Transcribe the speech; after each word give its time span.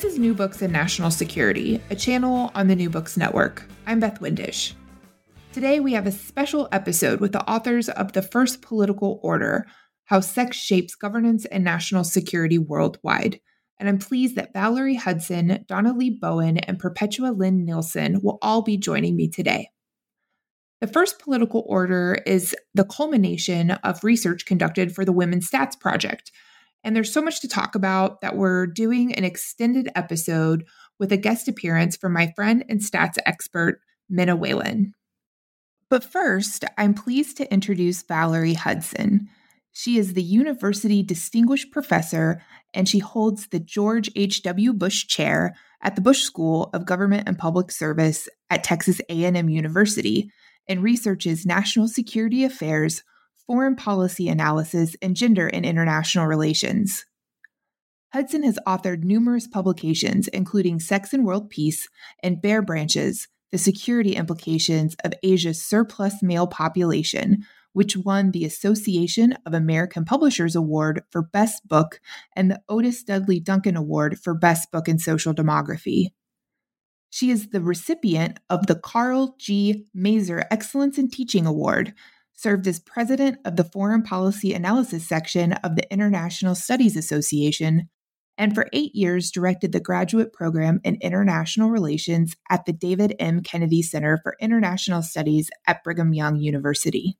This 0.00 0.14
is 0.14 0.18
New 0.18 0.32
Books 0.32 0.62
in 0.62 0.72
National 0.72 1.10
Security, 1.10 1.78
a 1.90 1.94
channel 1.94 2.50
on 2.54 2.68
the 2.68 2.74
New 2.74 2.88
Books 2.88 3.18
Network. 3.18 3.68
I'm 3.86 4.00
Beth 4.00 4.18
Windisch. 4.18 4.72
Today, 5.52 5.78
we 5.78 5.92
have 5.92 6.06
a 6.06 6.10
special 6.10 6.70
episode 6.72 7.20
with 7.20 7.32
the 7.32 7.46
authors 7.46 7.90
of 7.90 8.14
The 8.14 8.22
First 8.22 8.62
Political 8.62 9.20
Order 9.22 9.66
How 10.06 10.20
Sex 10.20 10.56
Shapes 10.56 10.94
Governance 10.94 11.44
and 11.44 11.62
National 11.62 12.02
Security 12.02 12.56
Worldwide. 12.56 13.40
And 13.78 13.90
I'm 13.90 13.98
pleased 13.98 14.36
that 14.36 14.54
Valerie 14.54 14.94
Hudson, 14.94 15.66
Donna 15.68 15.92
Lee 15.92 16.16
Bowen, 16.18 16.56
and 16.56 16.78
Perpetua 16.78 17.32
Lynne 17.32 17.66
Nielsen 17.66 18.22
will 18.22 18.38
all 18.40 18.62
be 18.62 18.78
joining 18.78 19.16
me 19.16 19.28
today. 19.28 19.68
The 20.80 20.86
first 20.86 21.18
political 21.18 21.62
order 21.66 22.16
is 22.24 22.56
the 22.72 22.86
culmination 22.86 23.72
of 23.72 24.02
research 24.02 24.46
conducted 24.46 24.94
for 24.94 25.04
the 25.04 25.12
Women's 25.12 25.50
Stats 25.50 25.78
Project, 25.78 26.32
and 26.82 26.96
there's 26.96 27.12
so 27.12 27.22
much 27.22 27.40
to 27.40 27.48
talk 27.48 27.74
about 27.74 28.20
that 28.20 28.36
we're 28.36 28.66
doing 28.66 29.14
an 29.14 29.24
extended 29.24 29.90
episode 29.94 30.64
with 30.98 31.12
a 31.12 31.16
guest 31.16 31.48
appearance 31.48 31.96
from 31.96 32.12
my 32.12 32.32
friend 32.34 32.64
and 32.68 32.80
stats 32.80 33.18
expert, 33.26 33.80
Minna 34.08 34.36
Whalen. 34.36 34.94
But 35.88 36.04
first, 36.04 36.64
I'm 36.78 36.94
pleased 36.94 37.36
to 37.38 37.52
introduce 37.52 38.02
Valerie 38.02 38.54
Hudson. 38.54 39.28
She 39.72 39.98
is 39.98 40.14
the 40.14 40.22
University 40.22 41.02
Distinguished 41.02 41.72
Professor 41.72 42.42
and 42.74 42.88
she 42.88 42.98
holds 42.98 43.48
the 43.48 43.60
George 43.60 44.10
H.W. 44.16 44.72
Bush 44.72 45.06
Chair 45.06 45.54
at 45.82 45.96
the 45.96 46.02
Bush 46.02 46.22
School 46.22 46.70
of 46.74 46.86
Government 46.86 47.28
and 47.28 47.38
Public 47.38 47.70
Service 47.70 48.28
at 48.50 48.64
Texas 48.64 49.00
A&M 49.08 49.48
University 49.48 50.30
and 50.68 50.82
researches 50.82 51.46
national 51.46 51.88
security 51.88 52.44
affairs, 52.44 53.02
foreign 53.50 53.74
policy 53.74 54.28
analysis, 54.28 54.94
and 55.02 55.16
gender 55.16 55.48
in 55.48 55.64
international 55.64 56.24
relations. 56.24 57.04
Hudson 58.12 58.44
has 58.44 58.60
authored 58.64 59.02
numerous 59.02 59.48
publications, 59.48 60.28
including 60.28 60.78
Sex 60.78 61.12
and 61.12 61.24
World 61.24 61.50
Peace 61.50 61.88
and 62.22 62.40
Bare 62.40 62.62
Branches 62.62 63.26
The 63.50 63.58
Security 63.58 64.14
Implications 64.14 64.94
of 65.02 65.14
Asia's 65.24 65.60
Surplus 65.60 66.22
Male 66.22 66.46
Population, 66.46 67.44
which 67.72 67.96
won 67.96 68.30
the 68.30 68.44
Association 68.44 69.36
of 69.44 69.52
American 69.52 70.04
Publishers 70.04 70.54
Award 70.54 71.02
for 71.10 71.20
Best 71.20 71.66
Book 71.66 72.00
and 72.36 72.52
the 72.52 72.62
Otis 72.68 73.02
Dudley 73.02 73.40
Duncan 73.40 73.76
Award 73.76 74.20
for 74.20 74.32
Best 74.32 74.70
Book 74.70 74.88
in 74.88 75.00
Social 75.00 75.34
Demography. 75.34 76.10
She 77.12 77.32
is 77.32 77.48
the 77.48 77.60
recipient 77.60 78.38
of 78.48 78.68
the 78.68 78.76
Karl 78.76 79.34
G. 79.40 79.86
Maeser 79.92 80.44
Excellence 80.52 80.98
in 80.98 81.10
Teaching 81.10 81.46
Award, 81.46 81.94
served 82.40 82.66
as 82.66 82.78
president 82.80 83.36
of 83.44 83.56
the 83.56 83.64
Foreign 83.64 84.02
Policy 84.02 84.54
Analysis 84.54 85.06
section 85.06 85.52
of 85.52 85.76
the 85.76 85.92
International 85.92 86.54
Studies 86.54 86.96
Association, 86.96 87.90
and 88.38 88.54
for 88.54 88.66
eight 88.72 88.94
years 88.94 89.30
directed 89.30 89.72
the 89.72 89.80
graduate 89.80 90.32
program 90.32 90.80
in 90.82 90.96
international 91.02 91.68
relations 91.68 92.34
at 92.48 92.64
the 92.64 92.72
David 92.72 93.14
M. 93.18 93.42
Kennedy 93.42 93.82
Center 93.82 94.18
for 94.22 94.36
International 94.40 95.02
Studies 95.02 95.50
at 95.66 95.84
Brigham 95.84 96.14
Young 96.14 96.36
University. 96.36 97.18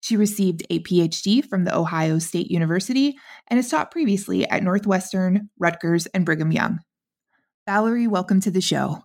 She 0.00 0.16
received 0.16 0.66
a 0.68 0.80
PhD 0.80 1.44
from 1.44 1.62
The 1.62 1.76
Ohio 1.76 2.18
State 2.18 2.50
University 2.50 3.16
and 3.46 3.58
has 3.58 3.68
taught 3.68 3.92
previously 3.92 4.48
at 4.48 4.64
Northwestern, 4.64 5.48
Rutgers, 5.60 6.06
and 6.06 6.26
Brigham 6.26 6.50
Young. 6.50 6.80
Valerie, 7.68 8.08
welcome 8.08 8.40
to 8.40 8.50
the 8.50 8.60
show. 8.60 9.04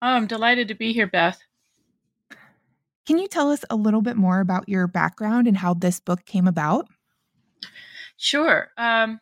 Oh, 0.00 0.06
I'm 0.06 0.28
delighted 0.28 0.68
to 0.68 0.76
be 0.76 0.92
here, 0.92 1.08
Beth. 1.08 1.40
Can 3.08 3.16
you 3.16 3.26
tell 3.26 3.50
us 3.50 3.64
a 3.70 3.74
little 3.74 4.02
bit 4.02 4.18
more 4.18 4.38
about 4.38 4.68
your 4.68 4.86
background 4.86 5.48
and 5.48 5.56
how 5.56 5.72
this 5.72 5.98
book 5.98 6.26
came 6.26 6.46
about? 6.46 6.88
Sure. 8.18 8.68
Um, 8.76 9.18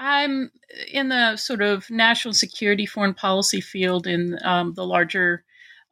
I'm 0.00 0.50
in 0.92 1.08
the 1.08 1.36
sort 1.36 1.62
of 1.62 1.88
national 1.90 2.34
security 2.34 2.86
foreign 2.86 3.14
policy 3.14 3.60
field 3.60 4.08
in 4.08 4.36
um, 4.42 4.74
the 4.74 4.84
larger 4.84 5.44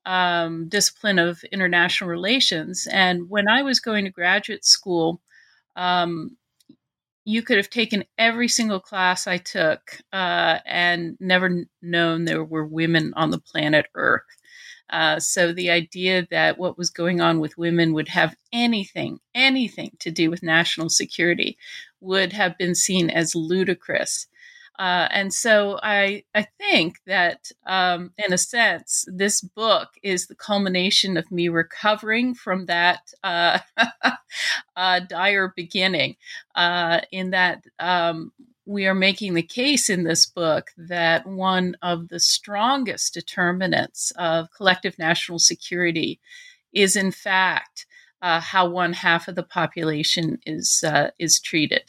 um, 0.05 0.69
discipline 0.69 1.21
of 1.21 1.45
international 1.53 2.11
relations. 2.11 2.89
And 2.91 3.31
when 3.31 3.49
I 3.49 3.63
was 3.63 3.79
going 3.79 4.05
to 4.07 4.11
graduate 4.11 4.65
school, 4.65 5.21
um, 5.77 6.37
you 7.25 7.41
could 7.41 7.59
have 7.59 7.71
taken 7.71 8.03
every 8.19 8.49
single 8.49 8.81
class 8.81 9.29
I 9.29 9.37
took 9.37 10.01
uh, 10.13 10.59
and 10.67 11.17
never 11.21 11.67
known 11.81 12.25
there 12.25 12.43
were 12.43 12.67
women 12.67 13.13
on 13.15 13.31
the 13.31 13.39
planet 13.39 13.87
Earth. 13.95 14.25
Uh, 14.91 15.19
so 15.19 15.53
the 15.53 15.71
idea 15.71 16.27
that 16.31 16.59
what 16.59 16.79
was 16.79 16.91
going 16.91 17.21
on 17.21 17.41
with 17.41 17.59
women 17.59 17.93
would 17.93 18.09
have 18.09 18.37
anything, 18.53 19.19
anything 19.35 19.91
to 20.01 20.11
do 20.11 20.31
with 20.31 20.43
national 20.43 20.89
security 20.89 21.59
would 22.01 22.33
have 22.33 22.57
been 22.59 22.75
seen 22.75 23.11
as 23.11 23.35
ludicrous. 23.35 24.27
Uh, 24.79 25.09
and 25.11 25.33
so 25.33 25.81
I, 25.83 26.25
I 26.35 26.47
think 26.59 26.97
that, 27.07 27.51
um, 27.67 28.13
in 28.19 28.33
a 28.33 28.39
sense, 28.39 29.07
this 29.09 29.41
book 29.41 29.89
is 30.03 30.27
the 30.27 30.35
culmination 30.35 31.17
of 31.17 31.31
me 31.33 31.49
recovering 31.49 32.35
from 32.35 32.67
that 32.67 33.01
uh, 33.25 33.59
uh, 34.77 35.01
dire 35.01 35.53
beginning. 35.57 36.17
Uh, 36.55 37.01
in 37.11 37.31
that 37.31 37.65
um, 37.79 38.33
we 38.67 38.87
are 38.87 38.95
making 38.95 39.35
the 39.35 39.43
case 39.43 39.89
in 39.89 40.03
this 40.03 40.27
book 40.27 40.73
that 40.77 41.27
one 41.27 41.77
of 41.83 42.09
the 42.09 42.21
strongest 42.21 43.15
determinants 43.15 44.13
of 44.19 44.51
collective 44.51 44.99
national 44.99 45.39
security 45.39 46.21
is, 46.73 46.97
in 46.97 47.13
fact, 47.13 47.87
uh, 48.21 48.41
how 48.41 48.69
one 48.69 48.93
half 48.93 49.29
of 49.29 49.37
the 49.37 49.43
population 49.43 50.39
is 50.45 50.83
uh, 50.85 51.11
is 51.19 51.39
treated. 51.39 51.85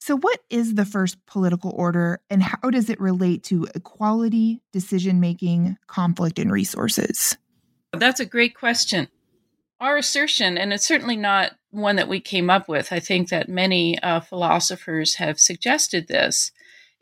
So, 0.00 0.16
what 0.16 0.40
is 0.50 0.74
the 0.74 0.84
first 0.84 1.24
political 1.26 1.70
order, 1.76 2.20
and 2.28 2.42
how 2.42 2.70
does 2.70 2.90
it 2.90 3.00
relate 3.00 3.44
to 3.44 3.68
equality, 3.76 4.60
decision 4.72 5.20
making, 5.20 5.76
conflict, 5.86 6.40
and 6.40 6.50
resources? 6.50 7.38
That's 7.92 8.18
a 8.18 8.26
great 8.26 8.56
question. 8.56 9.06
Our 9.82 9.96
assertion, 9.96 10.56
and 10.58 10.72
it's 10.72 10.86
certainly 10.86 11.16
not 11.16 11.56
one 11.72 11.96
that 11.96 12.06
we 12.06 12.20
came 12.20 12.48
up 12.50 12.68
with, 12.68 12.92
I 12.92 13.00
think 13.00 13.30
that 13.30 13.48
many 13.48 13.98
uh, 14.00 14.20
philosophers 14.20 15.16
have 15.16 15.40
suggested 15.40 16.06
this, 16.06 16.52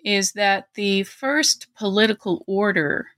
is 0.03 0.33
that 0.33 0.69
the 0.77 1.03
first 1.03 1.67
political 1.77 2.43
order 2.47 3.09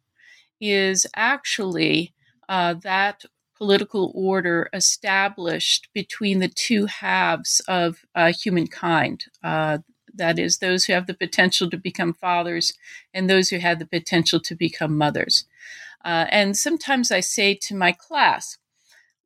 is 0.60 1.06
actually 1.14 2.12
uh, 2.48 2.74
that 2.82 3.24
political 3.56 4.10
order 4.16 4.68
established 4.72 5.88
between 5.94 6.40
the 6.40 6.48
two 6.48 6.86
halves 6.86 7.60
of 7.68 8.04
uh, 8.16 8.32
humankind. 8.32 9.26
Uh, 9.44 9.78
that 10.12 10.40
is, 10.40 10.58
those 10.58 10.86
who 10.86 10.92
have 10.92 11.06
the 11.06 11.14
potential 11.14 11.70
to 11.70 11.76
become 11.76 12.14
fathers 12.14 12.72
and 13.14 13.30
those 13.30 13.50
who 13.50 13.58
have 13.58 13.78
the 13.78 13.86
potential 13.86 14.40
to 14.40 14.56
become 14.56 14.98
mothers. 14.98 15.44
Uh, 16.04 16.26
and 16.30 16.56
sometimes 16.56 17.12
I 17.12 17.20
say 17.20 17.54
to 17.62 17.76
my 17.76 17.92
class, 17.92 18.58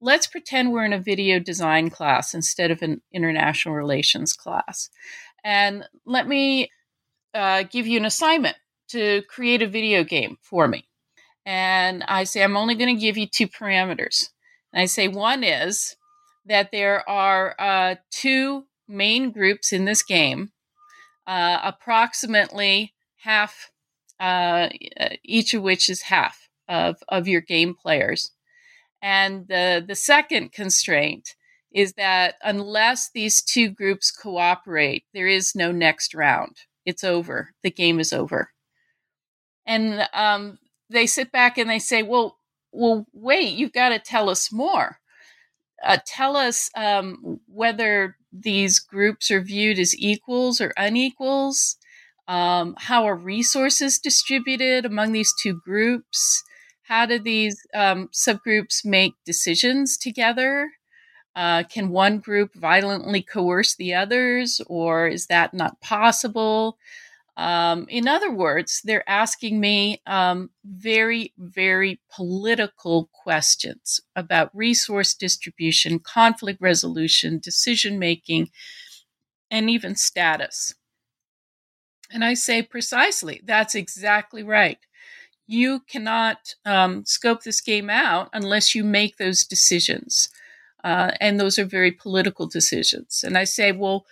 let's 0.07 0.29
pretend 0.29 0.73
we're 0.73 0.85
in 0.85 0.93
a 0.93 1.01
video 1.01 1.41
design 1.41 1.91
class 1.91 2.33
instead 2.33 2.71
of 2.71 2.81
an 2.81 3.03
international 3.13 3.75
relations 3.75 4.33
class. 4.33 4.89
And 5.43 5.85
let 6.07 6.29
me 6.29 6.71
uh, 7.35 7.65
give 7.65 7.89
you 7.89 7.99
an 7.99 8.05
assignment 8.05 8.57
to 8.91 9.23
create 9.29 9.63
a 9.63 9.69
video 9.69 10.05
game 10.05 10.39
for 10.41 10.69
me. 10.69 10.87
And 11.45 12.05
I 12.05 12.23
say, 12.23 12.45
I'm 12.45 12.57
only 12.57 12.77
going 12.77 12.95
to 12.95 13.01
give 13.01 13.19
you 13.19 13.27
two 13.27 13.49
parameters. 13.49 14.29
And 14.73 14.81
I 14.81 14.87
say, 14.87 15.09
one 15.09 15.43
is 15.43 15.97
that 16.45 16.71
there 16.71 17.09
are 17.09 17.57
uh, 17.59 17.97
two 18.13 18.67
main 18.87 19.33
groups 19.33 19.73
in 19.73 19.87
this 19.87 20.05
game, 20.05 20.53
uh, 21.27 21.59
approximately 21.65 22.95
half, 23.17 23.73
uh, 24.21 24.69
each 25.25 25.53
of 25.53 25.63
which 25.63 25.91
is 25.91 26.03
half 26.03 26.49
of, 26.69 26.97
of 27.09 27.27
your 27.27 27.41
game 27.41 27.75
players. 27.75 28.31
And 29.03 29.47
the, 29.49 29.85
the 29.87 29.95
second 29.95 30.53
constraint 30.53 31.35
is 31.73 31.93
that 31.95 32.37
unless 32.43 33.11
these 33.15 33.43
two 33.43 33.69
groups 33.69 34.11
cooperate, 34.11 35.05
there 35.13 35.27
is 35.27 35.55
no 35.55 35.73
next 35.73 36.15
round. 36.15 36.57
It's 36.85 37.05
over. 37.05 37.51
The 37.63 37.71
game 37.71 38.01
is 38.01 38.13
over. 38.13 38.51
And 39.67 40.09
um, 40.15 40.59
they 40.89 41.07
sit 41.07 41.33
back 41.33 41.59
and 41.59 41.69
they 41.69 41.79
say, 41.79 42.03
well, 42.03 42.39
well, 42.73 43.07
wait, 43.13 43.55
you've 43.55 43.73
got 43.73 43.91
to 43.91 43.99
tell 43.99 44.31
us 44.31 44.53
more. 44.53 44.99
Uh, 45.85 45.99
tell 46.07 46.37
us 46.37 46.71
um, 46.77 47.41
whether 47.47 48.17
these 48.33 48.79
groups 48.79 49.31
are 49.31 49.41
viewed 49.41 49.79
as 49.79 49.97
equals 49.99 50.61
or 50.61 50.73
unequals. 50.77 51.77
Um, 52.29 52.75
how 52.79 53.05
are 53.05 53.17
resources 53.17 53.99
distributed 53.99 54.85
among 54.85 55.13
these 55.13 55.33
two 55.43 55.61
groups? 55.65 56.43
How 56.87 57.05
do 57.07 57.19
these 57.19 57.67
um, 57.75 58.09
subgroups 58.13 58.85
make 58.85 59.15
decisions 59.25 59.97
together? 59.97 60.71
Uh, 61.35 61.65
can 61.65 61.91
one 61.91 62.19
group 62.19 62.55
violently 62.55 63.21
coerce 63.21 63.75
the 63.75 63.93
others, 63.93 64.61
or 64.69 65.09
is 65.09 65.27
that 65.27 65.53
not 65.53 65.81
possible? 65.81 66.79
Um, 67.37 67.87
in 67.91 68.09
other 68.09 68.31
words, 68.31 68.81
they're 68.85 69.09
asking 69.09 69.61
me 69.61 70.01
um, 70.07 70.51
very, 70.65 71.35
very 71.37 72.01
political 72.11 73.11
questions 73.13 74.01
about 74.15 74.57
resource 74.57 75.13
distribution, 75.13 75.99
conflict 75.99 76.61
resolution, 76.63 77.39
decision 77.39 77.99
making, 77.99 78.49
and 79.51 79.69
even 79.69 79.97
status. 79.97 80.75
And 82.11 82.25
I 82.25 82.35
say 82.35 82.63
precisely, 82.63 83.43
that's 83.45 83.75
exactly 83.75 84.43
right. 84.43 84.79
You 85.47 85.81
cannot 85.89 86.55
um, 86.65 87.05
scope 87.05 87.43
this 87.43 87.61
game 87.61 87.91
out 87.91 88.31
unless 88.33 88.75
you 88.75 88.85
make 88.85 89.17
those 89.17 89.45
decisions. 89.45 90.29
Uh, 90.83 91.13
and 91.21 91.39
those 91.39 91.59
are 91.59 91.65
very 91.65 91.93
political 91.93 92.47
decisions. 92.47 93.25
And 93.27 93.37
I 93.37 93.45
say, 93.45 93.73
well, 93.73 94.07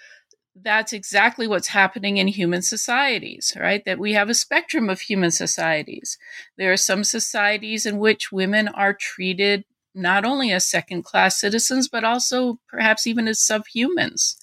that's 0.54 0.92
exactly 0.92 1.46
what's 1.46 1.68
happening 1.68 2.16
in 2.18 2.28
human 2.28 2.62
societies, 2.62 3.56
right? 3.58 3.84
That 3.84 3.98
we 3.98 4.12
have 4.12 4.28
a 4.28 4.34
spectrum 4.34 4.88
of 4.88 5.00
human 5.00 5.30
societies. 5.30 6.16
There 6.56 6.72
are 6.72 6.76
some 6.76 7.02
societies 7.04 7.86
in 7.86 7.98
which 7.98 8.30
women 8.30 8.68
are 8.68 8.94
treated 8.94 9.64
not 9.94 10.24
only 10.24 10.52
as 10.52 10.64
second 10.64 11.04
class 11.04 11.40
citizens, 11.40 11.88
but 11.88 12.04
also 12.04 12.58
perhaps 12.68 13.06
even 13.06 13.28
as 13.28 13.38
subhumans. 13.38 14.36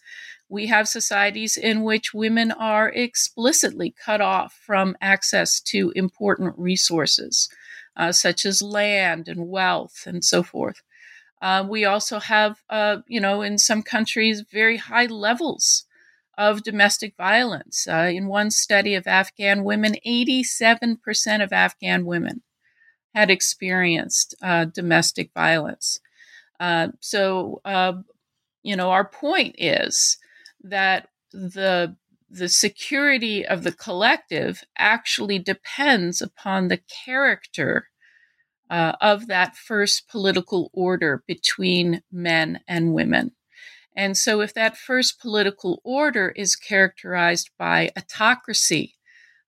We 0.51 0.68
have 0.68 0.89
societies 0.89 1.56
in 1.56 1.81
which 1.81 2.13
women 2.13 2.51
are 2.51 2.89
explicitly 2.89 3.95
cut 4.06 4.19
off 4.19 4.53
from 4.53 4.98
access 5.00 5.62
to 5.62 5.94
important 5.95 6.56
resources, 6.57 7.48
uh, 7.95 8.12
such 8.12 8.45
as 8.45 8.62
land 8.62 9.30
and 9.30 9.48
wealth 9.48 10.03
and 10.06 10.25
so 10.25 10.44
forth. 10.44 10.81
Uh, 11.42 11.65
we 11.68 11.86
also 11.86 12.19
have, 12.19 12.57
uh, 12.69 12.98
you 13.07 13.21
know, 13.21 13.42
in 13.42 13.57
some 13.57 13.81
countries, 13.81 14.44
very 14.51 14.75
high 14.75 15.06
levels 15.06 15.86
of 16.38 16.63
domestic 16.63 17.15
violence. 17.15 17.88
Uh, 17.88 18.12
in 18.13 18.27
one 18.27 18.51
study 18.51 18.94
of 18.94 19.07
Afghan 19.07 19.63
women, 19.63 19.95
87% 20.06 21.42
of 21.42 21.53
Afghan 21.53 22.06
women 22.06 22.44
had 23.15 23.31
experienced 23.31 24.36
uh, 24.44 24.65
domestic 24.65 25.31
violence. 25.33 26.01
Uh, 26.59 26.89
so, 27.00 27.62
you 28.63 28.75
know, 28.75 28.92
our 28.92 29.06
point 29.06 29.56
is 29.57 30.18
that 30.63 31.10
the 31.31 31.96
the 32.30 32.50
security 32.50 33.46
of 33.46 33.63
the 33.63 33.74
collective 33.74 34.63
actually 34.78 35.38
depends 35.38 36.22
upon 36.22 36.69
the 36.69 36.80
character 37.06 37.90
uh, 38.69 38.94
of 39.02 39.28
that 39.28 39.58
first 39.58 40.08
political 40.08 40.69
order 40.74 41.24
between 41.28 42.02
men 42.10 42.62
and 42.69 42.94
women. 42.94 43.31
And 43.96 44.16
so, 44.16 44.40
if 44.40 44.54
that 44.54 44.78
first 44.78 45.19
political 45.19 45.81
order 45.84 46.30
is 46.30 46.56
characterized 46.56 47.50
by 47.60 47.92
autocracy, 47.98 48.96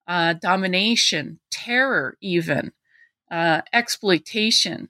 uh, 0.06 0.34
domination, 0.34 1.40
terror, 1.50 2.18
even 2.20 2.74
uh, 3.32 3.62
exploitation, 3.72 4.90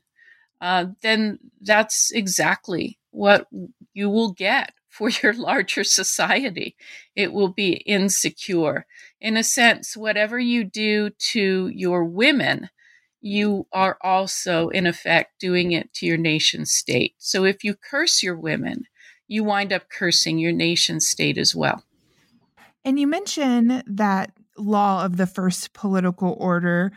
uh, 0.59 0.87
then 1.03 1.37
that's 1.61 2.11
exactly 2.11 2.97
what 3.11 3.47
you 3.93 4.09
will 4.09 4.31
get 4.31 4.73
for 4.93 5.09
your 5.09 5.33
larger 5.37 5.83
society. 5.83 6.75
It 7.15 7.33
will 7.33 7.49
be 7.49 7.73
insecure. 7.73 8.85
In 9.19 9.35
a 9.35 9.43
sense, 9.43 9.97
whatever 9.97 10.39
you 10.39 10.63
do 10.63 11.09
to 11.31 11.67
your 11.73 12.05
women, 12.05 12.69
you 13.19 13.67
are 13.71 13.97
also, 14.01 14.69
in 14.69 14.85
effect, 14.85 15.39
doing 15.39 15.71
it 15.71 15.93
to 15.95 16.05
your 16.05 16.17
nation 16.17 16.65
state. 16.65 17.15
So 17.17 17.43
if 17.45 17.63
you 17.63 17.73
curse 17.73 18.21
your 18.21 18.37
women, 18.37 18.83
you 19.27 19.43
wind 19.43 19.73
up 19.73 19.89
cursing 19.89 20.37
your 20.37 20.51
nation 20.51 20.99
state 20.99 21.37
as 21.37 21.55
well. 21.55 21.83
And 22.85 22.99
you 22.99 23.07
mentioned 23.07 23.83
that 23.87 24.31
law 24.57 25.05
of 25.05 25.17
the 25.17 25.25
first 25.25 25.73
political 25.73 26.35
order, 26.37 26.91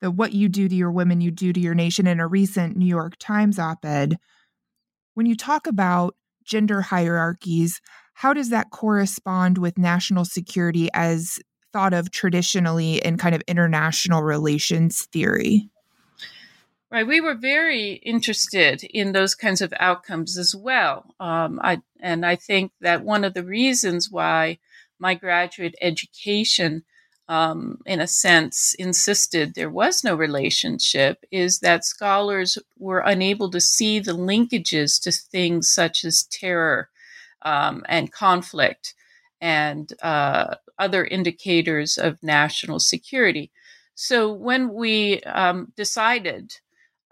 that 0.00 0.12
what 0.12 0.34
you 0.34 0.48
do 0.48 0.68
to 0.68 0.74
your 0.74 0.92
women, 0.92 1.20
you 1.20 1.30
do 1.30 1.52
to 1.52 1.58
your 1.60 1.74
nation 1.74 2.06
in 2.06 2.20
a 2.20 2.26
recent 2.26 2.76
New 2.76 2.86
York 2.86 3.14
Times 3.18 3.58
op 3.58 3.84
ed. 3.84 4.18
When 5.14 5.26
you 5.26 5.34
talk 5.34 5.66
about 5.66 6.14
gender 6.50 6.82
hierarchies, 6.82 7.80
how 8.14 8.34
does 8.34 8.50
that 8.50 8.70
correspond 8.70 9.56
with 9.56 9.78
national 9.78 10.24
security 10.24 10.90
as 10.92 11.38
thought 11.72 11.94
of 11.94 12.10
traditionally 12.10 12.96
in 12.96 13.16
kind 13.16 13.34
of 13.34 13.42
international 13.46 14.22
relations 14.22 15.06
theory? 15.06 15.70
Right. 16.90 17.06
We 17.06 17.20
were 17.20 17.36
very 17.36 17.92
interested 17.92 18.82
in 18.82 19.12
those 19.12 19.36
kinds 19.36 19.62
of 19.62 19.72
outcomes 19.78 20.36
as 20.36 20.56
well. 20.56 21.14
Um, 21.20 21.60
I, 21.62 21.82
and 22.00 22.26
I 22.26 22.34
think 22.34 22.72
that 22.80 23.04
one 23.04 23.22
of 23.22 23.32
the 23.32 23.44
reasons 23.44 24.10
why 24.10 24.58
my 24.98 25.14
graduate 25.14 25.76
education, 25.80 26.82
um, 27.30 27.78
in 27.86 28.00
a 28.00 28.08
sense, 28.08 28.74
insisted 28.74 29.54
there 29.54 29.70
was 29.70 30.02
no 30.02 30.16
relationship 30.16 31.24
is 31.30 31.60
that 31.60 31.84
scholars 31.84 32.58
were 32.76 32.98
unable 33.06 33.48
to 33.52 33.60
see 33.60 34.00
the 34.00 34.16
linkages 34.18 35.00
to 35.02 35.12
things 35.12 35.72
such 35.72 36.04
as 36.04 36.24
terror 36.24 36.88
um, 37.42 37.84
and 37.88 38.10
conflict 38.10 38.94
and 39.40 39.92
uh, 40.02 40.56
other 40.76 41.04
indicators 41.04 41.96
of 41.96 42.20
national 42.20 42.80
security. 42.80 43.52
So 43.94 44.32
when 44.32 44.74
we 44.74 45.20
um, 45.22 45.72
decided 45.76 46.56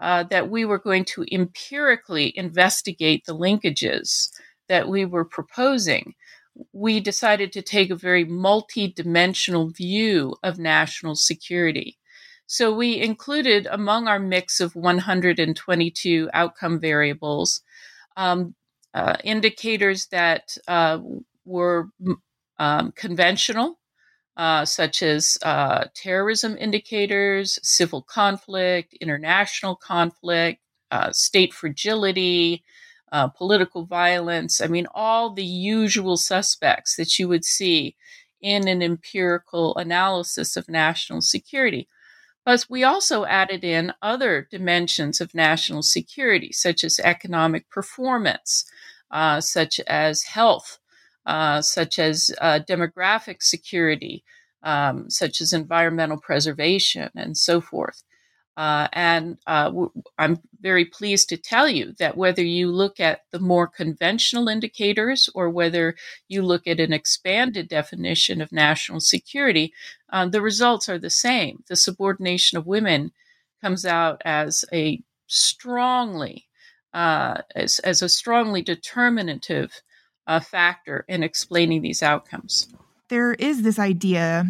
uh, 0.01 0.25
that 0.25 0.51
we 0.51 0.65
were 0.65 0.79
going 0.79 1.05
to 1.05 1.27
empirically 1.31 2.37
investigate 2.37 3.25
the 3.25 3.37
linkages 3.37 4.31
that 4.69 4.89
we 4.89 5.05
were 5.05 5.25
proposing, 5.25 6.17
we 6.73 7.01
decided 7.01 7.53
to 7.53 7.63
take 7.63 7.91
a 7.91 7.97
very 7.97 8.25
multi-dimensional 8.25 9.69
view 9.69 10.37
of 10.43 10.59
national 10.59 11.15
security. 11.15 11.99
So 12.47 12.75
we 12.75 13.01
included 13.01 13.69
among 13.71 14.09
our 14.09 14.19
mix 14.19 14.61
of 14.61 14.75
122 14.75 16.31
outcome 16.33 16.81
variables 16.81 17.61
um, 18.17 18.55
uh, 18.95 19.17
indicators 19.23 20.07
that 20.07 20.57
uh, 20.67 20.99
were 21.45 21.89
um, 22.59 22.93
conventional 22.93 23.79
uh, 24.39 24.65
such 24.65 25.03
as 25.03 25.37
uh, 25.43 25.87
terrorism 25.95 26.57
indicators, 26.57 27.59
civil 27.63 28.03
conflict, 28.03 28.95
international 29.01 29.75
conflict, 29.75 30.61
uh, 30.93 31.11
state 31.13 31.53
fragility, 31.53 32.63
uh, 33.13 33.29
political 33.29 33.85
violence. 33.85 34.61
I 34.61 34.67
mean, 34.67 34.87
all 34.95 35.33
the 35.33 35.45
usual 35.45 36.17
suspects 36.17 36.97
that 36.97 37.19
you 37.19 37.29
would 37.29 37.45
see 37.45 37.97
in 38.41 38.69
an 38.69 38.83
empirical 38.83 39.77
analysis 39.77 40.57
of 40.57 40.69
national 40.69 41.23
security. 41.23 41.89
But 42.45 42.65
we 42.71 42.83
also 42.85 43.25
added 43.27 43.63
in 43.63 43.93
other 44.01 44.49
dimensions 44.51 45.21
of 45.21 45.35
national 45.35 45.83
security, 45.83 46.53
such 46.53 46.83
as 46.83 46.99
economic 47.01 47.69
performance, 47.69 48.65
uh, 49.11 49.41
such 49.41 49.81
as 49.81 50.23
health, 50.23 50.79
uh, 51.27 51.61
such 51.61 51.99
as 51.99 52.31
uh, 52.41 52.61
demographic 52.67 53.43
security, 53.43 54.25
um, 54.63 55.11
such 55.11 55.41
as 55.41 55.53
environmental 55.53 56.19
preservation 56.19 57.11
and 57.15 57.37
so 57.37 57.61
forth. 57.61 58.03
Uh, 58.59 58.89
and 58.93 59.39
uh, 59.47 59.67
w- 59.67 59.93
I'm 60.19 60.41
very 60.61 60.85
pleased 60.85 61.29
to 61.29 61.37
tell 61.37 61.69
you 61.69 61.95
that 62.01 62.17
whether 62.17 62.43
you 62.43 62.73
look 62.73 62.99
at 62.99 63.21
the 63.31 63.39
more 63.39 63.69
conventional 63.69 64.49
indicators 64.49 65.31
or 65.33 65.49
whether 65.49 65.95
you 66.27 66.43
look 66.43 66.67
at 66.67 66.81
an 66.81 66.93
expanded 66.93 67.69
definition 67.69 68.41
of 68.41 68.51
national 68.51 68.99
security, 68.99 69.73
uh, 70.11 70.27
the 70.27 70.43
results 70.43 70.89
are 70.89 70.99
the 70.99 71.09
same. 71.09 71.63
The 71.69 71.77
subordination 71.77 72.59
of 72.59 72.67
women 72.67 73.13
comes 73.63 73.87
out 73.87 74.21
as 74.25 74.65
a 74.73 75.03
strongly 75.29 76.49
uh, 76.93 77.43
as, 77.55 77.79
as 77.81 78.03
a 78.03 78.09
strongly 78.09 78.63
determinative 78.63 79.83
a 80.27 80.41
factor 80.41 81.05
in 81.07 81.23
explaining 81.23 81.83
these 81.83 82.03
outcomes. 82.03 82.67
There 83.09 83.35
is 83.35 83.63
this 83.63 83.79
idea 83.79 84.47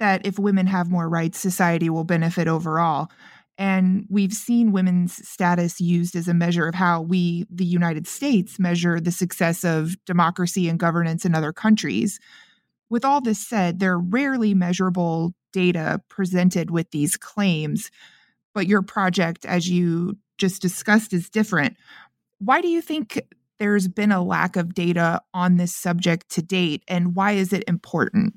that 0.00 0.26
if 0.26 0.38
women 0.40 0.66
have 0.66 0.90
more 0.90 1.08
rights, 1.08 1.38
society 1.38 1.88
will 1.88 2.04
benefit 2.04 2.48
overall. 2.48 3.10
And 3.56 4.06
we've 4.08 4.32
seen 4.32 4.72
women's 4.72 5.26
status 5.26 5.80
used 5.80 6.16
as 6.16 6.26
a 6.26 6.34
measure 6.34 6.66
of 6.66 6.74
how 6.74 7.00
we, 7.00 7.46
the 7.50 7.64
United 7.64 8.06
States, 8.08 8.58
measure 8.58 8.98
the 8.98 9.12
success 9.12 9.64
of 9.64 9.96
democracy 10.06 10.68
and 10.68 10.78
governance 10.78 11.24
in 11.24 11.34
other 11.34 11.52
countries. 11.52 12.18
With 12.90 13.04
all 13.04 13.20
this 13.20 13.38
said, 13.38 13.78
there 13.78 13.92
are 13.92 14.00
rarely 14.00 14.54
measurable 14.54 15.34
data 15.52 16.00
presented 16.08 16.70
with 16.70 16.90
these 16.90 17.16
claims, 17.16 17.90
but 18.54 18.66
your 18.66 18.82
project, 18.82 19.44
as 19.44 19.68
you 19.68 20.18
just 20.36 20.60
discussed, 20.60 21.12
is 21.12 21.30
different. 21.30 21.76
Why 22.40 22.60
do 22.60 22.68
you 22.68 22.82
think 22.82 23.22
there's 23.58 23.86
been 23.86 24.10
a 24.10 24.22
lack 24.22 24.56
of 24.56 24.74
data 24.74 25.20
on 25.32 25.56
this 25.56 25.74
subject 25.74 26.28
to 26.30 26.42
date, 26.42 26.82
and 26.88 27.14
why 27.14 27.32
is 27.32 27.52
it 27.52 27.62
important? 27.68 28.34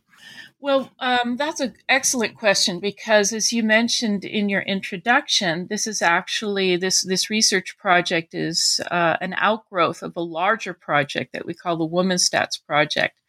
Well, 0.60 0.92
um, 1.00 1.38
that's 1.38 1.60
an 1.60 1.76
excellent 1.88 2.36
question 2.36 2.80
because, 2.80 3.32
as 3.32 3.54
you 3.54 3.62
mentioned 3.62 4.26
in 4.26 4.50
your 4.50 4.62
introduction, 4.62 5.68
this 5.70 5.86
is 5.86 6.02
actually 6.02 6.78
this 6.78 7.04
this 7.04 7.30
research 7.30 7.78
project 7.78 8.34
is 8.34 8.82
uh, 8.90 9.18
an 9.22 9.36
outgrowth 9.38 10.02
of 10.02 10.16
a 10.16 10.22
larger 10.22 10.74
project 10.74 11.34
that 11.34 11.46
we 11.46 11.54
call 11.54 11.78
the 11.78 11.86
Woman 11.86 12.18
Stats 12.18 12.60
Project, 12.66 13.20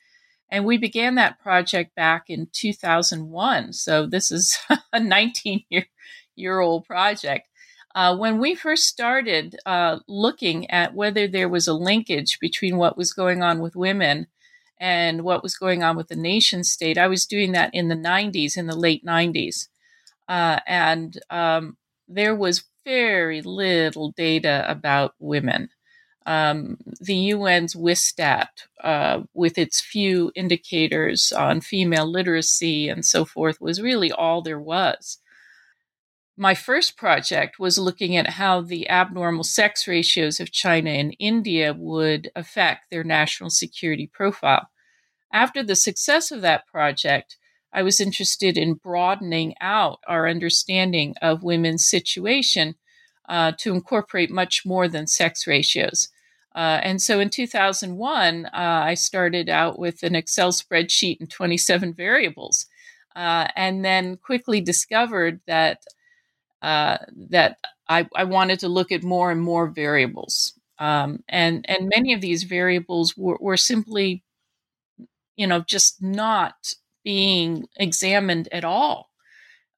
and 0.50 0.64
we 0.64 0.78
began 0.78 1.16
that 1.16 1.38
project 1.38 1.94
back 1.94 2.24
in 2.28 2.48
2001. 2.52 3.74
So 3.74 4.06
this 4.06 4.32
is 4.32 4.58
a 4.92 5.00
19 5.00 5.64
year 5.68 5.86
year 6.34 6.60
old 6.60 6.86
project, 6.86 7.48
uh, 7.94 8.16
when 8.16 8.38
we 8.38 8.54
first 8.54 8.84
started 8.84 9.56
uh, 9.66 9.98
looking 10.06 10.70
at 10.70 10.94
whether 10.94 11.26
there 11.26 11.48
was 11.48 11.66
a 11.66 11.74
linkage 11.74 12.38
between 12.40 12.76
what 12.76 12.96
was 12.96 13.12
going 13.12 13.42
on 13.42 13.58
with 13.58 13.74
women 13.74 14.28
and 14.80 15.22
what 15.22 15.42
was 15.42 15.56
going 15.56 15.82
on 15.82 15.96
with 15.96 16.08
the 16.08 16.16
nation 16.16 16.64
state. 16.64 16.98
I 16.98 17.08
was 17.08 17.26
doing 17.26 17.52
that 17.52 17.74
in 17.74 17.88
the 17.88 17.96
90s, 17.96 18.56
in 18.56 18.66
the 18.66 18.76
late 18.76 19.04
90s. 19.04 19.68
Uh, 20.28 20.60
and 20.66 21.18
um, 21.30 21.76
there 22.06 22.34
was 22.34 22.64
very 22.84 23.42
little 23.42 24.12
data 24.12 24.64
about 24.68 25.14
women. 25.18 25.70
Um, 26.26 26.76
the 27.00 27.32
UN's 27.32 27.74
WISTAT, 27.74 28.48
uh, 28.84 29.20
with 29.32 29.56
its 29.56 29.80
few 29.80 30.30
indicators 30.34 31.32
on 31.32 31.62
female 31.62 32.06
literacy 32.06 32.88
and 32.88 33.04
so 33.04 33.24
forth, 33.24 33.60
was 33.60 33.80
really 33.80 34.12
all 34.12 34.42
there 34.42 34.60
was 34.60 35.18
my 36.38 36.54
first 36.54 36.96
project 36.96 37.58
was 37.58 37.78
looking 37.78 38.16
at 38.16 38.30
how 38.30 38.60
the 38.60 38.88
abnormal 38.88 39.42
sex 39.42 39.88
ratios 39.88 40.38
of 40.38 40.52
China 40.52 40.90
and 40.90 41.16
India 41.18 41.74
would 41.76 42.30
affect 42.36 42.90
their 42.90 43.02
national 43.02 43.50
security 43.50 44.06
profile. 44.06 44.68
After 45.32 45.62
the 45.62 45.74
success 45.74 46.30
of 46.30 46.40
that 46.42 46.66
project, 46.66 47.36
I 47.72 47.82
was 47.82 48.00
interested 48.00 48.56
in 48.56 48.74
broadening 48.74 49.54
out 49.60 49.98
our 50.06 50.28
understanding 50.28 51.14
of 51.20 51.42
women's 51.42 51.84
situation 51.84 52.76
uh, 53.28 53.52
to 53.58 53.74
incorporate 53.74 54.30
much 54.30 54.64
more 54.64 54.88
than 54.88 55.06
sex 55.06 55.46
ratios. 55.46 56.08
Uh, 56.54 56.80
and 56.82 57.02
so 57.02 57.20
in 57.20 57.30
2001, 57.30 58.46
uh, 58.46 58.50
I 58.52 58.94
started 58.94 59.48
out 59.48 59.78
with 59.78 60.02
an 60.02 60.14
Excel 60.14 60.50
spreadsheet 60.50 61.20
and 61.20 61.30
27 61.30 61.92
variables, 61.92 62.66
uh, 63.14 63.48
and 63.54 63.84
then 63.84 64.16
quickly 64.16 64.60
discovered 64.60 65.40
that 65.46 65.82
uh, 66.62 66.98
that 67.30 67.58
I, 67.88 68.08
I, 68.14 68.24
wanted 68.24 68.60
to 68.60 68.68
look 68.68 68.90
at 68.90 69.02
more 69.02 69.30
and 69.30 69.40
more 69.40 69.68
variables. 69.68 70.58
Um, 70.78 71.22
and 71.28 71.64
and 71.68 71.90
many 71.94 72.12
of 72.12 72.20
these 72.20 72.42
variables 72.44 73.16
were, 73.16 73.38
were 73.40 73.56
simply, 73.56 74.24
you 75.36 75.46
know, 75.46 75.60
just 75.60 76.02
not 76.02 76.54
being 77.04 77.66
examined 77.76 78.48
at 78.52 78.64
all. 78.64 79.10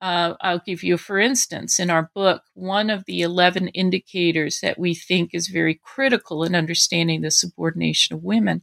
Uh, 0.00 0.34
I'll 0.40 0.62
give 0.64 0.82
you, 0.82 0.96
for 0.96 1.18
instance, 1.18 1.78
in 1.78 1.90
our 1.90 2.10
book, 2.14 2.42
one 2.54 2.88
of 2.88 3.04
the 3.04 3.20
11 3.20 3.68
indicators 3.68 4.60
that 4.60 4.78
we 4.78 4.94
think 4.94 5.30
is 5.34 5.48
very 5.48 5.78
critical 5.84 6.42
in 6.42 6.54
understanding 6.54 7.20
the 7.20 7.30
subordination 7.30 8.16
of 8.16 8.22
women 8.22 8.62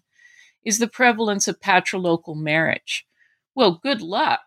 is 0.65 0.79
the 0.79 0.87
prevalence 0.87 1.47
of 1.47 1.59
patrilocal 1.59 2.35
marriage. 2.35 3.05
Well, 3.53 3.79
good 3.81 4.01
luck 4.01 4.41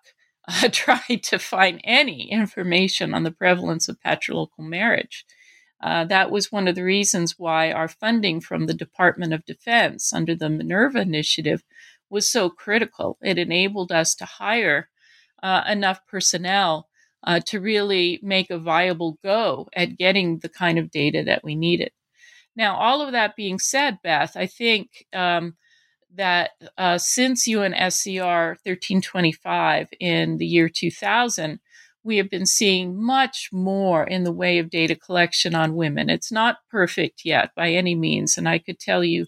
uh, 0.50 0.68
tried 0.72 1.22
to 1.24 1.38
find 1.38 1.80
any 1.84 2.30
information 2.30 3.14
on 3.14 3.22
the 3.22 3.30
prevalence 3.30 3.88
of 3.88 4.00
patrilocal 4.00 4.58
marriage. 4.58 5.24
Uh, 5.82 6.04
that 6.04 6.30
was 6.30 6.52
one 6.52 6.68
of 6.68 6.74
the 6.74 6.84
reasons 6.84 7.38
why 7.38 7.72
our 7.72 7.88
funding 7.88 8.40
from 8.40 8.66
the 8.66 8.74
Department 8.74 9.32
of 9.32 9.46
Defense 9.46 10.12
under 10.12 10.34
the 10.34 10.50
Minerva 10.50 11.00
Initiative 11.00 11.62
was 12.10 12.30
so 12.30 12.50
critical. 12.50 13.16
It 13.22 13.38
enabled 13.38 13.90
us 13.90 14.14
to 14.16 14.24
hire 14.26 14.90
uh, 15.42 15.62
enough 15.66 16.06
personnel 16.06 16.88
uh, 17.22 17.40
to 17.46 17.60
really 17.60 18.18
make 18.22 18.50
a 18.50 18.58
viable 18.58 19.18
go 19.22 19.68
at 19.74 19.96
getting 19.96 20.38
the 20.38 20.48
kind 20.48 20.78
of 20.78 20.90
data 20.90 21.22
that 21.24 21.44
we 21.44 21.54
needed. 21.54 21.92
Now, 22.56 22.76
all 22.76 23.00
of 23.00 23.12
that 23.12 23.36
being 23.36 23.58
said, 23.58 23.98
Beth, 24.02 24.36
I 24.36 24.46
think 24.46 25.06
um, 25.14 25.56
that 26.16 26.50
uh, 26.78 26.98
since 26.98 27.46
UNSCR 27.46 28.56
1325 28.64 29.88
in 30.00 30.38
the 30.38 30.46
year 30.46 30.68
2000, 30.68 31.60
we 32.02 32.16
have 32.16 32.30
been 32.30 32.46
seeing 32.46 33.00
much 33.00 33.50
more 33.52 34.04
in 34.04 34.24
the 34.24 34.32
way 34.32 34.58
of 34.58 34.70
data 34.70 34.94
collection 34.96 35.54
on 35.54 35.76
women. 35.76 36.08
It's 36.10 36.32
not 36.32 36.56
perfect 36.70 37.22
yet 37.24 37.54
by 37.54 37.70
any 37.72 37.94
means, 37.94 38.38
and 38.38 38.48
I 38.48 38.58
could 38.58 38.78
tell 38.80 39.04
you, 39.04 39.26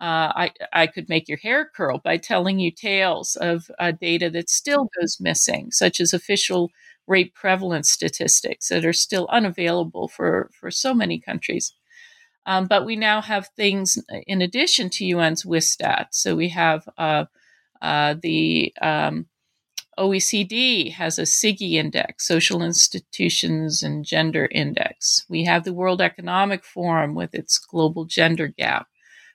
uh, 0.00 0.32
I, 0.34 0.50
I 0.72 0.86
could 0.88 1.08
make 1.08 1.28
your 1.28 1.38
hair 1.38 1.70
curl 1.74 1.98
by 1.98 2.16
telling 2.16 2.58
you 2.58 2.70
tales 2.70 3.36
of 3.36 3.70
uh, 3.78 3.92
data 3.92 4.28
that 4.30 4.50
still 4.50 4.88
goes 5.00 5.18
missing, 5.20 5.70
such 5.70 6.00
as 6.00 6.12
official 6.12 6.70
rape 7.06 7.34
prevalence 7.34 7.90
statistics 7.90 8.68
that 8.68 8.84
are 8.84 8.92
still 8.92 9.28
unavailable 9.30 10.08
for, 10.08 10.50
for 10.58 10.70
so 10.70 10.94
many 10.94 11.20
countries. 11.20 11.72
Um, 12.46 12.66
but 12.66 12.84
we 12.84 12.96
now 12.96 13.22
have 13.22 13.48
things 13.56 13.98
in 14.26 14.42
addition 14.42 14.90
to 14.90 15.10
UN's 15.12 15.44
WISTAT. 15.44 16.08
So 16.10 16.36
we 16.36 16.50
have 16.50 16.86
uh, 16.98 17.24
uh, 17.80 18.14
the 18.22 18.74
um, 18.82 19.26
OECD 19.98 20.92
has 20.92 21.18
a 21.18 21.22
SIGI 21.22 21.74
index, 21.74 22.26
Social 22.26 22.62
Institutions 22.62 23.82
and 23.82 24.04
Gender 24.04 24.48
Index. 24.50 25.24
We 25.28 25.44
have 25.44 25.64
the 25.64 25.72
World 25.72 26.00
Economic 26.00 26.64
Forum 26.64 27.14
with 27.14 27.34
its 27.34 27.58
global 27.58 28.04
gender 28.04 28.48
gap. 28.48 28.88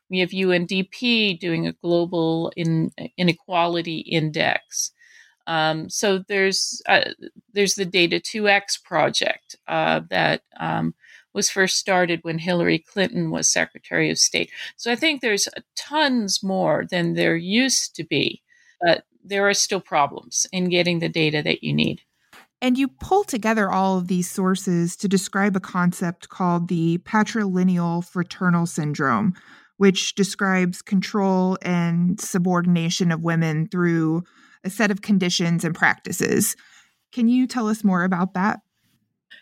We 0.10 0.20
have 0.20 0.30
UNDP 0.30 1.40
doing 1.40 1.68
a 1.68 1.74
global 1.74 2.52
in, 2.56 2.92
inequality 3.18 4.00
index. 4.00 4.92
Um, 5.48 5.90
so 5.90 6.24
there's 6.28 6.82
uh, 6.88 7.12
there's 7.54 7.76
the 7.76 7.86
Data 7.86 8.18
2X 8.20 8.84
project 8.84 9.56
uh, 9.68 10.02
that 10.10 10.42
um, 10.60 10.94
was 11.40 11.50
first 11.50 11.78
started 11.78 12.20
when 12.24 12.38
Hillary 12.38 12.80
Clinton 12.80 13.32
was 13.32 13.50
Secretary 13.50 14.10
of 14.10 14.18
State. 14.18 14.52
So 14.76 14.92
I 14.92 14.98
think 14.98 15.22
there's 15.22 15.48
tons 15.78 16.44
more 16.44 16.86
than 16.92 17.14
there 17.14 17.38
used 17.38 17.96
to 17.96 18.04
be, 18.04 18.42
but 18.82 19.06
there 19.24 19.48
are 19.48 19.54
still 19.54 19.80
problems 19.80 20.46
in 20.52 20.68
getting 20.68 21.00
the 21.00 21.08
data 21.08 21.42
that 21.44 21.64
you 21.64 21.72
need. 21.72 22.02
And 22.62 22.78
you 22.78 22.90
pull 22.90 23.24
together 23.24 23.72
all 23.72 23.98
of 23.98 24.10
these 24.10 24.30
sources 24.30 24.98
to 24.98 25.08
describe 25.08 25.56
a 25.56 25.62
concept 25.62 26.28
called 26.28 26.68
the 26.68 26.98
patrilineal 27.06 28.04
fraternal 28.04 28.66
syndrome, 28.66 29.34
which 29.78 30.16
describes 30.16 30.82
control 30.82 31.58
and 31.62 32.20
subordination 32.20 33.14
of 33.14 33.22
women 33.22 33.70
through 33.70 34.24
a 34.66 34.70
set 34.70 34.92
of 34.92 35.02
conditions 35.02 35.64
and 35.64 35.74
practices. 35.74 36.58
Can 37.14 37.30
you 37.30 37.48
tell 37.48 37.70
us 37.70 37.82
more 37.86 38.04
about 38.04 38.34
that? 38.34 38.60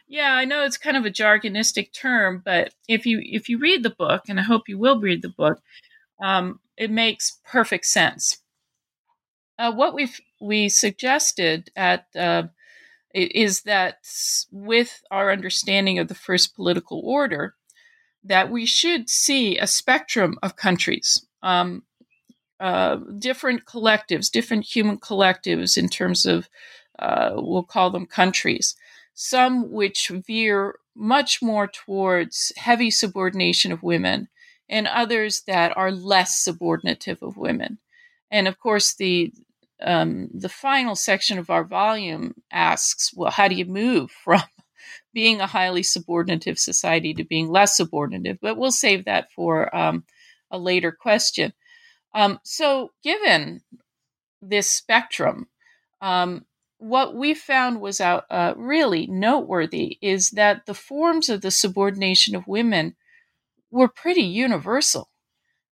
Yeah, 0.08 0.34
I 0.34 0.46
know 0.46 0.64
it's 0.64 0.78
kind 0.78 0.98
of 0.98 1.06
a 1.06 1.12
jargonistic 1.12 1.94
term, 1.94 2.42
but 2.44 2.74
if 2.88 3.06
you 3.06 3.20
if 3.24 3.50
you 3.50 3.58
read 3.60 3.84
the 3.84 3.90
book, 3.90 4.24
and 4.30 4.40
I 4.40 4.44
hope 4.44 4.70
you 4.70 4.78
will 4.78 5.00
read 5.00 5.22
the 5.22 5.30
book, 5.30 5.62
um, 6.24 6.60
it 6.78 6.92
makes 6.92 7.40
perfect 7.46 7.86
sense. 7.86 8.38
Uh, 9.60 9.72
what 9.72 9.94
we 9.94 10.10
we 10.40 10.70
suggested 10.70 11.72
at 11.76 12.06
uh, 12.16 12.44
is 13.14 13.64
that 13.64 13.98
with 14.52 15.02
our 15.12 15.32
understanding 15.32 16.00
of 16.00 16.08
the 16.08 16.16
first 16.16 16.56
political 16.56 17.02
order, 17.04 17.56
that 18.24 18.52
we 18.52 18.66
should 18.66 19.10
see 19.10 19.58
a 19.58 19.68
spectrum 19.68 20.38
of 20.44 20.56
countries, 20.56 21.26
um, 21.44 21.84
uh, 22.60 22.98
different 23.20 23.66
collectives, 23.66 24.32
different 24.32 24.66
human 24.66 24.98
collectives 25.00 25.78
in 25.78 25.90
terms 25.90 26.26
of 26.26 26.50
uh, 27.00 27.32
we'll 27.36 27.64
call 27.64 27.90
them 27.92 28.06
countries 28.06 28.76
some 29.20 29.72
which 29.72 30.12
veer 30.28 30.76
much 30.96 31.42
more 31.42 31.68
towards 31.68 32.52
heavy 32.56 32.92
subordination 32.92 33.72
of 33.72 33.82
women, 33.82 34.28
and 34.70 34.86
others 34.86 35.42
that 35.48 35.76
are 35.76 35.92
less 35.92 36.38
subordinative 36.38 37.24
of 37.24 37.36
women. 37.36 37.80
And 38.30 38.48
of 38.48 38.60
course, 38.60 38.94
the 38.94 39.34
um, 39.82 40.30
the 40.34 40.50
final 40.50 40.96
section 40.96 41.40
of 41.40 41.50
our 41.50 41.64
volume 41.64 42.36
asks, 42.52 43.12
well, 43.16 43.32
how 43.32 43.48
do 43.48 43.56
you 43.56 43.66
move 43.66 44.12
from 44.24 44.42
being 45.14 45.42
a 45.42 45.48
highly 45.48 45.82
subordinative 45.82 46.60
society 46.60 47.16
to 47.16 47.24
being 47.24 47.50
less 47.50 47.76
subordinative? 47.76 48.38
But 48.40 48.58
we'll 48.58 48.72
save 48.72 49.06
that 49.06 49.32
for 49.32 49.76
um, 49.76 50.04
a 50.52 50.60
later 50.60 50.92
question. 50.92 51.54
Um, 52.14 52.40
so, 52.44 52.92
given 53.04 53.62
this 54.44 54.70
spectrum, 54.70 55.48
um, 56.02 56.46
what 56.78 57.16
we 57.16 57.34
found 57.34 57.82
was 57.82 58.00
uh, 58.00 58.22
uh, 58.30 58.54
really 58.56 59.08
noteworthy 59.08 59.98
is 60.02 60.32
that 60.32 60.66
the 60.66 60.74
forms 60.74 61.30
of 61.30 61.42
the 61.42 61.52
subordination 61.52 62.36
of 62.36 62.48
women 62.48 62.96
were 63.72 63.88
pretty 63.88 64.22
universal. 64.22 65.10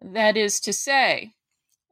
That 0.02 0.38
is 0.38 0.60
to 0.62 0.74
say, 0.74 1.34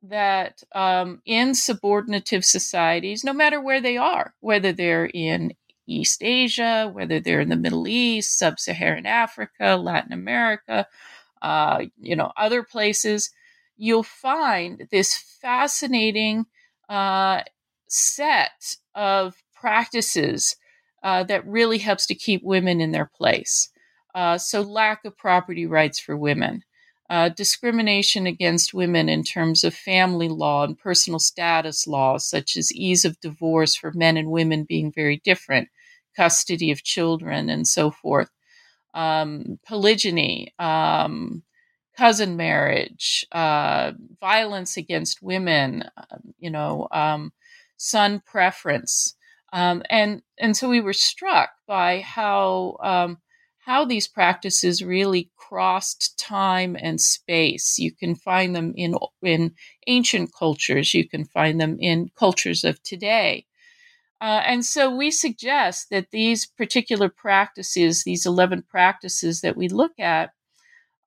that 0.03 0.63
um, 0.73 1.21
in 1.25 1.55
subordinative 1.55 2.45
societies, 2.45 3.23
no 3.23 3.33
matter 3.33 3.59
where 3.61 3.81
they 3.81 3.97
are, 3.97 4.33
whether 4.39 4.71
they're 4.71 5.09
in 5.13 5.53
East 5.87 6.21
Asia, 6.21 6.89
whether 6.91 7.19
they're 7.19 7.41
in 7.41 7.49
the 7.49 7.55
Middle 7.55 7.87
East, 7.87 8.37
Sub 8.37 8.59
Saharan 8.59 9.05
Africa, 9.05 9.75
Latin 9.81 10.13
America, 10.13 10.85
uh, 11.41 11.85
you 11.99 12.15
know, 12.15 12.31
other 12.37 12.63
places, 12.63 13.31
you'll 13.77 14.03
find 14.03 14.87
this 14.91 15.15
fascinating 15.41 16.45
uh, 16.89 17.41
set 17.87 18.75
of 18.98 19.36
practices 19.56 20.58
uh, 21.04 21.24
that 21.25 21.48
really 21.48 21.80
helps 21.80 22.08
to 22.08 22.16
keep 22.16 22.44
women 22.44 22.82
in 22.82 22.92
their 22.94 23.12
place. 23.18 23.72
Uh, 24.16 24.38
so, 24.39 24.62
lack 24.63 25.06
of 25.06 25.18
property 25.18 25.68
rights 25.68 26.00
for 26.00 26.18
women, 26.18 26.63
uh, 27.10 27.30
discrimination 27.30 28.27
against 28.27 28.74
women 28.74 29.10
in 29.10 29.24
terms 29.24 29.63
of 29.63 29.75
family 29.75 30.30
law 30.30 30.66
and 30.66 30.80
personal 30.80 31.20
status 31.20 31.88
laws, 31.88 32.27
such 32.30 32.58
as 32.58 32.74
ease 32.74 33.06
of 33.06 33.20
divorce 33.22 33.75
for 33.75 33.94
men 33.94 34.18
and 34.18 34.32
women 34.32 34.66
being 34.66 34.92
very 34.92 35.22
different, 35.24 35.70
custody 36.18 36.72
of 36.72 36.84
children, 36.84 37.50
and 37.50 37.68
so 37.68 37.92
forth, 37.92 38.30
um, 38.94 39.60
polygyny, 39.68 40.54
um, 40.60 41.44
cousin 41.98 42.38
marriage, 42.38 43.25
uh, 43.32 43.92
violence 44.20 44.77
against 44.77 45.22
women, 45.22 45.84
uh, 45.98 46.18
you 46.39 46.50
know, 46.50 46.88
um, 46.92 47.32
son 47.77 48.22
preference, 48.25 49.15
um, 49.53 49.84
and 49.89 50.22
and 50.39 50.57
so 50.57 50.69
we 50.69 50.81
were 50.81 50.93
struck 50.93 51.51
by 51.67 52.01
how 52.01 52.77
um, 52.84 53.17
how 53.60 53.86
these 53.86 54.07
practices 54.07 54.84
really 54.84 55.29
crossed 55.36 56.17
time 56.17 56.77
and 56.79 57.00
space. 57.01 57.77
You 57.79 57.91
can 57.91 58.15
find 58.15 58.55
them 58.55 58.74
in 58.75 58.96
in 59.22 59.53
ancient 59.88 60.31
cultures. 60.38 60.93
You 60.93 61.07
can 61.07 61.25
find 61.25 61.60
them 61.60 61.77
in 61.79 62.10
cultures 62.15 62.63
of 62.63 62.81
today. 62.84 63.46
Uh, 64.19 64.41
and 64.46 64.65
so 64.65 64.96
we 64.96 65.12
suggest 65.12 65.89
that 65.91 66.10
these 66.12 66.46
particular 66.46 67.07
practices, 67.10 68.03
these 68.03 68.25
11 68.25 68.63
practices 68.63 69.41
that 69.41 69.55
we 69.55 69.67
look 69.67 70.00
at, 70.00 70.31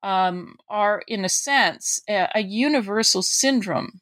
um, 0.03 0.55
are 0.69 1.03
in 1.07 1.25
a 1.25 1.29
sense 1.29 1.99
a, 2.09 2.27
a 2.35 2.41
universal 2.41 3.21
syndrome 3.21 4.01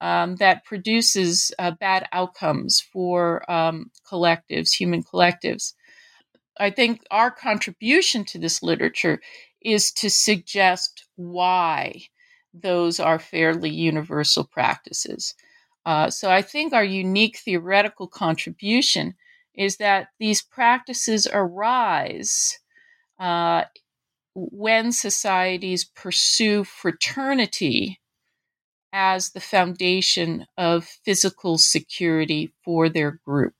um, 0.00 0.36
that 0.36 0.64
produces 0.64 1.52
uh, 1.58 1.70
bad 1.72 2.08
outcomes 2.12 2.80
for 2.80 3.50
um, 3.50 3.90
collectives, 4.10 4.72
human 4.72 5.02
collectives. 5.02 5.74
I 6.58 6.70
think 6.70 7.02
our 7.10 7.30
contribution 7.30 8.24
to 8.26 8.38
this 8.38 8.62
literature 8.62 9.20
is 9.60 9.92
to 9.92 10.10
suggest 10.10 11.06
why 11.16 12.02
those 12.54 13.00
are 13.00 13.18
fairly 13.18 13.70
universal 13.70 14.44
practices. 14.44 15.34
Uh, 15.84 16.10
so 16.10 16.30
I 16.30 16.42
think 16.42 16.72
our 16.72 16.84
unique 16.84 17.38
theoretical 17.38 18.06
contribution 18.08 19.14
is 19.54 19.76
that 19.76 20.08
these 20.18 20.42
practices 20.42 21.28
arise 21.32 22.58
uh, 23.18 23.64
when 24.34 24.92
societies 24.92 25.84
pursue 25.84 26.64
fraternity 26.64 28.00
as 28.98 29.32
the 29.32 29.40
foundation 29.40 30.46
of 30.56 30.86
physical 31.04 31.58
security 31.58 32.50
for 32.64 32.88
their 32.88 33.20
group. 33.26 33.52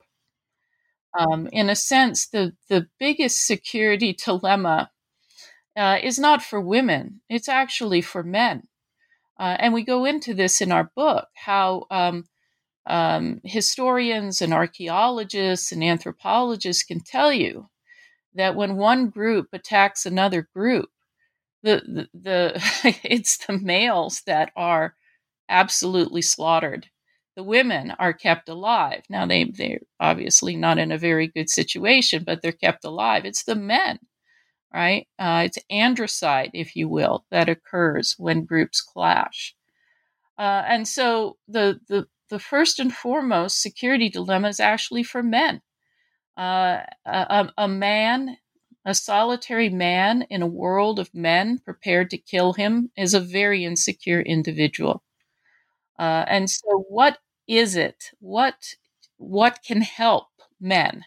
Um, 1.19 1.47
in 1.53 1.69
a 1.69 1.77
sense, 1.77 2.27
the, 2.27 2.55
the 2.71 2.89
biggest 2.99 3.47
security 3.47 4.15
dilemma 4.15 4.91
uh, 5.77 5.99
is 6.03 6.19
not 6.19 6.43
for 6.43 6.59
women, 6.59 7.21
it's 7.29 7.51
actually 7.51 8.01
for 8.01 8.23
men. 8.23 8.67
Uh, 9.39 9.59
and 9.59 9.75
we 9.75 9.85
go 9.85 10.07
into 10.07 10.33
this 10.33 10.63
in 10.63 10.73
our 10.73 10.91
book 10.97 11.29
how 11.35 11.85
um, 11.91 12.25
um, 12.87 13.43
historians 13.45 14.41
and 14.41 14.55
archaeologists 14.55 15.71
and 15.71 15.85
anthropologists 15.85 16.83
can 16.83 17.01
tell 17.01 17.31
you 17.31 17.69
that 18.35 18.57
when 18.57 18.77
one 18.77 19.11
group 19.11 19.49
attacks 19.53 20.07
another 20.07 20.49
group, 20.55 20.89
the, 21.63 21.83
the, 21.87 22.09
the 22.15 22.99
it's 23.05 23.37
the 23.47 23.59
males 23.59 24.23
that 24.27 24.51
are 24.57 24.95
absolutely 25.49 26.23
slaughtered. 26.23 26.89
The 27.37 27.45
women 27.45 27.93
are 27.99 28.13
kept 28.13 28.49
alive. 28.49 29.03
Now 29.11 29.27
they 29.27 29.45
they're 29.45 29.81
obviously 30.01 30.57
not 30.57 30.79
in 30.79 30.93
a 30.93 30.99
very 30.99 31.29
good 31.29 31.51
situation, 31.51 32.25
but 32.25 32.43
they're 32.43 32.53
kept 32.53 32.85
alive. 32.85 33.25
It's 33.25 33.45
the 33.45 33.57
men 33.57 33.99
right? 34.73 35.09
Uh, 35.19 35.45
it's 35.47 35.59
androcide, 35.73 36.51
if 36.53 36.77
you 36.77 36.89
will, 36.89 37.25
that 37.31 37.49
occurs 37.49 38.15
when 38.19 38.45
groups 38.45 38.83
clash. 38.83 39.55
Uh, 40.39 40.63
and 40.67 40.87
so 40.87 41.39
the, 41.49 41.81
the, 41.89 42.07
the 42.31 42.39
first 42.39 42.79
and 42.79 42.95
foremost 42.95 43.63
security 43.63 44.11
dilemma 44.11 44.49
is 44.49 44.61
actually 44.61 45.03
for 45.03 45.23
men. 45.23 45.63
Uh, 46.37 46.81
a, 47.07 47.49
a, 47.57 47.69
man, 47.69 48.37
a 48.85 48.95
solitary 48.95 49.71
man 49.71 50.27
in 50.29 50.43
a 50.43 50.47
world 50.47 50.99
of 50.99 51.15
men 51.15 51.59
prepared 51.65 52.11
to 52.11 52.19
kill 52.19 52.53
him, 52.53 52.91
is 52.99 53.15
a 53.15 53.21
very 53.21 53.65
insecure 53.65 54.21
individual. 54.21 55.03
Uh, 55.99 56.25
and 56.29 56.51
so, 56.51 56.85
what 56.89 57.19
is 57.49 57.77
it? 57.77 58.11
What 58.21 58.75
what 59.19 59.61
can 59.67 59.83
help 59.83 60.29
men? 60.61 61.05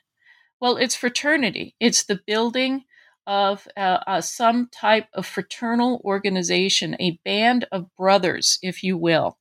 Well, 0.62 0.78
it's 0.78 0.96
fraternity. 0.96 1.76
It's 1.80 2.04
the 2.06 2.20
building 2.28 2.86
of 3.28 3.68
uh, 3.78 4.00
uh, 4.08 4.22
some 4.22 4.70
type 4.72 5.08
of 5.14 5.26
fraternal 5.26 6.02
organization, 6.06 6.96
a 7.00 7.20
band 7.26 7.68
of 7.72 7.94
brothers, 7.96 8.60
if 8.64 8.84
you 8.84 8.98
will, 8.98 9.38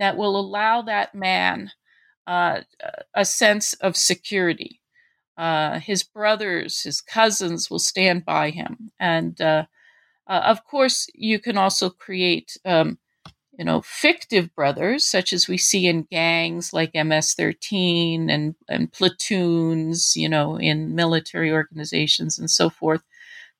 that 0.00 0.16
will 0.16 0.38
allow 0.38 0.82
that 0.82 1.14
man 1.14 1.72
uh, 2.26 2.62
a 3.14 3.24
sense 3.24 3.74
of 3.74 3.96
security. 3.96 4.80
Uh, 5.38 5.80
his 5.80 6.04
brothers, 6.04 6.82
his 6.82 7.00
cousins 7.00 7.70
will 7.70 7.78
stand 7.80 8.24
by 8.24 8.50
him. 8.50 8.92
And 9.00 9.40
uh, 9.40 9.66
uh, 10.28 10.42
of 10.46 10.64
course, 10.64 11.08
you 11.14 11.38
can 11.40 11.58
also 11.58 11.90
create. 11.90 12.56
Um, 12.64 12.98
you 13.58 13.64
know, 13.64 13.82
fictive 13.82 14.54
brothers, 14.54 15.06
such 15.08 15.32
as 15.32 15.48
we 15.48 15.58
see 15.58 15.88
in 15.88 16.04
gangs 16.04 16.72
like 16.72 16.94
MS 16.94 17.34
13 17.34 18.30
and, 18.30 18.54
and 18.68 18.92
platoons, 18.92 20.16
you 20.16 20.28
know, 20.28 20.56
in 20.56 20.94
military 20.94 21.50
organizations 21.50 22.38
and 22.38 22.48
so 22.48 22.70
forth, 22.70 23.02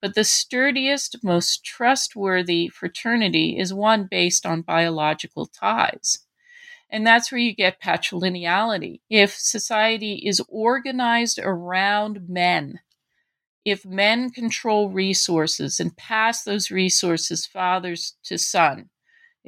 but 0.01 0.15
the 0.15 0.23
sturdiest, 0.23 1.25
most 1.25 1.65
trustworthy 1.65 2.69
fraternity 2.69 3.59
is 3.59 3.75
one 3.75 4.07
based 4.09 4.47
on 4.47 4.63
biological 4.63 5.47
ties. 5.47 6.21
And 6.89 7.05
that's 7.05 7.33
where 7.33 7.41
you 7.41 7.53
get 7.53 7.83
patrilineality. 7.83 9.01
If 9.11 9.35
society 9.35 10.23
is 10.25 10.41
organized 10.49 11.41
around 11.43 12.29
men, 12.29 12.79
if 13.65 13.85
men 13.85 14.31
control 14.31 14.91
resources 14.91 15.81
and 15.81 15.97
pass 15.97 16.45
those 16.45 16.71
resources 16.71 17.45
fathers 17.45 18.15
to 18.25 18.39
son, 18.39 18.89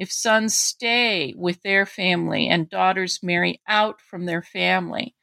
if 0.01 0.11
sons 0.11 0.57
stay 0.57 1.31
with 1.37 1.61
their 1.61 1.85
family 1.85 2.47
and 2.47 2.71
daughters 2.71 3.19
marry 3.21 3.61
out 3.67 4.01
from 4.01 4.25
their 4.25 4.41
family, 4.41 5.13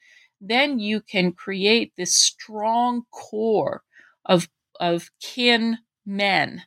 then 0.40 0.78
you 0.78 1.00
can 1.00 1.32
create 1.32 1.92
this 1.96 2.14
strong 2.14 3.02
core 3.10 3.82
of 4.24 4.48
of 4.78 5.10
kin 5.20 5.78
men, 6.06 6.62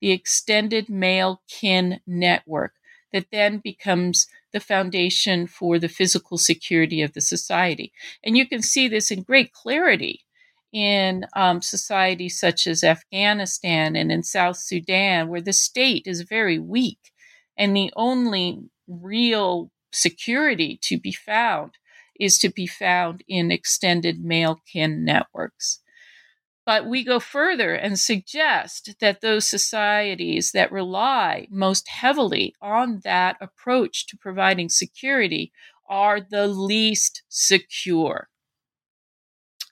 the 0.00 0.10
extended 0.10 0.88
male 0.88 1.40
kin 1.48 2.00
network 2.04 2.74
that 3.12 3.26
then 3.30 3.58
becomes 3.58 4.26
the 4.52 4.58
foundation 4.58 5.46
for 5.46 5.78
the 5.78 5.88
physical 5.88 6.38
security 6.38 7.00
of 7.00 7.12
the 7.12 7.20
society. 7.20 7.92
And 8.24 8.36
you 8.36 8.48
can 8.48 8.60
see 8.60 8.88
this 8.88 9.12
in 9.12 9.22
great 9.22 9.52
clarity 9.52 10.24
in 10.72 11.26
um, 11.36 11.62
societies 11.62 12.40
such 12.40 12.66
as 12.66 12.82
Afghanistan 12.82 13.94
and 13.94 14.10
in 14.10 14.24
South 14.24 14.56
Sudan, 14.56 15.28
where 15.28 15.40
the 15.40 15.52
state 15.52 16.08
is 16.08 16.22
very 16.22 16.58
weak 16.58 17.11
and 17.56 17.76
the 17.76 17.92
only 17.96 18.70
real 18.86 19.70
security 19.92 20.78
to 20.82 20.98
be 20.98 21.12
found 21.12 21.72
is 22.18 22.38
to 22.38 22.48
be 22.48 22.66
found 22.66 23.22
in 23.28 23.50
extended 23.50 24.22
male 24.24 24.60
kin 24.70 25.04
networks. 25.04 25.80
But 26.64 26.86
we 26.86 27.04
go 27.04 27.18
further 27.18 27.74
and 27.74 27.98
suggest 27.98 28.94
that 29.00 29.20
those 29.20 29.48
societies 29.48 30.52
that 30.52 30.70
rely 30.70 31.48
most 31.50 31.88
heavily 31.88 32.54
on 32.62 33.00
that 33.02 33.36
approach 33.40 34.06
to 34.06 34.16
providing 34.16 34.68
security 34.68 35.52
are 35.88 36.20
the 36.20 36.46
least 36.46 37.22
secure. 37.28 38.28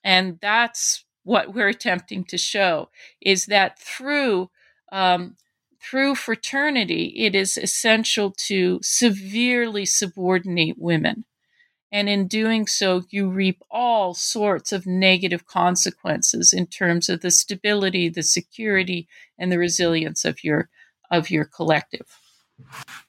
And 0.03 0.39
that's 0.41 1.05
what 1.23 1.55
we're 1.55 1.69
attempting 1.69 2.25
to 2.25 2.39
show 2.39 2.91
is 3.21 3.47
that 3.47 3.79
through 3.79 4.51
um, 4.91 5.37
through 5.83 6.15
fraternity, 6.15 7.15
it 7.17 7.35
is 7.35 7.57
essential 7.57 8.35
to 8.49 8.81
severely 8.83 9.87
subordinate 9.87 10.77
women 10.79 11.25
and 11.93 12.09
in 12.09 12.29
doing 12.29 12.67
so, 12.67 13.03
you 13.11 13.29
reap 13.29 13.63
all 13.71 14.15
sorts 14.15 14.71
of 14.71 14.87
negative 14.87 15.47
consequences 15.47 16.53
in 16.53 16.67
terms 16.67 17.09
of 17.09 17.21
the 17.21 17.33
stability, 17.33 18.09
the 18.09 18.23
security, 18.23 19.09
and 19.39 19.51
the 19.51 19.59
resilience 19.59 20.25
of 20.25 20.45
your 20.45 20.69
of 21.11 21.31
your 21.31 21.45
collective. 21.45 22.07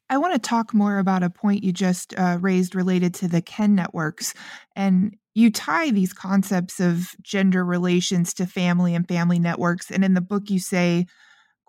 I 0.10 0.18
want 0.18 0.34
to 0.34 0.40
talk 0.40 0.74
more 0.74 0.98
about 0.98 1.22
a 1.22 1.30
point 1.30 1.64
you 1.64 1.72
just 1.72 2.18
uh, 2.18 2.40
raised 2.42 2.74
related 2.74 3.14
to 3.16 3.28
the 3.28 3.42
kin 3.42 3.76
networks. 3.76 4.34
And 4.76 5.16
you 5.36 5.52
tie 5.52 5.92
these 5.92 6.12
concepts 6.12 6.80
of 6.80 7.12
gender 7.22 7.64
relations 7.64 8.34
to 8.36 8.48
family 8.48 8.96
and 8.96 9.08
family 9.08 9.38
networks. 9.38 9.92
And 9.92 10.04
in 10.04 10.16
the 10.16 10.22
book, 10.22 10.50
you 10.50 10.60
say 10.60 11.06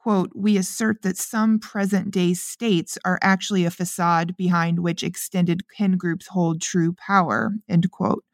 quote, 0.03 0.33
we 0.35 0.57
assert 0.57 1.03
that 1.03 1.17
some 1.17 1.61
present 1.61 2.11
day 2.11 2.35
states 2.35 2.99
are 3.05 3.21
actually 3.23 3.65
a 3.65 3.71
facade 3.71 4.37
behind 4.37 4.81
which 4.81 5.05
extended 5.05 5.63
kin 5.69 5.97
groups 5.97 6.27
hold 6.27 6.61
true 6.61 6.93
power, 6.95 7.53
end 7.69 7.89
quote. 7.93 8.25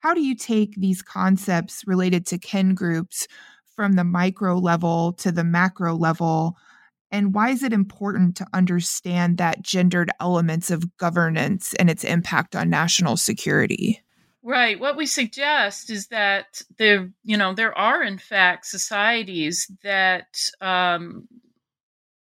How 0.00 0.14
do 0.14 0.20
you 0.22 0.36
take 0.36 0.74
these 0.76 1.02
concepts 1.02 1.82
related 1.86 2.24
to 2.26 2.38
kin 2.38 2.74
groups 2.74 3.26
from 3.74 3.94
the 3.94 4.04
micro 4.04 4.58
level 4.58 5.12
to 5.14 5.32
the 5.32 5.42
macro 5.42 5.96
level? 5.96 6.56
And 7.10 7.34
why 7.34 7.50
is 7.50 7.64
it 7.64 7.72
important 7.72 8.36
to 8.36 8.46
understand 8.52 9.38
that 9.38 9.62
gendered 9.62 10.10
elements 10.20 10.70
of 10.70 10.96
governance 10.98 11.74
and 11.74 11.90
its 11.90 12.04
impact 12.04 12.54
on 12.54 12.70
national 12.70 13.16
security? 13.16 14.04
Right. 14.46 14.78
What 14.78 14.96
we 14.96 15.06
suggest 15.06 15.90
is 15.90 16.06
that 16.08 16.62
there, 16.78 17.10
you 17.24 17.36
know, 17.36 17.52
there 17.52 17.76
are 17.76 18.02
in 18.04 18.16
fact 18.18 18.66
societies 18.66 19.68
that 19.82 20.38
um, 20.60 21.26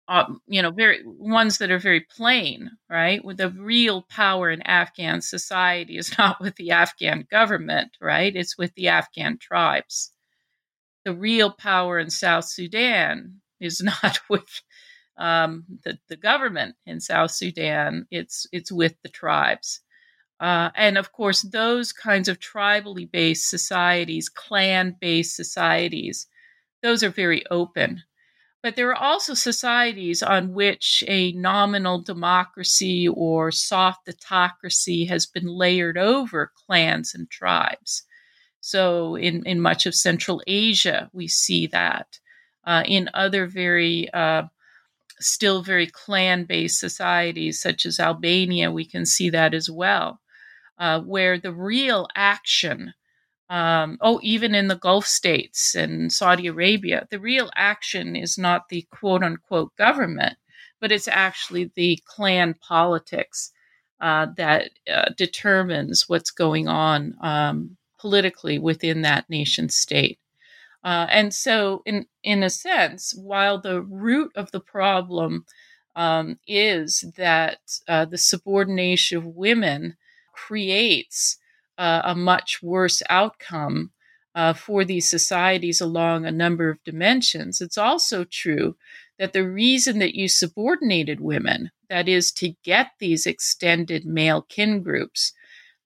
uh, 0.07 0.25
you 0.47 0.61
know, 0.61 0.71
very 0.71 1.01
ones 1.05 1.57
that 1.57 1.71
are 1.71 1.79
very 1.79 2.01
plain, 2.01 2.69
right? 2.89 3.23
With 3.25 3.37
the 3.37 3.49
real 3.49 4.03
power 4.03 4.51
in 4.51 4.61
Afghan 4.61 5.21
society 5.21 5.97
is 5.97 6.15
not 6.17 6.39
with 6.39 6.55
the 6.57 6.71
Afghan 6.71 7.27
government, 7.31 7.97
right? 7.99 8.35
It's 8.35 8.57
with 8.57 8.73
the 8.75 8.89
Afghan 8.89 9.37
tribes. 9.39 10.11
The 11.05 11.15
real 11.15 11.51
power 11.51 11.99
in 11.99 12.09
South 12.09 12.45
Sudan 12.45 13.41
is 13.61 13.81
not 14.03 14.19
with 14.29 14.61
um, 15.17 15.65
the, 15.83 15.97
the 16.09 16.17
government 16.17 16.75
in 16.85 16.99
South 16.99 17.31
Sudan. 17.31 18.07
It's 18.11 18.47
it's 18.51 18.71
with 18.71 18.95
the 19.03 19.09
tribes. 19.09 19.81
Uh, 20.39 20.69
and 20.75 20.97
of 20.97 21.11
course, 21.11 21.41
those 21.43 21.93
kinds 21.93 22.27
of 22.27 22.39
tribally 22.39 23.09
based 23.09 23.49
societies, 23.49 24.27
clan 24.29 24.95
based 24.99 25.35
societies, 25.35 26.27
those 26.83 27.03
are 27.03 27.09
very 27.09 27.45
open. 27.49 28.03
But 28.61 28.75
there 28.75 28.89
are 28.89 28.95
also 28.95 29.33
societies 29.35 30.23
on 30.23 30.53
which 30.53 31.03
a 31.07 31.31
nominal 31.33 32.01
democracy 32.01 33.07
or 33.07 33.51
soft 33.51 34.09
autocracy 34.09 35.05
has 35.05 35.25
been 35.25 35.45
layered 35.45 35.97
over 35.97 36.51
clans 36.65 37.13
and 37.13 37.29
tribes. 37.29 38.03
So, 38.61 39.15
in, 39.15 39.45
in 39.45 39.61
much 39.61 39.85
of 39.85 39.93
Central 39.93 40.41
Asia, 40.47 41.09
we 41.13 41.27
see 41.27 41.67
that. 41.67 42.19
Uh, 42.65 42.83
in 42.87 43.09
other 43.13 43.45
very 43.45 44.11
uh, 44.11 44.43
still 45.19 45.61
very 45.61 45.85
clan 45.85 46.45
based 46.45 46.79
societies, 46.79 47.61
such 47.61 47.85
as 47.85 47.99
Albania, 47.99 48.71
we 48.71 48.83
can 48.83 49.05
see 49.05 49.29
that 49.29 49.53
as 49.53 49.69
well 49.69 50.19
uh, 50.77 51.01
where 51.01 51.39
the 51.39 51.53
real 51.53 52.07
action, 52.15 52.93
um, 53.49 53.97
oh, 54.01 54.19
even 54.23 54.55
in 54.55 54.67
the 54.67 54.77
Gulf 54.77 55.05
states 55.05 55.75
and 55.75 56.11
Saudi 56.11 56.47
Arabia, 56.47 57.07
the 57.11 57.19
real 57.19 57.51
action 57.55 58.15
is 58.15 58.37
not 58.37 58.69
the 58.69 58.83
quote 58.91 59.23
unquote 59.23 59.75
government, 59.77 60.37
but 60.81 60.91
it's 60.91 61.07
actually 61.07 61.71
the 61.75 61.99
clan 62.05 62.55
politics 62.55 63.51
uh, 64.01 64.27
that 64.37 64.71
uh, 64.91 65.09
determines 65.17 66.09
what's 66.09 66.31
going 66.31 66.67
on 66.67 67.15
um, 67.21 67.77
politically 67.99 68.59
within 68.59 69.01
that 69.03 69.29
nation 69.29 69.69
state. 69.69 70.19
Uh, 70.83 71.07
and 71.09 71.33
so, 71.33 71.81
in 71.85 72.05
in 72.23 72.43
a 72.43 72.49
sense, 72.49 73.13
while 73.15 73.59
the 73.59 73.81
root 73.81 74.31
of 74.35 74.51
the 74.51 74.59
problem 74.59 75.45
um, 75.95 76.39
is 76.47 77.01
that 77.17 77.59
uh, 77.87 78.05
the 78.05 78.17
subordination 78.17 79.17
of 79.17 79.25
women 79.25 79.97
creates 80.35 81.37
uh, 81.77 82.01
a 82.03 82.15
much 82.15 82.59
worse 82.61 83.01
outcome 83.09 83.91
uh, 84.35 84.53
for 84.53 84.83
these 84.83 85.09
societies 85.09 85.79
along 85.79 86.25
a 86.25 86.31
number 86.31 86.69
of 86.69 86.83
dimensions. 86.83 87.61
It's 87.61 87.77
also 87.77 88.25
true 88.25 88.75
that 89.17 89.31
the 89.31 89.47
reason 89.47 89.99
that 89.99 90.15
you 90.15 90.27
subordinated 90.27 91.21
women, 91.21 91.71
that 91.89 92.09
is, 92.09 92.31
to 92.33 92.53
get 92.63 92.87
these 92.99 93.25
extended 93.25 94.05
male 94.05 94.41
kin 94.41 94.83
groups, 94.83 95.31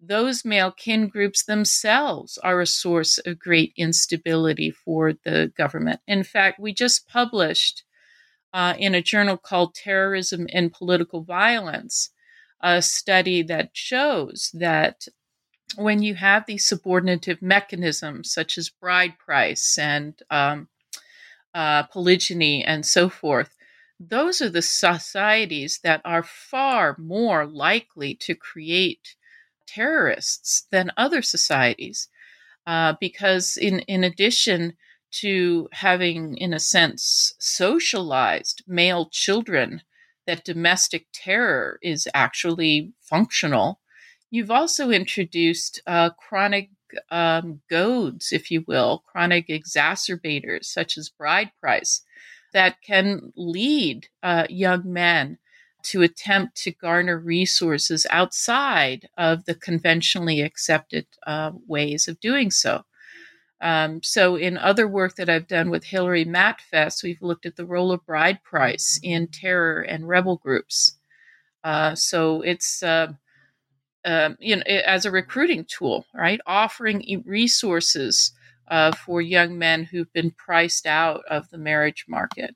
those 0.01 0.45
male 0.45 0.71
kin 0.71 1.07
groups 1.07 1.43
themselves 1.43 2.37
are 2.39 2.61
a 2.61 2.65
source 2.65 3.19
of 3.19 3.37
great 3.37 3.73
instability 3.77 4.71
for 4.71 5.13
the 5.25 5.51
government. 5.55 5.99
In 6.07 6.23
fact, 6.23 6.59
we 6.59 6.73
just 6.73 7.07
published 7.07 7.83
uh, 8.53 8.73
in 8.79 8.95
a 8.95 9.01
journal 9.01 9.37
called 9.37 9.75
Terrorism 9.75 10.47
and 10.51 10.73
Political 10.73 11.23
Violence 11.23 12.09
a 12.61 12.81
study 12.81 13.41
that 13.43 13.69
shows 13.73 14.51
that 14.53 15.07
when 15.75 16.01
you 16.01 16.15
have 16.15 16.45
these 16.45 16.65
subordinative 16.65 17.41
mechanisms 17.41 18.31
such 18.31 18.57
as 18.57 18.69
bride 18.69 19.17
price 19.17 19.77
and 19.77 20.21
um, 20.29 20.67
uh, 21.53 21.83
polygyny 21.83 22.63
and 22.63 22.85
so 22.85 23.09
forth, 23.09 23.55
those 23.99 24.41
are 24.41 24.49
the 24.49 24.61
societies 24.61 25.79
that 25.83 26.01
are 26.05 26.23
far 26.23 26.95
more 26.97 27.45
likely 27.45 28.15
to 28.15 28.33
create 28.33 29.15
terrorists 29.67 30.67
than 30.71 30.91
other 30.97 31.21
societies. 31.21 32.07
Uh, 32.65 32.93
because, 32.99 33.57
in, 33.57 33.79
in 33.81 34.03
addition 34.03 34.73
to 35.11 35.67
having, 35.71 36.37
in 36.37 36.53
a 36.53 36.59
sense, 36.59 37.33
socialized 37.39 38.63
male 38.67 39.07
children 39.07 39.81
that 40.29 40.45
domestic 40.45 41.07
terror 41.11 41.79
is 41.81 42.07
actually 42.13 42.93
functional, 43.01 43.79
you've 44.29 44.51
also 44.51 44.91
introduced 44.91 45.81
uh, 45.87 46.11
chronic 46.11 46.69
um, 47.09 47.61
goads, 47.67 48.31
if 48.31 48.51
you 48.51 48.63
will, 48.67 49.03
chronic 49.07 49.47
exacerbators 49.47 50.65
such 50.65 50.99
as 50.99 51.09
bride 51.09 51.49
price 51.59 52.03
that 52.53 52.75
can 52.83 53.33
lead 53.35 54.07
uh, 54.21 54.45
young 54.49 54.83
men 54.85 55.39
to 55.81 56.03
attempt 56.03 56.55
to 56.57 56.71
garner 56.71 57.17
resources 57.17 58.05
outside 58.11 59.09
of 59.17 59.45
the 59.45 59.55
conventionally 59.55 60.41
accepted 60.41 61.07
uh, 61.25 61.51
ways 61.67 62.07
of 62.07 62.19
doing 62.19 62.51
so. 62.51 62.83
Um, 63.61 64.01
so, 64.03 64.35
in 64.35 64.57
other 64.57 64.87
work 64.87 65.15
that 65.15 65.29
I've 65.29 65.47
done 65.47 65.69
with 65.69 65.83
Hilary 65.83 66.25
Matfess, 66.25 67.03
we've 67.03 67.21
looked 67.21 67.45
at 67.45 67.57
the 67.57 67.65
role 67.65 67.91
of 67.91 68.05
bride 68.05 68.43
price 68.43 68.99
in 69.03 69.27
terror 69.27 69.81
and 69.81 70.07
rebel 70.07 70.37
groups. 70.37 70.97
Uh, 71.63 71.93
so, 71.95 72.41
it's 72.41 72.81
uh, 72.83 73.13
uh, 74.05 74.31
you 74.39 74.55
know 74.55 74.63
as 74.63 75.05
a 75.05 75.11
recruiting 75.11 75.65
tool, 75.65 76.05
right? 76.13 76.39
Offering 76.45 77.23
resources 77.25 78.31
uh, 78.69 78.91
for 78.93 79.21
young 79.21 79.57
men 79.57 79.83
who've 79.83 80.11
been 80.13 80.31
priced 80.31 80.85
out 80.85 81.21
of 81.29 81.49
the 81.49 81.57
marriage 81.57 82.05
market. 82.07 82.55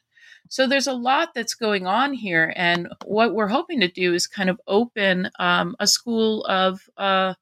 So 0.49 0.67
there's 0.67 0.87
a 0.87 0.93
lot 0.93 1.33
that's 1.33 1.55
going 1.55 1.87
on 1.87 2.13
here, 2.13 2.53
and 2.55 2.87
what 3.05 3.33
we're 3.33 3.47
hoping 3.47 3.79
to 3.79 3.87
do 3.87 4.13
is 4.13 4.27
kind 4.27 4.49
of 4.49 4.61
open 4.67 5.29
um, 5.39 5.75
a 5.79 5.87
school 5.87 6.45
of 6.45 6.81
uh, 6.97 7.33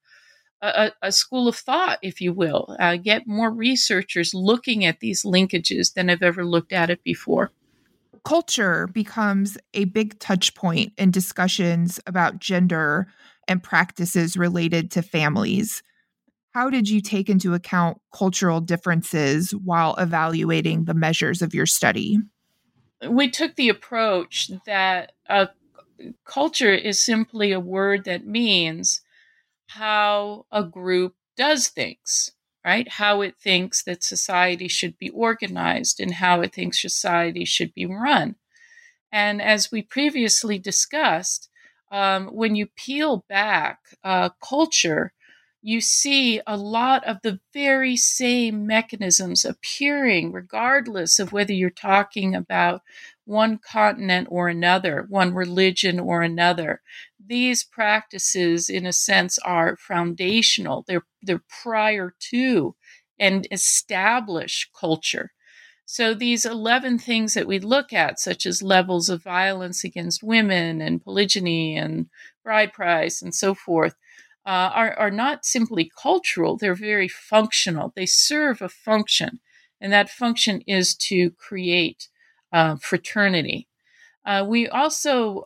a, 0.61 0.91
a, 1.01 1.11
school 1.11 1.47
of 1.47 1.55
thought, 1.55 1.99
if 2.01 2.21
you 2.21 2.33
will, 2.33 2.75
uh, 2.79 2.97
get 2.97 3.27
more 3.27 3.51
researchers 3.51 4.33
looking 4.33 4.85
at 4.85 4.99
these 4.99 5.23
linkages 5.23 5.93
than 5.93 6.09
have 6.09 6.21
ever 6.21 6.45
looked 6.45 6.71
at 6.71 6.89
it 6.89 7.03
before. 7.03 7.51
Culture 8.23 8.87
becomes 8.87 9.57
a 9.73 9.85
big 9.85 10.19
touch 10.19 10.53
point 10.53 10.93
in 10.97 11.09
discussions 11.09 11.99
about 12.05 12.39
gender 12.39 13.07
and 13.47 13.63
practices 13.63 14.37
related 14.37 14.91
to 14.91 15.01
families. 15.01 15.81
How 16.53 16.69
did 16.69 16.89
you 16.89 17.01
take 17.01 17.29
into 17.29 17.53
account 17.53 17.99
cultural 18.13 18.61
differences 18.61 19.51
while 19.51 19.95
evaluating 19.95 20.85
the 20.85 20.93
measures 20.93 21.41
of 21.41 21.55
your 21.55 21.65
study? 21.65 22.19
We 23.07 23.31
took 23.31 23.55
the 23.55 23.69
approach 23.69 24.51
that 24.65 25.13
uh, 25.27 25.47
culture 26.25 26.73
is 26.73 27.03
simply 27.03 27.51
a 27.51 27.59
word 27.59 28.03
that 28.05 28.27
means 28.27 29.01
how 29.75 30.45
a 30.51 30.63
group 30.63 31.15
does 31.37 31.67
things, 31.69 32.31
right? 32.65 32.87
How 32.87 33.21
it 33.21 33.35
thinks 33.39 33.83
that 33.83 34.03
society 34.03 34.67
should 34.67 34.97
be 34.97 35.09
organized 35.09 35.99
and 35.99 36.13
how 36.15 36.41
it 36.41 36.53
thinks 36.53 36.81
society 36.81 37.45
should 37.45 37.73
be 37.73 37.85
run. 37.85 38.35
And 39.11 39.41
as 39.41 39.71
we 39.71 39.81
previously 39.81 40.59
discussed, 40.59 41.49
um, 41.91 42.27
when 42.27 42.55
you 42.55 42.67
peel 42.67 43.25
back 43.27 43.79
uh, 44.03 44.29
culture, 44.43 45.13
you 45.61 45.79
see 45.81 46.41
a 46.47 46.57
lot 46.57 47.03
of 47.05 47.17
the 47.21 47.39
very 47.53 47.95
same 47.95 48.65
mechanisms 48.65 49.45
appearing, 49.45 50.31
regardless 50.31 51.19
of 51.19 51.31
whether 51.31 51.53
you're 51.53 51.69
talking 51.69 52.33
about 52.33 52.81
one 53.25 53.59
continent 53.59 54.27
or 54.31 54.47
another, 54.47 55.05
one 55.09 55.33
religion 55.33 55.99
or 55.99 56.21
another. 56.21 56.81
These 57.31 57.63
practices, 57.63 58.69
in 58.69 58.85
a 58.85 58.91
sense, 58.91 59.39
are 59.39 59.77
foundational. 59.77 60.83
They're, 60.85 61.05
they're 61.21 61.45
prior 61.63 62.13
to 62.31 62.75
and 63.17 63.47
establish 63.49 64.69
culture. 64.77 65.31
So, 65.85 66.13
these 66.13 66.45
11 66.45 66.99
things 66.99 67.33
that 67.35 67.47
we 67.47 67.57
look 67.59 67.93
at, 67.93 68.19
such 68.19 68.45
as 68.45 68.61
levels 68.61 69.07
of 69.07 69.23
violence 69.23 69.85
against 69.85 70.21
women 70.21 70.81
and 70.81 71.01
polygyny 71.01 71.77
and 71.77 72.09
bride 72.43 72.73
price 72.73 73.21
and 73.21 73.33
so 73.33 73.55
forth, 73.55 73.95
uh, 74.45 74.71
are, 74.73 74.93
are 74.99 75.11
not 75.11 75.45
simply 75.45 75.89
cultural, 75.97 76.57
they're 76.57 76.75
very 76.75 77.07
functional. 77.07 77.93
They 77.95 78.07
serve 78.07 78.61
a 78.61 78.67
function, 78.67 79.39
and 79.79 79.93
that 79.93 80.09
function 80.09 80.63
is 80.67 80.95
to 81.07 81.31
create 81.31 82.09
uh, 82.51 82.75
fraternity. 82.75 83.69
Uh, 84.25 84.45
we 84.45 84.67
also 84.67 85.45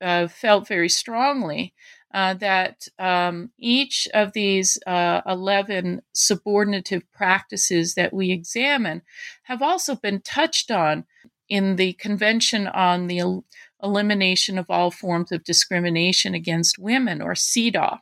uh, 0.00 0.04
uh, 0.04 0.28
felt 0.28 0.68
very 0.68 0.88
strongly 0.88 1.74
uh, 2.14 2.34
that 2.34 2.88
um, 2.98 3.50
each 3.58 4.08
of 4.14 4.32
these 4.32 4.78
11 4.86 6.02
subordinative 6.12 7.02
practices 7.12 7.94
that 7.94 8.12
we 8.12 8.30
examine 8.30 9.02
have 9.44 9.62
also 9.62 9.94
been 9.94 10.20
touched 10.20 10.70
on 10.70 11.04
in 11.48 11.76
the 11.76 11.92
Convention 11.94 12.66
on 12.66 13.06
the 13.06 13.18
El- 13.18 13.44
Elimination 13.82 14.58
of 14.58 14.66
All 14.68 14.90
Forms 14.90 15.32
of 15.32 15.44
Discrimination 15.44 16.34
Against 16.34 16.78
Women, 16.78 17.22
or 17.22 17.34
CEDAW. 17.34 18.00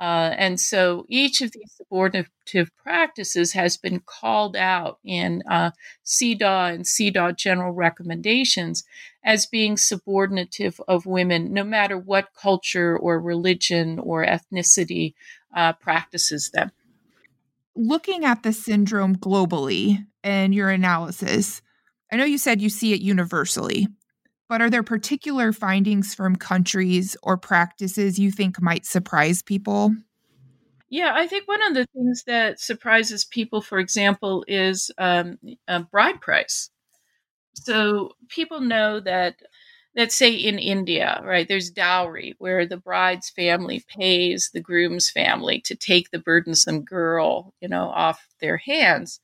Uh, 0.00 0.34
and 0.36 0.60
so 0.60 1.06
each 1.08 1.40
of 1.40 1.52
these 1.52 1.72
subordinative 1.76 2.70
practices 2.76 3.52
has 3.52 3.76
been 3.76 4.00
called 4.00 4.56
out 4.56 4.98
in 5.04 5.42
uh, 5.48 5.70
CEDAW 6.04 6.74
and 6.74 6.84
CEDAW 6.84 7.36
general 7.36 7.72
recommendations 7.72 8.84
as 9.24 9.46
being 9.46 9.76
subordinative 9.76 10.80
of 10.86 11.06
women, 11.06 11.52
no 11.52 11.64
matter 11.64 11.96
what 11.96 12.34
culture 12.34 12.96
or 12.96 13.18
religion 13.18 13.98
or 13.98 14.24
ethnicity 14.24 15.14
uh, 15.56 15.72
practices 15.72 16.50
them. 16.50 16.70
Looking 17.74 18.24
at 18.24 18.42
the 18.42 18.52
syndrome 18.52 19.16
globally 19.16 20.06
and 20.22 20.54
your 20.54 20.68
analysis, 20.68 21.62
I 22.12 22.16
know 22.16 22.24
you 22.24 22.38
said 22.38 22.60
you 22.60 22.68
see 22.68 22.92
it 22.92 23.00
universally, 23.00 23.88
but 24.48 24.60
are 24.60 24.70
there 24.70 24.82
particular 24.82 25.52
findings 25.52 26.14
from 26.14 26.36
countries 26.36 27.16
or 27.22 27.36
practices 27.36 28.18
you 28.18 28.30
think 28.30 28.60
might 28.60 28.84
surprise 28.84 29.42
people? 29.42 29.94
Yeah, 30.90 31.12
I 31.14 31.26
think 31.26 31.48
one 31.48 31.62
of 31.66 31.74
the 31.74 31.86
things 31.94 32.22
that 32.28 32.60
surprises 32.60 33.24
people, 33.24 33.60
for 33.60 33.78
example, 33.78 34.44
is 34.46 34.92
um, 34.98 35.38
bride 35.90 36.20
price. 36.20 36.70
So 37.54 38.12
people 38.28 38.60
know 38.60 39.00
that, 39.00 39.40
let's 39.96 40.14
say 40.14 40.32
in 40.34 40.58
India, 40.58 41.20
right, 41.24 41.46
there's 41.48 41.70
dowry 41.70 42.34
where 42.38 42.66
the 42.66 42.76
bride's 42.76 43.30
family 43.30 43.84
pays 43.88 44.50
the 44.52 44.60
groom's 44.60 45.10
family 45.10 45.60
to 45.62 45.74
take 45.74 46.10
the 46.10 46.18
burdensome 46.18 46.82
girl, 46.84 47.54
you 47.60 47.68
know, 47.68 47.90
off 47.90 48.28
their 48.40 48.58
hands. 48.58 49.20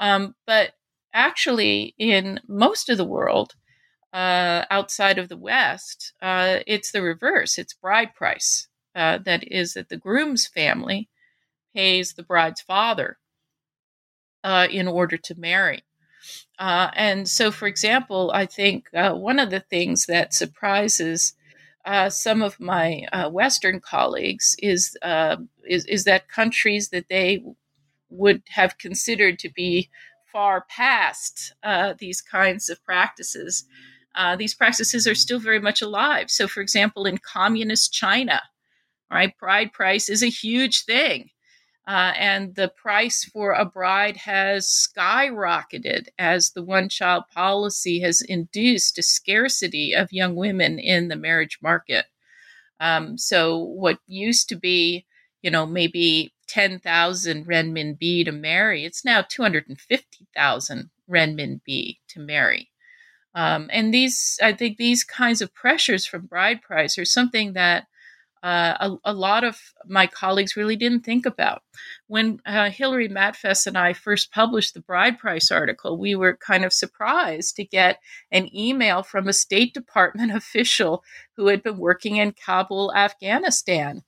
Um, 0.00 0.34
but 0.46 0.74
actually, 1.14 1.94
in 1.98 2.40
most 2.48 2.88
of 2.90 2.98
the 2.98 3.04
world, 3.04 3.54
uh, 4.12 4.64
outside 4.70 5.18
of 5.18 5.28
the 5.28 5.36
West, 5.36 6.14
uh, 6.22 6.60
it's 6.66 6.92
the 6.92 7.02
reverse. 7.02 7.58
It's 7.58 7.74
bride 7.74 8.14
price. 8.14 8.68
Uh, 8.94 9.18
that 9.18 9.44
is 9.50 9.74
that 9.74 9.88
the 9.88 9.96
groom's 9.98 10.46
family 10.48 11.08
pays 11.74 12.14
the 12.14 12.22
bride's 12.24 12.62
father 12.62 13.18
uh, 14.44 14.68
in 14.70 14.88
order 14.88 15.16
to 15.16 15.34
marry. 15.38 15.82
Uh, 16.60 16.90
and 16.94 17.28
so, 17.28 17.52
for 17.52 17.68
example, 17.68 18.32
I 18.34 18.46
think 18.46 18.90
uh, 18.94 19.14
one 19.14 19.40
of 19.40 19.50
the 19.50 19.60
things 19.60 20.06
that 20.06 20.34
surprises 20.34 21.34
uh, 21.86 22.10
some 22.10 22.42
of 22.42 22.60
my 22.60 23.06
uh, 23.12 23.30
Western 23.30 23.80
colleagues 23.80 24.56
is, 24.60 24.96
uh, 25.02 25.38
is, 25.68 25.86
is 25.86 26.04
that 26.04 26.28
countries 26.28 26.90
that 26.90 27.08
they 27.10 27.42
would 28.10 28.42
have 28.50 28.78
considered 28.78 29.38
to 29.40 29.50
be 29.50 29.90
far 30.32 30.66
past 30.70 31.54
uh, 31.64 31.94
these 31.98 32.22
kinds 32.22 32.70
of 32.70 32.84
practices, 32.84 33.66
these 34.38 34.54
practices 34.54 35.08
are 35.08 35.16
still 35.16 35.40
very 35.40 35.60
much 35.60 35.82
alive. 35.82 36.30
So, 36.30 36.48
for 36.48 36.62
example, 36.62 37.06
in 37.06 37.18
communist 37.18 37.92
China, 37.94 38.42
right, 39.10 39.36
bride 39.38 39.72
price 39.72 40.08
is 40.10 40.22
a 40.22 40.28
huge 40.28 40.84
thing. 40.84 41.30
Uh, 41.86 42.12
and 42.16 42.54
the 42.54 42.68
price 42.68 43.24
for 43.24 43.52
a 43.52 43.64
bride 43.64 44.16
has 44.16 44.66
skyrocketed 44.66 46.06
as 46.18 46.50
the 46.50 46.62
one 46.62 46.88
child 46.88 47.24
policy 47.34 48.00
has 48.00 48.20
induced 48.22 48.98
a 48.98 49.02
scarcity 49.02 49.92
of 49.94 50.12
young 50.12 50.36
women 50.36 50.78
in 50.78 51.08
the 51.08 51.16
marriage 51.16 51.58
market. 51.62 52.04
Um, 52.78 53.18
so, 53.18 53.58
what 53.58 53.98
used 54.06 54.48
to 54.50 54.56
be, 54.56 55.06
you 55.42 55.50
know, 55.50 55.66
maybe 55.66 56.32
10,000 56.48 57.46
renminbi 57.46 58.24
to 58.24 58.32
marry, 58.32 58.84
it's 58.84 59.04
now 59.04 59.22
250,000 59.22 60.90
renminbi 61.08 61.98
to 62.08 62.20
marry. 62.20 62.70
Um, 63.34 63.68
and 63.72 63.94
these, 63.94 64.38
I 64.42 64.52
think, 64.52 64.76
these 64.76 65.04
kinds 65.04 65.40
of 65.40 65.54
pressures 65.54 66.06
from 66.06 66.26
bride 66.26 66.62
price 66.62 66.98
are 66.98 67.04
something 67.04 67.52
that 67.52 67.86
uh, 68.42 68.74
a, 69.04 69.10
a, 69.10 69.12
lot 69.12 69.44
of 69.44 69.58
my 69.86 70.06
colleagues 70.06 70.56
really 70.56 70.76
didn't 70.76 71.04
think 71.04 71.26
about. 71.26 71.62
When 72.06 72.40
uh, 72.46 72.70
Hilary 72.70 73.08
Matfess 73.08 73.66
and 73.66 73.76
I 73.76 73.92
first 73.92 74.32
published 74.32 74.72
the 74.72 74.80
Bride 74.80 75.18
Price 75.18 75.50
article, 75.50 75.98
we 75.98 76.14
were 76.14 76.36
kind 76.36 76.64
of 76.64 76.72
surprised 76.72 77.56
to 77.56 77.64
get 77.64 78.00
an 78.32 78.54
email 78.56 79.02
from 79.02 79.28
a 79.28 79.34
State 79.34 79.74
Department 79.80 80.32
official 80.34 81.04
who 81.36 81.48
had 81.48 81.62
been 81.62 81.76
working 81.76 82.16
in 82.16 82.32
Kabul, 82.32 82.94
Afghanistan. 82.94 84.02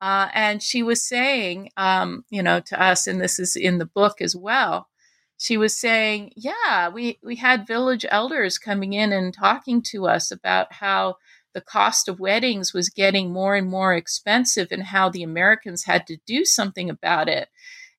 Uh, 0.00 0.28
and 0.32 0.62
she 0.62 0.82
was 0.82 1.06
saying, 1.06 1.70
um, 1.76 2.24
you 2.30 2.42
know, 2.42 2.60
to 2.60 2.82
us, 2.82 3.06
and 3.06 3.20
this 3.20 3.38
is 3.38 3.54
in 3.54 3.78
the 3.78 3.86
book 3.86 4.20
as 4.20 4.34
well, 4.34 4.88
she 5.36 5.56
was 5.56 5.76
saying, 5.76 6.32
yeah, 6.36 6.88
we, 6.88 7.18
we 7.22 7.36
had 7.36 7.66
village 7.66 8.06
elders 8.08 8.56
coming 8.56 8.92
in 8.94 9.12
and 9.12 9.34
talking 9.34 9.82
to 9.82 10.06
us 10.06 10.30
about 10.30 10.72
how 10.72 11.16
the 11.54 11.60
cost 11.60 12.08
of 12.08 12.20
weddings 12.20 12.74
was 12.74 12.90
getting 12.90 13.32
more 13.32 13.54
and 13.54 13.68
more 13.68 13.94
expensive 13.94 14.68
and 14.70 14.82
how 14.82 15.08
the 15.08 15.22
Americans 15.22 15.84
had 15.84 16.06
to 16.08 16.18
do 16.26 16.44
something 16.44 16.90
about 16.90 17.28
it. 17.28 17.48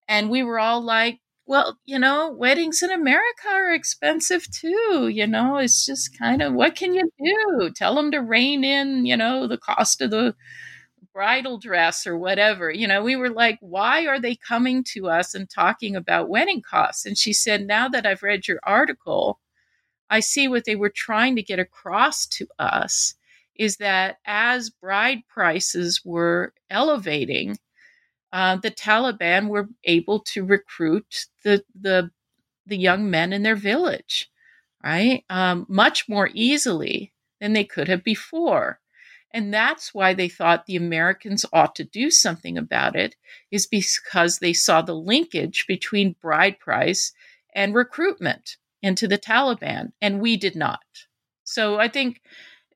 And 0.07 0.29
we 0.29 0.43
were 0.43 0.59
all 0.59 0.81
like, 0.81 1.19
well, 1.47 1.79
you 1.85 1.97
know, 1.97 2.31
weddings 2.31 2.83
in 2.83 2.91
America 2.91 3.47
are 3.49 3.73
expensive 3.73 4.45
too. 4.51 5.09
You 5.11 5.25
know, 5.25 5.57
it's 5.57 5.85
just 5.85 6.17
kind 6.17 6.41
of 6.41 6.53
what 6.53 6.75
can 6.75 6.93
you 6.93 7.09
do? 7.23 7.71
Tell 7.71 7.95
them 7.95 8.11
to 8.11 8.19
rein 8.19 8.63
in, 8.63 9.05
you 9.05 9.15
know, 9.15 9.47
the 9.47 9.57
cost 9.57 10.01
of 10.01 10.11
the 10.11 10.35
bridal 11.13 11.57
dress 11.57 12.05
or 12.05 12.17
whatever. 12.17 12.69
You 12.71 12.87
know, 12.87 13.01
we 13.03 13.15
were 13.15 13.29
like, 13.29 13.57
why 13.61 14.05
are 14.05 14.19
they 14.19 14.35
coming 14.35 14.83
to 14.95 15.07
us 15.07 15.33
and 15.33 15.49
talking 15.49 15.95
about 15.95 16.29
wedding 16.29 16.61
costs? 16.61 17.05
And 17.05 17.17
she 17.17 17.31
said, 17.31 17.65
now 17.65 17.87
that 17.89 18.05
I've 18.05 18.23
read 18.23 18.47
your 18.47 18.59
article, 18.63 19.39
I 20.09 20.19
see 20.19 20.47
what 20.47 20.65
they 20.65 20.75
were 20.75 20.91
trying 20.93 21.35
to 21.37 21.43
get 21.43 21.59
across 21.59 22.25
to 22.27 22.47
us 22.59 23.15
is 23.55 23.77
that 23.77 24.17
as 24.25 24.69
bride 24.69 25.23
prices 25.27 26.01
were 26.05 26.53
elevating, 26.69 27.57
uh, 28.33 28.57
the 28.57 28.71
Taliban 28.71 29.47
were 29.47 29.69
able 29.83 30.19
to 30.19 30.43
recruit 30.43 31.25
the 31.43 31.63
the 31.79 32.11
the 32.65 32.77
young 32.77 33.09
men 33.09 33.31
in 33.31 33.43
their 33.43 33.55
village, 33.55 34.29
right, 34.83 35.23
um, 35.29 35.65
much 35.69 36.09
more 36.09 36.29
easily 36.33 37.13
than 37.39 37.53
they 37.53 37.63
could 37.63 37.87
have 37.87 38.03
before. 38.03 38.79
And 39.33 39.53
that's 39.53 39.93
why 39.93 40.13
they 40.13 40.29
thought 40.29 40.65
the 40.65 40.77
Americans 40.77 41.45
ought 41.51 41.75
to 41.75 41.83
do 41.83 42.09
something 42.09 42.57
about 42.57 42.95
it, 42.95 43.15
is 43.51 43.67
because 43.67 44.39
they 44.39 44.53
saw 44.53 44.81
the 44.81 44.95
linkage 44.95 45.65
between 45.67 46.15
bride 46.21 46.59
price 46.59 47.11
and 47.53 47.75
recruitment 47.75 48.57
into 48.81 49.07
the 49.07 49.17
Taliban, 49.17 49.91
and 50.01 50.21
we 50.21 50.37
did 50.37 50.55
not. 50.55 50.83
So 51.43 51.79
I 51.79 51.87
think 51.87 52.21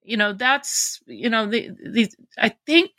you 0.10 0.18
know 0.18 0.34
that's 0.34 1.00
you 1.06 1.30
know 1.30 1.46
the, 1.46 1.70
the 1.96 2.10
i 2.40 2.50
think 2.66 2.92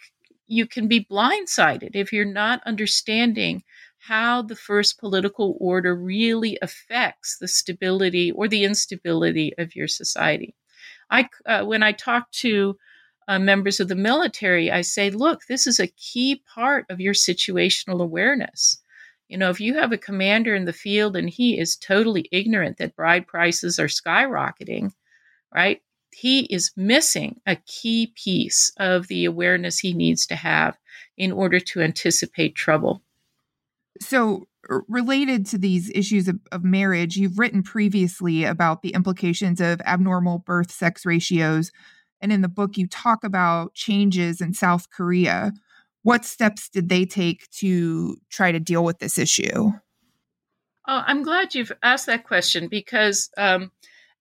you 0.47 0.67
can 0.67 0.87
be 0.89 1.05
blindsided 1.11 1.91
if 1.95 2.13
you're 2.13 2.25
not 2.25 2.63
understanding 2.67 3.63
how 3.99 4.43
the 4.43 4.57
first 4.57 4.99
political 4.99 5.57
order 5.61 5.95
really 5.95 6.59
affects 6.63 7.39
the 7.39 7.49
stability 7.49 8.31
or 8.33 8.49
the 8.49 8.65
instability 8.65 9.53
of 9.59 9.77
your 9.77 9.87
society. 9.87 10.55
I 11.11 11.29
uh, 11.47 11.65
when 11.65 11.83
i 11.83 11.93
talk 11.93 12.31
to 12.45 12.77
uh, 13.29 13.39
members 13.39 13.81
of 13.81 13.89
the 13.89 13.97
military 14.11 14.71
i 14.73 14.83
say 14.83 15.11
look 15.11 15.41
this 15.49 15.67
is 15.67 15.81
a 15.81 15.95
key 16.09 16.43
part 16.55 16.87
of 16.91 17.01
your 17.01 17.15
situational 17.15 18.01
awareness. 18.03 18.79
You 19.29 19.39
know 19.39 19.51
if 19.51 19.61
you 19.61 19.75
have 19.75 19.93
a 19.93 19.99
commander 20.09 20.55
in 20.55 20.65
the 20.67 20.73
field 20.87 21.17
and 21.17 21.29
he 21.31 21.59
is 21.59 21.77
totally 21.77 22.29
ignorant 22.33 22.79
that 22.79 22.97
bride 22.97 23.27
prices 23.27 23.79
are 23.81 23.89
skyrocketing 24.01 24.93
right 25.55 25.81
he 26.13 26.41
is 26.41 26.73
missing 26.77 27.41
a 27.47 27.57
key 27.57 28.13
piece 28.15 28.73
of 28.79 29.09
the 29.09 29.25
awareness 29.25 29.79
he 29.79 29.95
needs 29.95 30.27
to 30.27 30.37
have 30.37 30.77
in 31.17 31.33
order 31.33 31.61
to 31.61 31.81
anticipate 31.81 32.55
trouble. 32.55 33.03
So, 34.01 34.47
related 34.89 35.47
to 35.47 35.59
these 35.59 35.91
issues 35.95 36.29
of, 36.29 36.39
of, 36.53 36.65
marriage, 36.65 37.17
you've 37.17 37.39
written 37.39 37.63
previously 37.63 38.45
about 38.45 38.83
the 38.83 38.91
implications 38.91 39.61
of 39.61 39.81
abnormal 39.83 40.39
birth 40.39 40.71
sex 40.71 41.05
ratios. 41.05 41.71
And 42.21 42.33
in 42.33 42.43
the 42.43 42.49
book, 42.49 42.77
you 42.77 42.87
talk 42.87 43.25
about 43.25 43.75
changes 43.75 44.41
in 44.41 44.53
South 44.53 44.91
Korea. 44.91 45.53
What 46.03 46.25
steps 46.25 46.69
did 46.69 46.89
they 46.89 47.05
take 47.05 47.49
to 47.59 48.17
try 48.31 48.53
to 48.53 48.61
deal 48.61 48.85
with 48.85 48.99
this 48.99 49.19
issue? 49.19 49.73
Oh, 50.89 51.03
I'm 51.07 51.23
glad 51.23 51.55
you've 51.55 51.73
asked 51.83 52.07
that 52.07 52.25
question 52.25 52.69
because 52.69 53.31
um, 53.37 53.71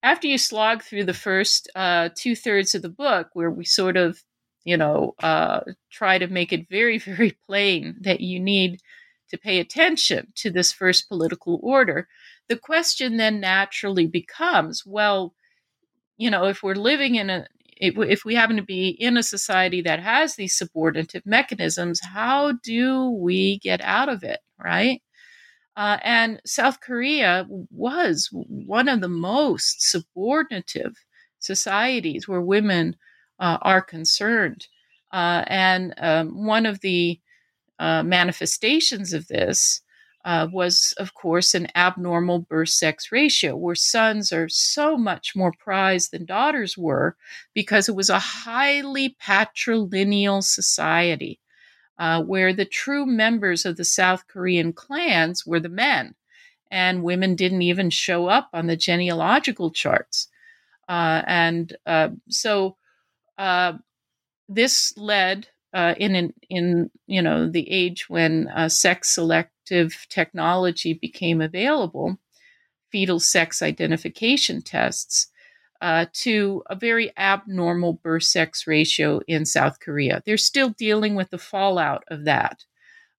after 0.04 0.28
you 0.28 0.38
slog 0.38 0.84
through 0.84 1.06
the 1.06 1.14
first 1.14 1.70
uh, 1.76 2.10
two 2.16 2.36
thirds 2.36 2.76
of 2.76 2.82
the 2.82 2.90
book, 2.90 3.30
where 3.34 3.52
we 3.52 3.66
sort 3.66 3.98
of, 3.98 4.24
you 4.64 4.78
know, 4.78 5.16
uh, 5.22 5.62
try 5.92 6.18
to 6.18 6.28
make 6.28 6.54
it 6.54 6.70
very, 6.70 6.98
very 7.00 7.32
plain 7.46 7.98
that 8.02 8.22
you 8.22 8.40
need 8.40 8.82
to 9.30 9.38
pay 9.38 9.60
attention 9.60 10.32
to 10.36 10.50
this 10.50 10.72
first 10.74 11.08
political 11.08 11.60
order, 11.62 12.08
the 12.48 12.58
question 12.58 13.18
then 13.18 13.40
naturally 13.40 14.08
becomes 14.08 14.84
well, 14.86 15.36
you 16.18 16.30
know, 16.30 16.46
if 16.46 16.64
we're 16.64 16.76
living 16.76 17.16
in 17.16 17.30
a 17.30 17.48
if 17.82 18.26
we 18.26 18.36
happen 18.36 18.58
to 18.58 18.62
be 18.64 18.90
in 18.90 19.16
a 19.18 19.24
society 19.24 19.82
that 19.82 20.02
has 20.02 20.36
these 20.36 20.54
subordinative 20.58 21.26
mechanisms, 21.26 22.02
how 22.02 22.52
do 22.64 23.10
we 23.12 23.58
get 23.60 23.80
out 23.82 24.10
of 24.10 24.24
it, 24.24 24.40
right? 24.62 25.02
Uh, 25.80 25.98
and 26.04 26.42
South 26.46 26.82
Korea 26.82 27.48
was 27.50 28.30
one 28.34 28.90
of 28.90 29.00
the 29.00 29.08
most 29.08 29.82
subordinative 29.82 30.94
societies 31.40 32.28
where 32.28 32.42
women 32.42 32.98
uh, 33.40 33.60
are 33.62 33.82
concerned. 33.82 34.68
Uh, 35.14 35.46
and 35.48 35.94
um, 36.00 36.46
one 36.46 36.66
of 36.66 36.82
the 36.82 37.18
uh, 37.80 38.04
manifestations 38.04 39.14
of 39.14 39.28
this 39.30 39.82
uh, 40.26 40.48
was, 40.52 40.94
of 40.98 41.14
course, 41.14 41.54
an 41.56 41.68
abnormal 41.76 42.40
birth 42.42 42.70
sex 42.70 43.10
ratio, 43.14 43.56
where 43.56 43.76
sons 43.76 44.34
are 44.34 44.50
so 44.50 44.98
much 44.98 45.34
more 45.36 45.54
prized 45.60 46.12
than 46.12 46.26
daughters 46.26 46.78
were 46.78 47.16
because 47.54 47.88
it 47.88 47.96
was 47.96 48.10
a 48.10 48.20
highly 48.20 49.16
patrilineal 49.24 50.44
society 50.44 51.40
uh, 52.00 52.24
where 52.24 52.54
the 52.54 52.66
true 52.66 53.06
members 53.06 53.66
of 53.66 53.78
the 53.78 53.84
South 53.84 54.26
Korean 54.28 54.74
clans 54.74 55.46
were 55.46 55.60
the 55.60 55.70
men, 55.70 56.16
and 56.72 57.04
women 57.04 57.36
didn't 57.36 57.62
even 57.62 57.90
show 57.90 58.28
up 58.28 58.50
on 58.54 58.68
the 58.68 58.78
genealogical 58.78 59.70
charts. 59.70 60.30
Uh, 60.88 61.22
and 61.28 61.78
uh, 61.86 62.10
so 62.30 62.78
uh, 63.38 63.74
this 64.48 64.94
led 64.98 65.48
uh, 65.74 65.94
in 65.98 66.16
in 66.16 66.34
in 66.50 66.92
you 67.06 67.22
know 67.22 67.48
the 67.48 67.70
age 67.70 68.10
when 68.10 68.50
sex 68.70 69.10
selective 69.10 70.08
technology 70.10 70.94
became 70.94 71.42
available, 71.42 72.18
fetal 72.92 73.20
sex 73.20 73.62
identification 73.62 74.64
tests, 74.64 75.28
uh, 75.82 76.06
to 76.14 76.64
a 76.70 76.76
very 76.76 77.12
abnormal 77.18 77.94
birth 77.94 78.24
sex 78.24 78.68
ratio 78.68 79.22
in 79.28 79.46
South 79.46 79.80
Korea. 79.80 80.22
They're 80.26 80.38
still 80.38 80.70
dealing 80.72 81.16
with 81.16 81.30
the 81.30 81.38
fallout 81.38 82.04
of 82.10 82.26
that. 82.26 82.66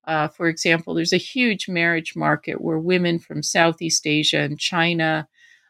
Uh, 0.04 0.28
for 0.28 0.48
example, 0.48 0.94
there's 0.94 1.12
a 1.12 1.18
huge 1.18 1.68
marriage 1.68 2.16
market 2.16 2.60
where 2.60 2.78
women 2.78 3.18
from 3.18 3.42
Southeast 3.42 4.06
Asia 4.06 4.40
and 4.40 4.58
China 4.58 5.28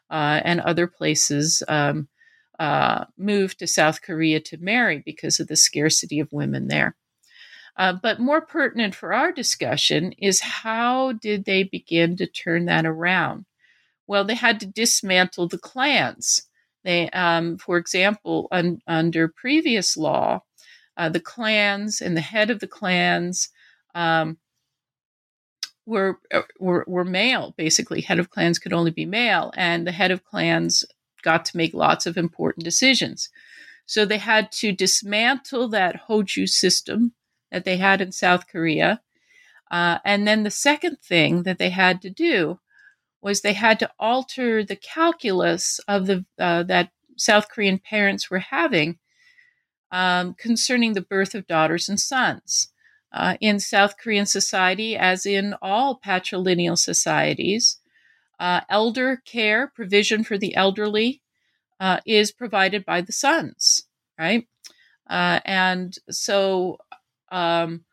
uh, 0.09 0.41
and 0.43 0.59
other 0.61 0.87
places 0.87 1.63
um, 1.67 2.07
uh, 2.59 3.05
moved 3.17 3.59
to 3.59 3.67
South 3.67 4.01
Korea 4.01 4.39
to 4.41 4.57
marry 4.57 5.01
because 5.05 5.39
of 5.39 5.47
the 5.47 5.55
scarcity 5.55 6.19
of 6.19 6.31
women 6.31 6.67
there. 6.67 6.95
Uh, 7.77 7.93
but 7.93 8.19
more 8.19 8.41
pertinent 8.41 8.93
for 8.93 9.13
our 9.13 9.31
discussion 9.31 10.11
is 10.13 10.41
how 10.41 11.13
did 11.13 11.45
they 11.45 11.63
begin 11.63 12.17
to 12.17 12.27
turn 12.27 12.65
that 12.65 12.85
around? 12.85 13.45
Well, 14.07 14.25
they 14.25 14.35
had 14.35 14.59
to 14.59 14.65
dismantle 14.65 15.47
the 15.47 15.57
clans. 15.57 16.43
They, 16.83 17.09
um, 17.11 17.57
for 17.57 17.77
example, 17.77 18.47
un- 18.51 18.81
under 18.87 19.27
previous 19.27 19.97
law, 19.97 20.43
uh, 20.97 21.09
the 21.09 21.19
clans 21.19 22.01
and 22.01 22.17
the 22.17 22.21
head 22.21 22.49
of 22.49 22.59
the 22.59 22.67
clans 22.67 23.49
um, 23.95 24.37
were, 25.85 26.19
uh, 26.33 26.41
were 26.59 26.85
were 26.87 27.05
male. 27.05 27.53
Basically, 27.57 28.01
head 28.01 28.19
of 28.19 28.29
clans 28.29 28.59
could 28.59 28.73
only 28.73 28.91
be 28.91 29.05
male, 29.05 29.51
and 29.55 29.85
the 29.85 29.91
head 29.91 30.11
of 30.11 30.23
clans 30.23 30.83
got 31.23 31.45
to 31.45 31.57
make 31.57 31.73
lots 31.73 32.05
of 32.05 32.17
important 32.17 32.63
decisions. 32.63 33.29
So 33.85 34.05
they 34.05 34.17
had 34.17 34.51
to 34.53 34.71
dismantle 34.71 35.69
that 35.69 36.03
Hoju 36.07 36.47
system 36.47 37.13
that 37.51 37.65
they 37.65 37.77
had 37.77 38.01
in 38.01 38.11
South 38.11 38.47
Korea. 38.47 39.01
Uh, 39.69 39.99
and 40.05 40.27
then 40.27 40.43
the 40.43 40.51
second 40.51 40.97
thing 41.01 41.43
that 41.43 41.57
they 41.57 41.69
had 41.69 42.01
to 42.01 42.09
do 42.09 42.59
was 43.21 43.41
they 43.41 43.53
had 43.53 43.79
to 43.79 43.91
alter 43.99 44.63
the 44.63 44.75
calculus 44.75 45.79
of 45.87 46.07
the 46.07 46.25
uh, 46.39 46.63
that 46.63 46.91
South 47.17 47.49
Korean 47.49 47.79
parents 47.79 48.29
were 48.29 48.39
having 48.39 48.97
um, 49.91 50.33
concerning 50.35 50.93
the 50.93 51.01
birth 51.01 51.35
of 51.35 51.47
daughters 51.47 51.89
and 51.89 51.99
sons. 51.99 52.69
Uh, 53.13 53.35
in 53.41 53.59
South 53.59 53.97
Korean 53.97 54.25
society, 54.25 54.95
as 54.95 55.25
in 55.25 55.53
all 55.61 55.99
patrilineal 55.99 56.77
societies, 56.77 57.77
uh, 58.39 58.61
elder 58.69 59.21
care, 59.25 59.67
provision 59.67 60.23
for 60.23 60.37
the 60.37 60.55
elderly, 60.55 61.21
uh, 61.79 61.99
is 62.05 62.31
provided 62.31 62.85
by 62.85 63.01
the 63.01 63.11
sons, 63.11 63.83
right? 64.17 64.47
Uh, 65.09 65.41
and 65.43 65.97
so, 66.09 66.77
um, 67.31 67.83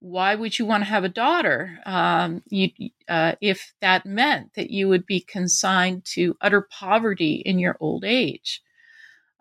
why 0.00 0.34
would 0.34 0.58
you 0.58 0.66
want 0.66 0.82
to 0.82 0.90
have 0.90 1.04
a 1.04 1.08
daughter 1.08 1.78
um, 1.86 2.42
you, 2.48 2.70
uh, 3.08 3.32
if 3.40 3.72
that 3.80 4.06
meant 4.06 4.54
that 4.54 4.70
you 4.70 4.88
would 4.88 5.06
be 5.06 5.20
consigned 5.20 6.04
to 6.04 6.36
utter 6.40 6.60
poverty 6.62 7.36
in 7.44 7.58
your 7.58 7.76
old 7.80 8.04
age? 8.04 8.62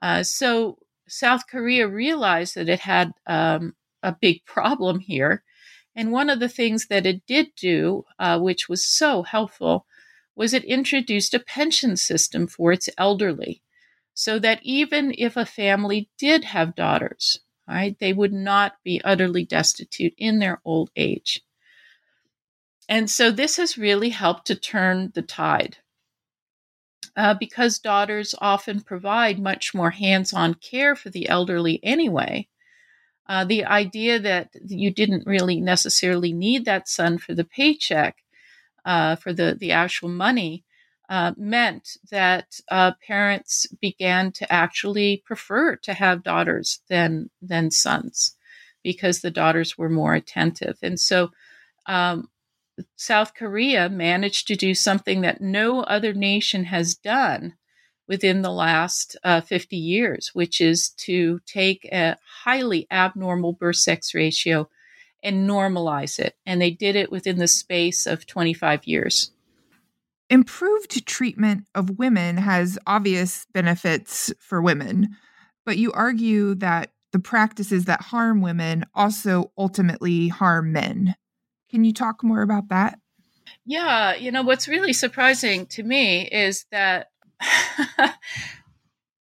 Uh, 0.01 0.23
so, 0.23 0.77
South 1.07 1.47
Korea 1.47 1.87
realized 1.87 2.55
that 2.55 2.69
it 2.69 2.79
had 2.79 3.13
um, 3.27 3.75
a 4.01 4.15
big 4.19 4.43
problem 4.45 4.99
here. 4.99 5.43
And 5.95 6.11
one 6.11 6.29
of 6.29 6.39
the 6.39 6.49
things 6.49 6.87
that 6.87 7.05
it 7.05 7.25
did 7.25 7.55
do, 7.55 8.05
uh, 8.19 8.39
which 8.39 8.67
was 8.67 8.85
so 8.85 9.23
helpful, 9.23 9.85
was 10.35 10.53
it 10.53 10.65
introduced 10.65 11.33
a 11.33 11.39
pension 11.39 11.95
system 11.95 12.47
for 12.47 12.73
its 12.73 12.89
elderly 12.97 13.61
so 14.13 14.39
that 14.39 14.59
even 14.63 15.13
if 15.17 15.37
a 15.37 15.45
family 15.45 16.09
did 16.17 16.45
have 16.45 16.75
daughters, 16.75 17.39
right, 17.73 17.97
they 17.99 18.13
would 18.13 18.33
not 18.33 18.75
be 18.83 19.01
utterly 19.03 19.43
destitute 19.43 20.13
in 20.17 20.39
their 20.39 20.61
old 20.63 20.91
age. 20.95 21.41
And 22.87 23.09
so 23.09 23.31
this 23.31 23.57
has 23.57 23.77
really 23.77 24.09
helped 24.09 24.45
to 24.47 24.55
turn 24.55 25.11
the 25.15 25.23
tide. 25.23 25.77
Uh, 27.17 27.33
because 27.33 27.79
daughters 27.79 28.35
often 28.39 28.81
provide 28.81 29.39
much 29.39 29.73
more 29.73 29.91
hands 29.91 30.33
on 30.33 30.53
care 30.53 30.95
for 30.95 31.09
the 31.09 31.29
elderly 31.29 31.79
anyway, 31.81 32.47
uh, 33.27 33.45
the 33.45 33.65
idea 33.65 34.19
that 34.19 34.49
you 34.65 34.91
didn't 34.91 35.25
really 35.25 35.59
necessarily 35.59 36.33
need 36.33 36.65
that 36.65 36.87
son 36.87 37.17
for 37.17 37.33
the 37.33 37.45
paycheck 37.45 38.17
uh, 38.83 39.15
for 39.15 39.33
the, 39.33 39.55
the 39.59 39.71
actual 39.71 40.09
money 40.09 40.63
uh, 41.09 41.33
meant 41.37 41.97
that 42.11 42.59
uh, 42.69 42.91
parents 43.05 43.67
began 43.81 44.31
to 44.31 44.51
actually 44.51 45.23
prefer 45.25 45.75
to 45.75 45.93
have 45.93 46.23
daughters 46.23 46.81
than 46.89 47.29
than 47.41 47.71
sons 47.71 48.35
because 48.83 49.21
the 49.21 49.31
daughters 49.31 49.77
were 49.77 49.89
more 49.89 50.15
attentive 50.15 50.77
and 50.81 50.99
so 50.99 51.29
um, 51.87 52.29
South 52.97 53.33
Korea 53.33 53.89
managed 53.89 54.47
to 54.47 54.55
do 54.55 54.73
something 54.75 55.21
that 55.21 55.41
no 55.41 55.81
other 55.81 56.13
nation 56.13 56.65
has 56.65 56.95
done 56.95 57.55
within 58.07 58.41
the 58.41 58.51
last 58.51 59.15
uh, 59.23 59.41
50 59.41 59.75
years, 59.77 60.31
which 60.33 60.61
is 60.61 60.89
to 60.89 61.39
take 61.45 61.85
a 61.91 62.17
highly 62.43 62.87
abnormal 62.91 63.53
birth 63.53 63.77
sex 63.77 64.13
ratio 64.13 64.69
and 65.23 65.49
normalize 65.49 66.19
it. 66.19 66.35
And 66.45 66.61
they 66.61 66.69
did 66.71 66.95
it 66.95 67.11
within 67.11 67.37
the 67.37 67.47
space 67.47 68.05
of 68.05 68.27
25 68.27 68.85
years. 68.85 69.31
Improved 70.29 71.05
treatment 71.05 71.67
of 71.75 71.99
women 71.99 72.37
has 72.37 72.79
obvious 72.87 73.45
benefits 73.53 74.33
for 74.39 74.61
women, 74.61 75.09
but 75.65 75.77
you 75.77 75.91
argue 75.91 76.55
that 76.55 76.91
the 77.11 77.19
practices 77.19 77.85
that 77.85 78.01
harm 78.01 78.41
women 78.41 78.85
also 78.93 79.51
ultimately 79.57 80.27
harm 80.27 80.73
men. 80.73 81.15
Can 81.69 81.83
you 81.83 81.93
talk 81.93 82.23
more 82.23 82.41
about 82.41 82.69
that? 82.69 82.99
Yeah, 83.65 84.15
you 84.15 84.31
know, 84.31 84.41
what's 84.41 84.67
really 84.67 84.93
surprising 84.93 85.65
to 85.67 85.83
me 85.83 86.27
is 86.27 86.65
that 86.71 87.07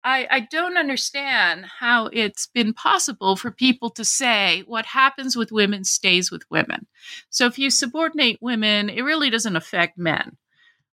I, 0.04 0.26
I 0.30 0.40
don't 0.50 0.76
understand 0.76 1.66
how 1.80 2.06
it's 2.06 2.46
been 2.46 2.72
possible 2.72 3.36
for 3.36 3.50
people 3.50 3.90
to 3.90 4.04
say 4.04 4.62
what 4.66 4.86
happens 4.86 5.36
with 5.36 5.52
women 5.52 5.84
stays 5.84 6.30
with 6.30 6.42
women. 6.50 6.86
So 7.30 7.46
if 7.46 7.58
you 7.58 7.70
subordinate 7.70 8.38
women, 8.40 8.88
it 8.88 9.02
really 9.02 9.28
doesn't 9.30 9.56
affect 9.56 9.98
men. 9.98 10.36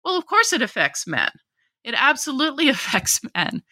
Well, 0.04 0.18
of 0.18 0.26
course 0.26 0.54
it 0.54 0.62
affects 0.62 1.08
men. 1.08 1.30
It 1.84 1.96
absolutely 1.98 2.70
affects 2.70 3.20
men. 3.36 3.64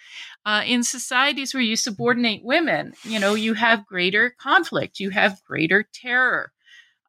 Uh, 0.46 0.64
in 0.66 0.84
societies 0.84 1.54
where 1.54 1.64
you 1.64 1.76
subordinate 1.76 2.44
women, 2.44 2.94
you 3.04 3.20
know, 3.20 3.36
you 3.36 3.56
have 3.56 3.86
greater 3.88 4.32
conflict, 4.40 5.00
you 5.00 5.12
have 5.12 5.44
greater 5.46 5.86
terror, 5.94 6.52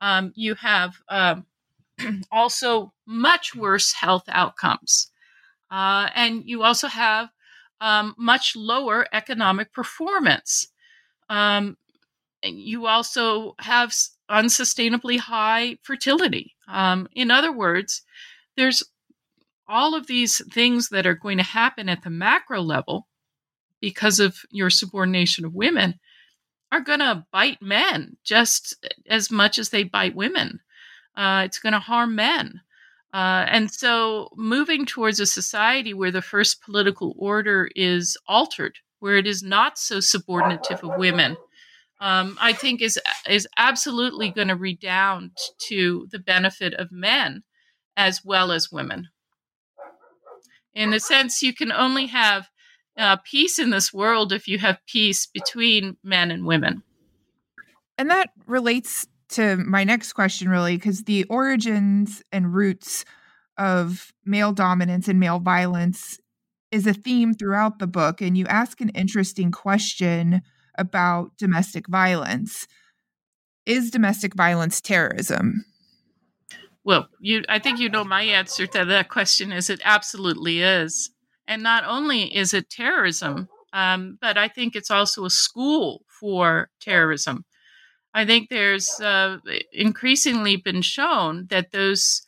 um, 0.00 0.32
you 0.36 0.54
have 0.56 0.96
um, 1.08 1.46
also 2.32 2.92
much 3.06 3.54
worse 3.54 3.92
health 3.92 4.24
outcomes. 4.28 5.10
Uh, 5.70 6.08
and 6.14 6.44
you 6.46 6.62
also 6.64 6.88
have 6.88 7.30
um, 7.80 8.14
much 8.18 8.56
lower 8.56 9.06
economic 9.12 9.72
performance. 9.72 10.68
Um, 11.30 11.76
you 12.44 12.86
also 12.86 13.54
have 13.60 13.94
unsustainably 14.30 15.18
high 15.18 15.78
fertility. 15.82 16.54
Um, 16.68 17.08
in 17.14 17.30
other 17.30 17.52
words, 17.52 18.02
there's 18.56 18.82
all 19.68 19.94
of 19.94 20.06
these 20.06 20.42
things 20.52 20.88
that 20.90 21.06
are 21.06 21.14
going 21.14 21.38
to 21.38 21.44
happen 21.44 21.88
at 21.88 22.02
the 22.02 22.10
macro 22.10 22.60
level 22.60 23.08
because 23.80 24.20
of 24.20 24.38
your 24.50 24.70
subordination 24.70 25.44
of 25.44 25.54
women 25.54 25.98
are 26.70 26.80
going 26.80 27.00
to 27.00 27.26
bite 27.32 27.60
men 27.60 28.16
just 28.24 28.86
as 29.08 29.30
much 29.30 29.58
as 29.58 29.68
they 29.68 29.84
bite 29.84 30.14
women. 30.14 30.60
Uh, 31.16 31.42
it's 31.44 31.58
going 31.58 31.74
to 31.74 31.78
harm 31.78 32.14
men. 32.14 32.60
Uh, 33.12 33.44
and 33.48 33.70
so, 33.70 34.30
moving 34.36 34.86
towards 34.86 35.20
a 35.20 35.26
society 35.26 35.92
where 35.92 36.10
the 36.10 36.22
first 36.22 36.62
political 36.62 37.14
order 37.18 37.68
is 37.76 38.16
altered, 38.26 38.78
where 39.00 39.18
it 39.18 39.26
is 39.26 39.42
not 39.42 39.78
so 39.78 40.00
subordinative 40.00 40.82
of 40.82 40.96
women, 40.96 41.36
um, 42.00 42.38
I 42.40 42.54
think 42.54 42.80
is 42.80 42.98
is 43.28 43.46
absolutely 43.58 44.30
going 44.30 44.48
to 44.48 44.56
redound 44.56 45.32
to 45.68 46.08
the 46.10 46.18
benefit 46.18 46.72
of 46.74 46.90
men 46.90 47.42
as 47.98 48.24
well 48.24 48.50
as 48.50 48.72
women. 48.72 49.08
In 50.74 50.92
a 50.92 51.00
sense, 51.00 51.42
you 51.42 51.54
can 51.54 51.70
only 51.70 52.06
have 52.06 52.48
uh, 52.96 53.16
peace 53.24 53.58
in 53.58 53.70
this 53.70 53.92
world 53.92 54.32
if 54.32 54.48
you 54.48 54.58
have 54.58 54.78
peace 54.86 55.26
between 55.26 55.96
men 56.02 56.30
and 56.30 56.46
women. 56.46 56.82
And 57.98 58.10
that 58.10 58.30
relates 58.46 59.06
to 59.30 59.56
my 59.56 59.84
next 59.84 60.12
question, 60.12 60.48
really, 60.48 60.76
because 60.76 61.04
the 61.04 61.24
origins 61.24 62.22
and 62.32 62.54
roots 62.54 63.04
of 63.58 64.12
male 64.24 64.52
dominance 64.52 65.08
and 65.08 65.20
male 65.20 65.38
violence 65.38 66.18
is 66.70 66.86
a 66.86 66.94
theme 66.94 67.34
throughout 67.34 67.78
the 67.78 67.86
book. 67.86 68.20
And 68.20 68.36
you 68.36 68.46
ask 68.46 68.80
an 68.80 68.88
interesting 68.90 69.50
question 69.50 70.42
about 70.78 71.36
domestic 71.36 71.86
violence. 71.86 72.66
Is 73.66 73.90
domestic 73.90 74.34
violence 74.34 74.80
terrorism? 74.80 75.64
Well, 76.84 77.08
you 77.20 77.44
I 77.48 77.58
think 77.58 77.78
you 77.78 77.88
know 77.88 78.04
my 78.04 78.22
answer 78.22 78.66
to 78.66 78.84
that 78.84 79.08
question 79.08 79.52
is 79.52 79.70
it 79.70 79.80
absolutely 79.84 80.60
is. 80.62 81.10
And 81.46 81.62
not 81.62 81.84
only 81.84 82.34
is 82.34 82.54
it 82.54 82.70
terrorism, 82.70 83.48
um, 83.72 84.18
but 84.20 84.38
I 84.38 84.48
think 84.48 84.74
it's 84.74 84.90
also 84.90 85.24
a 85.24 85.30
school 85.30 86.04
for 86.08 86.70
terrorism. 86.80 87.44
I 88.14 88.26
think 88.26 88.48
there's 88.50 88.88
uh, 89.00 89.38
increasingly 89.72 90.56
been 90.56 90.82
shown 90.82 91.46
that 91.50 91.72
those, 91.72 92.22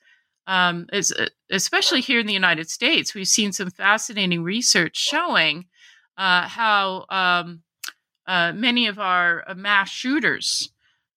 um, 0.46 0.86
is, 0.92 1.12
especially 1.50 2.00
here 2.02 2.20
in 2.20 2.26
the 2.26 2.34
United 2.34 2.70
States, 2.70 3.14
we've 3.14 3.28
seen 3.28 3.52
some 3.52 3.70
fascinating 3.70 4.44
research 4.44 4.96
showing 4.96 5.66
uh, 6.18 6.48
how 6.48 7.06
um, 7.10 7.62
uh, 8.26 8.52
many 8.54 8.86
of 8.88 8.98
our 8.98 9.44
uh, 9.48 9.54
mass 9.54 9.90
shooters 9.90 10.70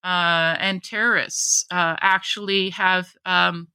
uh, 0.07 0.55
and 0.59 0.83
terrorists 0.83 1.65
actually 1.71 2.71
have 2.71 3.09
um, 3.25 3.67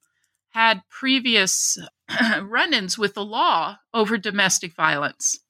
had 0.50 0.82
previous 0.90 1.78
run 2.42 2.74
ins 2.74 2.98
with 2.98 3.14
the 3.14 3.24
law 3.24 3.76
over 3.94 4.18
domestic 4.18 4.74
violence, 4.74 5.40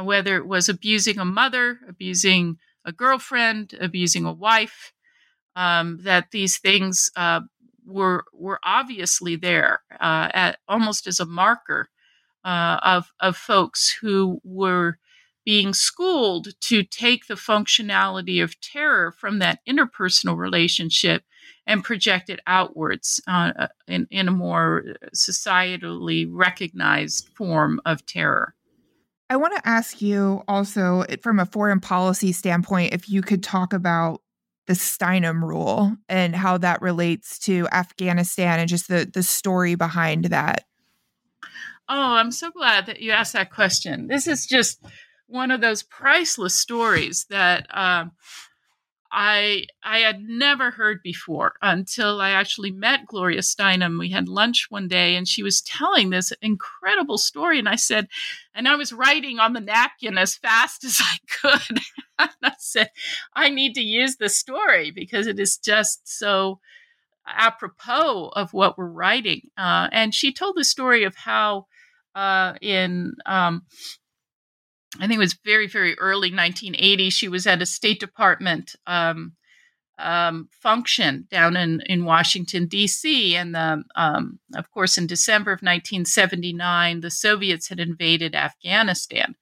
whether 0.00 0.36
it 0.36 0.46
was 0.46 0.68
abusing 0.68 1.18
a 1.18 1.24
mother, 1.26 1.80
abusing 1.88 2.58
a 2.84 2.92
girlfriend, 2.92 3.74
abusing 3.80 4.24
a 4.24 4.32
wife, 4.32 4.92
um, 5.56 5.98
that 6.02 6.30
these 6.32 6.58
things 6.58 7.10
uh, 7.16 7.40
were 7.86 8.24
were 8.32 8.60
obviously 8.64 9.36
there 9.36 9.80
uh, 10.00 10.28
at, 10.34 10.58
almost 10.68 11.06
as 11.06 11.20
a 11.20 11.26
marker 11.26 11.88
uh, 12.44 12.78
of 12.82 13.12
of 13.20 13.36
folks 13.36 13.96
who 14.00 14.40
were 14.44 14.98
being 15.44 15.74
schooled 15.74 16.48
to 16.60 16.82
take 16.82 17.26
the 17.26 17.34
functionality 17.34 18.42
of 18.42 18.60
terror 18.60 19.12
from 19.12 19.38
that 19.38 19.60
interpersonal 19.68 20.36
relationship 20.36 21.22
and 21.66 21.84
project 21.84 22.30
it 22.30 22.40
outwards 22.46 23.20
uh, 23.26 23.52
uh, 23.58 23.66
in, 23.86 24.06
in 24.10 24.28
a 24.28 24.32
more 24.32 24.84
societally 25.14 26.26
recognized 26.30 27.28
form 27.34 27.80
of 27.84 28.04
terror. 28.06 28.54
I 29.30 29.36
want 29.36 29.56
to 29.56 29.68
ask 29.68 30.02
you 30.02 30.42
also, 30.46 31.04
from 31.22 31.40
a 31.40 31.46
foreign 31.46 31.80
policy 31.80 32.32
standpoint, 32.32 32.92
if 32.92 33.08
you 33.08 33.22
could 33.22 33.42
talk 33.42 33.72
about 33.72 34.20
the 34.66 34.74
Steinem 34.74 35.42
rule 35.42 35.96
and 36.08 36.34
how 36.34 36.58
that 36.58 36.80
relates 36.80 37.38
to 37.40 37.68
Afghanistan 37.72 38.60
and 38.60 38.68
just 38.68 38.88
the, 38.88 39.10
the 39.12 39.22
story 39.22 39.74
behind 39.74 40.26
that. 40.26 40.64
Oh, 41.88 42.14
I'm 42.14 42.30
so 42.30 42.50
glad 42.50 42.86
that 42.86 43.00
you 43.00 43.10
asked 43.10 43.34
that 43.34 43.50
question. 43.50 44.06
This 44.06 44.26
is 44.26 44.46
just 44.46 44.82
one 45.34 45.50
of 45.50 45.60
those 45.60 45.82
priceless 45.82 46.54
stories 46.54 47.26
that 47.28 47.66
um, 47.76 48.12
I 49.10 49.66
I 49.82 49.98
had 49.98 50.22
never 50.22 50.70
heard 50.70 51.02
before 51.02 51.54
until 51.60 52.20
I 52.20 52.30
actually 52.30 52.70
met 52.70 53.06
Gloria 53.06 53.40
Steinem. 53.40 53.98
We 53.98 54.10
had 54.10 54.28
lunch 54.28 54.66
one 54.70 54.86
day 54.86 55.16
and 55.16 55.26
she 55.26 55.42
was 55.42 55.60
telling 55.60 56.10
this 56.10 56.32
incredible 56.40 57.18
story. 57.18 57.58
And 57.58 57.68
I 57.68 57.74
said, 57.74 58.06
and 58.54 58.68
I 58.68 58.76
was 58.76 58.92
writing 58.92 59.40
on 59.40 59.54
the 59.54 59.60
napkin 59.60 60.16
as 60.18 60.36
fast 60.36 60.84
as 60.84 61.00
I 61.02 61.18
could. 61.28 61.80
I 62.18 62.52
said, 62.58 62.90
I 63.34 63.50
need 63.50 63.74
to 63.74 63.82
use 63.82 64.16
this 64.16 64.36
story 64.36 64.92
because 64.92 65.26
it 65.26 65.40
is 65.40 65.56
just 65.56 66.06
so 66.06 66.60
apropos 67.26 68.30
of 68.36 68.52
what 68.52 68.78
we're 68.78 68.86
writing. 68.86 69.48
Uh, 69.58 69.88
and 69.90 70.14
she 70.14 70.32
told 70.32 70.56
the 70.56 70.64
story 70.64 71.02
of 71.02 71.16
how 71.16 71.66
uh, 72.14 72.54
in 72.60 73.14
um, 73.26 73.62
I 75.00 75.06
think 75.06 75.14
it 75.14 75.18
was 75.18 75.38
very, 75.44 75.66
very 75.66 75.98
early 75.98 76.30
1980. 76.30 77.10
She 77.10 77.28
was 77.28 77.46
at 77.46 77.62
a 77.62 77.66
State 77.66 78.00
Department 78.00 78.76
um, 78.86 79.32
um, 79.98 80.48
function 80.52 81.26
down 81.30 81.56
in, 81.56 81.80
in 81.86 82.04
Washington, 82.04 82.66
D.C. 82.66 83.36
And 83.36 83.54
the, 83.54 83.84
um, 83.96 84.38
of 84.54 84.70
course, 84.70 84.98
in 84.98 85.06
December 85.06 85.50
of 85.50 85.60
1979, 85.60 87.00
the 87.00 87.10
Soviets 87.10 87.68
had 87.68 87.80
invaded 87.80 88.34
Afghanistan. 88.34 89.34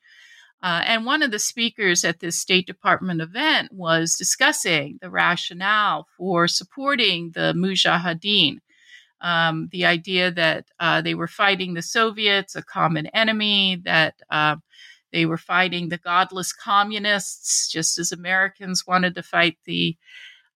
Uh, 0.62 0.82
and 0.86 1.04
one 1.04 1.22
of 1.22 1.32
the 1.32 1.40
speakers 1.40 2.04
at 2.04 2.20
this 2.20 2.38
State 2.38 2.66
Department 2.66 3.20
event 3.20 3.72
was 3.72 4.14
discussing 4.14 4.98
the 5.02 5.10
rationale 5.10 6.06
for 6.16 6.46
supporting 6.46 7.32
the 7.32 7.52
Mujahideen. 7.56 8.58
Um, 9.20 9.68
the 9.72 9.84
idea 9.84 10.30
that 10.32 10.66
uh, 10.80 11.00
they 11.00 11.14
were 11.14 11.28
fighting 11.28 11.74
the 11.74 11.82
Soviets, 11.82 12.56
a 12.56 12.62
common 12.62 13.06
enemy, 13.08 13.80
that 13.84 14.14
uh, 14.30 14.56
they 15.12 15.26
were 15.26 15.38
fighting 15.38 15.88
the 15.88 15.98
godless 15.98 16.52
communists, 16.52 17.68
just 17.68 17.98
as 17.98 18.12
Americans 18.12 18.86
wanted 18.86 19.14
to 19.14 19.22
fight 19.22 19.58
the 19.64 19.96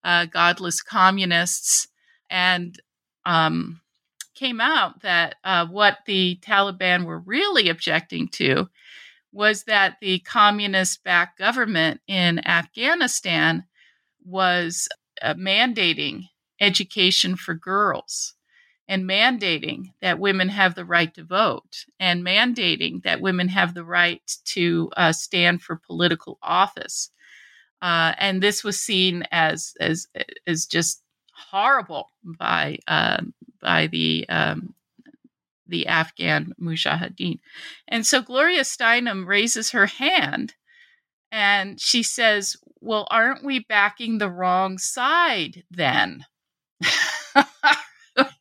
uh, 0.05 0.27
godless 0.27 0.83
communists. 0.83 1.89
And 2.31 2.81
um, 3.25 3.81
came 4.35 4.61
out 4.61 5.03
that 5.03 5.37
uh, 5.45 5.67
what 5.67 5.99
the 6.07 6.39
Taliban 6.43 7.05
were 7.05 7.19
really 7.21 7.69
objecting 7.69 8.29
to 8.29 8.69
was 9.33 9.65
that 9.65 9.97
the 10.01 10.21
communist 10.21 11.03
backed 11.05 11.39
government 11.39 12.01
in 12.07 12.47
Afghanistan 12.47 13.65
was 14.25 14.89
uh, 15.21 15.35
mandating 15.35 16.29
education 16.61 17.37
for 17.37 17.55
girls 17.55 18.36
and 18.89 19.05
mandating 19.05 19.93
that 20.01 20.19
women 20.19 20.49
have 20.49 20.75
the 20.75 20.85
right 20.85 21.13
to 21.15 21.25
vote 21.25 21.85
and 21.99 22.25
mandating 22.25 23.03
that 23.03 23.21
women 23.21 23.49
have 23.49 23.75
the 23.75 23.85
right 23.85 24.23
to 24.45 24.91
uh, 24.97 25.13
stand 25.13 25.63
for 25.63 25.77
political 25.77 26.39
office. 26.43 27.11
Uh, 27.83 28.15
and 28.19 28.43
this 28.43 28.65
was 28.65 28.81
seen 28.81 29.25
as 29.31 29.75
as 29.81 30.07
as 30.47 30.67
just 30.67 31.03
horrible 31.33 32.11
by 32.25 32.79
uh, 32.89 33.21
by 33.61 33.87
the 33.89 34.27
um, 34.29 34.75
the 35.69 35.87
Afghan 35.87 36.53
Mujahideen. 36.61 37.41
And 37.89 38.07
so 38.07 38.23
Gloria 38.23 38.63
Steinem 38.63 39.27
raises 39.27 39.71
her 39.71 39.87
hand 39.87 40.55
and 41.33 41.81
she 41.81 42.03
says, 42.03 42.57
Well, 42.81 43.07
aren't 43.11 43.45
we 43.45 43.61
backing 43.61 44.19
the 44.19 44.31
wrong 44.31 44.79
side 44.79 45.65
then? 45.71 46.25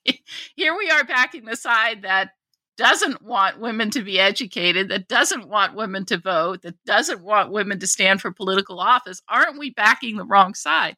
here 0.55 0.77
we 0.77 0.89
are 0.89 1.03
backing 1.03 1.45
the 1.45 1.55
side 1.55 2.03
that 2.03 2.31
doesn't 2.77 3.21
want 3.21 3.59
women 3.59 3.89
to 3.91 4.01
be 4.01 4.19
educated, 4.19 4.89
that 4.89 5.07
doesn't 5.07 5.47
want 5.47 5.75
women 5.75 6.05
to 6.05 6.17
vote, 6.17 6.61
that 6.63 6.75
doesn't 6.85 7.21
want 7.21 7.51
women 7.51 7.79
to 7.79 7.87
stand 7.87 8.21
for 8.21 8.31
political 8.31 8.79
office. 8.79 9.21
Aren't 9.29 9.57
we 9.57 9.69
backing 9.69 10.17
the 10.17 10.25
wrong 10.25 10.53
side? 10.53 10.97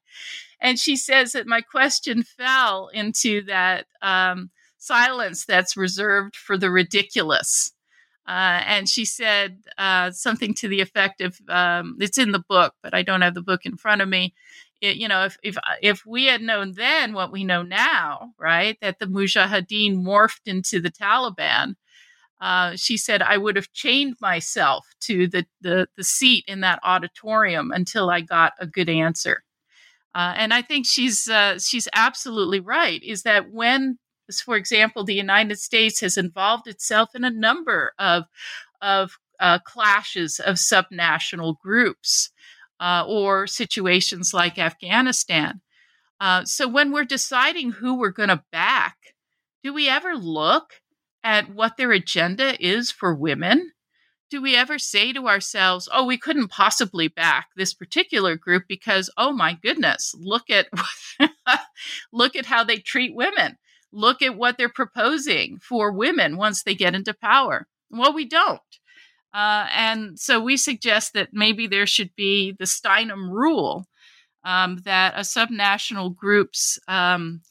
And 0.59 0.79
she 0.79 0.95
says 0.95 1.33
that 1.33 1.45
my 1.45 1.61
question 1.61 2.23
fell 2.23 2.89
into 2.93 3.43
that 3.43 3.85
um, 4.01 4.49
silence 4.77 5.45
that's 5.45 5.77
reserved 5.77 6.35
for 6.35 6.57
the 6.57 6.71
ridiculous. 6.71 7.71
Uh, 8.27 8.61
and 8.65 8.89
she 8.89 9.05
said 9.05 9.59
uh, 9.77 10.11
something 10.11 10.53
to 10.55 10.67
the 10.67 10.81
effect 10.81 11.21
of 11.21 11.39
um, 11.47 11.95
it's 11.99 12.17
in 12.17 12.31
the 12.31 12.43
book, 12.49 12.73
but 12.83 12.93
I 12.93 13.01
don't 13.01 13.21
have 13.21 13.35
the 13.35 13.41
book 13.41 13.65
in 13.65 13.77
front 13.77 14.01
of 14.01 14.09
me 14.09 14.33
it, 14.81 14.97
you 14.97 15.07
know, 15.07 15.25
if 15.25 15.37
if 15.43 15.57
uh, 15.57 15.75
if 15.81 16.05
we 16.05 16.25
had 16.25 16.41
known 16.41 16.73
then 16.73 17.13
what 17.13 17.31
we 17.31 17.43
know 17.43 17.63
now, 17.63 18.33
right, 18.37 18.77
that 18.81 18.99
the 18.99 19.05
Mujahideen 19.05 20.03
morphed 20.03 20.41
into 20.45 20.79
the 20.79 20.91
Taliban, 20.91 21.75
uh, 22.41 22.75
she 22.75 22.97
said 22.97 23.21
I 23.21 23.37
would 23.37 23.55
have 23.55 23.71
chained 23.73 24.15
myself 24.21 24.85
to 25.01 25.27
the, 25.27 25.45
the 25.61 25.87
the 25.95 26.03
seat 26.03 26.45
in 26.47 26.61
that 26.61 26.79
auditorium 26.83 27.71
until 27.71 28.09
I 28.09 28.21
got 28.21 28.53
a 28.59 28.67
good 28.67 28.89
answer. 28.89 29.43
Uh, 30.13 30.33
and 30.35 30.53
I 30.53 30.61
think 30.61 30.85
she's 30.85 31.27
uh, 31.27 31.59
she's 31.59 31.87
absolutely 31.93 32.59
right. 32.59 33.01
Is 33.03 33.23
that 33.23 33.51
when, 33.51 33.99
for 34.43 34.55
example, 34.55 35.03
the 35.03 35.13
United 35.13 35.59
States 35.59 35.99
has 36.01 36.17
involved 36.17 36.67
itself 36.67 37.09
in 37.15 37.23
a 37.23 37.29
number 37.29 37.93
of 37.99 38.25
of 38.81 39.17
uh, 39.39 39.59
clashes 39.59 40.39
of 40.39 40.55
subnational 40.55 41.59
groups 41.59 42.31
uh, 42.79 43.03
or 43.07 43.47
situations 43.47 44.33
like 44.33 44.57
Afghanistan. 44.57 45.61
Uh, 46.19 46.45
so 46.45 46.67
when 46.67 46.91
we're 46.91 47.03
deciding 47.03 47.71
who 47.71 47.95
we're 47.95 48.09
going 48.09 48.29
to 48.29 48.43
back, 48.51 48.97
do 49.63 49.73
we 49.73 49.89
ever 49.89 50.15
look 50.15 50.73
at 51.23 51.53
what 51.53 51.77
their 51.77 51.91
agenda 51.91 52.55
is 52.65 52.91
for 52.91 53.13
women? 53.13 53.71
Do 54.29 54.41
we 54.41 54.55
ever 54.55 54.77
say 54.77 55.13
to 55.13 55.27
ourselves, 55.27 55.87
"Oh, 55.91 56.05
we 56.05 56.17
couldn't 56.17 56.49
possibly 56.49 57.07
back 57.07 57.47
this 57.55 57.73
particular 57.73 58.35
group 58.35 58.63
because 58.67 59.09
oh 59.17 59.31
my 59.31 59.53
goodness, 59.53 60.13
look 60.17 60.49
at 60.49 60.67
look 62.11 62.35
at 62.35 62.45
how 62.45 62.63
they 62.63 62.77
treat 62.77 63.15
women. 63.15 63.57
Look 63.93 64.21
at 64.21 64.35
what 64.35 64.57
they're 64.57 64.67
proposing 64.69 65.59
for 65.59 65.93
women 65.93 66.35
once 66.35 66.63
they 66.63 66.75
get 66.75 66.93
into 66.95 67.13
power." 67.13 67.67
Well, 67.89 68.13
we 68.13 68.25
don't. 68.25 68.59
Uh, 69.37 69.67
and 69.71 70.19
so 70.19 70.41
we 70.41 70.57
suggest 70.57 71.13
that 71.13 71.29
maybe 71.31 71.67
there 71.67 71.85
should 71.85 72.09
be 72.15 72.55
the 72.57 72.65
Steinem 72.65 73.29
rule 73.29 73.85
um, 74.43 74.77
that 74.77 75.13
a 75.15 75.19
subnational 75.19 76.15
group's 76.15 76.79
um, 76.87 77.41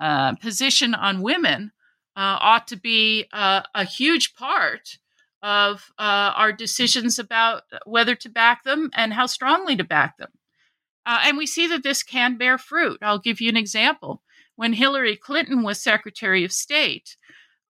uh, 0.00 0.34
position 0.34 0.94
on 0.94 1.22
women 1.22 1.70
uh, 2.16 2.38
ought 2.40 2.66
to 2.66 2.76
be 2.76 3.26
uh, 3.32 3.62
a 3.72 3.84
huge 3.84 4.34
part 4.34 4.98
of 5.40 5.92
uh, 5.96 6.32
our 6.34 6.50
decisions 6.50 7.20
about 7.20 7.62
whether 7.86 8.16
to 8.16 8.28
back 8.28 8.64
them 8.64 8.90
and 8.94 9.12
how 9.12 9.26
strongly 9.26 9.76
to 9.76 9.84
back 9.84 10.16
them. 10.16 10.32
Uh, 11.06 11.20
and 11.22 11.38
we 11.38 11.46
see 11.46 11.68
that 11.68 11.84
this 11.84 12.02
can 12.02 12.36
bear 12.36 12.58
fruit. 12.58 12.98
I'll 13.00 13.20
give 13.20 13.40
you 13.40 13.48
an 13.48 13.56
example. 13.56 14.22
When 14.56 14.72
Hillary 14.72 15.14
Clinton 15.14 15.62
was 15.62 15.80
Secretary 15.80 16.42
of 16.42 16.50
State, 16.50 17.14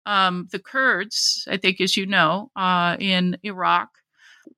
um, 0.09 0.47
the 0.51 0.57
Kurds, 0.57 1.47
I 1.47 1.57
think, 1.57 1.79
as 1.79 1.95
you 1.95 2.07
know, 2.07 2.49
uh, 2.55 2.97
in 2.99 3.37
Iraq, 3.43 3.89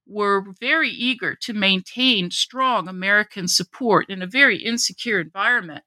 were 0.07 0.45
very 0.61 0.89
eager 0.89 1.35
to 1.41 1.53
maintain 1.53 2.31
strong 2.31 2.87
American 2.87 3.49
support 3.49 4.09
in 4.09 4.21
a 4.21 4.27
very 4.27 4.63
insecure 4.63 5.19
environment. 5.19 5.83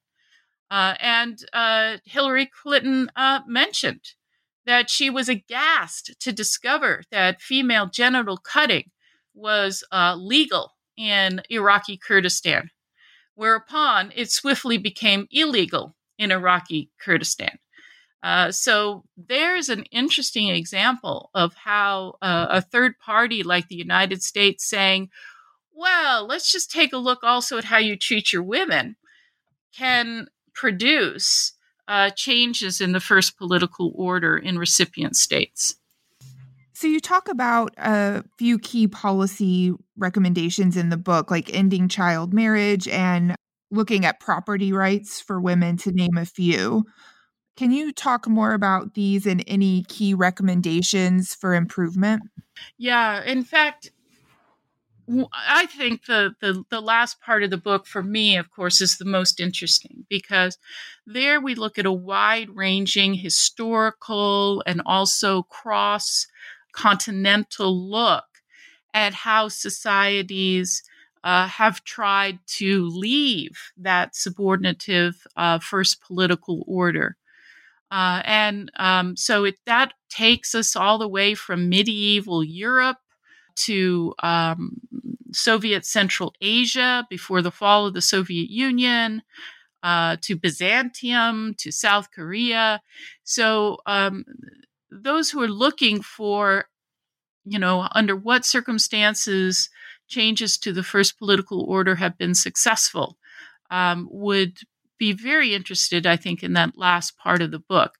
Uh, 0.70 0.94
and 1.00 1.38
uh, 1.54 1.96
Hillary 2.04 2.50
Clinton 2.62 3.10
uh, 3.16 3.40
mentioned 3.46 4.04
that 4.66 4.90
she 4.90 5.08
was 5.08 5.30
aghast 5.30 6.14
to 6.20 6.30
discover 6.30 7.02
that 7.10 7.40
female 7.40 7.86
genital 7.86 8.36
cutting 8.36 8.90
was 9.32 9.82
uh, 9.90 10.14
legal 10.14 10.72
in 10.98 11.40
Iraqi 11.48 11.96
Kurdistan, 11.96 12.68
whereupon 13.34 14.12
it 14.14 14.30
swiftly 14.30 14.76
became 14.76 15.26
illegal 15.30 15.96
in 16.18 16.30
Iraqi 16.32 16.90
Kurdistan. 17.00 17.58
Uh, 18.24 18.50
so 18.50 19.04
there's 19.18 19.68
an 19.68 19.82
interesting 19.92 20.48
example 20.48 21.28
of 21.34 21.52
how 21.52 22.16
uh, 22.22 22.46
a 22.48 22.62
third 22.62 22.98
party 22.98 23.42
like 23.42 23.68
the 23.68 23.76
United 23.76 24.22
States 24.22 24.64
saying, 24.64 25.10
well, 25.74 26.26
let's 26.26 26.50
just 26.50 26.70
take 26.70 26.94
a 26.94 26.98
look 26.98 27.22
also 27.22 27.58
at 27.58 27.64
how 27.64 27.76
you 27.76 27.98
treat 27.98 28.32
your 28.32 28.42
women 28.42 28.96
can 29.76 30.26
produce 30.54 31.52
uh, 31.86 32.08
changes 32.16 32.80
in 32.80 32.92
the 32.92 33.00
first 33.00 33.36
political 33.36 33.92
order 33.94 34.38
in 34.38 34.58
recipient 34.58 35.16
states. 35.16 35.74
So, 36.72 36.86
you 36.86 37.00
talk 37.00 37.28
about 37.28 37.74
a 37.76 38.24
few 38.38 38.58
key 38.58 38.88
policy 38.88 39.74
recommendations 39.98 40.78
in 40.78 40.88
the 40.88 40.96
book, 40.96 41.30
like 41.30 41.52
ending 41.52 41.88
child 41.88 42.32
marriage 42.32 42.88
and 42.88 43.36
looking 43.70 44.06
at 44.06 44.18
property 44.18 44.72
rights 44.72 45.20
for 45.20 45.40
women, 45.40 45.76
to 45.78 45.92
name 45.92 46.16
a 46.16 46.24
few. 46.24 46.86
Can 47.56 47.70
you 47.70 47.92
talk 47.92 48.28
more 48.28 48.52
about 48.52 48.94
these 48.94 49.26
and 49.26 49.44
any 49.46 49.84
key 49.84 50.12
recommendations 50.12 51.34
for 51.34 51.54
improvement? 51.54 52.22
Yeah, 52.78 53.22
in 53.22 53.44
fact, 53.44 53.92
I 55.32 55.66
think 55.66 56.06
the, 56.06 56.34
the 56.40 56.64
the 56.70 56.80
last 56.80 57.20
part 57.20 57.42
of 57.42 57.50
the 57.50 57.58
book 57.58 57.86
for 57.86 58.02
me, 58.02 58.36
of 58.36 58.50
course, 58.50 58.80
is 58.80 58.96
the 58.96 59.04
most 59.04 59.38
interesting 59.38 60.06
because 60.08 60.58
there 61.06 61.40
we 61.40 61.54
look 61.54 61.78
at 61.78 61.86
a 61.86 61.92
wide-ranging 61.92 63.14
historical 63.14 64.62
and 64.66 64.80
also 64.86 65.42
cross 65.42 66.26
continental 66.72 67.88
look 67.88 68.24
at 68.94 69.12
how 69.12 69.48
societies 69.48 70.82
uh, 71.22 71.48
have 71.48 71.84
tried 71.84 72.38
to 72.46 72.86
leave 72.86 73.72
that 73.76 74.16
subordinative 74.16 75.26
uh, 75.36 75.58
first 75.58 76.00
political 76.00 76.64
order. 76.66 77.16
Uh, 77.90 78.22
and 78.24 78.70
um, 78.76 79.16
so 79.16 79.44
it, 79.44 79.56
that 79.66 79.92
takes 80.08 80.54
us 80.54 80.74
all 80.74 80.98
the 80.98 81.08
way 81.08 81.34
from 81.34 81.68
medieval 81.68 82.42
Europe 82.42 82.98
to 83.56 84.14
um, 84.22 84.80
Soviet 85.32 85.84
Central 85.84 86.34
Asia 86.40 87.06
before 87.10 87.42
the 87.42 87.50
fall 87.50 87.86
of 87.86 87.94
the 87.94 88.00
Soviet 88.02 88.50
Union, 88.50 89.22
uh, 89.82 90.16
to 90.22 90.36
Byzantium, 90.36 91.54
to 91.58 91.70
South 91.70 92.10
Korea. 92.10 92.80
So, 93.22 93.78
um, 93.86 94.24
those 94.90 95.30
who 95.30 95.42
are 95.42 95.48
looking 95.48 96.02
for, 96.02 96.66
you 97.44 97.58
know, 97.58 97.88
under 97.92 98.16
what 98.16 98.44
circumstances 98.44 99.68
changes 100.08 100.56
to 100.58 100.72
the 100.72 100.82
first 100.82 101.18
political 101.18 101.62
order 101.62 101.96
have 101.96 102.16
been 102.16 102.34
successful, 102.34 103.18
um, 103.70 104.08
would 104.10 104.58
be 105.04 105.12
very 105.12 105.54
interested, 105.54 106.06
I 106.06 106.16
think, 106.16 106.42
in 106.42 106.54
that 106.54 106.78
last 106.78 107.18
part 107.18 107.42
of 107.42 107.50
the 107.50 107.58
book. 107.58 107.92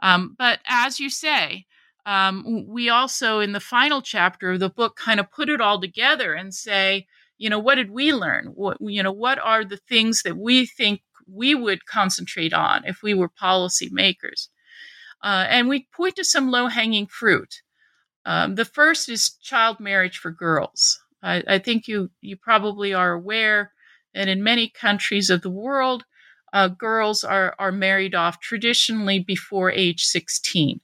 Um, 0.00 0.34
but 0.38 0.60
as 0.66 0.98
you 0.98 1.10
say, 1.10 1.66
um, 2.06 2.64
we 2.66 2.88
also, 2.88 3.40
in 3.40 3.52
the 3.52 3.60
final 3.60 4.00
chapter 4.00 4.52
of 4.52 4.60
the 4.60 4.70
book, 4.70 4.96
kind 4.96 5.20
of 5.20 5.30
put 5.30 5.50
it 5.50 5.60
all 5.60 5.78
together 5.78 6.32
and 6.32 6.54
say, 6.54 7.06
you 7.36 7.50
know, 7.50 7.58
what 7.58 7.74
did 7.74 7.90
we 7.90 8.14
learn? 8.14 8.46
What, 8.54 8.78
you 8.80 9.02
know, 9.02 9.12
what 9.12 9.38
are 9.38 9.62
the 9.62 9.76
things 9.76 10.22
that 10.22 10.38
we 10.38 10.64
think 10.64 11.02
we 11.30 11.54
would 11.54 11.84
concentrate 11.84 12.54
on 12.54 12.86
if 12.86 13.02
we 13.02 13.12
were 13.12 13.28
policymakers? 13.28 14.48
Uh, 15.22 15.44
and 15.50 15.68
we 15.68 15.88
point 15.94 16.16
to 16.16 16.24
some 16.24 16.50
low 16.50 16.68
hanging 16.68 17.06
fruit. 17.06 17.60
Um, 18.24 18.54
the 18.54 18.64
first 18.64 19.10
is 19.10 19.36
child 19.42 19.80
marriage 19.80 20.16
for 20.16 20.30
girls. 20.30 20.98
I, 21.22 21.42
I, 21.46 21.58
think 21.58 21.88
you 21.88 22.10
you 22.20 22.36
probably 22.36 22.94
are 22.94 23.12
aware 23.12 23.72
that 24.14 24.28
in 24.28 24.42
many 24.42 24.68
countries 24.68 25.30
of 25.30 25.42
the 25.42 25.50
world, 25.50 26.04
uh, 26.52 26.68
girls 26.68 27.24
are 27.24 27.54
are 27.58 27.72
married 27.72 28.14
off 28.14 28.40
traditionally 28.40 29.18
before 29.18 29.70
age 29.70 30.04
16. 30.04 30.80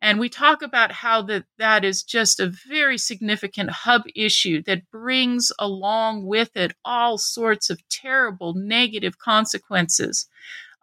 And 0.00 0.20
we 0.20 0.28
talk 0.28 0.62
about 0.62 0.92
how 0.92 1.22
that, 1.22 1.44
that 1.58 1.84
is 1.84 2.04
just 2.04 2.38
a 2.38 2.52
very 2.68 2.98
significant 2.98 3.70
hub 3.70 4.02
issue 4.14 4.62
that 4.62 4.90
brings 4.90 5.50
along 5.58 6.24
with 6.26 6.56
it 6.56 6.72
all 6.84 7.18
sorts 7.18 7.68
of 7.68 7.86
terrible 7.88 8.54
negative 8.54 9.18
consequences 9.18 10.26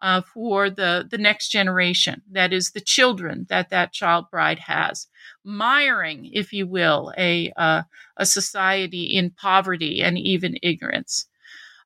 uh, 0.02 0.22
for 0.22 0.70
the, 0.70 1.08
the 1.10 1.18
next 1.18 1.48
generation. 1.48 2.22
That 2.30 2.52
is 2.52 2.72
the 2.72 2.82
children 2.82 3.46
that 3.50 3.70
that 3.70 3.94
child 3.94 4.26
bride 4.30 4.60
has, 4.60 5.08
miring, 5.46 6.30
if 6.34 6.52
you 6.52 6.68
will, 6.68 7.14
a, 7.18 7.54
uh, 7.56 7.84
a 8.18 8.26
society 8.26 9.06
in 9.16 9.32
poverty 9.32 10.04
and 10.04 10.18
even 10.18 10.58
ignorance. 10.62 11.28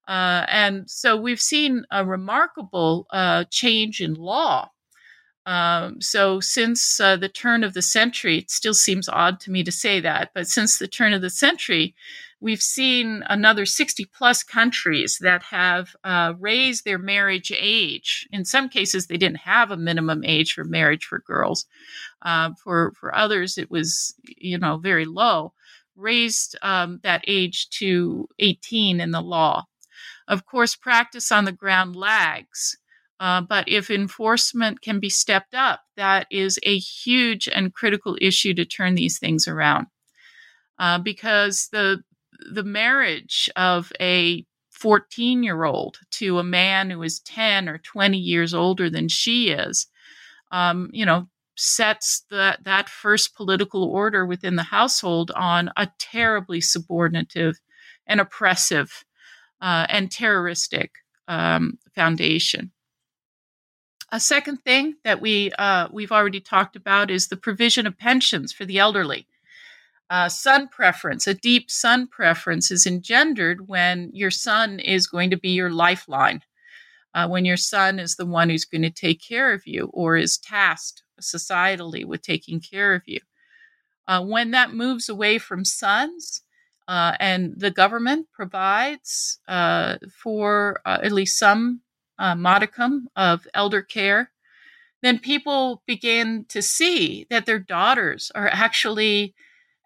Uh, 0.10 0.46
and 0.50 0.90
so 0.92 1.18
we've 1.18 1.42
seen 1.42 1.86
a 1.92 2.06
remarkable 2.06 3.08
uh, 3.12 3.46
change 3.52 4.02
in 4.02 4.16
law 4.16 4.70
um, 5.50 6.00
so, 6.02 6.40
since 6.40 7.00
uh, 7.00 7.16
the 7.18 7.30
turn 7.30 7.64
of 7.64 7.74
the 7.74 7.82
century, 7.82 8.38
it 8.38 8.52
still 8.52 8.76
seems 8.76 9.10
odd 9.10 9.40
to 9.42 9.52
me 9.52 9.64
to 9.64 9.72
say 9.72 10.00
that, 10.02 10.32
but 10.36 10.48
since 10.48 10.78
the 10.78 10.88
turn 10.88 11.14
of 11.14 11.24
the 11.24 11.32
century, 11.32 11.96
we've 12.40 12.62
seen 12.62 13.24
another 13.28 13.66
60 13.66 14.06
plus 14.16 14.44
countries 14.44 15.18
that 15.22 15.44
have 15.44 15.96
uh, 16.04 16.36
raised 16.40 16.86
their 16.86 17.00
marriage 17.00 17.52
age. 17.58 18.28
In 18.32 18.46
some 18.46 18.70
cases, 18.70 19.08
they 19.08 19.18
didn't 19.18 19.40
have 19.40 19.72
a 19.72 19.78
minimum 19.78 20.24
age 20.24 20.54
for 20.54 20.66
marriage 20.66 21.06
for 21.06 21.20
girls. 21.20 21.66
Uh, 22.22 22.52
for 22.64 22.94
for 23.00 23.16
others, 23.16 23.58
it 23.58 23.72
was 23.72 24.14
you 24.24 24.60
know 24.60 24.78
very 24.78 25.06
low. 25.06 25.54
Raised 25.96 26.58
um, 26.62 27.00
that 27.04 27.24
age 27.28 27.70
to 27.80 28.30
18 28.40 29.02
in 29.02 29.12
the 29.12 29.22
law. 29.22 29.66
Of 30.30 30.46
course, 30.46 30.76
practice 30.78 31.32
on 31.32 31.46
the 31.46 31.52
ground 31.54 31.98
lags. 31.98 32.78
Uh, 33.20 33.42
but 33.42 33.68
if 33.68 33.92
enforcement 33.92 34.82
can 34.82 35.02
be 35.02 35.10
stepped 35.10 35.56
up, 35.56 35.82
that 35.98 36.28
is 36.32 36.60
a 36.64 36.78
huge 36.80 37.50
and 37.50 37.74
critical 37.74 38.18
issue 38.22 38.54
to 38.54 38.66
turn 38.66 38.96
these 38.96 39.20
things 39.20 39.48
around. 39.50 39.88
Uh, 40.80 41.00
because 41.00 41.70
the 41.72 42.04
the 42.54 42.64
marriage 42.64 43.50
of 43.56 43.92
a 44.00 44.46
14 44.72 45.44
year 45.44 45.66
old 45.66 46.00
to 46.12 46.40
a 46.40 46.44
man 46.44 46.90
who 46.90 47.04
is 47.04 47.20
10 47.22 47.68
or 47.70 47.80
20 47.80 48.18
years 48.18 48.54
older 48.54 48.90
than 48.90 49.10
she 49.10 49.50
is, 49.50 49.88
um, 50.52 50.90
you 50.94 51.06
know, 51.06 51.28
sets 51.58 52.26
that 52.32 52.64
that 52.66 52.90
first 52.90 53.36
political 53.36 53.84
order 53.86 54.26
within 54.26 54.56
the 54.56 54.64
household 54.64 55.32
on 55.36 55.72
a 55.78 55.90
terribly 56.00 56.62
subordinative 56.62 57.60
and 58.08 58.22
oppressive 58.22 59.04
uh, 59.62 59.86
and 59.90 60.12
terroristic 60.12 60.92
um, 61.28 61.78
foundation. 61.94 62.72
A 64.12 64.20
second 64.20 64.58
thing 64.64 64.96
that 65.04 65.22
we 65.22 65.52
uh, 65.60 65.88
we've 65.92 66.12
already 66.12 66.40
talked 66.40 66.76
about 66.76 67.12
is 67.12 67.28
the 67.28 67.38
provision 67.38 67.86
of 67.86 67.98
pensions 67.98 68.52
for 68.52 68.66
the 68.66 68.80
elderly. 68.80 69.28
Uh, 70.10 70.28
son 70.28 70.68
preference, 70.68 71.28
a 71.28 71.36
deep 71.36 71.70
son 71.70 72.08
preference, 72.08 72.72
is 72.72 72.88
engendered 72.88 73.68
when 73.68 74.10
your 74.12 74.32
son 74.32 74.80
is 74.80 75.06
going 75.06 75.30
to 75.30 75.38
be 75.38 75.50
your 75.50 75.70
lifeline, 75.70 76.42
uh, 77.14 77.28
when 77.28 77.46
your 77.46 77.58
son 77.58 78.00
is 78.00 78.16
the 78.16 78.26
one 78.26 78.50
who's 78.50 78.66
going 78.66 78.82
to 78.82 78.90
take 78.90 79.22
care 79.22 79.54
of 79.54 79.68
you 79.68 79.92
or 79.94 80.18
is 80.18 80.40
tasked 80.40 81.04
societally 81.22 82.04
with 82.04 82.24
taking 82.24 82.60
care 82.60 82.96
of 82.96 83.04
you. 83.06 83.20
Uh, 84.08 84.24
when 84.24 84.50
that 84.50 84.74
moves 84.74 85.08
away 85.08 85.38
from 85.38 85.64
sons, 85.64 86.42
uh, 86.90 87.16
and 87.20 87.54
the 87.56 87.70
government 87.70 88.26
provides 88.34 89.38
uh, 89.48 89.98
for 90.12 90.82
uh, 90.86 90.98
at 91.04 91.12
least 91.12 91.38
some 91.38 91.82
uh, 92.18 92.34
modicum 92.34 93.08
of 93.16 93.46
elder 93.54 93.84
care, 93.84 94.32
then 95.04 95.20
people 95.20 95.84
begin 95.86 96.46
to 96.50 96.64
see 96.64 97.28
that 97.30 97.46
their 97.46 97.60
daughters 97.60 98.32
are 98.34 98.48
actually 98.48 99.36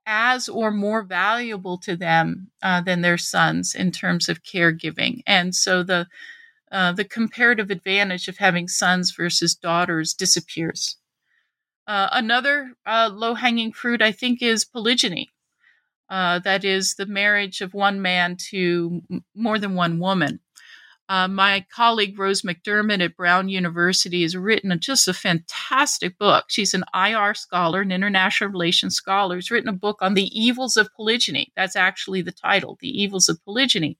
as 0.05 0.47
or 0.47 0.71
more 0.71 1.03
valuable 1.03 1.77
to 1.77 1.97
them 1.97 2.49
uh, 2.61 2.79
than 2.79 3.01
their 3.01 3.17
sons 3.17 3.75
in 3.75 3.91
terms 3.91 4.29
of 4.29 4.43
caregiving. 4.43 5.23
And 5.27 5.53
so 5.53 5.83
the 5.83 6.07
uh, 6.71 6.93
the 6.93 7.03
comparative 7.03 7.69
advantage 7.69 8.29
of 8.29 8.37
having 8.37 8.69
sons 8.69 9.11
versus 9.11 9.53
daughters 9.55 10.13
disappears. 10.13 10.95
Another 11.85 12.71
low 12.87 13.33
hanging 13.33 13.73
fruit, 13.73 14.01
I 14.01 14.13
think, 14.13 14.41
is 14.41 14.65
polygyny. 14.65 15.32
Uh, 16.13 16.37
that 16.37 16.63
is 16.63 16.93
the 16.93 17.07
marriage 17.07 17.59
of 17.59 17.73
one 17.73 17.99
man 17.99 18.37
to 18.37 19.01
more 19.33 19.57
than 19.57 19.73
one 19.73 19.97
woman. 19.97 20.39
Uh, 21.09 21.27
my 21.27 21.65
colleague 21.73 22.19
Rose 22.19 22.43
McDermott 22.43 23.03
at 23.03 23.17
Brown 23.17 23.49
University 23.49 24.21
has 24.21 24.37
written 24.37 24.77
just 24.79 25.07
a 25.07 25.13
fantastic 25.15 26.19
book. 26.19 26.45
She's 26.49 26.75
an 26.75 26.83
IR 26.93 27.33
scholar, 27.33 27.81
an 27.81 27.91
international 27.91 28.51
relations 28.51 28.93
scholar, 28.93 29.37
has 29.37 29.49
written 29.49 29.69
a 29.69 29.73
book 29.73 29.97
on 30.01 30.13
the 30.13 30.29
evils 30.39 30.77
of 30.77 30.93
polygyny. 30.95 31.51
That's 31.55 31.75
actually 31.75 32.21
the 32.21 32.31
title, 32.31 32.77
The 32.79 32.89
Evils 32.89 33.27
of 33.27 33.43
Polygyny, 33.43 33.97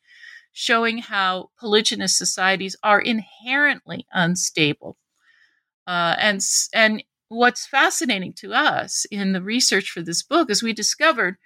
showing 0.51 0.99
how 0.99 1.49
polygynous 1.59 2.11
societies 2.11 2.75
are 2.83 3.01
inherently 3.01 4.05
unstable. 4.13 4.97
Uh, 5.87 6.15
and, 6.19 6.45
and 6.75 7.03
what's 7.29 7.65
fascinating 7.65 8.33
to 8.33 8.53
us 8.53 9.07
in 9.09 9.33
the 9.33 9.41
research 9.41 9.89
for 9.89 10.03
this 10.03 10.21
book 10.21 10.51
is 10.51 10.61
we 10.61 10.73
discovered 10.73 11.37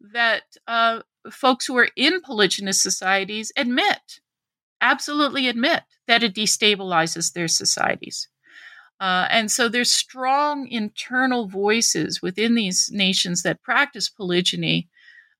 that 0.00 0.42
uh, 0.66 1.00
folks 1.30 1.66
who 1.66 1.76
are 1.76 1.88
in 1.96 2.20
polygynous 2.20 2.76
societies 2.76 3.52
admit 3.56 4.20
absolutely 4.80 5.48
admit 5.48 5.82
that 6.06 6.22
it 6.22 6.34
destabilizes 6.34 7.32
their 7.32 7.48
societies. 7.48 8.28
Uh, 9.00 9.26
and 9.30 9.50
so 9.50 9.68
there's 9.68 9.92
strong 9.92 10.66
internal 10.68 11.48
voices 11.48 12.22
within 12.22 12.54
these 12.54 12.90
nations 12.92 13.42
that 13.42 13.62
practice 13.62 14.08
polygyny 14.08 14.88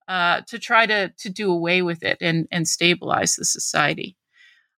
uh, 0.08 0.42
to 0.46 0.58
try 0.58 0.86
to, 0.86 1.08
to 1.18 1.30
do 1.30 1.50
away 1.50 1.82
with 1.82 2.02
it 2.02 2.18
and, 2.20 2.46
and 2.50 2.68
stabilize 2.68 3.36
the 3.36 3.44
society. 3.44 4.16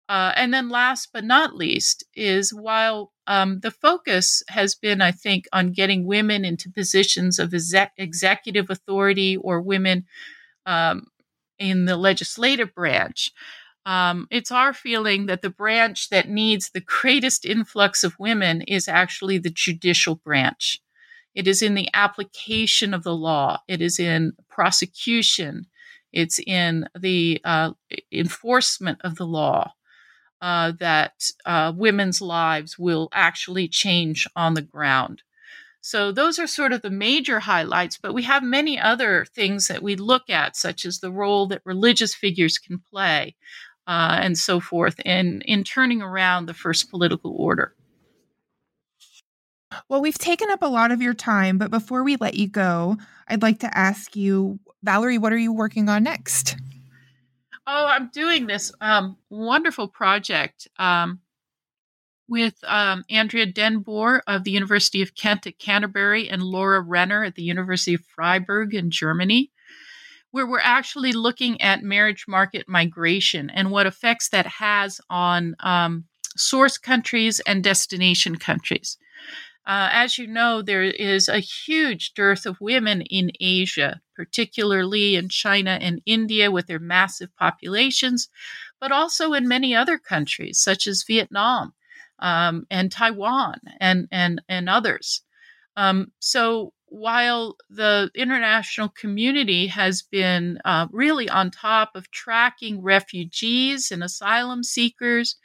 Uh, 0.09 0.33
and 0.37 0.55
then 0.55 0.71
last 0.71 1.11
but 1.13 1.25
not 1.25 1.55
least 1.55 2.05
is 2.15 2.53
while 2.53 3.13
um, 3.27 3.61
the 3.61 3.71
focus 3.71 4.43
has 4.49 4.75
been, 4.75 5.03
I 5.03 5.13
think, 5.13 5.47
on 5.53 5.73
getting 5.73 6.07
women 6.07 6.47
into 6.47 6.71
positions 6.71 7.39
of 7.39 7.53
exec- 7.53 7.93
executive 7.99 8.71
authority 8.71 9.37
or 9.37 9.61
women 9.61 10.07
um, 10.65 11.09
in 11.59 11.85
the 11.85 11.97
legislative 11.97 12.75
branch, 12.75 13.33
um, 13.85 14.29
it's 14.31 14.51
our 14.51 14.73
feeling 14.73 15.27
that 15.27 15.43
the 15.43 15.51
branch 15.51 16.11
that 16.11 16.29
needs 16.29 16.71
the 16.71 16.81
greatest 16.81 17.45
influx 17.45 18.05
of 18.05 18.19
women 18.19 18.63
is 18.63 18.89
actually 18.89 19.39
the 19.39 19.51
judicial 19.51 20.15
branch. 20.15 20.81
It 21.35 21.47
is 21.47 21.63
in 21.63 21.75
the 21.75 21.89
application 21.95 22.95
of 22.95 23.03
the 23.03 23.15
law, 23.15 23.61
it 23.69 23.81
is 23.81 23.99
in 23.99 24.33
prosecution, 24.49 25.67
it's 26.13 26.39
in 26.39 26.89
the 26.99 27.41
uh, 27.45 27.73
enforcement 28.11 28.99
of 29.05 29.17
the 29.17 29.27
law. 29.27 29.73
Uh, 30.41 30.73
that 30.79 31.31
uh, 31.47 31.73
women's 31.75 32.23
lives 32.23 32.79
will 32.79 33.09
actually 33.13 33.67
change 33.67 34.25
on 34.37 34.55
the 34.55 34.63
ground. 34.63 35.23
So, 35.81 36.13
those 36.13 36.39
are 36.39 36.47
sort 36.47 36.73
of 36.73 36.83
the 36.83 36.91
major 36.91 37.41
highlights, 37.41 37.99
but 37.99 38.15
we 38.15 38.23
have 38.25 38.43
many 38.43 38.79
other 38.79 39.27
things 39.35 39.69
that 39.69 39.83
we 39.83 39.97
look 39.97 40.29
at, 40.29 40.57
such 40.57 40.85
as 40.85 40.99
the 40.99 41.11
role 41.11 41.47
that 41.49 41.63
religious 41.65 42.15
figures 42.15 42.59
can 42.59 42.79
play, 42.79 43.35
uh, 43.87 44.19
and 44.21 44.37
so 44.37 44.61
forth 44.61 45.01
in, 45.05 45.41
in 45.43 45.65
turning 45.65 46.03
around 46.03 46.47
the 46.47 46.55
first 46.55 46.91
political 46.91 47.35
order. 47.37 47.75
Well, 49.89 50.01
we've 50.01 50.19
taken 50.19 50.51
up 50.51 50.63
a 50.63 50.67
lot 50.67 50.93
of 50.93 51.03
your 51.03 51.15
time, 51.15 51.59
but 51.59 51.71
before 51.71 52.03
we 52.03 52.17
let 52.17 52.35
you 52.35 52.49
go, 52.49 52.97
I'd 53.27 53.43
like 53.43 53.61
to 53.61 53.79
ask 53.79 54.17
you, 54.17 54.59
Valerie, 54.83 55.19
what 55.19 55.33
are 55.33 55.39
you 55.39 55.53
working 55.53 55.89
on 55.89 56.03
next? 56.05 56.57
Oh, 57.71 57.87
I'm 57.87 58.09
doing 58.09 58.47
this 58.47 58.73
um, 58.81 59.19
wonderful 59.29 59.89
project 59.89 60.69
um, 60.79 61.21
with 62.27 62.55
um, 62.65 63.05
Andrea 63.11 63.45
den 63.45 63.81
Boer 63.81 64.23
of 64.27 64.45
the 64.45 64.51
University 64.51 65.03
of 65.03 65.15
Kent 65.15 65.47
at 65.47 65.59
Canterbury 65.59 66.31
and 66.31 66.43
Laura 66.43 66.81
Renner 66.81 67.25
at 67.25 67.35
the 67.35 67.43
University 67.43 67.93
of 67.93 68.05
Freiburg 68.07 68.75
in 68.75 68.91
Germany 68.91 69.53
where 70.31 70.47
we're 70.47 70.61
actually 70.61 71.13
looking 71.13 71.61
at 71.61 71.83
marriage 71.83 72.27
market 72.29 72.69
migration 72.69 73.51
and 73.51 73.71
what 73.71 73.87
effects 73.87 74.29
that 74.31 74.47
has 74.47 75.01
on 75.09 75.57
um, 75.61 76.05
source 76.37 76.79
countries 76.79 77.41
and 77.41 77.65
destination 77.65 78.37
countries. 78.37 78.99
Uh, 79.67 79.89
as 79.93 80.19
you 80.19 80.27
know, 80.27 80.63
there 80.63 80.83
is 80.83 81.29
a 81.29 81.41
huge 81.41 82.15
dearth 82.15 82.47
of 82.47 82.61
women 82.61 83.03
in 83.03 83.31
Asia, 83.41 84.01
particularly 84.19 85.15
in 85.15 85.29
China 85.29 85.79
and 85.81 86.03
India 86.05 86.51
with 86.51 86.67
their 86.67 86.81
massive 86.81 87.31
populations, 87.37 88.29
but 88.81 88.91
also 88.91 89.33
in 89.33 89.47
many 89.47 89.77
other 89.77 89.97
countries 89.97 90.59
such 90.59 90.89
as 90.89 91.05
Vietnam 91.07 91.73
um, 92.19 92.67
and 92.69 92.91
Taiwan 92.91 93.61
and, 93.81 94.09
and, 94.11 94.43
and 94.49 94.69
others. 94.69 95.23
Um, 95.77 96.11
so 96.19 96.73
while 96.87 97.57
the 97.71 98.11
international 98.17 98.89
community 98.89 99.69
has 99.69 100.03
been 100.03 100.59
uh, 100.65 100.89
really 100.91 101.29
on 101.29 101.53
top 101.53 101.91
of 101.95 102.11
tracking 102.11 102.83
refugees 102.83 103.93
and 103.93 104.03
asylum 104.03 104.65
seekers, 104.65 105.37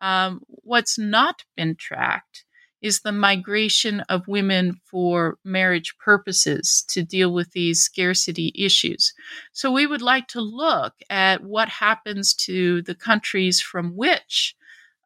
um, 0.00 0.40
what's 0.48 0.98
not 0.98 1.44
been 1.56 1.76
tracked 1.76 2.44
is 2.80 3.00
the 3.00 3.12
migration 3.12 4.00
of 4.08 4.28
women 4.28 4.80
for 4.84 5.38
marriage 5.44 5.96
purposes 5.98 6.84
to 6.88 7.02
deal 7.02 7.32
with 7.32 7.50
these 7.52 7.82
scarcity 7.82 8.52
issues. 8.54 9.12
So, 9.52 9.70
we 9.70 9.86
would 9.86 10.02
like 10.02 10.28
to 10.28 10.40
look 10.40 10.94
at 11.10 11.42
what 11.42 11.68
happens 11.68 12.34
to 12.34 12.82
the 12.82 12.94
countries 12.94 13.60
from 13.60 13.96
which 13.96 14.54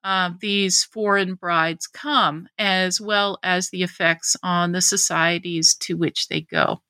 uh, 0.05 0.31
these 0.41 0.85
foreign 0.85 1.35
brides 1.35 1.87
come, 1.87 2.49
as 2.59 3.01
well 3.01 3.39
as 3.43 3.71
the 3.71 3.83
effects 3.83 4.37
on 4.43 4.73
the 4.73 4.81
societies 4.81 5.75
to 5.75 5.97
which 5.97 6.29
they 6.29 6.41
go. 6.41 6.83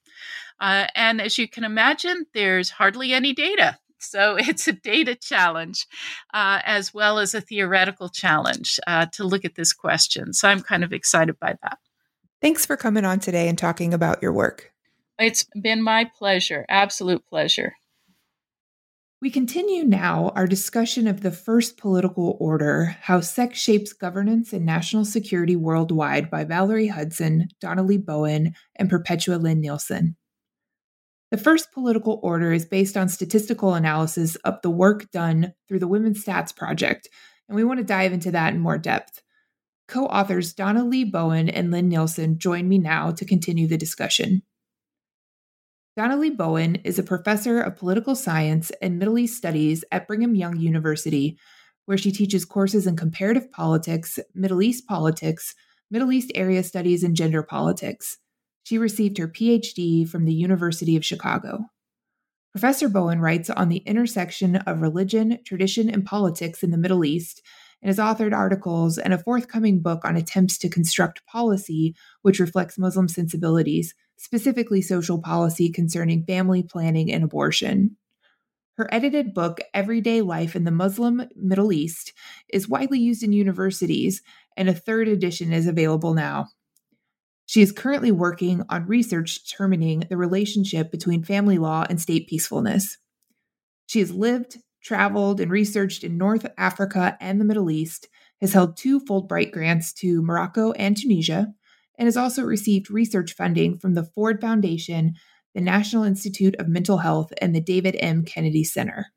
Uh, 0.60 0.86
and 0.94 1.20
as 1.20 1.38
you 1.38 1.48
can 1.48 1.64
imagine, 1.64 2.24
there's 2.34 2.70
hardly 2.70 3.12
any 3.12 3.32
data. 3.32 3.78
So 4.02 4.36
it's 4.38 4.68
a 4.68 4.72
data 4.72 5.14
challenge 5.14 5.86
uh, 6.34 6.60
as 6.64 6.92
well 6.92 7.18
as 7.18 7.34
a 7.34 7.40
theoretical 7.40 8.08
challenge 8.08 8.78
uh, 8.86 9.06
to 9.12 9.24
look 9.24 9.44
at 9.44 9.54
this 9.54 9.72
question. 9.72 10.32
So 10.32 10.48
I'm 10.48 10.60
kind 10.60 10.84
of 10.84 10.92
excited 10.92 11.38
by 11.38 11.56
that. 11.62 11.78
Thanks 12.40 12.66
for 12.66 12.76
coming 12.76 13.04
on 13.04 13.20
today 13.20 13.48
and 13.48 13.56
talking 13.56 13.94
about 13.94 14.20
your 14.20 14.32
work. 14.32 14.72
It's 15.18 15.46
been 15.60 15.82
my 15.82 16.10
pleasure, 16.18 16.66
absolute 16.68 17.24
pleasure. 17.26 17.74
We 19.22 19.30
continue 19.30 19.84
now 19.84 20.32
our 20.34 20.48
discussion 20.48 21.06
of 21.06 21.20
the 21.20 21.30
first 21.30 21.76
political 21.76 22.36
order 22.40 22.96
How 23.02 23.20
Sex 23.20 23.56
Shapes 23.60 23.92
Governance 23.92 24.52
and 24.52 24.66
National 24.66 25.04
Security 25.04 25.54
Worldwide 25.54 26.28
by 26.28 26.42
Valerie 26.42 26.88
Hudson, 26.88 27.46
Donna 27.60 27.84
Lee 27.84 27.98
Bowen, 27.98 28.56
and 28.74 28.90
Perpetua 28.90 29.36
Lynne 29.36 29.60
Nielsen. 29.60 30.16
The 31.32 31.38
first 31.38 31.72
political 31.72 32.20
order 32.22 32.52
is 32.52 32.66
based 32.66 32.94
on 32.94 33.08
statistical 33.08 33.72
analysis 33.72 34.36
of 34.44 34.60
the 34.60 34.68
work 34.68 35.10
done 35.12 35.54
through 35.66 35.78
the 35.78 35.88
Women's 35.88 36.22
Stats 36.22 36.54
Project, 36.54 37.08
and 37.48 37.56
we 37.56 37.64
want 37.64 37.78
to 37.78 37.84
dive 37.84 38.12
into 38.12 38.30
that 38.32 38.52
in 38.52 38.60
more 38.60 38.76
depth. 38.76 39.22
Co 39.88 40.04
authors 40.04 40.52
Donna 40.52 40.84
Lee 40.84 41.04
Bowen 41.04 41.48
and 41.48 41.70
Lynne 41.70 41.88
Nielsen 41.88 42.38
join 42.38 42.68
me 42.68 42.76
now 42.76 43.12
to 43.12 43.24
continue 43.24 43.66
the 43.66 43.78
discussion. 43.78 44.42
Donna 45.96 46.18
Lee 46.18 46.28
Bowen 46.28 46.76
is 46.84 46.98
a 46.98 47.02
professor 47.02 47.62
of 47.62 47.78
political 47.78 48.14
science 48.14 48.70
and 48.82 48.98
Middle 48.98 49.16
East 49.16 49.38
studies 49.38 49.86
at 49.90 50.06
Brigham 50.06 50.34
Young 50.34 50.58
University, 50.58 51.38
where 51.86 51.96
she 51.96 52.12
teaches 52.12 52.44
courses 52.44 52.86
in 52.86 52.94
comparative 52.94 53.50
politics, 53.50 54.18
Middle 54.34 54.60
East 54.60 54.86
politics, 54.86 55.54
Middle 55.90 56.12
East 56.12 56.30
area 56.34 56.62
studies, 56.62 57.02
and 57.02 57.16
gender 57.16 57.42
politics. 57.42 58.18
She 58.64 58.78
received 58.78 59.18
her 59.18 59.28
PhD 59.28 60.08
from 60.08 60.24
the 60.24 60.34
University 60.34 60.96
of 60.96 61.04
Chicago. 61.04 61.66
Professor 62.52 62.88
Bowen 62.88 63.20
writes 63.20 63.48
on 63.48 63.70
the 63.70 63.78
intersection 63.78 64.56
of 64.56 64.82
religion, 64.82 65.38
tradition, 65.44 65.88
and 65.88 66.04
politics 66.04 66.62
in 66.62 66.70
the 66.70 66.76
Middle 66.76 67.04
East 67.04 67.42
and 67.80 67.88
has 67.88 67.98
authored 67.98 68.34
articles 68.34 68.98
and 68.98 69.12
a 69.12 69.18
forthcoming 69.18 69.80
book 69.80 70.04
on 70.04 70.16
attempts 70.16 70.58
to 70.58 70.68
construct 70.68 71.26
policy 71.26 71.94
which 72.20 72.38
reflects 72.38 72.78
Muslim 72.78 73.08
sensibilities, 73.08 73.94
specifically 74.16 74.82
social 74.82 75.20
policy 75.20 75.70
concerning 75.70 76.24
family 76.24 76.62
planning 76.62 77.10
and 77.10 77.24
abortion. 77.24 77.96
Her 78.76 78.88
edited 78.92 79.34
book, 79.34 79.60
Everyday 79.74 80.22
Life 80.22 80.54
in 80.54 80.64
the 80.64 80.70
Muslim 80.70 81.22
Middle 81.34 81.72
East, 81.72 82.12
is 82.48 82.68
widely 82.68 83.00
used 83.00 83.22
in 83.22 83.32
universities, 83.32 84.22
and 84.56 84.68
a 84.68 84.74
third 84.74 85.08
edition 85.08 85.52
is 85.52 85.66
available 85.66 86.14
now. 86.14 86.48
She 87.52 87.60
is 87.60 87.70
currently 87.70 88.10
working 88.10 88.62
on 88.70 88.86
research 88.86 89.44
determining 89.44 90.04
the 90.08 90.16
relationship 90.16 90.90
between 90.90 91.22
family 91.22 91.58
law 91.58 91.84
and 91.86 92.00
state 92.00 92.26
peacefulness. 92.26 92.96
She 93.88 93.98
has 93.98 94.10
lived, 94.10 94.56
traveled, 94.82 95.38
and 95.38 95.50
researched 95.50 96.02
in 96.02 96.16
North 96.16 96.46
Africa 96.56 97.14
and 97.20 97.38
the 97.38 97.44
Middle 97.44 97.70
East, 97.70 98.08
has 98.40 98.54
held 98.54 98.78
two 98.78 99.00
Fulbright 99.00 99.52
grants 99.52 99.92
to 99.92 100.22
Morocco 100.22 100.72
and 100.72 100.96
Tunisia, 100.96 101.48
and 101.98 102.06
has 102.06 102.16
also 102.16 102.42
received 102.42 102.90
research 102.90 103.34
funding 103.34 103.76
from 103.78 103.92
the 103.92 104.04
Ford 104.14 104.40
Foundation, 104.40 105.12
the 105.54 105.60
National 105.60 106.04
Institute 106.04 106.56
of 106.58 106.68
Mental 106.68 106.96
Health, 106.96 107.34
and 107.42 107.54
the 107.54 107.60
David 107.60 107.98
M. 108.00 108.24
Kennedy 108.24 108.64
Center. 108.64 109.08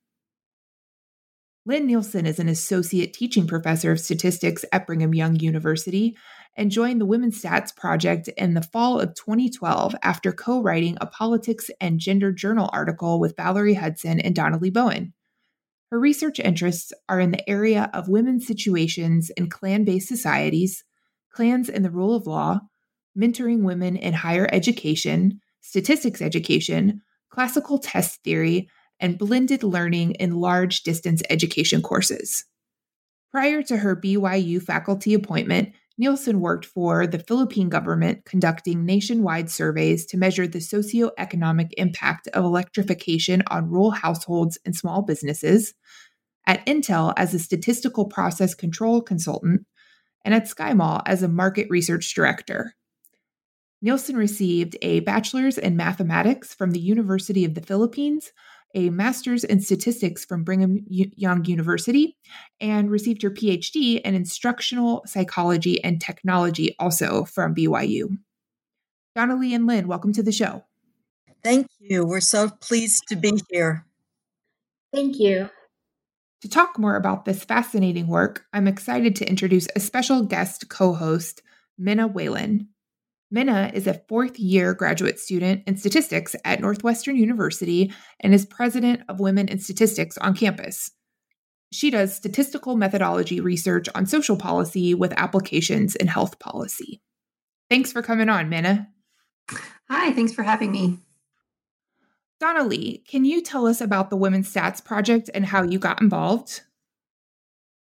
Lynne 1.66 1.88
Nielsen 1.88 2.26
is 2.26 2.38
an 2.38 2.50
associate 2.50 3.14
teaching 3.14 3.48
professor 3.48 3.94
of 3.94 4.00
statistics 4.02 4.66
at 4.74 4.86
Brigham 4.86 5.16
Young 5.16 5.40
University 5.40 6.18
and 6.56 6.72
joined 6.72 7.02
the 7.02 7.06
Women's 7.06 7.42
Stats 7.42 7.76
Project 7.76 8.28
in 8.30 8.54
the 8.54 8.62
fall 8.62 9.00
of 9.00 9.16
2012 9.16 9.96
after 10.02 10.32
co 10.32 10.62
writing 10.62 10.98
a 11.02 11.06
politics 11.06 11.70
and 11.82 12.00
gender 12.00 12.32
journal 12.32 12.70
article 12.72 13.20
with 13.20 13.36
Valerie 13.36 13.74
Hudson 13.74 14.20
and 14.20 14.36
Donna 14.36 14.58
Lee 14.58 14.70
Bowen. 14.70 15.14
Her 15.92 16.00
research 16.00 16.40
interests 16.40 16.94
are 17.08 17.20
in 17.20 17.32
the 17.32 17.50
area 17.50 17.90
of 17.94 18.10
women's 18.10 18.48
situations 18.48 19.30
in 19.38 19.50
clan 19.50 19.84
based 19.84 20.08
societies, 20.08 20.84
clans 21.32 21.70
and 21.70 21.84
the 21.84 21.92
rule 21.92 22.16
of 22.16 22.28
law, 22.28 22.62
mentoring 23.18 23.62
women 23.62 23.96
in 23.96 24.14
higher 24.14 24.48
education, 24.52 25.42
statistics 25.62 26.22
education, 26.22 27.02
classical 27.30 27.78
test 27.78 28.24
theory, 28.24 28.70
and 29.00 29.18
blended 29.18 29.64
learning 29.64 30.12
in 30.14 30.36
large 30.36 30.84
distance 30.84 31.22
education 31.30 31.82
courses. 31.82 32.46
Prior 33.32 33.62
to 33.64 33.78
her 33.78 33.96
BYU 33.96 34.62
faculty 34.62 35.14
appointment, 35.14 35.74
Nielsen 35.98 36.42
worked 36.42 36.66
for 36.66 37.08
the 37.08 37.20
Philippine 37.20 37.70
government 37.70 38.26
conducting 38.26 38.86
nationwide 38.86 39.50
surveys 39.50 40.06
to 40.08 40.18
measure 40.18 40.46
the 40.46 40.60
socioeconomic 40.60 41.72
impact 41.78 42.28
of 42.30 42.44
electrification 42.44 43.44
on 43.48 43.70
rural 43.70 43.92
households 43.92 44.58
and 44.66 44.76
small 44.76 45.02
businesses, 45.02 45.74
at 46.48 46.66
Intel 46.66 47.14
as 47.16 47.34
a 47.34 47.40
statistical 47.40 48.06
process 48.06 48.54
control 48.54 49.02
consultant, 49.02 49.66
and 50.26 50.34
at 50.34 50.46
SkyMall 50.46 51.02
as 51.06 51.24
a 51.24 51.30
market 51.30 51.68
research 51.70 52.14
director. 52.14 52.76
Nielsen 53.82 54.18
received 54.18 54.76
a 54.82 55.00
bachelor's 55.02 55.58
in 55.58 55.78
mathematics 55.78 56.54
from 56.54 56.72
the 56.72 56.80
University 56.80 57.46
of 57.46 57.54
the 57.54 57.62
Philippines 57.62 58.34
a 58.76 58.90
master's 58.90 59.44
in 59.44 59.62
statistics 59.62 60.26
from 60.26 60.44
Brigham 60.44 60.86
Young 60.88 61.46
University 61.46 62.18
and 62.60 62.92
received 62.92 63.22
her 63.24 63.32
PhD 63.32 64.02
in 64.02 64.14
instructional 64.14 65.04
psychology 65.08 65.84
and 65.84 66.00
technology 66.00 66.76
also 66.78 67.24
from 67.24 67.56
BYU. 67.56 68.18
Donna 69.16 69.38
Lee 69.38 69.54
and 69.54 69.66
Lynne, 69.66 69.88
welcome 69.88 70.12
to 70.14 70.22
the 70.22 70.34
show. 70.34 70.64
Thank 71.42 71.68
you. 71.80 72.06
We're 72.06 72.20
so 72.20 72.50
pleased 72.50 73.08
to 73.08 73.16
be 73.16 73.40
here. 73.50 73.86
Thank 74.94 75.20
you. 75.20 75.50
To 76.42 76.50
talk 76.50 76.78
more 76.78 76.96
about 76.96 77.26
this 77.26 77.44
fascinating 77.44 78.08
work, 78.08 78.46
I'm 78.54 78.68
excited 78.68 79.16
to 79.16 79.30
introduce 79.30 79.68
a 79.76 79.80
special 79.80 80.24
guest 80.24 80.70
co 80.70 80.94
host, 80.94 81.42
Minna 81.78 82.08
Whalen. 82.08 82.68
Minna 83.32 83.72
is 83.74 83.88
a 83.88 84.02
fourth 84.08 84.40
year 84.40 84.74
graduate 84.74 85.20
student 85.20 85.64
in 85.66 85.78
statistics 85.78 86.36
at 86.46 86.60
Northwestern 86.60 87.18
University 87.18 87.92
and 88.20 88.34
is 88.34 88.46
president 88.46 89.02
of 89.10 89.20
Women 89.20 89.48
in 89.48 89.60
Statistics 89.60 90.18
on 90.20 90.36
campus. 90.36 90.92
She 91.72 91.90
does 91.90 92.16
statistical 92.16 92.78
methodology 92.78 93.42
research 93.42 93.88
on 93.96 94.06
social 94.06 94.38
policy 94.38 94.94
with 94.94 95.14
applications 95.18 95.96
in 95.96 96.08
health 96.08 96.40
policy. 96.40 97.02
Thanks 97.70 97.92
for 97.92 98.02
coming 98.02 98.30
on, 98.30 98.48
Minna. 98.48 98.88
Hi, 99.90 100.14
thanks 100.14 100.34
for 100.34 100.44
having 100.44 100.72
me. 100.72 101.00
Donna 102.40 102.64
Lee, 102.64 103.04
can 103.08 103.26
you 103.26 103.42
tell 103.42 103.66
us 103.66 103.82
about 103.82 104.10
the 104.10 104.18
Women's 104.18 104.54
Stats 104.54 104.84
Project 104.84 105.30
and 105.34 105.46
how 105.46 105.64
you 105.64 105.80
got 105.80 106.02
involved? 106.02 106.62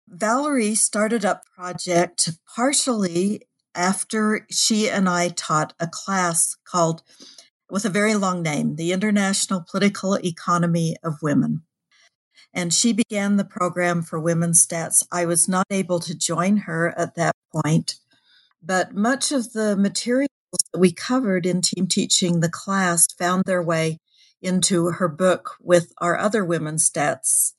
Valerie 0.08 0.74
started 0.74 1.24
up 1.24 1.42
project 1.54 2.30
partially 2.54 3.42
after 3.76 4.46
she 4.50 4.88
and 4.88 5.08
I 5.08 5.28
taught 5.28 5.74
a 5.78 5.86
class 5.86 6.56
called, 6.64 7.02
with 7.70 7.84
a 7.84 7.90
very 7.90 8.14
long 8.14 8.42
name, 8.42 8.76
the 8.76 8.92
International 8.92 9.64
Political 9.68 10.18
Economy 10.24 10.96
of 11.02 11.22
Women. 11.22 11.62
And 12.54 12.72
she 12.72 12.92
began 12.92 13.36
the 13.36 13.44
program 13.44 14.02
for 14.02 14.18
women's 14.18 14.66
stats. 14.66 15.04
I 15.12 15.26
was 15.26 15.48
not 15.48 15.66
able 15.70 16.00
to 16.00 16.16
join 16.16 16.58
her 16.58 16.98
at 16.98 17.14
that 17.16 17.36
point, 17.52 17.96
but 18.62 18.94
much 18.94 19.30
of 19.30 19.52
the 19.52 19.76
materials 19.76 20.30
that 20.72 20.78
we 20.78 20.92
covered 20.92 21.44
in 21.44 21.60
team 21.60 21.86
teaching 21.86 22.40
the 22.40 22.48
class 22.48 23.06
found 23.18 23.44
their 23.44 23.62
way 23.62 23.98
into 24.40 24.86
her 24.86 25.08
book 25.08 25.56
with 25.60 25.92
our 25.98 26.16
other 26.16 26.44
women's 26.44 26.88
stats 26.88 27.52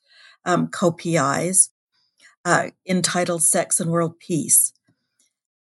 um, 0.45 0.67
co-PIs 0.67 1.69
uh, 2.45 2.69
entitled 2.87 3.43
Sex 3.43 3.79
and 3.79 3.91
World 3.91 4.19
Peace. 4.19 4.71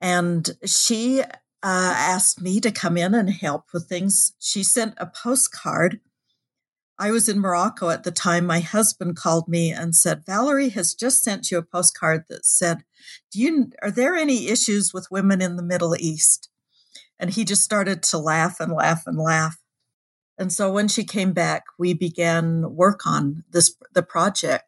And 0.03 0.49
she 0.65 1.21
uh, 1.21 1.25
asked 1.63 2.41
me 2.41 2.59
to 2.59 2.71
come 2.71 2.97
in 2.97 3.15
and 3.15 3.29
help 3.29 3.67
with 3.73 3.87
things. 3.87 4.33
She 4.37 4.61
sent 4.61 4.95
a 4.97 5.07
postcard. 5.07 6.01
I 6.99 7.09
was 7.11 7.29
in 7.29 7.39
Morocco 7.39 7.89
at 7.89 8.03
the 8.03 8.11
time. 8.11 8.45
My 8.45 8.59
husband 8.59 9.15
called 9.15 9.47
me 9.47 9.71
and 9.71 9.95
said, 9.95 10.25
Valerie 10.25 10.69
has 10.69 10.93
just 10.93 11.23
sent 11.23 11.49
you 11.49 11.57
a 11.57 11.63
postcard 11.63 12.25
that 12.27 12.45
said, 12.45 12.83
Do 13.31 13.39
you 13.39 13.71
are 13.81 13.91
there 13.91 14.13
any 14.13 14.49
issues 14.49 14.93
with 14.93 15.09
women 15.09 15.41
in 15.41 15.55
the 15.55 15.63
Middle 15.63 15.95
East? 15.97 16.49
And 17.17 17.29
he 17.29 17.45
just 17.45 17.63
started 17.63 18.03
to 18.03 18.17
laugh 18.17 18.59
and 18.59 18.73
laugh 18.73 19.03
and 19.07 19.17
laugh. 19.17 19.57
And 20.37 20.51
so 20.51 20.69
when 20.69 20.89
she 20.89 21.05
came 21.05 21.31
back, 21.31 21.63
we 21.79 21.93
began 21.93 22.75
work 22.75 23.07
on 23.07 23.45
this 23.51 23.73
the 23.93 24.03
project 24.03 24.65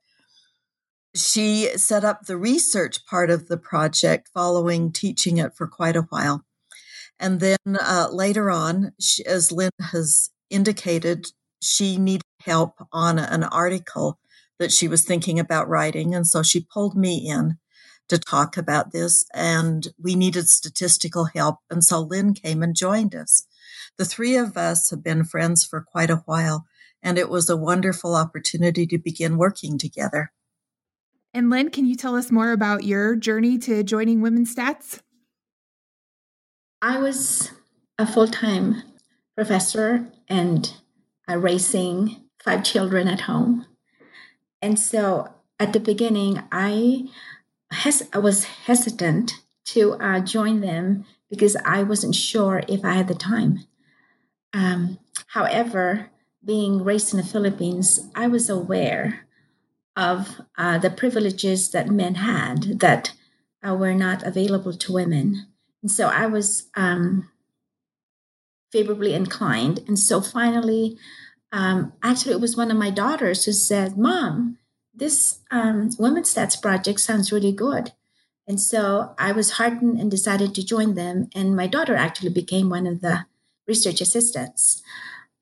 she 1.16 1.70
set 1.78 2.04
up 2.04 2.24
the 2.24 2.38
research 2.38 3.06
part 3.06 3.30
of 3.30 3.48
the 3.48 3.58
project 3.58 4.30
following 4.34 4.92
teaching 4.92 5.38
it 5.38 5.56
for 5.56 5.68
quite 5.68 5.96
a 5.96 6.08
while. 6.10 6.46
And 7.20 7.40
then 7.40 7.58
uh, 7.68 8.10
later 8.12 8.52
on, 8.52 8.92
she, 9.00 9.26
as 9.26 9.52
Lynne 9.52 9.70
has 9.80 10.30
indicated, 10.50 11.28
she 11.62 11.98
needed 11.98 12.24
help 12.42 12.74
on 12.92 13.18
an 13.18 13.44
article 13.44 14.20
that 14.60 14.72
she 14.72 14.88
was 14.88 15.04
thinking 15.04 15.40
about 15.40 15.70
writing. 15.70 16.14
And 16.14 16.28
so 16.28 16.44
she 16.44 16.68
pulled 16.72 16.96
me 16.96 17.28
in 17.28 17.58
to 18.08 18.20
talk 18.20 18.56
about 18.56 18.92
this, 18.92 19.26
and 19.34 19.88
we 19.98 20.16
needed 20.16 20.48
statistical 20.48 21.26
help. 21.34 21.58
And 21.70 21.84
so 21.84 22.02
Lynne 22.02 22.34
came 22.34 22.62
and 22.62 22.76
joined 22.76 23.16
us. 23.16 23.48
The 23.98 24.06
three 24.06 24.36
of 24.36 24.58
us 24.58 24.92
have 24.92 25.04
been 25.04 25.24
friends 25.24 25.66
for 25.66 25.82
quite 25.82 26.12
a 26.12 26.22
while, 26.26 26.66
and 27.02 27.18
it 27.18 27.30
was 27.30 27.50
a 27.50 27.58
wonderful 27.58 28.16
opportunity 28.16 28.86
to 28.88 29.00
begin 29.00 29.38
working 29.38 29.78
together. 29.80 30.32
And 31.36 31.50
Lynne, 31.50 31.70
can 31.70 31.86
you 31.86 31.96
tell 31.96 32.16
us 32.16 32.32
more 32.32 32.54
about 32.54 32.86
your 32.86 33.14
journey 33.18 33.58
to 33.58 33.84
joining 33.84 34.22
Women's 34.22 34.56
Stats? 34.56 35.02
I 36.82 36.98
was 36.98 37.52
a 37.98 38.08
full 38.08 38.30
time 38.30 38.82
professor 39.36 40.08
and 40.30 40.74
uh, 41.30 41.36
raising 41.36 42.22
five 42.42 42.64
children 42.64 43.10
at 43.10 43.22
home. 43.22 43.66
And 44.62 44.80
so 44.80 45.28
at 45.60 45.74
the 45.74 45.80
beginning, 45.82 46.42
I, 46.54 47.10
hes- 47.70 48.08
I 48.14 48.20
was 48.20 48.46
hesitant 48.46 49.34
to 49.66 49.96
uh, 49.96 50.22
join 50.22 50.62
them 50.62 51.04
because 51.30 51.58
I 51.66 51.84
wasn't 51.84 52.16
sure 52.16 52.64
if 52.70 52.86
I 52.86 52.94
had 52.94 53.10
the 53.10 53.14
time. 53.14 53.66
Um, 54.54 55.00
however, 55.28 56.12
being 56.46 56.82
raised 56.82 57.14
in 57.14 57.20
the 57.20 57.26
Philippines, 57.26 58.08
I 58.16 58.28
was 58.28 58.50
aware 58.50 59.25
of 59.96 60.42
uh, 60.58 60.78
the 60.78 60.90
privileges 60.90 61.72
that 61.72 61.90
men 61.90 62.16
had 62.16 62.80
that 62.80 63.14
uh, 63.66 63.74
were 63.74 63.94
not 63.94 64.24
available 64.24 64.74
to 64.74 64.94
women. 64.94 65.48
And 65.82 65.92
so 65.92 66.08
I 66.08 66.26
was 66.26 66.68
um, 66.76 67.30
favorably 68.72 69.14
inclined. 69.14 69.80
And 69.88 69.98
so 69.98 70.22
finally, 70.22 70.98
um, 71.52 71.94
actually, 72.04 72.34
it 72.34 72.42
was 72.42 72.58
one 72.58 72.72
of 72.72 72.78
my 72.78 72.90
daughters 72.90 73.46
who 73.46 73.54
said, 73.54 73.98
Mom, 73.98 74.58
this 74.94 75.40
um, 75.52 75.90
Women's 75.98 76.34
Stats 76.34 76.62
project 76.62 77.00
sounds 77.00 77.32
really 77.32 77.52
good. 77.52 77.94
And 78.48 78.60
so 78.60 79.16
I 79.18 79.32
was 79.32 79.52
heartened 79.52 80.00
and 80.00 80.12
decided 80.12 80.54
to 80.54 80.66
join 80.66 80.96
them. 80.96 81.30
And 81.34 81.56
my 81.56 81.68
daughter 81.68 81.96
actually 81.96 82.30
became 82.30 82.70
one 82.70 82.86
of 82.86 83.02
the 83.02 83.26
research 83.68 84.02
assistants. 84.02 84.84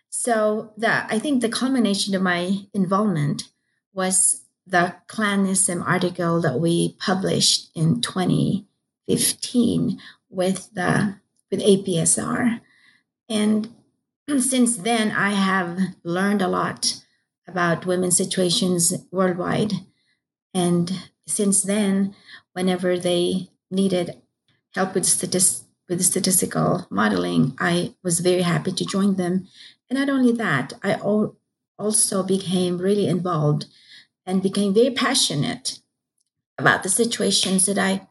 So 0.09 0.71
the 0.77 1.05
I 1.13 1.19
think 1.19 1.41
the 1.41 1.49
culmination 1.49 2.15
of 2.15 2.21
my 2.21 2.67
involvement 2.73 3.49
was 3.93 4.42
the 4.65 4.95
Clanism 5.07 5.85
article 5.85 6.41
that 6.41 6.59
we 6.59 6.95
published 6.99 7.69
in 7.75 8.01
2015 8.01 9.99
with 10.29 10.73
the 10.73 11.15
with 11.51 11.59
APSR. 11.61 12.61
And 13.29 13.69
since 14.39 14.77
then 14.77 15.11
I 15.11 15.31
have 15.31 15.79
learned 16.03 16.41
a 16.41 16.47
lot 16.47 17.01
about 17.47 17.85
women's 17.85 18.17
situations 18.17 18.93
worldwide. 19.11 19.73
And 20.53 20.91
since 21.27 21.61
then, 21.61 22.15
whenever 22.53 22.97
they 22.97 23.49
needed 23.69 24.21
help 24.73 24.95
with 24.95 25.05
statist- 25.05 25.65
with 25.89 26.01
statistical 26.03 26.87
modeling, 26.89 27.53
I 27.59 27.95
was 28.03 28.21
very 28.21 28.43
happy 28.43 28.71
to 28.71 28.85
join 28.85 29.15
them. 29.15 29.47
And 29.89 29.99
not 29.99 30.09
only 30.09 30.31
that, 30.31 30.73
I 30.81 30.95
also 31.77 32.23
became 32.23 32.77
really 32.77 33.07
involved 33.07 33.65
and 34.25 34.41
became 34.41 34.73
very 34.73 34.91
passionate 34.91 35.79
about 36.57 36.83
the 36.83 36.89
situations 36.89 37.65
that 37.65 37.77
I 37.77 38.07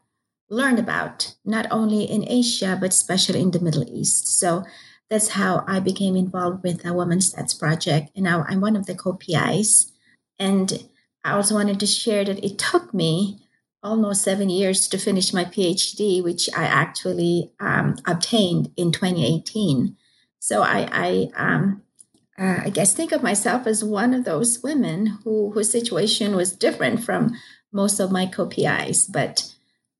learned 0.51 0.79
about, 0.79 1.35
not 1.45 1.67
only 1.71 2.05
in 2.05 2.29
Asia, 2.29 2.77
but 2.79 2.91
especially 2.91 3.41
in 3.41 3.53
the 3.53 3.61
Middle 3.61 3.85
East. 3.89 4.39
So 4.39 4.65
that's 5.09 5.29
how 5.29 5.65
I 5.67 5.81
became 5.81 6.17
involved 6.17 6.63
with 6.63 6.83
the 6.83 6.93
Women's 6.93 7.33
Stats 7.33 7.59
Project. 7.59 8.11
And 8.15 8.25
now 8.25 8.45
I'm 8.49 8.61
one 8.61 8.77
of 8.77 8.87
the 8.87 8.95
co 8.95 9.15
PIs. 9.15 9.93
And 10.39 10.89
I 11.25 11.33
also 11.33 11.55
wanted 11.55 11.81
to 11.81 11.87
share 11.87 12.25
that 12.25 12.45
it 12.45 12.59
took 12.59 12.93
me 12.93 13.47
almost 13.83 14.23
seven 14.23 14.49
years 14.49 14.89
to 14.89 14.99
finish 14.99 15.33
my 15.33 15.45
PhD, 15.45 16.23
which 16.23 16.49
I 16.57 16.65
actually 16.65 17.53
um, 17.61 17.97
obtained 18.07 18.71
in 18.77 18.93
2018. 18.93 19.97
So 20.39 20.63
I, 20.63 20.89
I, 20.93 21.31
um, 21.37 21.83
uh, 22.39 22.61
I 22.65 22.71
guess, 22.71 22.95
think 22.95 23.13
of 23.13 23.23
myself 23.23 23.67
as 23.67 23.85
one 23.85 24.15
of 24.15 24.25
those 24.25 24.63
women 24.63 25.19
who 25.25 25.51
whose 25.53 25.71
situation 25.71 26.35
was 26.35 26.53
different 26.53 27.05
from 27.05 27.35
most 27.73 28.01
of 28.01 28.11
my 28.11 28.27
co-PIs, 28.27 29.07
but 29.07 29.55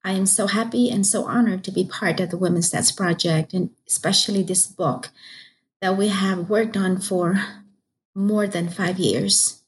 I 0.05 0.13
am 0.13 0.27
so 0.27 0.47
happy 0.47 0.91
and 0.91 1.07
so 1.07 1.27
honored 1.27 1.63
to 1.65 1.71
be 1.71 1.85
part 1.85 2.21
of 2.21 2.31
the 2.31 2.39
Women's 2.39 2.71
Stats 2.71 2.97
Project, 2.97 3.53
and 3.55 3.71
especially 3.87 4.43
this 4.43 4.67
book 4.67 5.11
that 5.81 5.97
we 5.97 6.09
have 6.09 6.51
worked 6.51 6.77
on 6.77 7.01
for 7.01 7.43
more 8.15 8.47
than 8.47 8.69
five 8.69 8.99
years. 8.99 9.63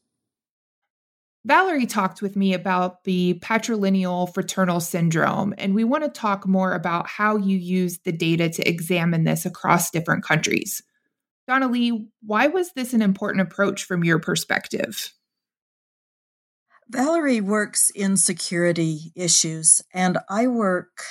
Valerie 1.47 1.87
talked 1.87 2.23
with 2.23 2.37
me 2.37 2.55
about 2.55 3.05
the 3.05 3.39
patrilineal 3.43 4.33
fraternal 4.33 4.81
syndrome, 4.81 5.55
and 5.59 5.75
we 5.75 5.85
want 5.85 6.03
to 6.03 6.09
talk 6.09 6.47
more 6.47 6.73
about 6.73 7.07
how 7.07 7.37
you 7.37 7.59
use 7.59 7.99
the 7.99 8.13
data 8.13 8.49
to 8.49 8.67
examine 8.67 9.25
this 9.25 9.45
across 9.45 9.91
different 9.91 10.25
countries. 10.25 10.83
Donna-Lee, 11.47 12.09
why 12.23 12.47
was 12.47 12.73
this 12.73 12.95
an 12.95 13.03
important 13.03 13.43
approach 13.43 13.85
from 13.85 14.05
your 14.05 14.19
perspective? 14.19 15.13
Valerie 16.89 17.41
works 17.41 17.91
in 17.91 18.17
security 18.17 19.13
issues, 19.15 19.83
and 19.93 20.19
I 20.29 20.47
work, 20.47 21.03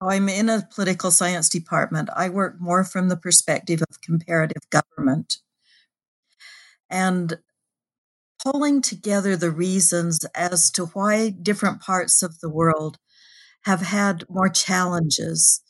I'm 0.00 0.28
in 0.28 0.48
a 0.48 0.66
political 0.72 1.10
science 1.10 1.48
department. 1.48 2.08
I 2.14 2.28
work 2.28 2.56
more 2.60 2.84
from 2.84 3.08
the 3.08 3.16
perspective 3.16 3.82
of 3.82 4.00
comparative 4.00 4.62
government. 4.70 5.38
And 6.90 7.38
pulling 8.42 8.80
together 8.80 9.36
the 9.36 9.50
reasons 9.50 10.24
as 10.34 10.70
to 10.70 10.86
why 10.86 11.30
different 11.30 11.80
parts 11.80 12.22
of 12.22 12.38
the 12.40 12.48
world 12.48 12.98
have 13.62 13.80
had 13.80 14.24
more 14.28 14.48
challenges 14.48 15.60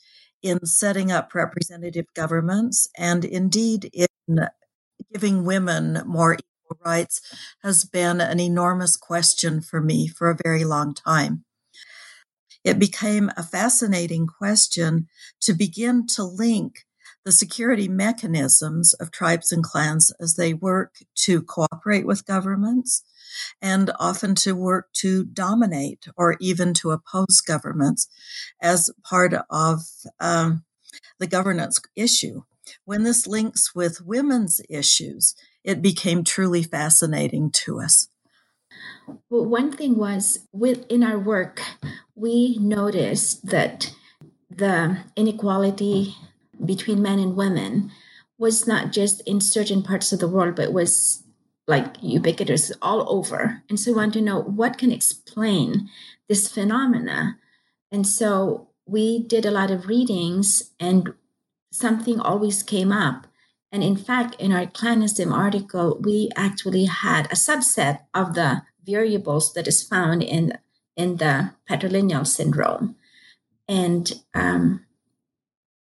in 0.42 0.64
setting 0.66 1.10
up 1.10 1.34
representative 1.34 2.06
governments 2.14 2.88
and 2.96 3.24
indeed 3.24 3.90
in 3.92 4.46
giving 5.12 5.44
women 5.44 6.02
more 6.06 6.34
equal 6.34 6.78
rights 6.84 7.20
has 7.62 7.84
been 7.84 8.20
an 8.20 8.40
enormous 8.40 8.96
question 8.96 9.60
for 9.60 9.80
me 9.80 10.06
for 10.06 10.30
a 10.30 10.38
very 10.44 10.64
long 10.64 10.94
time. 10.94 11.44
It 12.64 12.78
became 12.78 13.30
a 13.36 13.42
fascinating 13.42 14.26
question 14.26 15.08
to 15.40 15.54
begin 15.54 16.06
to 16.08 16.24
link 16.24 16.84
the 17.24 17.32
security 17.32 17.88
mechanisms 17.88 18.94
of 18.94 19.10
tribes 19.10 19.52
and 19.52 19.62
clans 19.62 20.12
as 20.20 20.34
they 20.34 20.54
work 20.54 20.96
to 21.14 21.42
cooperate 21.42 22.06
with 22.06 22.26
governments 22.26 23.02
and 23.60 23.90
often 23.98 24.34
to 24.36 24.52
work 24.52 24.92
to 24.94 25.24
dominate 25.24 26.06
or 26.16 26.36
even 26.40 26.74
to 26.74 26.90
oppose 26.90 27.40
governments 27.40 28.08
as 28.60 28.90
part 29.04 29.34
of 29.50 29.80
um, 30.20 30.64
the 31.18 31.26
governance 31.26 31.80
issue. 31.96 32.42
When 32.84 33.02
this 33.02 33.26
links 33.26 33.74
with 33.74 34.00
women's 34.00 34.60
issues, 34.68 35.34
it 35.64 35.82
became 35.82 36.24
truly 36.24 36.62
fascinating 36.62 37.50
to 37.52 37.80
us. 37.80 38.08
Well, 39.30 39.46
one 39.46 39.72
thing 39.72 39.96
was 39.96 40.46
within 40.52 41.02
our 41.02 41.18
work, 41.18 41.62
we 42.14 42.58
noticed 42.58 43.46
that 43.46 43.94
the 44.50 44.98
inequality 45.16 46.14
between 46.64 47.02
men 47.02 47.18
and 47.18 47.36
women 47.36 47.90
was 48.38 48.66
not 48.66 48.92
just 48.92 49.20
in 49.26 49.40
certain 49.40 49.82
parts 49.82 50.12
of 50.12 50.20
the 50.20 50.28
world, 50.28 50.54
but 50.56 50.72
was 50.72 51.24
like 51.68 52.02
ubiquitous 52.02 52.72
all 52.80 53.04
over. 53.12 53.62
And 53.68 53.78
so 53.78 53.92
we 53.92 53.96
want 53.96 54.14
to 54.14 54.22
know 54.22 54.40
what 54.40 54.78
can 54.78 54.90
explain 54.90 55.88
this 56.28 56.48
phenomena. 56.48 57.36
And 57.92 58.06
so 58.06 58.68
we 58.86 59.22
did 59.22 59.44
a 59.44 59.50
lot 59.50 59.70
of 59.70 59.86
readings 59.86 60.72
and 60.80 61.12
something 61.70 62.18
always 62.18 62.62
came 62.62 62.90
up. 62.90 63.26
And 63.70 63.84
in 63.84 63.96
fact, 63.96 64.34
in 64.38 64.50
our 64.50 64.64
Clanism 64.64 65.30
article, 65.30 65.98
we 66.00 66.30
actually 66.34 66.86
had 66.86 67.26
a 67.26 67.36
subset 67.36 68.00
of 68.14 68.32
the 68.34 68.62
variables 68.84 69.52
that 69.52 69.68
is 69.68 69.82
found 69.82 70.22
in, 70.22 70.56
in 70.96 71.18
the 71.18 71.52
patrilineal 71.68 72.26
syndrome. 72.26 72.96
And 73.68 74.10
um, 74.34 74.86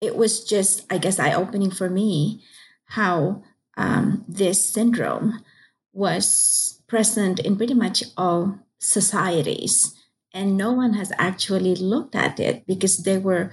it 0.00 0.16
was 0.16 0.42
just, 0.42 0.84
I 0.90 0.98
guess, 0.98 1.20
eye 1.20 1.32
opening 1.32 1.70
for 1.70 1.88
me 1.88 2.42
how 2.86 3.44
um, 3.76 4.24
this 4.26 4.68
syndrome 4.68 5.44
was 5.92 6.80
present 6.86 7.40
in 7.40 7.56
pretty 7.56 7.74
much 7.74 8.04
all 8.16 8.58
societies. 8.78 9.94
And 10.32 10.56
no 10.56 10.72
one 10.72 10.94
has 10.94 11.12
actually 11.18 11.74
looked 11.74 12.14
at 12.14 12.38
it 12.38 12.66
because 12.66 12.98
they 12.98 13.18
were 13.18 13.52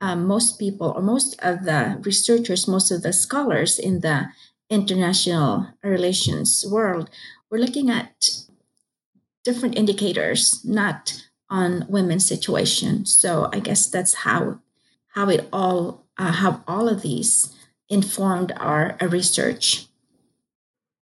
um, 0.00 0.26
most 0.26 0.58
people, 0.58 0.92
or 0.94 1.02
most 1.02 1.36
of 1.42 1.64
the 1.64 1.98
researchers, 2.02 2.68
most 2.68 2.90
of 2.90 3.02
the 3.02 3.12
scholars 3.12 3.78
in 3.78 4.00
the 4.00 4.28
international 4.70 5.68
relations 5.82 6.64
world 6.70 7.10
were 7.50 7.58
looking 7.58 7.90
at 7.90 8.30
different 9.44 9.76
indicators, 9.76 10.62
not 10.64 11.24
on 11.50 11.86
women's 11.88 12.26
situation. 12.26 13.06
So 13.06 13.48
I 13.52 13.60
guess 13.60 13.88
that's 13.88 14.14
how 14.14 14.60
how 15.14 15.28
it 15.30 15.48
all 15.52 16.04
uh, 16.18 16.32
how 16.32 16.62
all 16.68 16.88
of 16.88 17.02
these 17.02 17.54
informed 17.88 18.52
our, 18.56 18.96
our 19.00 19.08
research. 19.08 19.87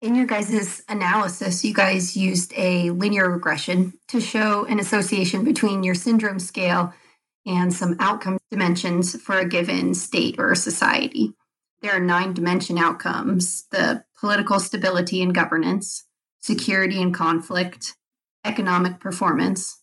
In 0.01 0.15
your 0.15 0.27
guys' 0.27 0.81
analysis, 0.87 1.65
you 1.65 1.73
guys 1.73 2.15
used 2.15 2.53
a 2.55 2.89
linear 2.91 3.29
regression 3.29 3.93
to 4.07 4.21
show 4.21 4.63
an 4.63 4.79
association 4.79 5.43
between 5.43 5.83
your 5.83 5.95
syndrome 5.95 6.39
scale 6.39 6.93
and 7.45 7.73
some 7.73 7.97
outcome 7.99 8.37
dimensions 8.49 9.21
for 9.21 9.37
a 9.37 9.47
given 9.47 9.93
state 9.93 10.35
or 10.39 10.55
society. 10.55 11.33
There 11.81 11.91
are 11.91 11.99
nine 11.99 12.33
dimension 12.33 12.77
outcomes 12.77 13.65
the 13.71 14.05
political 14.17 14.61
stability 14.61 15.21
and 15.21 15.35
governance, 15.35 16.05
security 16.39 17.01
and 17.01 17.13
conflict, 17.13 17.97
economic 18.45 19.01
performance, 19.01 19.81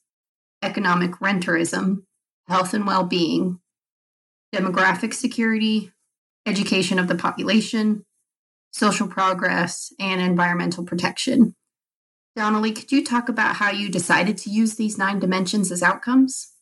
economic 0.63 1.21
rentierism, 1.21 2.07
health 2.49 2.73
and 2.73 2.87
well 2.87 3.05
being, 3.05 3.61
demographic 4.55 5.13
security, 5.13 5.93
education 6.47 6.99
of 6.99 7.07
the 7.07 7.17
population, 7.17 8.07
social 8.77 9.09
progress, 9.09 9.91
and 9.99 10.21
environmental 10.21 10.85
protection. 10.85 11.55
Donna-Lee, 12.37 12.73
could 12.73 12.93
you 12.93 13.03
talk 13.03 13.31
about 13.31 13.57
how 13.57 13.71
you 13.71 13.89
decided 13.89 14.37
to 14.39 14.51
use 14.51 14.75
these 14.75 14.99
nine 14.99 15.19
dimensions 15.19 15.73
as 15.73 15.83
outcomes? 15.83 16.53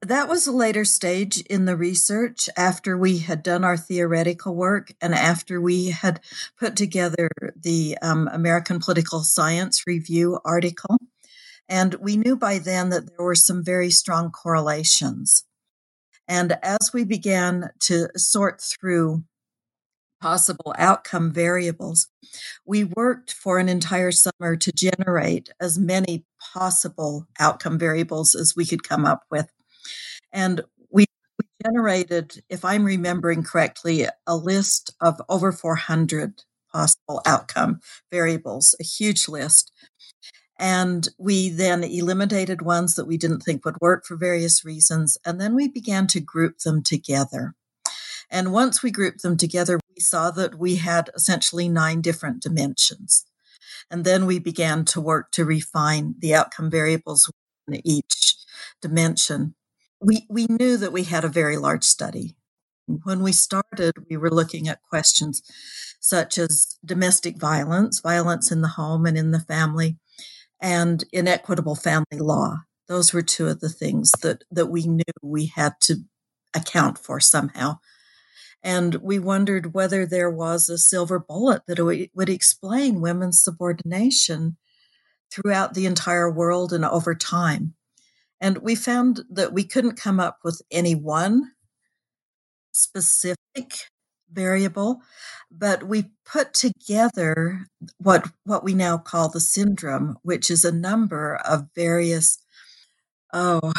That 0.00 0.28
was 0.28 0.46
a 0.46 0.52
later 0.52 0.86
stage 0.86 1.40
in 1.42 1.66
the 1.66 1.76
research 1.76 2.48
after 2.56 2.96
we 2.96 3.18
had 3.18 3.42
done 3.42 3.64
our 3.64 3.76
theoretical 3.76 4.54
work 4.54 4.92
and 5.02 5.14
after 5.14 5.60
we 5.60 5.90
had 5.90 6.20
put 6.58 6.74
together 6.74 7.28
the 7.54 7.98
um, 8.00 8.28
American 8.32 8.80
Political 8.80 9.24
Science 9.24 9.86
Review 9.86 10.38
article. 10.42 10.96
And 11.68 11.94
we 11.96 12.16
knew 12.16 12.36
by 12.36 12.58
then 12.58 12.88
that 12.90 13.08
there 13.08 13.24
were 13.24 13.34
some 13.34 13.62
very 13.62 13.90
strong 13.90 14.30
correlations. 14.30 15.44
And 16.26 16.58
as 16.62 16.92
we 16.94 17.04
began 17.04 17.70
to 17.80 18.08
sort 18.16 18.62
through 18.62 19.24
possible 20.24 20.74
outcome 20.78 21.30
variables, 21.30 22.08
we 22.64 22.82
worked 22.82 23.30
for 23.30 23.58
an 23.58 23.68
entire 23.68 24.10
summer 24.10 24.56
to 24.56 24.72
generate 24.72 25.50
as 25.60 25.78
many 25.78 26.24
possible 26.54 27.26
outcome 27.38 27.78
variables 27.78 28.34
as 28.34 28.54
we 28.56 28.64
could 28.64 28.82
come 28.82 29.04
up 29.04 29.24
with. 29.30 29.52
And 30.32 30.62
we, 30.90 31.04
we 31.38 31.46
generated, 31.62 32.42
if 32.48 32.64
I'm 32.64 32.84
remembering 32.84 33.42
correctly, 33.42 34.06
a 34.26 34.34
list 34.34 34.94
of 34.98 35.20
over 35.28 35.52
400 35.52 36.42
possible 36.72 37.20
outcome 37.26 37.80
variables, 38.10 38.74
a 38.80 38.82
huge 38.82 39.28
list. 39.28 39.72
And 40.58 41.06
we 41.18 41.50
then 41.50 41.84
eliminated 41.84 42.62
ones 42.62 42.94
that 42.94 43.06
we 43.06 43.18
didn't 43.18 43.40
think 43.40 43.66
would 43.66 43.76
work 43.82 44.06
for 44.06 44.16
various 44.16 44.64
reasons. 44.64 45.18
And 45.26 45.38
then 45.38 45.54
we 45.54 45.68
began 45.68 46.06
to 46.06 46.20
group 46.20 46.60
them 46.60 46.82
together. 46.82 47.54
And 48.34 48.52
once 48.52 48.82
we 48.82 48.90
grouped 48.90 49.22
them 49.22 49.36
together, 49.36 49.78
we 49.94 50.00
saw 50.00 50.32
that 50.32 50.58
we 50.58 50.74
had 50.74 51.08
essentially 51.14 51.68
nine 51.68 52.00
different 52.00 52.42
dimensions. 52.42 53.24
And 53.88 54.04
then 54.04 54.26
we 54.26 54.40
began 54.40 54.84
to 54.86 55.00
work 55.00 55.30
to 55.32 55.44
refine 55.44 56.16
the 56.18 56.34
outcome 56.34 56.68
variables 56.68 57.30
in 57.68 57.80
each 57.86 58.34
dimension. 58.82 59.54
We, 60.00 60.26
we 60.28 60.46
knew 60.50 60.76
that 60.78 60.92
we 60.92 61.04
had 61.04 61.24
a 61.24 61.28
very 61.28 61.56
large 61.56 61.84
study. 61.84 62.34
When 63.04 63.22
we 63.22 63.30
started, 63.30 63.92
we 64.10 64.16
were 64.16 64.32
looking 64.32 64.66
at 64.66 64.82
questions 64.82 65.40
such 66.00 66.36
as 66.36 66.76
domestic 66.84 67.38
violence, 67.38 68.00
violence 68.00 68.50
in 68.50 68.62
the 68.62 68.68
home 68.68 69.06
and 69.06 69.16
in 69.16 69.30
the 69.30 69.38
family, 69.38 69.96
and 70.60 71.04
inequitable 71.12 71.76
family 71.76 72.18
law. 72.18 72.62
Those 72.88 73.12
were 73.12 73.22
two 73.22 73.46
of 73.46 73.60
the 73.60 73.68
things 73.68 74.10
that, 74.22 74.42
that 74.50 74.66
we 74.66 74.88
knew 74.88 75.04
we 75.22 75.46
had 75.46 75.74
to 75.82 75.98
account 76.52 76.98
for 76.98 77.20
somehow. 77.20 77.78
And 78.64 78.94
we 78.96 79.18
wondered 79.18 79.74
whether 79.74 80.06
there 80.06 80.30
was 80.30 80.70
a 80.70 80.78
silver 80.78 81.18
bullet 81.18 81.62
that 81.66 82.10
would 82.14 82.28
explain 82.30 83.02
women's 83.02 83.42
subordination 83.42 84.56
throughout 85.30 85.74
the 85.74 85.84
entire 85.84 86.30
world 86.30 86.72
and 86.72 86.82
over 86.82 87.14
time. 87.14 87.74
And 88.40 88.58
we 88.58 88.74
found 88.74 89.20
that 89.28 89.52
we 89.52 89.64
couldn't 89.64 90.00
come 90.00 90.18
up 90.18 90.38
with 90.42 90.62
any 90.70 90.94
one 90.94 91.52
specific 92.72 93.90
variable, 94.32 95.02
but 95.50 95.84
we 95.84 96.10
put 96.24 96.54
together 96.54 97.66
what 97.98 98.30
what 98.44 98.64
we 98.64 98.74
now 98.74 98.96
call 98.96 99.28
the 99.28 99.40
syndrome, 99.40 100.16
which 100.22 100.50
is 100.50 100.64
a 100.64 100.72
number 100.72 101.36
of 101.36 101.68
various 101.74 102.38
oh, 103.34 103.72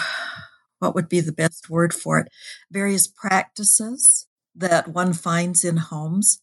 what 0.80 0.94
would 0.94 1.10
be 1.10 1.22
the 1.22 1.32
best 1.32 1.70
word 1.70 1.94
for 1.94 2.20
it? 2.20 2.28
Various 2.72 3.08
practices 3.08 4.28
that 4.56 4.88
one 4.88 5.14
finds 5.14 5.64
in 5.64 5.78
homes. 5.78 6.42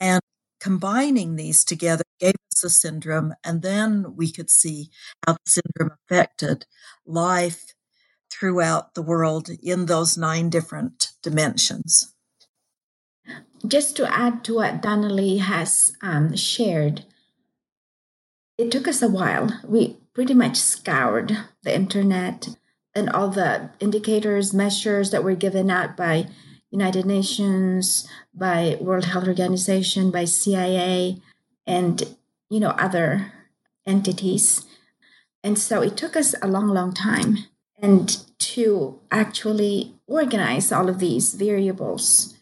And 0.00 0.20
combining 0.60 1.36
these 1.36 1.64
together 1.64 2.04
gave 2.18 2.34
us 2.52 2.64
a 2.64 2.70
syndrome, 2.70 3.34
and 3.44 3.62
then 3.62 4.14
we 4.16 4.30
could 4.30 4.50
see 4.50 4.90
how 5.26 5.34
the 5.34 5.38
syndrome 5.46 5.96
affected 6.04 6.66
life 7.06 7.74
throughout 8.30 8.94
the 8.94 9.02
world 9.02 9.48
in 9.62 9.86
those 9.86 10.16
nine 10.18 10.50
different 10.50 11.12
dimensions 11.22 12.14
just 13.66 13.96
to 13.96 14.12
add 14.12 14.44
to 14.44 14.54
what 14.54 14.82
Donna 14.82 15.08
Lee 15.08 15.38
has 15.38 15.96
um, 16.02 16.36
shared, 16.36 17.04
it 18.58 18.70
took 18.70 18.86
us 18.86 19.02
a 19.02 19.08
while. 19.08 19.60
We 19.66 19.98
pretty 20.12 20.34
much 20.34 20.56
scoured 20.56 21.36
the 21.62 21.74
internet 21.74 22.48
and 22.94 23.10
all 23.10 23.28
the 23.28 23.70
indicators, 23.80 24.54
measures 24.54 25.10
that 25.10 25.24
were 25.24 25.34
given 25.34 25.70
out 25.70 25.96
by 25.96 26.28
United 26.74 27.06
Nations, 27.06 28.06
by 28.34 28.76
World 28.80 29.06
Health 29.06 29.28
Organization, 29.28 30.10
by 30.10 30.24
CIA, 30.24 31.22
and 31.66 31.96
you 32.50 32.60
know 32.60 32.74
other 32.86 33.32
entities. 33.86 34.66
And 35.42 35.58
so 35.58 35.82
it 35.82 35.96
took 35.96 36.16
us 36.16 36.34
a 36.42 36.48
long, 36.48 36.68
long 36.68 36.92
time 36.94 37.36
and 37.80 38.16
to 38.38 38.98
actually 39.10 39.94
organize 40.06 40.72
all 40.72 40.88
of 40.88 40.98
these 40.98 41.34
variables 41.34 42.34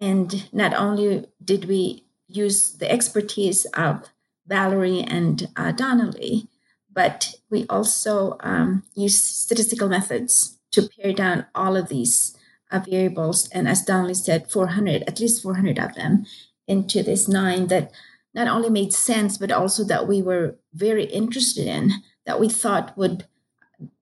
and 0.00 0.48
not 0.52 0.74
only 0.74 1.26
did 1.44 1.64
we 1.64 2.04
use 2.28 2.72
the 2.72 2.90
expertise 2.90 3.64
of 3.74 4.08
Valerie 4.46 5.02
and 5.02 5.48
uh, 5.56 5.72
Donna 5.72 6.10
Lee, 6.10 6.48
but 6.92 7.34
we 7.50 7.66
also 7.68 8.36
um, 8.40 8.84
used 8.94 9.24
statistical 9.24 9.88
methods 9.88 10.58
to 10.70 10.88
pare 10.88 11.12
down 11.12 11.46
all 11.54 11.76
of 11.76 11.88
these 11.88 12.36
variables. 12.72 13.48
And 13.48 13.68
as 13.68 13.82
Donna 13.82 14.08
Lee 14.08 14.14
said, 14.14 14.50
400, 14.50 15.02
at 15.06 15.20
least 15.20 15.42
400 15.42 15.78
of 15.78 15.94
them, 15.94 16.26
into 16.66 17.02
this 17.02 17.26
nine 17.26 17.68
that 17.68 17.90
not 18.34 18.46
only 18.46 18.70
made 18.70 18.92
sense, 18.92 19.38
but 19.38 19.50
also 19.50 19.82
that 19.84 20.06
we 20.06 20.22
were 20.22 20.56
very 20.74 21.04
interested 21.04 21.66
in, 21.66 21.92
that 22.26 22.38
we 22.38 22.48
thought 22.48 22.96
would 22.96 23.26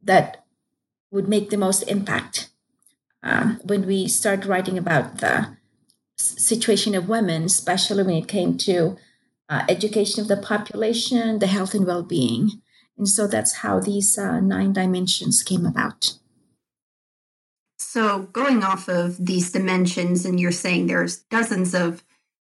that 0.03 0.45
would 1.11 1.29
make 1.29 1.51
the 1.51 1.57
most 1.57 1.83
impact 1.83 2.51
um, 3.23 3.61
when 3.65 3.87
we 3.87 4.09
start 4.09 4.45
writing 4.45 4.77
about 4.77 5.19
the 5.19 5.57
situation 6.17 6.95
of 6.95 7.09
women, 7.09 7.45
especially 7.45 8.03
when 8.03 8.17
it 8.17 8.29
came 8.29 8.57
to 8.59 8.97
uh, 9.49 9.65
education 9.69 10.21
of 10.21 10.29
the 10.29 10.37
population, 10.37 11.39
the 11.39 11.47
health 11.47 11.75
and 11.75 11.87
well 11.87 12.03
being. 12.03 12.63
And 12.99 13.09
so 13.09 13.27
that's 13.27 13.57
how 13.57 13.81
these 13.81 14.19
uh, 14.19 14.41
nine 14.41 14.73
dimensions 14.73 15.43
came 15.43 15.67
about. 15.67 16.15
So, 17.79 18.21
going 18.21 18.63
off 18.63 18.89
of 18.89 19.25
these 19.25 19.53
dimensions, 19.53 20.25
and 20.25 20.41
you're 20.41 20.53
saying 20.53 20.87
there's 20.87 21.19
dozens 21.19 21.75
of 21.75 22.03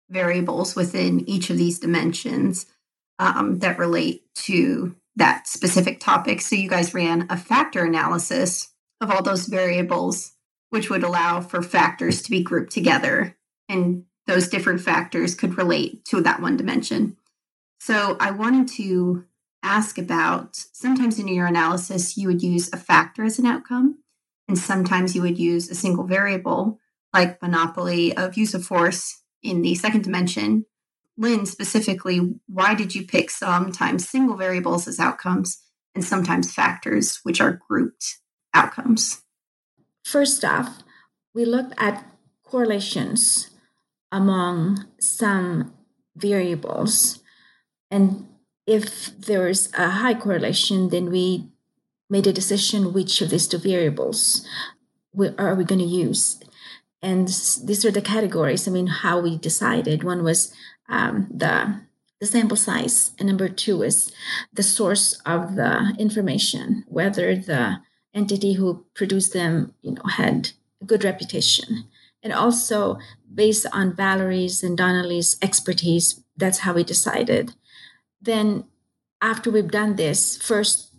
variables 0.09 0.75
within 0.75 1.27
each 1.27 1.49
of 1.49 1.57
these 1.57 1.79
dimensions 1.79 2.67
um, 3.19 3.59
that 3.59 3.79
relate 3.79 4.23
to 4.35 4.95
that 5.15 5.47
specific 5.47 5.99
topic. 5.99 6.41
So, 6.41 6.55
you 6.55 6.69
guys 6.69 6.93
ran 6.93 7.27
a 7.29 7.37
factor 7.37 7.83
analysis 7.83 8.69
of 9.01 9.09
all 9.11 9.23
those 9.23 9.47
variables, 9.47 10.33
which 10.69 10.89
would 10.89 11.03
allow 11.03 11.41
for 11.41 11.61
factors 11.61 12.21
to 12.23 12.31
be 12.31 12.43
grouped 12.43 12.71
together 12.71 13.35
and 13.69 14.05
those 14.27 14.47
different 14.47 14.81
factors 14.81 15.35
could 15.35 15.57
relate 15.57 16.05
to 16.05 16.21
that 16.21 16.41
one 16.41 16.57
dimension. 16.57 17.17
So 17.79 18.15
I 18.19 18.31
wanted 18.31 18.67
to 18.75 19.25
ask 19.61 19.97
about 19.97 20.55
sometimes 20.55 21.19
in 21.19 21.27
your 21.27 21.47
analysis, 21.47 22.17
you 22.17 22.27
would 22.27 22.41
use 22.41 22.69
a 22.71 22.77
factor 22.77 23.23
as 23.23 23.39
an 23.39 23.45
outcome, 23.45 23.99
and 24.47 24.57
sometimes 24.57 25.15
you 25.15 25.21
would 25.21 25.37
use 25.37 25.69
a 25.69 25.75
single 25.75 26.05
variable, 26.05 26.79
like 27.13 27.41
monopoly 27.41 28.15
of 28.15 28.37
use 28.37 28.53
of 28.53 28.65
force 28.65 29.21
in 29.41 29.61
the 29.61 29.75
second 29.75 30.03
dimension. 30.03 30.65
Lynne, 31.17 31.45
specifically, 31.45 32.19
why 32.47 32.73
did 32.73 32.95
you 32.95 33.05
pick 33.05 33.29
sometimes 33.29 34.09
single 34.09 34.35
variables 34.35 34.87
as 34.87 34.99
outcomes 34.99 35.61
and 35.93 36.03
sometimes 36.03 36.53
factors, 36.53 37.19
which 37.23 37.39
are 37.39 37.61
grouped 37.67 38.17
outcomes? 38.53 39.21
First 40.03 40.43
off, 40.43 40.83
we 41.33 41.45
looked 41.45 41.73
at 41.77 42.05
correlations 42.43 43.51
among 44.11 44.85
some 44.99 45.73
variables. 46.15 47.19
And 47.89 48.27
if 48.67 49.17
there's 49.17 49.71
a 49.73 49.89
high 49.89 50.13
correlation, 50.13 50.89
then 50.89 51.09
we 51.09 51.49
made 52.09 52.27
a 52.27 52.33
decision 52.33 52.93
which 52.93 53.21
of 53.21 53.29
these 53.29 53.47
two 53.47 53.57
variables 53.57 54.45
we, 55.13 55.29
are 55.37 55.55
we 55.55 55.63
going 55.63 55.79
to 55.79 55.85
use. 55.85 56.39
And 57.01 57.27
these 57.27 57.85
are 57.85 57.91
the 57.91 58.01
categories. 58.01 58.67
I 58.67 58.71
mean, 58.71 58.87
how 58.87 59.19
we 59.19 59.37
decided. 59.37 60.03
One 60.03 60.23
was 60.23 60.53
um, 60.89 61.27
the 61.33 61.81
the 62.19 62.27
sample 62.27 62.55
size, 62.55 63.11
and 63.19 63.27
number 63.27 63.49
two 63.49 63.83
is 63.83 64.09
the 64.53 64.63
source 64.63 65.19
of 65.25 65.55
the 65.55 65.93
information, 65.99 66.85
whether 66.87 67.35
the 67.35 67.81
entity 68.13 68.53
who 68.53 68.85
produced 68.93 69.33
them, 69.33 69.73
you 69.81 69.91
know, 69.91 70.03
had 70.03 70.51
a 70.81 70.85
good 70.85 71.03
reputation 71.03 71.89
and 72.23 72.31
also 72.31 72.97
based 73.31 73.65
on 73.73 73.95
Valerie's 73.95 74.63
and 74.63 74.77
Donna 74.77 75.03
Lee's 75.03 75.37
expertise, 75.41 76.23
that's 76.37 76.59
how 76.59 76.73
we 76.73 76.83
decided. 76.83 77.53
Then, 78.21 78.63
after 79.21 79.51
we've 79.51 79.69
done 79.69 79.97
this 79.97 80.37
first 80.37 80.92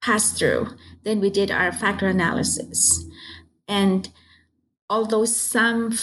pass 0.00 0.32
through, 0.32 0.68
then 1.04 1.20
we 1.20 1.30
did 1.30 1.50
our 1.50 1.72
factor 1.72 2.06
analysis. 2.06 3.04
And 3.66 4.08
although 4.88 5.24
some 5.24 5.98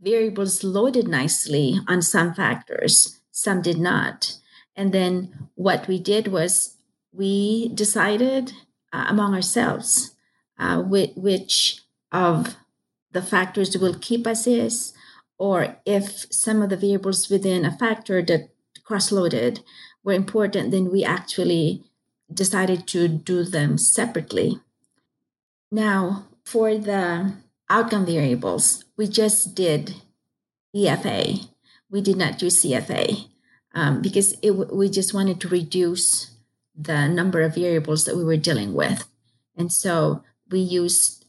variables 0.00 0.62
loaded 0.62 1.08
nicely 1.08 1.80
on 1.88 2.02
some 2.02 2.34
factors, 2.34 3.20
some 3.30 3.62
did 3.62 3.78
not. 3.78 4.36
And 4.76 4.92
then 4.92 5.48
what 5.54 5.88
we 5.88 5.98
did 5.98 6.28
was 6.28 6.76
we 7.12 7.70
decided 7.74 8.52
uh, 8.92 9.06
among 9.08 9.34
ourselves 9.34 10.14
uh, 10.58 10.82
which, 10.82 11.82
of 12.10 12.56
the 13.12 13.22
factors 13.22 13.76
will 13.76 13.94
keep 13.94 14.26
us 14.26 14.46
is, 14.46 14.92
or 15.38 15.76
if 15.86 16.26
some 16.32 16.62
of 16.62 16.70
the 16.70 16.76
variables 16.76 17.28
within 17.28 17.64
a 17.64 17.76
factor 17.76 18.22
that 18.22 18.50
cross-loaded 18.82 19.60
were 20.02 20.12
important, 20.12 20.70
then 20.70 20.90
we 20.90 21.04
actually 21.04 21.84
decided 22.32 22.86
to 22.88 23.08
do 23.08 23.44
them 23.44 23.78
separately. 23.78 24.60
Now, 25.70 26.26
for 26.44 26.76
the 26.76 27.34
outcome 27.68 28.06
variables, 28.06 28.84
we 28.96 29.06
just 29.06 29.54
did 29.54 29.94
EFA. 30.74 31.48
We 31.90 32.00
did 32.00 32.16
not 32.16 32.38
do 32.38 32.46
CFA 32.46 33.26
um, 33.74 34.02
because 34.02 34.34
it, 34.42 34.52
we 34.52 34.88
just 34.88 35.14
wanted 35.14 35.40
to 35.40 35.48
reduce 35.48 36.34
the 36.74 37.08
number 37.08 37.42
of 37.42 37.54
variables 37.54 38.04
that 38.04 38.16
we 38.16 38.24
were 38.24 38.36
dealing 38.36 38.72
with. 38.74 39.06
And 39.56 39.72
so 39.72 40.22
we 40.50 40.60
used 40.60 41.24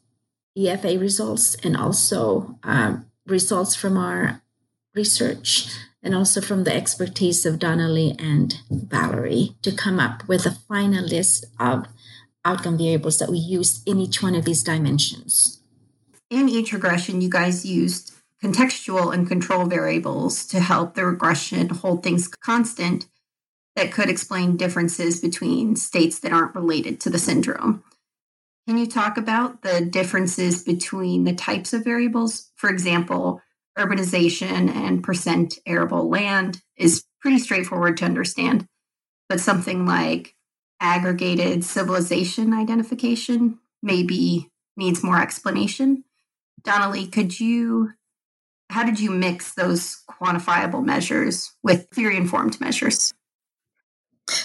EFA 0.58 1.00
results 1.00 1.56
and 1.64 1.76
also 1.76 2.58
um, 2.64 3.06
results 3.26 3.76
from 3.76 3.98
our 3.98 4.42
research 4.94 5.70
and 6.02 6.16
also 6.16 6.42
from 6.42 6.64
the 6.64 6.74
expertise 6.74 7.46
of 7.46 7.60
Donna 7.60 7.90
Lee 7.90 8.16
and 8.18 8.56
Valerie 8.70 9.56
to 9.62 9.72
come 9.72 10.00
up 10.00 10.28
with 10.28 10.46
a 10.46 10.52
final 10.52 11.04
list 11.04 11.46
of 11.60 11.86
outcome 12.46 12.78
variables 12.78 13.18
that 13.20 13.30
we 13.30 13.38
used 13.38 13.88
in 13.88 14.00
each 14.00 14.24
one 14.24 14.36
of 14.36 14.46
these 14.46 14.64
dimensions. 14.64 15.62
In 16.30 16.48
each 16.48 16.72
regression, 16.72 17.22
you 17.22 17.30
guys 17.30 17.66
used 17.66 18.14
contextual 18.42 19.14
and 19.14 19.28
control 19.28 19.66
variables 19.66 20.46
to 20.48 20.60
help 20.60 20.96
the 20.96 21.06
regression 21.06 21.70
hold 21.70 22.04
things 22.04 22.28
constant 22.28 23.08
that 23.76 23.92
could 23.92 24.10
explain 24.10 24.58
differences 24.58 25.20
between 25.20 25.76
states 25.76 26.20
that 26.20 26.32
aren't 26.32 26.56
related 26.56 27.00
to 27.02 27.10
the 27.10 27.20
syndrome. 27.20 27.84
Can 28.68 28.78
you 28.78 28.88
talk 28.88 29.18
about 29.18 29.62
the 29.62 29.82
differences 29.82 30.64
between 30.64 31.24
the 31.24 31.34
types 31.34 31.74
of 31.74 31.84
variables? 31.84 32.52
For 32.56 32.70
example, 32.70 33.42
urbanization 33.80 34.70
and 34.70 35.04
percent 35.04 35.58
arable 35.66 36.10
land 36.10 36.62
is 36.78 37.06
pretty 37.22 37.40
straightforward 37.40 37.98
to 37.98 38.06
understand, 38.06 38.68
but 39.28 39.40
something 39.40 39.86
like 39.86 40.36
aggregated 40.82 41.64
civilization 41.64 42.54
identification 42.54 43.60
maybe 43.82 44.50
needs 44.78 45.04
more 45.04 45.22
explanation. 45.22 46.04
Donna 46.64 46.90
Lee, 46.92 47.08
could 47.08 47.40
you 47.40 47.94
how 48.70 48.84
did 48.84 49.00
you 49.00 49.10
mix 49.10 49.56
those 49.56 50.04
quantifiable 50.08 50.86
measures 50.86 51.52
with 51.64 51.88
theory 51.90 52.18
informed 52.18 52.62
measures? 52.62 53.14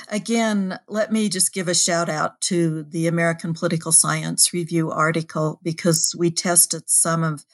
Again, 0.08 0.78
let 0.88 1.12
me 1.12 1.28
just 1.28 1.52
give 1.52 1.68
a 1.68 1.74
shout 1.74 2.08
out 2.08 2.40
to 2.42 2.84
the 2.84 3.06
American 3.06 3.52
Political 3.52 3.92
Science 3.92 4.54
Review 4.54 4.90
article 4.90 5.60
because 5.62 6.14
we 6.16 6.30
tested 6.30 6.84
some 6.88 7.22
of 7.22 7.44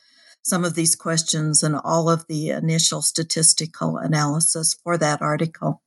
some 0.42 0.64
of 0.64 0.74
these 0.74 0.96
questions 0.96 1.62
and 1.62 1.76
all 1.84 2.08
of 2.08 2.26
the 2.26 2.50
initial 2.50 3.02
statistical 3.02 3.96
analysis 3.98 4.74
for 4.82 4.96
that 4.98 5.20
article. 5.20 5.82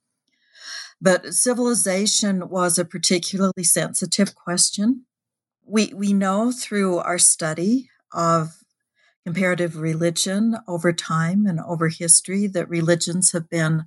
But 1.02 1.34
civilization 1.34 2.50
was 2.50 2.78
a 2.78 2.86
particularly 2.86 3.64
sensitive 3.64 4.36
question. 4.36 5.06
We 5.66 5.94
we 5.94 6.14
know 6.14 6.52
through 6.52 7.00
our 7.00 7.18
study 7.18 7.90
of 8.14 8.64
comparative 9.26 9.78
religion 9.78 10.58
over 10.68 10.94
time 10.94 11.46
and 11.46 11.60
over 11.60 11.90
history 11.90 12.48
that 12.48 12.70
religions 12.70 13.32
have 13.32 13.50
been 13.50 13.86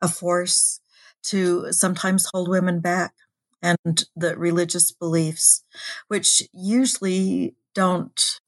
a 0.00 0.08
force 0.08 0.80
to 1.24 1.72
sometimes 1.72 2.28
hold 2.32 2.48
women 2.48 2.80
back 2.80 3.14
and 3.62 4.04
the 4.14 4.36
religious 4.36 4.92
beliefs, 4.92 5.64
which 6.08 6.42
usually 6.52 7.56
don't 7.74 8.40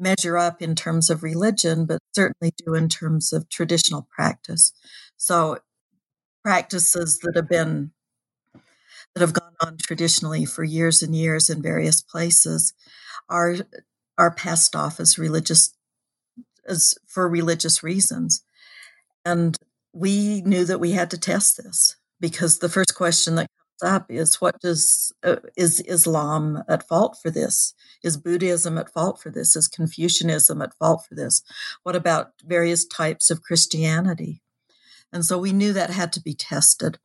measure 0.00 0.36
up 0.36 0.62
in 0.62 0.74
terms 0.74 1.10
of 1.10 1.22
religion, 1.22 1.86
but 1.86 2.00
certainly 2.14 2.52
do 2.64 2.74
in 2.74 2.88
terms 2.88 3.32
of 3.32 3.48
traditional 3.48 4.08
practice. 4.10 4.72
So 5.16 5.58
practices 6.42 7.18
that 7.18 7.36
have 7.36 7.48
been 7.48 7.92
that 9.14 9.20
have 9.20 9.32
gone 9.32 9.54
on 9.60 9.76
traditionally 9.76 10.44
for 10.44 10.64
years 10.64 11.02
and 11.02 11.14
years 11.14 11.50
in 11.50 11.60
various 11.62 12.00
places 12.00 12.72
are 13.28 13.56
are 14.16 14.30
passed 14.30 14.76
off 14.76 15.00
as 15.00 15.18
religious 15.18 15.74
as 16.66 16.94
for 17.06 17.28
religious 17.28 17.82
reasons. 17.82 18.44
And 19.24 19.56
we 19.92 20.40
knew 20.42 20.64
that 20.64 20.80
we 20.80 20.92
had 20.92 21.10
to 21.10 21.18
test 21.18 21.56
this 21.56 21.96
because 22.20 22.58
the 22.58 22.68
first 22.68 22.94
question 22.94 23.34
that 23.36 23.48
up 23.82 24.06
is 24.10 24.40
what 24.40 24.60
does 24.60 25.12
uh, 25.22 25.36
is 25.56 25.80
Islam 25.80 26.62
at 26.68 26.86
fault 26.86 27.18
for 27.20 27.30
this? 27.30 27.74
Is 28.02 28.16
Buddhism 28.16 28.78
at 28.78 28.92
fault 28.92 29.20
for 29.20 29.30
this? 29.30 29.56
Is 29.56 29.68
Confucianism 29.68 30.62
at 30.62 30.74
fault 30.74 31.04
for 31.08 31.14
this? 31.14 31.42
What 31.82 31.96
about 31.96 32.32
various 32.44 32.84
types 32.84 33.30
of 33.30 33.42
Christianity? 33.42 34.42
And 35.12 35.24
so 35.24 35.38
we 35.38 35.52
knew 35.52 35.72
that 35.72 35.90
had 35.90 36.12
to 36.14 36.22
be 36.22 36.34
tested. 36.34 36.98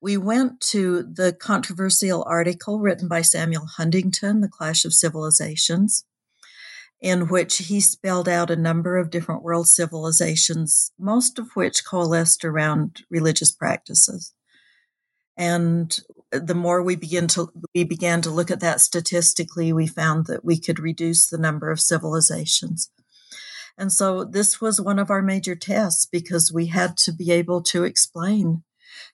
We 0.00 0.16
went 0.16 0.60
to 0.72 1.02
the 1.02 1.32
controversial 1.32 2.24
article 2.26 2.80
written 2.80 3.08
by 3.08 3.22
Samuel 3.22 3.66
Huntington, 3.66 4.40
The 4.40 4.48
Clash 4.48 4.84
of 4.84 4.94
Civilizations, 4.94 6.04
in 7.00 7.28
which 7.28 7.58
he 7.58 7.80
spelled 7.80 8.28
out 8.28 8.50
a 8.50 8.56
number 8.56 8.96
of 8.96 9.10
different 9.10 9.42
world 9.42 9.68
civilizations, 9.68 10.92
most 10.98 11.38
of 11.38 11.50
which 11.54 11.84
coalesced 11.84 12.44
around 12.44 13.02
religious 13.10 13.52
practices. 13.52 14.32
And 15.36 15.98
the 16.30 16.54
more 16.54 16.82
we 16.82 16.96
begin 16.96 17.28
to 17.28 17.50
we 17.74 17.84
began 17.84 18.22
to 18.22 18.30
look 18.30 18.50
at 18.50 18.60
that 18.60 18.80
statistically, 18.80 19.72
we 19.72 19.86
found 19.86 20.26
that 20.26 20.44
we 20.44 20.58
could 20.58 20.78
reduce 20.78 21.28
the 21.28 21.38
number 21.38 21.70
of 21.70 21.80
civilizations. 21.80 22.90
And 23.78 23.92
so 23.92 24.24
this 24.24 24.60
was 24.60 24.80
one 24.80 24.98
of 24.98 25.10
our 25.10 25.22
major 25.22 25.54
tests 25.54 26.06
because 26.06 26.52
we 26.52 26.66
had 26.66 26.96
to 26.98 27.12
be 27.12 27.30
able 27.30 27.62
to 27.64 27.84
explain 27.84 28.62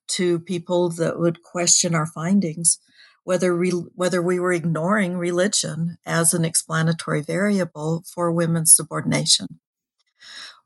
to 0.08 0.38
people 0.38 0.88
that 0.90 1.18
would 1.18 1.42
question 1.42 1.94
our 1.94 2.06
findings 2.06 2.78
whether 3.24 3.54
re, 3.54 3.70
whether 3.70 4.20
we 4.20 4.40
were 4.40 4.52
ignoring 4.52 5.16
religion 5.16 5.96
as 6.04 6.34
an 6.34 6.44
explanatory 6.44 7.20
variable 7.20 8.04
for 8.06 8.32
women's 8.32 8.74
subordination. 8.74 9.60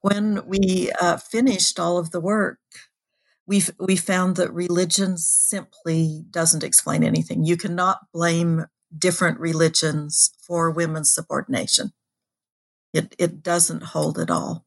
When 0.00 0.46
we 0.46 0.90
uh, 1.00 1.16
finished 1.16 1.80
all 1.80 1.98
of 1.98 2.12
the 2.12 2.20
work, 2.20 2.58
we 3.46 3.62
we 3.78 3.96
found 3.96 4.36
that 4.36 4.52
religion 4.52 5.18
simply 5.18 6.24
doesn't 6.30 6.64
explain 6.64 7.04
anything. 7.04 7.44
You 7.44 7.56
cannot 7.56 7.98
blame 8.12 8.66
different 8.96 9.38
religions 9.38 10.32
for 10.46 10.70
women's 10.70 11.12
subordination. 11.12 11.92
It 12.92 13.14
it 13.18 13.42
doesn't 13.42 13.82
hold 13.82 14.18
at 14.18 14.30
all. 14.30 14.64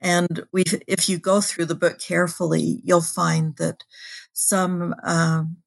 And 0.00 0.42
we, 0.52 0.64
if 0.88 1.08
you 1.08 1.18
go 1.18 1.40
through 1.40 1.66
the 1.66 1.76
book 1.76 2.00
carefully, 2.00 2.80
you'll 2.82 3.02
find 3.02 3.56
that 3.58 3.84
some 4.32 4.94
um, 5.04 5.58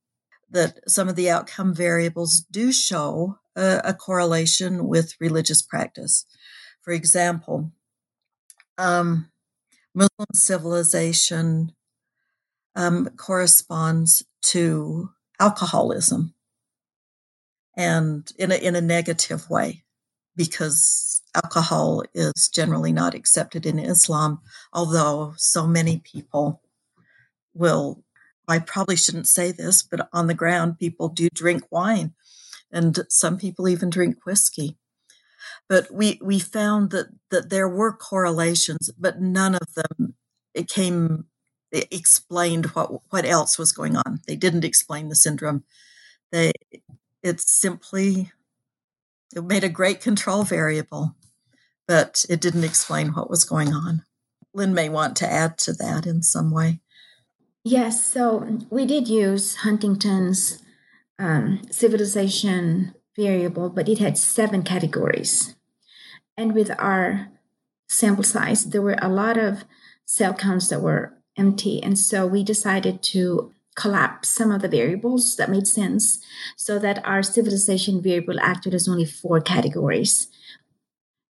that 0.49 0.80
some 0.89 1.07
of 1.07 1.15
the 1.15 1.30
outcome 1.30 1.73
variables 1.73 2.41
do 2.41 2.73
show 2.73 3.39
a, 3.55 3.82
a 3.86 3.93
correlation 3.93 4.88
with 4.88 5.15
religious 5.19 5.61
practice. 5.61 6.26
For 6.82 6.91
example, 6.91 7.71
um, 8.78 9.32
Muslim 9.93 10.28
civilization 10.34 11.71
um, 12.76 13.09
corresponds 13.17 14.23
to 14.43 15.09
alcoholism 15.39 16.34
and 17.78 18.32
in 18.38 18.51
a, 18.51 18.55
in 18.55 18.76
a 18.76 18.82
negative 18.82 19.49
way 19.49 19.84
because 20.36 21.21
alcohol 21.34 22.03
is 22.13 22.49
generally 22.49 22.91
not 22.91 23.13
accepted 23.13 23.65
in 23.65 23.80
Islam, 23.80 24.39
although 24.73 25.34
so 25.38 25.65
many 25.67 25.99
people 25.99 26.61
will 27.53 28.03
I 28.47 28.59
probably 28.59 28.95
shouldn't 28.95 29.28
say 29.28 29.51
this, 29.51 29.82
but 29.82 30.07
on 30.13 30.28
the 30.28 30.34
ground, 30.34 30.78
people 30.78 31.09
do 31.09 31.30
drink 31.34 31.63
wine, 31.71 32.13
and 32.71 32.99
some 33.09 33.38
people 33.38 33.67
even 33.67 33.89
drink 33.89 34.26
whiskey. 34.26 34.78
But 35.67 35.91
we 35.91 36.19
we 36.23 36.39
found 36.39 36.91
that 36.91 37.07
that 37.32 37.49
there 37.49 37.67
were 37.67 37.95
correlations, 37.95 38.91
but 38.97 39.19
none 39.19 39.55
of 39.55 39.73
them 39.76 40.15
it 40.53 40.69
came 40.69 41.26
explained 41.72 42.68
what 42.68 43.01
what 43.11 43.26
else 43.26 43.57
was 43.57 43.72
going 43.72 43.95
on. 43.95 44.22
They 44.28 44.36
didn't 44.36 44.66
explain 44.66 45.09
the 45.09 45.16
syndrome. 45.16 45.63
They 46.32 46.51
it's 47.24 47.51
simply 47.51 48.32
it 49.36 49.43
made 49.43 49.63
a 49.63 49.70
great 49.70 50.01
control 50.01 50.43
variable, 50.43 51.16
but 51.88 52.26
it 52.30 52.39
didn't 52.39 52.63
explain 52.63 53.09
what 53.09 53.30
was 53.30 53.43
going 53.43 53.74
on. 53.74 54.03
Lynne 54.53 54.74
may 54.74 54.88
want 54.89 55.16
to 55.18 55.32
add 55.32 55.57
to 55.59 55.74
that 55.74 56.05
in 56.05 56.24
some 56.24 56.51
way. 56.51 56.80
Yes, 57.63 58.05
so 58.05 58.59
we 58.70 58.86
did 58.86 59.07
use 59.07 59.55
Huntington's 59.57 60.61
um, 61.18 61.61
civilization 61.72 62.93
variable, 63.18 63.70
but 63.70 63.89
it 63.89 63.97
had 63.97 64.18
seven 64.18 64.63
categories. 64.63 65.55
And 66.38 66.53
with 66.53 66.72
our 66.78 67.30
sample 67.89 68.24
size, 68.24 68.66
there 68.66 68.82
were 68.82 68.97
a 69.01 69.09
lot 69.09 69.38
of 69.38 69.66
cell 70.05 70.34
counts 70.34 70.70
that 70.70 70.82
were 70.82 71.14
empty. 71.38 71.82
And 71.82 71.98
so 71.98 72.26
we 72.26 72.44
decided 72.44 73.02
to 73.04 73.52
collapse 73.76 74.30
some 74.30 74.52
of 74.52 74.62
the 74.62 74.70
variables 74.70 75.36
that 75.36 75.50
made 75.50 75.68
sense 75.68 76.24
so 76.56 76.80
that 76.80 77.06
our 77.06 77.22
civilization 77.22 78.02
variable 78.02 78.40
acted 78.40 78.74
as 78.74 78.88
only 78.88 79.06
four 79.06 79.41
categories. 79.41 80.28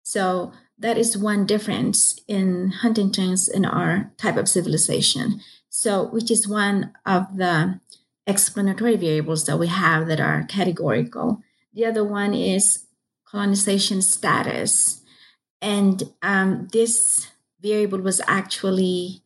So 0.02 0.52
that 0.78 0.98
is 0.98 1.16
one 1.16 1.46
difference 1.46 2.18
in 2.26 2.72
Huntington's 2.82 3.48
in 3.48 3.64
our 3.64 4.10
type 4.16 4.36
of 4.36 4.48
civilization. 4.48 5.40
So, 5.68 6.04
which 6.08 6.30
is 6.30 6.48
one 6.48 6.92
of 7.06 7.36
the 7.36 7.80
explanatory 8.26 8.96
variables 8.96 9.46
that 9.46 9.58
we 9.58 9.68
have 9.68 10.06
that 10.08 10.20
are 10.20 10.44
categorical. 10.44 11.40
The 11.72 11.86
other 11.86 12.04
one 12.04 12.34
is 12.34 12.86
colonization 13.24 14.02
status. 14.02 15.02
And 15.60 16.02
um, 16.22 16.68
this 16.72 17.28
variable 17.60 18.00
was 18.00 18.20
actually 18.26 19.22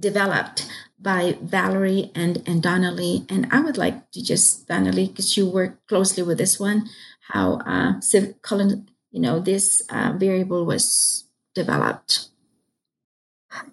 developed 0.00 0.68
by 0.98 1.36
Valerie 1.40 2.10
and, 2.14 2.42
and 2.46 2.62
Donna 2.62 2.90
Lee. 2.90 3.24
And 3.28 3.46
I 3.50 3.60
would 3.60 3.78
like 3.78 4.10
to 4.12 4.22
just, 4.22 4.66
Donna 4.68 4.92
Lee, 4.92 5.08
because 5.08 5.36
you 5.36 5.48
work 5.48 5.86
closely 5.86 6.22
with 6.22 6.38
this 6.38 6.58
one, 6.58 6.88
how 7.28 7.60
uh, 7.66 8.00
colon, 8.42 8.88
you 9.10 9.20
know, 9.20 9.38
this 9.38 9.82
uh, 9.90 10.12
variable 10.16 10.64
was 10.66 11.24
developed. 11.54 12.28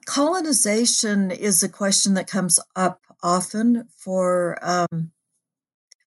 Colonization 0.06 1.32
is 1.32 1.62
a 1.62 1.70
question 1.70 2.14
that 2.16 2.28
comes 2.28 2.60
up 2.76 3.02
often 3.22 3.88
for 3.95 4.58
um, 4.62 5.12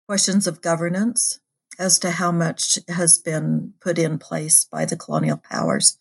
questions 0.07 0.47
of 0.47 0.63
governance 0.63 1.41
as 1.79 1.99
to 1.99 2.11
how 2.11 2.33
much 2.33 2.79
has 2.89 3.19
been 3.19 3.73
put 3.81 3.99
in 3.99 4.19
place 4.19 4.65
by 4.65 4.85
the 4.85 4.97
colonial 4.97 5.37
powers. 5.37 5.97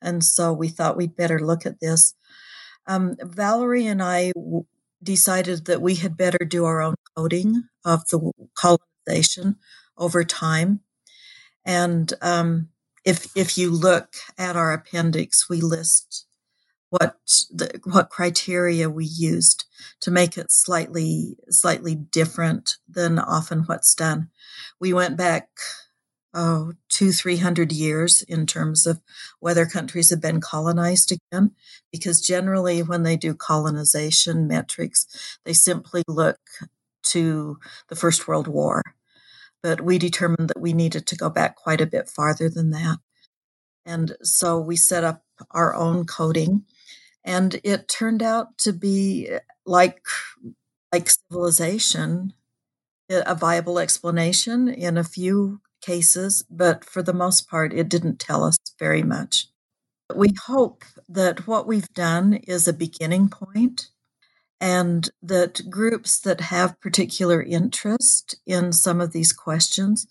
And 0.00 0.24
so 0.24 0.52
we 0.52 0.68
thought 0.68 0.96
we'd 0.96 1.16
better 1.16 1.38
look 1.38 1.64
at 1.64 1.80
this. 1.80 2.14
Um, 2.86 3.16
Valerie 3.20 3.86
and 3.86 4.02
I 4.02 4.32
w- 4.34 4.66
decided 5.02 5.66
that 5.66 5.82
we 5.82 5.96
had 5.96 6.16
better 6.16 6.44
do 6.44 6.64
our 6.64 6.80
own 6.80 6.94
coding 7.16 7.64
of 7.84 8.08
the 8.08 8.32
colonization 8.54 9.56
over 9.96 10.24
time. 10.24 10.80
And 11.64 12.12
um, 12.22 12.68
if 13.04 13.36
if 13.36 13.56
you 13.58 13.70
look 13.70 14.14
at 14.38 14.56
our 14.56 14.72
appendix, 14.72 15.48
we 15.48 15.60
list 15.60 16.26
what 16.90 17.16
the, 17.50 17.80
what 17.84 18.10
criteria 18.10 18.90
we 18.90 19.06
used 19.06 19.64
to 20.00 20.10
make 20.10 20.36
it 20.36 20.50
slightly 20.50 21.36
slightly 21.48 21.94
different 21.94 22.76
than 22.88 23.18
often 23.18 23.62
what's 23.62 23.94
done. 23.94 24.28
We 24.80 24.92
went 24.92 25.16
back 25.16 25.48
oh 26.34 26.72
two, 26.88 27.12
three 27.12 27.38
hundred 27.38 27.72
years 27.72 28.22
in 28.22 28.46
terms 28.46 28.86
of 28.86 29.00
whether 29.40 29.66
countries 29.66 30.10
have 30.10 30.20
been 30.20 30.40
colonized 30.40 31.12
again, 31.12 31.52
because 31.90 32.20
generally 32.20 32.82
when 32.82 33.02
they 33.02 33.16
do 33.16 33.34
colonization 33.34 34.46
metrics, 34.46 35.38
they 35.44 35.52
simply 35.52 36.02
look 36.08 36.38
to 37.04 37.58
the 37.88 37.96
First 37.96 38.28
World 38.28 38.48
War. 38.48 38.82
But 39.62 39.80
we 39.80 39.98
determined 39.98 40.48
that 40.48 40.60
we 40.60 40.72
needed 40.72 41.06
to 41.06 41.16
go 41.16 41.30
back 41.30 41.56
quite 41.56 41.80
a 41.80 41.86
bit 41.86 42.08
farther 42.08 42.48
than 42.48 42.70
that. 42.70 42.98
And 43.84 44.16
so 44.22 44.58
we 44.58 44.76
set 44.76 45.04
up 45.04 45.22
our 45.50 45.74
own 45.74 46.04
coding. 46.04 46.64
And 47.24 47.60
it 47.62 47.88
turned 47.88 48.22
out 48.22 48.58
to 48.58 48.72
be 48.72 49.28
eh, 49.28 49.40
like 49.64 50.02
like 50.92 51.08
civilization, 51.08 52.32
eh, 53.08 53.22
a 53.24 53.34
viable 53.34 53.78
explanation 53.78 54.68
in 54.68 54.98
a 54.98 55.04
few 55.04 55.60
cases, 55.82 56.44
but 56.50 56.84
for 56.84 57.02
the 57.02 57.12
most 57.12 57.48
part, 57.48 57.72
it 57.74 57.88
didn't 57.88 58.18
tell 58.18 58.44
us 58.44 58.56
very 58.78 59.02
much. 59.02 59.48
We 60.14 60.34
hope 60.46 60.84
that 61.08 61.46
what 61.46 61.66
we've 61.66 61.92
done 61.94 62.34
is 62.34 62.66
a 62.66 62.72
beginning 62.72 63.28
point 63.28 63.88
and 64.60 65.10
that 65.22 65.68
groups 65.68 66.20
that 66.20 66.40
have 66.40 66.80
particular 66.80 67.42
interest 67.42 68.36
in 68.46 68.72
some 68.72 69.00
of 69.00 69.12
these 69.12 69.32
questions 69.32 70.06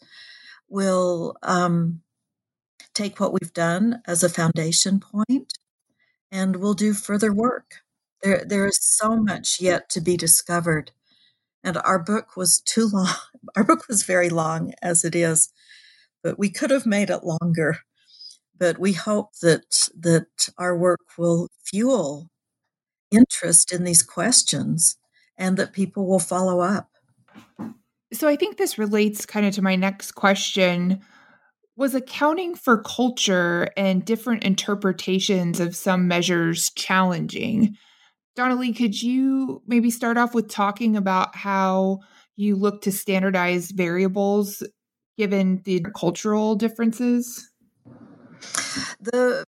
will 0.67 1.37
um, 1.43 2.01
take 2.93 3.19
what 3.19 3.33
we've 3.33 3.53
done 3.53 4.01
as 4.05 4.23
a 4.23 4.29
foundation 4.29 4.99
point 4.99 5.53
and 6.31 6.57
we'll 6.57 6.73
do 6.73 6.93
further 6.93 7.33
work. 7.33 7.75
There, 8.23 8.43
there 8.45 8.67
is 8.67 8.79
so 8.81 9.15
much 9.17 9.59
yet 9.59 9.89
to 9.89 10.01
be 10.01 10.15
discovered. 10.17 10.91
And 11.63 11.77
our 11.77 11.99
book 11.99 12.35
was 12.35 12.61
too 12.61 12.87
long. 12.93 13.15
Our 13.55 13.63
book 13.63 13.87
was 13.87 14.03
very 14.03 14.29
long 14.29 14.73
as 14.81 15.03
it 15.03 15.15
is, 15.15 15.49
but 16.23 16.39
we 16.39 16.49
could 16.49 16.69
have 16.69 16.85
made 16.85 17.09
it 17.09 17.23
longer. 17.23 17.79
But 18.57 18.77
we 18.79 18.93
hope 18.93 19.29
that 19.41 19.89
that 19.97 20.49
our 20.57 20.77
work 20.77 21.01
will 21.17 21.49
fuel 21.65 22.29
interest 23.11 23.73
in 23.73 23.83
these 23.83 24.03
questions 24.03 24.97
and 25.37 25.57
that 25.57 25.73
people 25.73 26.07
will 26.07 26.19
follow 26.19 26.61
up. 26.61 26.89
So 28.13 28.27
I 28.27 28.35
think 28.35 28.57
this 28.57 28.77
relates 28.77 29.25
kind 29.25 29.45
of 29.45 29.53
to 29.55 29.61
my 29.61 29.75
next 29.75 30.13
question. 30.13 31.01
Was 31.77 31.95
accounting 31.95 32.55
for 32.55 32.83
culture 32.83 33.69
and 33.75 34.05
different 34.05 34.43
interpretations 34.43 35.59
of 35.59 35.75
some 35.75 36.07
measures 36.07 36.69
challenging? 36.71 37.75
Donna 38.35 38.55
Lee, 38.55 38.73
could 38.73 39.01
you 39.01 39.61
maybe 39.65 39.89
start 39.89 40.17
off 40.17 40.35
with 40.35 40.49
talking 40.49 40.95
about 40.95 41.35
how 41.35 41.99
you 42.43 42.55
look 42.55 42.81
to 42.83 42.91
standardize 42.91 43.71
variables 43.71 44.63
given 45.17 45.61
the 45.65 45.85
cultural 45.95 46.55
differences? 46.55 47.49
The 48.99 49.43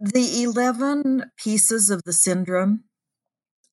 the 0.00 0.42
11 0.42 1.24
pieces 1.36 1.90
of 1.90 2.02
the 2.04 2.12
syndrome 2.12 2.84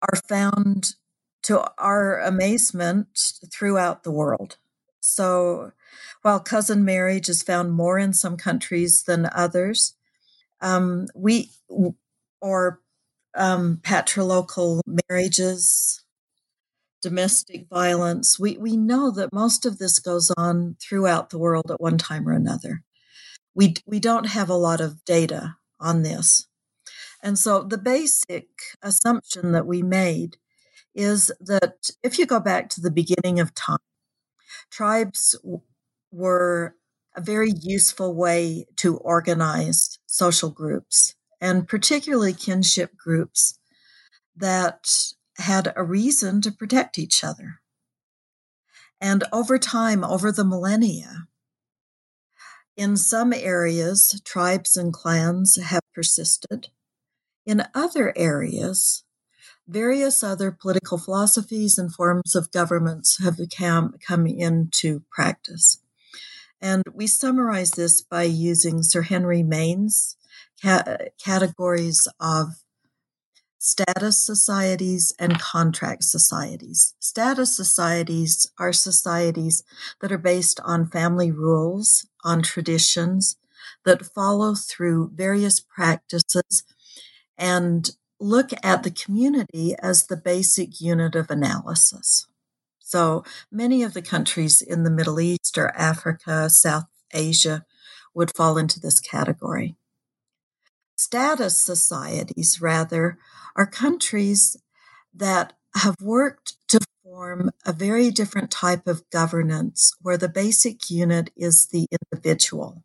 are 0.02 0.20
found 0.28 0.96
to 1.44 1.66
our 1.78 2.20
amazement 2.20 3.08
throughout 3.52 4.04
the 4.04 4.12
world. 4.12 4.58
So 5.00 5.72
while 6.22 6.42
cousin 6.42 6.84
marriage 6.84 7.30
is 7.30 7.42
found 7.42 7.72
more 7.72 7.98
in 7.98 8.14
some 8.14 8.36
countries 8.36 9.04
than 9.04 9.30
others, 9.34 9.96
um, 10.62 11.08
we 11.16 11.52
or 12.42 12.82
um, 13.36 13.80
patrilocal 13.82 14.82
marriages, 15.10 16.04
domestic 17.02 17.68
violence. 17.70 18.40
We, 18.40 18.58
we 18.58 18.78
know 18.78 19.12
that 19.12 19.34
most 19.34 19.66
of 19.66 19.78
this 19.78 20.00
goes 20.00 20.32
on 20.38 20.76
throughout 20.82 21.30
the 21.30 21.40
world 21.40 21.72
at 21.72 21.82
one 21.82 21.98
time 21.98 22.28
or 22.28 22.34
another. 22.34 22.84
We, 23.56 23.76
we 23.86 24.00
don't 24.00 24.28
have 24.28 24.50
a 24.50 24.56
lot 24.56 24.82
of 24.82 25.04
data 25.06 25.56
on 25.80 26.04
this. 26.04 26.48
And 27.22 27.38
so 27.38 27.64
the 27.64 27.78
basic 27.78 28.48
assumption 28.82 29.52
that 29.52 29.66
we 29.66 29.82
made 29.82 30.38
is 30.96 31.32
that 31.40 31.90
if 32.04 32.18
you 32.18 32.26
go 32.26 32.40
back 32.40 32.70
to 32.70 32.82
the 32.82 32.92
beginning 32.92 33.40
of 33.40 33.54
time, 33.54 33.78
tribes 34.72 35.36
were 36.12 36.76
a 37.16 37.22
very 37.22 37.52
useful 37.62 38.16
way 38.16 38.66
to 38.78 38.98
organize 38.98 40.00
social 40.06 40.50
groups 40.50 41.16
and 41.42 41.68
particularly 41.68 42.34
kinship 42.34 42.96
groups 42.98 43.60
that 44.36 44.90
had 45.40 45.74
a 45.76 45.84
reason 45.84 46.42
to 46.42 46.52
protect 46.52 46.98
each 47.00 47.24
other. 47.24 47.62
And 49.02 49.24
over 49.32 49.58
time, 49.58 50.04
over 50.04 50.32
the 50.32 50.44
millennia, 50.44 51.28
in 52.76 52.96
some 52.96 53.34
areas, 53.34 54.22
tribes 54.24 54.78
and 54.78 54.94
clans 54.94 55.58
have 55.62 55.82
persisted. 55.94 56.70
In 57.46 57.66
other 57.74 58.14
areas, 58.18 59.04
various 59.68 60.24
other 60.24 60.52
political 60.52 60.98
philosophies 60.98 61.78
and 61.78 61.94
forms 61.94 62.36
of 62.36 62.52
governments 62.52 63.22
have 63.22 63.38
become, 63.38 63.96
come 64.06 64.26
into 64.26 65.04
practice. 65.12 65.82
And 66.62 66.84
we 66.94 67.08
summarize 67.08 67.72
this 67.72 68.02
by 68.02 68.24
using 68.24 68.82
Sir 68.84 69.02
Henry 69.02 69.44
Maine's 69.44 70.16
ca- 70.62 70.98
categories 71.24 72.08
of 72.20 72.50
status 73.60 74.26
societies 74.26 75.14
and 75.20 75.40
contract 75.40 76.04
societies. 76.06 76.96
Status 77.00 77.56
societies 77.56 78.50
are 78.58 78.74
societies 78.74 79.64
that 80.02 80.12
are 80.12 80.18
based 80.18 80.60
on 80.64 80.88
family 80.88 81.32
rules, 81.32 82.08
on 82.24 82.42
traditions, 82.42 83.36
that 83.86 84.06
follow 84.06 84.56
through 84.56 85.12
various 85.14 85.60
practices 85.60 86.64
and 87.38 87.92
look 88.20 88.52
at 88.64 88.84
the 88.84 88.92
community 88.92 89.76
as 89.82 90.08
the 90.08 90.18
basic 90.18 90.82
unit 90.82 91.16
of 91.16 91.30
analysis. 91.30 92.28
So 92.80 93.24
many 93.52 93.84
of 93.84 93.94
the 93.94 94.02
countries 94.02 94.62
in 94.62 94.84
the 94.84 94.92
Middle 94.92 95.20
East 95.20 95.58
or 95.58 95.76
Africa, 95.78 96.50
South 96.50 96.86
Asia 97.14 97.66
would 98.14 98.36
fall 98.36 98.58
into 98.58 98.80
this 98.80 99.00
category. 99.00 99.76
Status 101.00 101.64
societies, 101.64 102.60
rather, 102.60 103.18
are 103.56 103.66
countries 103.66 104.58
that 105.14 105.54
have 105.74 105.96
worked 106.02 106.58
to 106.68 106.78
form 107.02 107.52
a 107.66 107.72
very 107.72 108.12
different 108.12 108.52
type 108.52 108.86
of 108.86 109.10
governance 109.10 109.96
where 110.02 110.18
the 110.18 110.28
basic 110.28 110.90
unit 110.90 111.32
is 111.38 111.68
the 111.68 111.88
individual. 112.12 112.84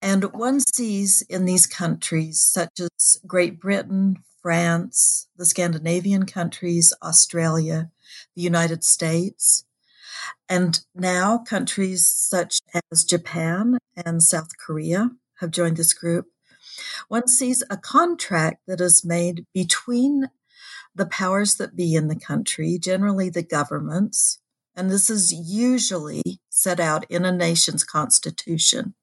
And 0.00 0.32
one 0.32 0.60
sees 0.60 1.22
in 1.22 1.44
these 1.44 1.66
countries, 1.66 2.40
such 2.40 2.78
as 2.78 3.20
Great 3.26 3.60
Britain, 3.60 4.22
France, 4.40 5.26
the 5.36 5.46
Scandinavian 5.46 6.24
countries, 6.24 6.94
Australia, 7.02 7.90
the 8.36 8.42
United 8.42 8.84
States, 8.84 9.64
and 10.48 10.78
now 10.94 11.38
countries 11.38 12.06
such 12.06 12.60
as 12.92 13.02
Japan 13.02 13.78
and 13.96 14.22
South 14.22 14.50
Korea 14.64 15.10
have 15.40 15.50
joined 15.50 15.76
this 15.76 15.92
group, 15.92 16.26
one 17.08 17.28
sees 17.28 17.62
a 17.70 17.76
contract 17.76 18.62
that 18.66 18.80
is 18.80 19.04
made 19.04 19.46
between 19.52 20.30
the 20.94 21.06
powers 21.06 21.54
that 21.56 21.76
be 21.76 21.94
in 21.94 22.08
the 22.08 22.18
country, 22.18 22.78
generally 22.78 23.30
the 23.30 23.42
governments, 23.42 24.38
and 24.74 24.90
this 24.90 25.10
is 25.10 25.32
usually 25.32 26.40
set 26.48 26.80
out 26.80 27.04
in 27.10 27.24
a 27.24 27.32
nation's 27.32 27.84
constitution, 27.84 28.94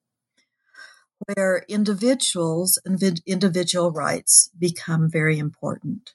where 1.26 1.64
individuals 1.68 2.78
and 2.84 3.20
individual 3.26 3.90
rights 3.90 4.50
become 4.58 5.10
very 5.10 5.38
important. 5.38 6.14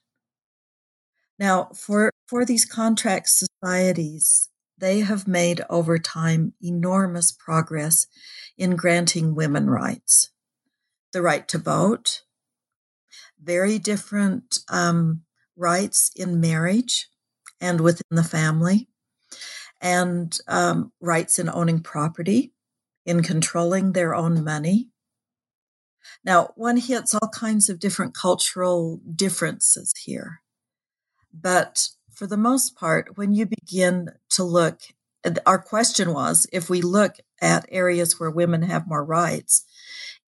Now, 1.39 1.69
for, 1.75 2.11
for 2.27 2.45
these 2.45 2.65
contract 2.65 3.29
societies, 3.29 4.49
they 4.77 4.99
have 4.99 5.27
made 5.27 5.63
over 5.69 5.97
time 5.97 6.53
enormous 6.61 7.31
progress 7.31 8.05
in 8.57 8.75
granting 8.75 9.33
women 9.33 9.69
rights 9.69 10.29
the 11.13 11.21
right 11.21 11.47
to 11.47 11.57
vote, 11.57 12.23
very 13.41 13.79
different 13.79 14.59
um, 14.69 15.21
rights 15.55 16.11
in 16.15 16.41
marriage 16.41 17.07
and 17.61 17.79
within 17.79 18.03
the 18.11 18.23
family, 18.23 18.89
and 19.79 20.37
um, 20.47 20.91
rights 20.99 21.39
in 21.39 21.49
owning 21.49 21.81
property, 21.81 22.53
in 23.05 23.23
controlling 23.23 23.93
their 23.93 24.13
own 24.15 24.43
money. 24.43 24.89
Now, 26.25 26.51
one 26.55 26.77
hits 26.77 27.13
all 27.13 27.29
kinds 27.29 27.69
of 27.69 27.79
different 27.79 28.13
cultural 28.13 29.01
differences 29.15 29.93
here. 30.03 30.41
But 31.33 31.89
for 32.13 32.27
the 32.27 32.37
most 32.37 32.75
part, 32.75 33.17
when 33.17 33.33
you 33.33 33.45
begin 33.45 34.09
to 34.31 34.43
look, 34.43 34.81
our 35.45 35.59
question 35.59 36.13
was 36.13 36.47
if 36.53 36.69
we 36.69 36.81
look 36.81 37.15
at 37.41 37.65
areas 37.69 38.19
where 38.19 38.31
women 38.31 38.61
have 38.63 38.87
more 38.87 39.03
rights, 39.03 39.65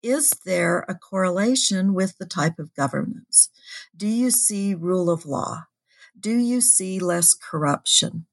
is 0.06 0.30
there 0.46 0.86
a 0.88 0.96
correlation 0.96 1.94
with 1.94 2.18
the 2.18 2.26
type 2.26 2.60
of 2.60 2.76
governance? 2.76 3.50
Do 3.98 4.08
you 4.08 4.30
see 4.30 4.76
rule 4.76 5.10
of 5.10 5.26
law? 5.26 5.66
Do 6.18 6.38
you 6.38 6.62
see 6.62 7.00
less 7.00 7.34
corruption? 7.34 8.28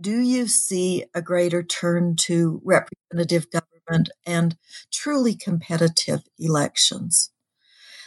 Do 0.00 0.18
you 0.18 0.48
see 0.48 1.04
a 1.14 1.22
greater 1.22 1.62
turn 1.62 2.16
to 2.16 2.60
representative 2.64 3.46
government 3.50 4.10
and 4.26 4.56
truly 4.90 5.34
competitive 5.34 6.22
elections. 6.38 7.30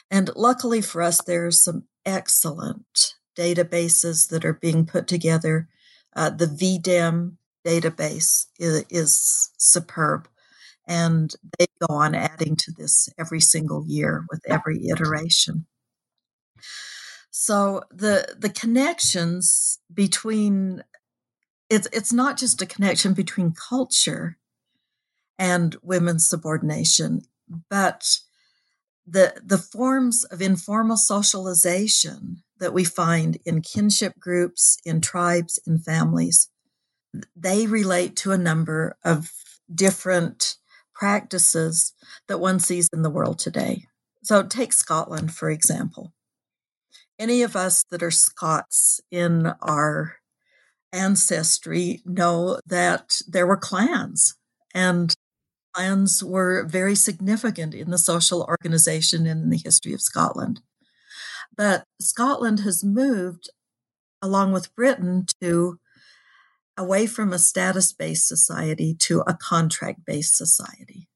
And 0.09 0.29
luckily 0.35 0.81
for 0.81 1.01
us, 1.01 1.21
there 1.21 1.45
are 1.45 1.51
some 1.51 1.85
excellent 2.05 3.15
databases 3.37 4.29
that 4.29 4.45
are 4.45 4.53
being 4.53 4.85
put 4.85 5.07
together. 5.07 5.67
Uh, 6.15 6.29
the 6.29 6.47
V-Dem 6.47 7.37
database 7.65 8.45
is, 8.59 8.85
is 8.89 9.51
superb. 9.57 10.27
And 10.87 11.33
they 11.57 11.65
go 11.87 11.95
on 11.95 12.13
adding 12.13 12.55
to 12.57 12.71
this 12.71 13.09
every 13.17 13.41
single 13.41 13.85
year 13.87 14.25
with 14.29 14.41
every 14.47 14.87
iteration. 14.87 15.65
So 17.31 17.83
the 17.91 18.35
the 18.37 18.49
connections 18.49 19.79
between 19.93 20.83
it's 21.69 21.87
it's 21.91 22.13
not 22.13 22.37
just 22.37 22.61
a 22.61 22.65
connection 22.65 23.13
between 23.13 23.51
culture 23.51 24.37
and 25.37 25.75
women's 25.81 26.29
subordination, 26.29 27.23
but 27.69 28.19
the 29.05 29.33
the 29.43 29.57
forms 29.57 30.23
of 30.25 30.41
informal 30.41 30.97
socialization 30.97 32.43
that 32.59 32.73
we 32.73 32.83
find 32.83 33.37
in 33.45 33.61
kinship 33.61 34.17
groups, 34.19 34.77
in 34.85 35.01
tribes, 35.01 35.59
in 35.67 35.77
families, 35.79 36.49
they 37.35 37.67
relate 37.67 38.15
to 38.15 38.31
a 38.31 38.37
number 38.37 38.95
of 39.03 39.31
different 39.73 40.55
practices 40.95 41.93
that 42.27 42.39
one 42.39 42.59
sees 42.59 42.89
in 42.93 43.01
the 43.01 43.09
world 43.09 43.37
today. 43.37 43.85
So 44.23 44.43
take 44.43 44.73
Scotland, 44.73 45.33
for 45.33 45.49
example. 45.49 46.13
Any 47.19 47.43
of 47.43 47.55
us 47.55 47.83
that 47.91 48.01
are 48.03 48.11
Scots 48.11 48.99
in 49.11 49.53
our 49.61 50.15
ancestry 50.91 52.01
know 52.05 52.59
that 52.65 53.21
there 53.27 53.45
were 53.45 53.57
clans 53.57 54.35
and 54.73 55.13
clans 55.73 56.23
were 56.23 56.65
very 56.65 56.95
significant 56.95 57.73
in 57.73 57.91
the 57.91 57.97
social 57.97 58.43
organization 58.43 59.27
and 59.27 59.43
in 59.43 59.49
the 59.49 59.61
history 59.63 59.93
of 59.93 60.01
Scotland. 60.01 60.61
But 61.55 61.83
Scotland 61.99 62.61
has 62.61 62.83
moved 62.83 63.49
along 64.21 64.53
with 64.53 64.73
Britain 64.75 65.25
to 65.41 65.77
away 66.77 67.07
from 67.07 67.33
a 67.33 67.39
status 67.39 67.93
based 67.93 68.27
society 68.27 68.93
to 68.93 69.21
a 69.21 69.33
contract 69.33 70.05
based 70.05 70.35
society. 70.35 71.07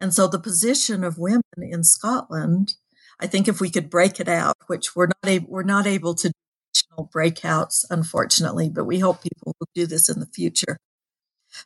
And 0.00 0.14
so 0.14 0.28
the 0.28 0.38
position 0.38 1.02
of 1.02 1.18
women 1.18 1.42
in 1.58 1.82
Scotland, 1.82 2.74
I 3.20 3.26
think 3.26 3.48
if 3.48 3.60
we 3.60 3.70
could 3.70 3.90
break 3.90 4.20
it 4.20 4.28
out, 4.28 4.56
which 4.68 4.94
we're 4.94 5.08
not 5.08 5.26
able, 5.26 5.48
we're 5.48 5.62
not 5.62 5.86
able 5.86 6.14
to 6.16 6.28
do 6.28 7.08
breakouts, 7.12 7.84
unfortunately, 7.90 8.68
but 8.68 8.84
we 8.84 9.00
hope 9.00 9.22
people 9.22 9.54
will 9.58 9.68
do 9.74 9.86
this 9.86 10.08
in 10.08 10.20
the 10.20 10.26
future. 10.26 10.78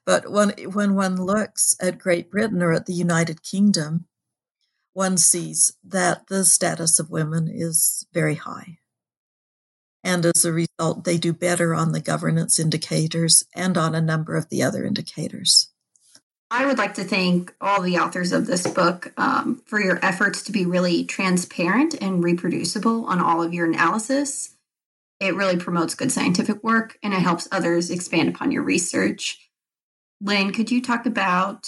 But 0.06 0.30
when, 0.30 0.50
when 0.72 0.94
one 0.94 1.16
looks 1.16 1.74
at 1.80 1.98
Great 1.98 2.30
Britain 2.30 2.62
or 2.62 2.72
at 2.72 2.86
the 2.86 2.94
United 2.94 3.42
Kingdom, 3.42 4.06
one 4.92 5.16
sees 5.16 5.74
that 5.84 6.26
the 6.28 6.44
status 6.44 6.98
of 6.98 7.10
women 7.10 7.48
is 7.50 8.06
very 8.12 8.34
high. 8.34 8.78
And 10.04 10.26
as 10.26 10.44
a 10.44 10.52
result, 10.52 11.04
they 11.04 11.16
do 11.16 11.32
better 11.32 11.74
on 11.74 11.92
the 11.92 12.00
governance 12.00 12.58
indicators 12.58 13.44
and 13.54 13.78
on 13.78 13.94
a 13.94 14.00
number 14.00 14.36
of 14.36 14.48
the 14.48 14.62
other 14.62 14.84
indicators. 14.84 15.72
I 16.50 16.66
would 16.66 16.76
like 16.76 16.94
to 16.94 17.04
thank 17.04 17.54
all 17.62 17.80
the 17.80 17.96
authors 17.96 18.32
of 18.32 18.46
this 18.46 18.66
book 18.66 19.12
um, 19.16 19.62
for 19.64 19.80
your 19.80 19.98
efforts 20.04 20.42
to 20.42 20.52
be 20.52 20.66
really 20.66 21.04
transparent 21.04 21.94
and 22.00 22.22
reproducible 22.22 23.06
on 23.06 23.20
all 23.20 23.42
of 23.42 23.54
your 23.54 23.66
analysis. 23.66 24.54
It 25.18 25.34
really 25.34 25.56
promotes 25.56 25.94
good 25.94 26.12
scientific 26.12 26.62
work 26.62 26.98
and 27.02 27.14
it 27.14 27.20
helps 27.20 27.48
others 27.50 27.90
expand 27.90 28.28
upon 28.28 28.52
your 28.52 28.64
research. 28.64 29.48
Lynne, 30.20 30.52
could 30.52 30.70
you 30.70 30.82
talk 30.82 31.06
about 31.06 31.66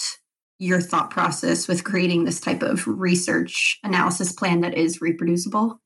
your 0.58 0.80
thought 0.80 1.10
process 1.10 1.66
with 1.66 1.84
creating 1.84 2.24
this 2.24 2.40
type 2.40 2.62
of 2.62 2.86
research 2.86 3.78
analysis 3.84 4.32
plan 4.32 4.60
that 4.60 4.74
is 4.74 5.00
reproducible? 5.00 5.80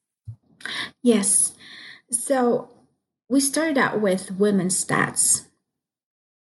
Yes. 1.03 1.55
So 2.11 2.71
we 3.29 3.41
started 3.41 3.77
out 3.77 4.01
with 4.01 4.33
women's 4.33 4.83
stats, 4.83 5.47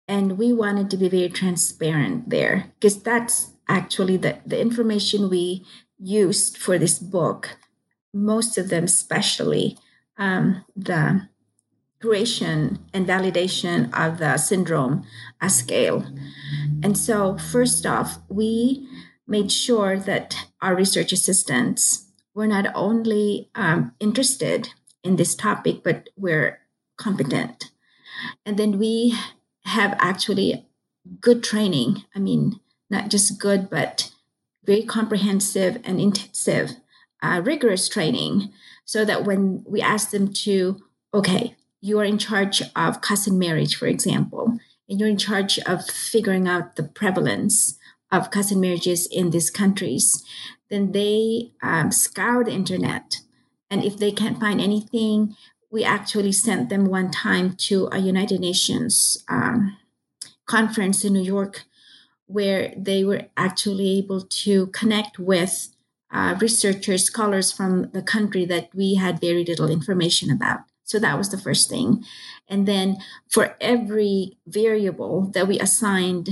and 0.07 0.38
we 0.38 0.53
wanted 0.53 0.89
to 0.91 0.97
be 0.97 1.09
very 1.09 1.29
transparent 1.29 2.29
there 2.29 2.71
because 2.79 3.01
that's 3.01 3.51
actually 3.67 4.17
the, 4.17 4.38
the 4.45 4.59
information 4.59 5.29
we 5.29 5.65
used 5.99 6.57
for 6.57 6.77
this 6.77 6.99
book. 6.99 7.57
Most 8.13 8.57
of 8.57 8.69
them, 8.69 8.85
especially 8.85 9.77
um, 10.17 10.63
the 10.75 11.27
creation 11.99 12.79
and 12.93 13.07
validation 13.07 13.91
of 13.93 14.19
the 14.19 14.38
syndrome 14.38 15.03
scale. 15.47 16.05
And 16.84 16.97
so, 16.97 17.38
first 17.38 17.85
off, 17.85 18.19
we 18.29 18.88
made 19.27 19.51
sure 19.51 19.97
that 19.97 20.35
our 20.61 20.75
research 20.75 21.11
assistants 21.11 22.05
were 22.34 22.47
not 22.47 22.67
only 22.75 23.49
um, 23.55 23.93
interested 23.99 24.69
in 25.07 25.15
this 25.15 25.35
topic, 25.35 25.84
but 25.84 26.09
we're 26.15 26.59
competent. 26.97 27.71
And 28.45 28.57
then 28.57 28.77
we 28.77 29.17
have 29.65 29.95
actually 29.99 30.67
good 31.21 31.43
training. 31.43 32.03
I 32.15 32.19
mean, 32.19 32.59
not 32.89 33.09
just 33.09 33.39
good, 33.39 33.69
but 33.69 34.11
very 34.65 34.84
comprehensive 34.84 35.79
and 35.84 35.99
intensive, 35.99 36.71
uh, 37.23 37.41
rigorous 37.43 37.88
training, 37.88 38.51
so 38.85 39.05
that 39.05 39.23
when 39.23 39.63
we 39.65 39.81
ask 39.81 40.11
them 40.11 40.31
to, 40.31 40.81
okay, 41.13 41.55
you 41.81 41.99
are 41.99 42.03
in 42.03 42.17
charge 42.17 42.61
of 42.75 43.01
cousin 43.01 43.39
marriage, 43.39 43.75
for 43.75 43.88
example, 43.88 44.57
and 44.89 44.99
you're 44.99 45.09
in 45.09 45.17
charge 45.17 45.59
of 45.59 45.85
figuring 45.85 46.47
out 46.47 46.75
the 46.75 46.84
prevalence 46.84 47.77
of 48.11 48.31
cousin 48.31 48.59
marriages 48.59 49.05
in 49.07 49.31
these 49.31 49.49
countries, 49.49 50.23
then 50.69 50.91
they 50.91 51.51
um, 51.61 51.91
scour 51.91 52.43
the 52.43 52.51
internet 52.51 53.19
and 53.69 53.84
if 53.84 53.98
they 53.98 54.11
can't 54.11 54.39
find 54.39 54.61
anything, 54.61 55.35
we 55.69 55.84
actually 55.84 56.31
sent 56.31 56.69
them 56.69 56.85
one 56.85 57.11
time 57.11 57.56
to 57.56 57.89
a 57.91 57.99
United 57.99 58.39
Nations 58.39 59.23
um, 59.27 59.77
conference 60.45 61.03
in 61.03 61.14
New 61.14 61.23
York 61.23 61.65
where 62.27 62.73
they 62.77 63.03
were 63.03 63.23
actually 63.35 63.98
able 63.98 64.22
to 64.22 64.68
connect 64.68 65.18
with 65.18 65.69
uh, 66.11 66.38
researchers, 66.39 67.03
scholars 67.03 67.52
from 67.52 67.89
the 67.91 68.02
country 68.02 68.45
that 68.45 68.69
we 68.73 68.95
had 68.95 69.19
very 69.19 69.44
little 69.44 69.69
information 69.69 70.30
about. 70.31 70.60
So 70.84 70.99
that 70.99 71.18
was 71.18 71.30
the 71.30 71.38
first 71.38 71.69
thing. 71.69 72.03
And 72.48 72.65
then 72.65 72.98
for 73.30 73.56
every 73.60 74.38
variable 74.45 75.30
that 75.34 75.48
we 75.48 75.60
assigned 75.60 76.30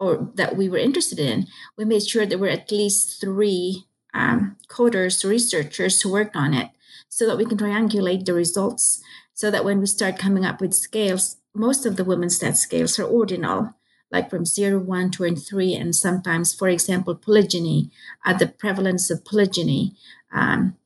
or 0.00 0.30
that 0.34 0.56
we 0.56 0.68
were 0.68 0.78
interested 0.78 1.18
in, 1.18 1.46
we 1.76 1.84
made 1.84 2.06
sure 2.06 2.24
there 2.24 2.38
were 2.38 2.48
at 2.48 2.72
least 2.72 3.20
three 3.20 3.84
um, 4.14 4.56
coders, 4.68 5.28
researchers 5.28 6.00
who 6.00 6.12
worked 6.12 6.36
on 6.36 6.54
it 6.54 6.70
so 7.08 7.26
that 7.26 7.38
we 7.38 7.46
can 7.46 7.58
triangulate 7.58 8.24
the 8.24 8.34
results 8.34 9.02
so 9.38 9.52
that 9.52 9.64
when 9.64 9.78
we 9.78 9.86
start 9.86 10.18
coming 10.18 10.44
up 10.44 10.60
with 10.60 10.74
scales, 10.74 11.36
most 11.54 11.86
of 11.86 11.96
the 11.96 12.02
women's 12.02 12.34
stat 12.34 12.56
scales 12.56 12.98
are 12.98 13.04
ordinal, 13.04 13.72
like 14.10 14.28
from 14.28 14.44
0, 14.44 14.80
1, 14.80 15.10
2, 15.12 15.22
and 15.22 15.40
3. 15.40 15.74
And 15.74 15.94
sometimes, 15.94 16.52
for 16.52 16.68
example, 16.68 17.14
polygyny, 17.14 17.90
uh, 18.24 18.32
the 18.32 18.48
prevalence 18.48 19.10
of 19.10 19.24
polygyny. 19.24 19.94
Um, 20.32 20.76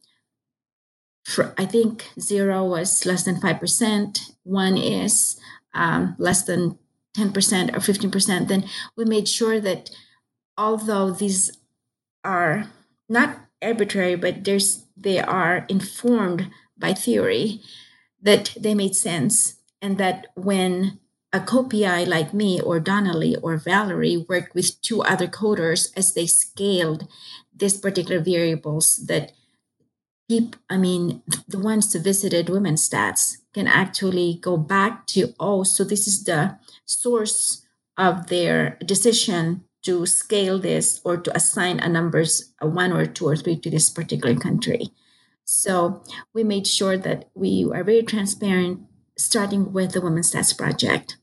for, 1.24 1.54
I 1.56 1.64
think 1.64 2.10
0 2.20 2.66
was 2.66 3.06
less 3.06 3.24
than 3.24 3.40
5%, 3.40 4.32
1 4.42 4.76
is 4.76 5.40
um, 5.72 6.14
less 6.18 6.42
than 6.42 6.78
10% 7.16 7.74
or 7.74 7.80
15%. 7.80 8.48
Then 8.48 8.64
we 8.96 9.06
made 9.06 9.28
sure 9.28 9.60
that 9.60 9.88
although 10.58 11.10
these 11.10 11.52
are 12.22 12.70
not 13.08 13.38
arbitrary, 13.62 14.16
but 14.16 14.44
there's 14.44 14.81
they 14.96 15.18
are 15.18 15.66
informed 15.68 16.50
by 16.78 16.92
theory 16.92 17.60
that 18.20 18.54
they 18.58 18.74
made 18.74 18.94
sense, 18.94 19.56
and 19.80 19.98
that 19.98 20.28
when 20.34 20.98
a 21.32 21.40
co-PI 21.40 22.04
like 22.04 22.34
me 22.34 22.60
or 22.60 22.78
Donna 22.78 23.16
Lee 23.16 23.36
or 23.42 23.56
Valerie 23.56 24.24
worked 24.28 24.54
with 24.54 24.80
two 24.82 25.02
other 25.02 25.26
coders 25.26 25.88
as 25.96 26.14
they 26.14 26.26
scaled 26.26 27.08
these 27.54 27.78
particular 27.78 28.20
variables 28.20 29.06
that 29.06 29.32
people, 30.28 30.60
I 30.68 30.76
mean, 30.76 31.22
the 31.48 31.58
ones 31.58 31.92
who 31.92 32.00
visited 32.00 32.48
women's 32.48 32.88
stats 32.88 33.38
can 33.54 33.66
actually 33.66 34.38
go 34.40 34.56
back 34.56 35.06
to, 35.08 35.34
oh, 35.40 35.62
so 35.62 35.84
this 35.84 36.06
is 36.06 36.24
the 36.24 36.58
source 36.84 37.66
of 37.96 38.28
their 38.28 38.76
decision 38.84 39.64
to 39.82 40.06
scale 40.06 40.58
this 40.58 41.00
or 41.04 41.16
to 41.16 41.36
assign 41.36 41.80
a 41.80 41.88
numbers 41.88 42.52
a 42.60 42.66
one 42.66 42.92
or 42.92 43.06
two 43.06 43.26
or 43.26 43.36
three 43.36 43.58
to 43.58 43.70
this 43.70 43.90
particular 43.90 44.36
country. 44.36 44.88
So 45.44 46.02
we 46.32 46.44
made 46.44 46.66
sure 46.66 46.96
that 46.96 47.30
we 47.34 47.68
are 47.72 47.84
very 47.84 48.02
transparent 48.02 48.80
starting 49.18 49.72
with 49.72 49.92
the 49.92 50.00
women's 50.00 50.32
stats 50.32 50.56
project. 50.56 51.18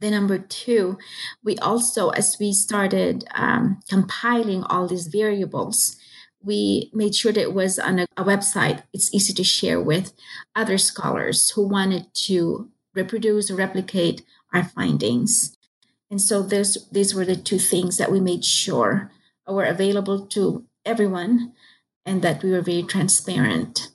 The 0.00 0.10
number 0.10 0.38
two 0.38 0.98
we 1.44 1.56
also 1.58 2.10
as 2.10 2.36
we 2.38 2.52
started 2.52 3.24
um, 3.34 3.80
compiling 3.88 4.62
all 4.64 4.86
these 4.86 5.06
variables 5.06 5.96
we 6.42 6.90
made 6.92 7.14
sure 7.14 7.32
that 7.32 7.40
it 7.40 7.54
was 7.54 7.78
on 7.78 8.00
a, 8.00 8.06
a 8.16 8.24
website 8.24 8.82
it's 8.92 9.12
easy 9.14 9.32
to 9.32 9.44
share 9.44 9.80
with 9.80 10.12
other 10.54 10.76
scholars 10.76 11.50
who 11.50 11.66
wanted 11.66 12.12
to 12.26 12.68
reproduce 12.94 13.50
or 13.50 13.56
replicate 13.56 14.22
our 14.52 14.64
findings 14.64 15.55
And 16.10 16.20
so 16.20 16.42
those 16.42 16.88
these 16.90 17.14
were 17.14 17.24
the 17.24 17.36
two 17.36 17.58
things 17.58 17.96
that 17.96 18.12
we 18.12 18.20
made 18.20 18.44
sure 18.44 19.10
were 19.46 19.64
available 19.64 20.26
to 20.26 20.64
everyone 20.84 21.52
and 22.04 22.22
that 22.22 22.42
we 22.42 22.50
were 22.50 22.62
very 22.62 22.82
transparent. 22.82 23.88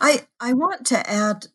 I 0.00 0.26
I 0.40 0.52
want 0.52 0.86
to 0.86 1.10
add 1.10 1.46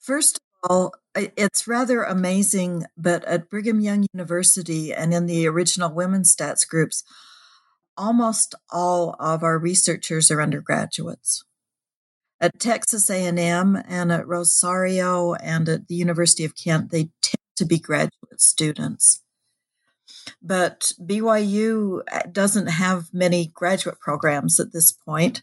first 0.00 0.38
of 0.62 0.70
all 0.70 0.94
it's 1.14 1.68
rather 1.68 2.02
amazing 2.02 2.84
but 2.96 3.24
at 3.24 3.50
Brigham 3.50 3.80
Young 3.80 4.06
University 4.12 4.92
and 4.92 5.12
in 5.12 5.26
the 5.26 5.46
original 5.46 5.92
women's 5.92 6.34
stats 6.34 6.66
groups 6.66 7.04
almost 7.96 8.54
all 8.70 9.14
of 9.20 9.42
our 9.42 9.58
researchers 9.58 10.30
are 10.30 10.42
undergraduates 10.42 11.44
at 12.40 12.58
Texas 12.58 13.08
A&M 13.10 13.78
and 13.88 14.12
at 14.12 14.26
Rosario 14.26 15.34
and 15.34 15.68
at 15.68 15.88
the 15.88 15.94
University 15.94 16.44
of 16.44 16.56
Kent 16.56 16.90
they 16.90 17.10
tend 17.22 17.43
to 17.56 17.64
be 17.64 17.78
graduate 17.78 18.40
students 18.40 19.20
but 20.42 20.92
BYU 21.02 22.00
uh, 22.10 22.20
doesn't 22.30 22.66
have 22.66 23.12
many 23.12 23.50
graduate 23.54 24.00
programs 24.00 24.60
at 24.60 24.72
this 24.72 24.92
point 24.92 25.42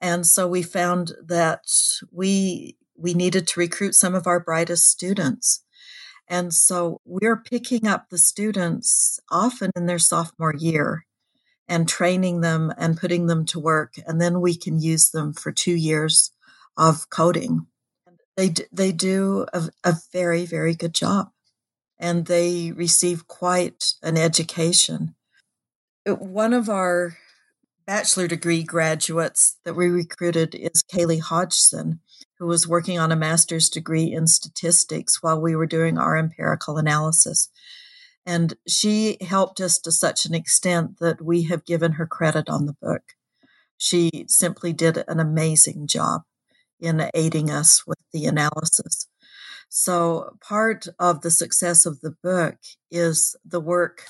and 0.00 0.26
so 0.26 0.46
we 0.46 0.62
found 0.62 1.12
that 1.24 1.64
we 2.12 2.76
we 2.96 3.14
needed 3.14 3.46
to 3.46 3.60
recruit 3.60 3.94
some 3.94 4.14
of 4.14 4.26
our 4.26 4.40
brightest 4.40 4.88
students 4.88 5.62
and 6.28 6.52
so 6.52 7.00
we're 7.04 7.36
picking 7.36 7.86
up 7.86 8.10
the 8.10 8.18
students 8.18 9.18
often 9.30 9.70
in 9.74 9.86
their 9.86 9.98
sophomore 9.98 10.54
year 10.54 11.06
and 11.68 11.88
training 11.88 12.40
them 12.40 12.72
and 12.76 12.98
putting 12.98 13.26
them 13.26 13.44
to 13.46 13.60
work. 13.60 13.94
And 14.06 14.20
then 14.20 14.40
we 14.40 14.56
can 14.56 14.80
use 14.80 15.10
them 15.10 15.32
for 15.32 15.52
two 15.52 15.74
years 15.74 16.30
of 16.76 17.10
coding. 17.10 17.66
They, 18.38 18.54
they 18.70 18.92
do 18.92 19.46
a, 19.52 19.68
a 19.82 19.96
very, 20.12 20.46
very 20.46 20.76
good 20.76 20.94
job 20.94 21.32
and 21.98 22.26
they 22.26 22.70
receive 22.70 23.26
quite 23.26 23.94
an 24.00 24.16
education. 24.16 25.16
Uh, 26.08 26.14
one 26.14 26.52
of 26.52 26.68
our 26.68 27.18
bachelor 27.84 28.28
degree 28.28 28.62
graduates 28.62 29.56
that 29.64 29.74
we 29.74 29.88
recruited 29.88 30.54
is 30.54 30.84
Kaylee 30.84 31.20
Hodgson, 31.20 31.98
who 32.38 32.46
was 32.46 32.68
working 32.68 32.96
on 32.96 33.10
a 33.10 33.16
master's 33.16 33.68
degree 33.68 34.12
in 34.12 34.28
statistics 34.28 35.20
while 35.20 35.40
we 35.40 35.56
were 35.56 35.66
doing 35.66 35.98
our 35.98 36.16
empirical 36.16 36.78
analysis. 36.78 37.50
And 38.24 38.54
she 38.68 39.16
helped 39.20 39.60
us 39.60 39.80
to 39.80 39.90
such 39.90 40.26
an 40.26 40.34
extent 40.36 41.00
that 41.00 41.20
we 41.20 41.42
have 41.44 41.64
given 41.64 41.94
her 41.94 42.06
credit 42.06 42.48
on 42.48 42.66
the 42.66 42.76
book. 42.80 43.02
She 43.76 44.26
simply 44.28 44.72
did 44.72 45.02
an 45.08 45.18
amazing 45.18 45.88
job 45.88 46.22
in 46.80 47.10
aiding 47.14 47.50
us 47.50 47.86
with 47.86 47.98
the 48.12 48.26
analysis. 48.26 49.08
So, 49.68 50.36
part 50.40 50.88
of 50.98 51.20
the 51.20 51.30
success 51.30 51.84
of 51.84 52.00
the 52.00 52.14
book 52.22 52.56
is 52.90 53.36
the 53.44 53.60
work 53.60 54.04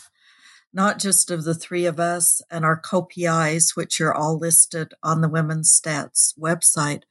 not 0.72 0.98
just 0.98 1.30
of 1.30 1.44
the 1.44 1.54
three 1.54 1.86
of 1.86 1.98
us 1.98 2.42
and 2.50 2.64
our 2.64 2.78
co-PIs, 2.78 3.72
which 3.74 4.00
are 4.00 4.14
all 4.14 4.38
listed 4.38 4.92
on 5.02 5.20
the 5.20 5.28
Women's 5.28 5.78
Stats 5.80 6.38
website, 6.38 7.02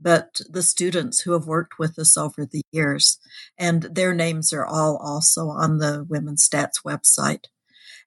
but 0.00 0.40
the 0.48 0.62
students 0.62 1.20
who 1.20 1.32
have 1.32 1.46
worked 1.46 1.78
with 1.78 1.98
us 1.98 2.16
over 2.16 2.44
the 2.44 2.62
years. 2.72 3.18
And 3.58 3.82
their 3.82 4.14
names 4.14 4.52
are 4.52 4.66
all 4.66 4.96
also 4.96 5.48
on 5.48 5.78
the 5.78 6.04
Women's 6.08 6.48
Stats 6.48 6.82
website. 6.84 7.44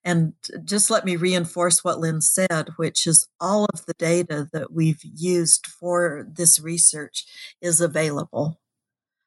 And 0.04 0.34
just 0.64 0.90
let 0.90 1.06
me 1.06 1.16
reinforce 1.16 1.82
what 1.82 1.98
Lynne 1.98 2.20
said, 2.20 2.68
which 2.76 3.06
is 3.06 3.26
all 3.40 3.64
of 3.72 3.86
the 3.86 3.94
data 3.94 4.48
that 4.52 4.70
we've 4.70 5.02
used 5.02 5.66
for 5.66 6.28
this 6.30 6.60
research 6.60 7.24
is 7.62 7.80
available. 7.80 8.60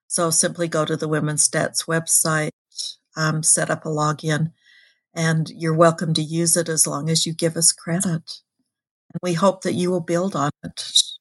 So 0.07 0.29
simply 0.29 0.67
go 0.67 0.85
to 0.85 0.95
the 0.95 1.07
Women's 1.07 1.47
Stats 1.47 1.87
website, 1.87 2.51
um, 3.15 3.41
set 3.41 3.71
up 3.71 3.85
a 3.85 3.89
login, 3.89 4.53
and 5.15 5.49
you're 5.49 5.73
welcome 5.73 6.13
to 6.13 6.21
use 6.21 6.55
it 6.55 6.69
as 6.69 6.85
long 6.85 7.09
as 7.09 7.25
you 7.25 7.33
give 7.33 7.57
us 7.57 7.71
credit. 7.71 8.41
And 9.13 9.19
we 9.23 9.33
hope 9.33 9.63
that 9.63 9.73
you 9.73 9.89
will 9.89 9.99
build 9.99 10.35
on 10.35 10.51
it. 10.63 11.16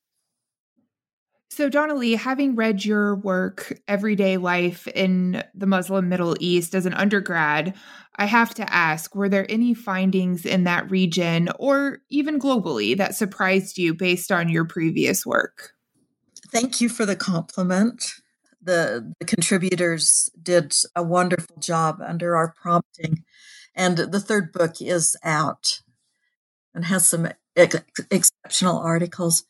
So, 1.56 1.70
Donna 1.70 1.94
Lee, 1.94 2.16
having 2.16 2.54
read 2.54 2.84
your 2.84 3.16
work, 3.16 3.80
Everyday 3.88 4.36
Life 4.36 4.86
in 4.88 5.42
the 5.54 5.66
Muslim 5.66 6.06
Middle 6.06 6.36
East, 6.38 6.74
as 6.74 6.84
an 6.84 6.92
undergrad, 6.92 7.74
I 8.16 8.26
have 8.26 8.52
to 8.56 8.70
ask 8.70 9.14
were 9.14 9.30
there 9.30 9.46
any 9.48 9.72
findings 9.72 10.44
in 10.44 10.64
that 10.64 10.90
region 10.90 11.48
or 11.58 12.00
even 12.10 12.38
globally 12.38 12.94
that 12.98 13.14
surprised 13.14 13.78
you 13.78 13.94
based 13.94 14.30
on 14.30 14.50
your 14.50 14.66
previous 14.66 15.24
work? 15.24 15.72
Thank 16.52 16.82
you 16.82 16.90
for 16.90 17.06
the 17.06 17.16
compliment. 17.16 18.04
The, 18.60 19.14
the 19.18 19.24
contributors 19.24 20.28
did 20.42 20.74
a 20.94 21.02
wonderful 21.02 21.56
job 21.56 22.02
under 22.06 22.36
our 22.36 22.52
prompting. 22.52 23.24
And 23.74 23.96
the 23.96 24.20
third 24.20 24.52
book 24.52 24.82
is 24.82 25.16
out 25.24 25.80
and 26.74 26.84
has 26.84 27.08
some 27.08 27.28
ex- 27.56 27.82
exceptional 28.10 28.76
articles 28.76 29.44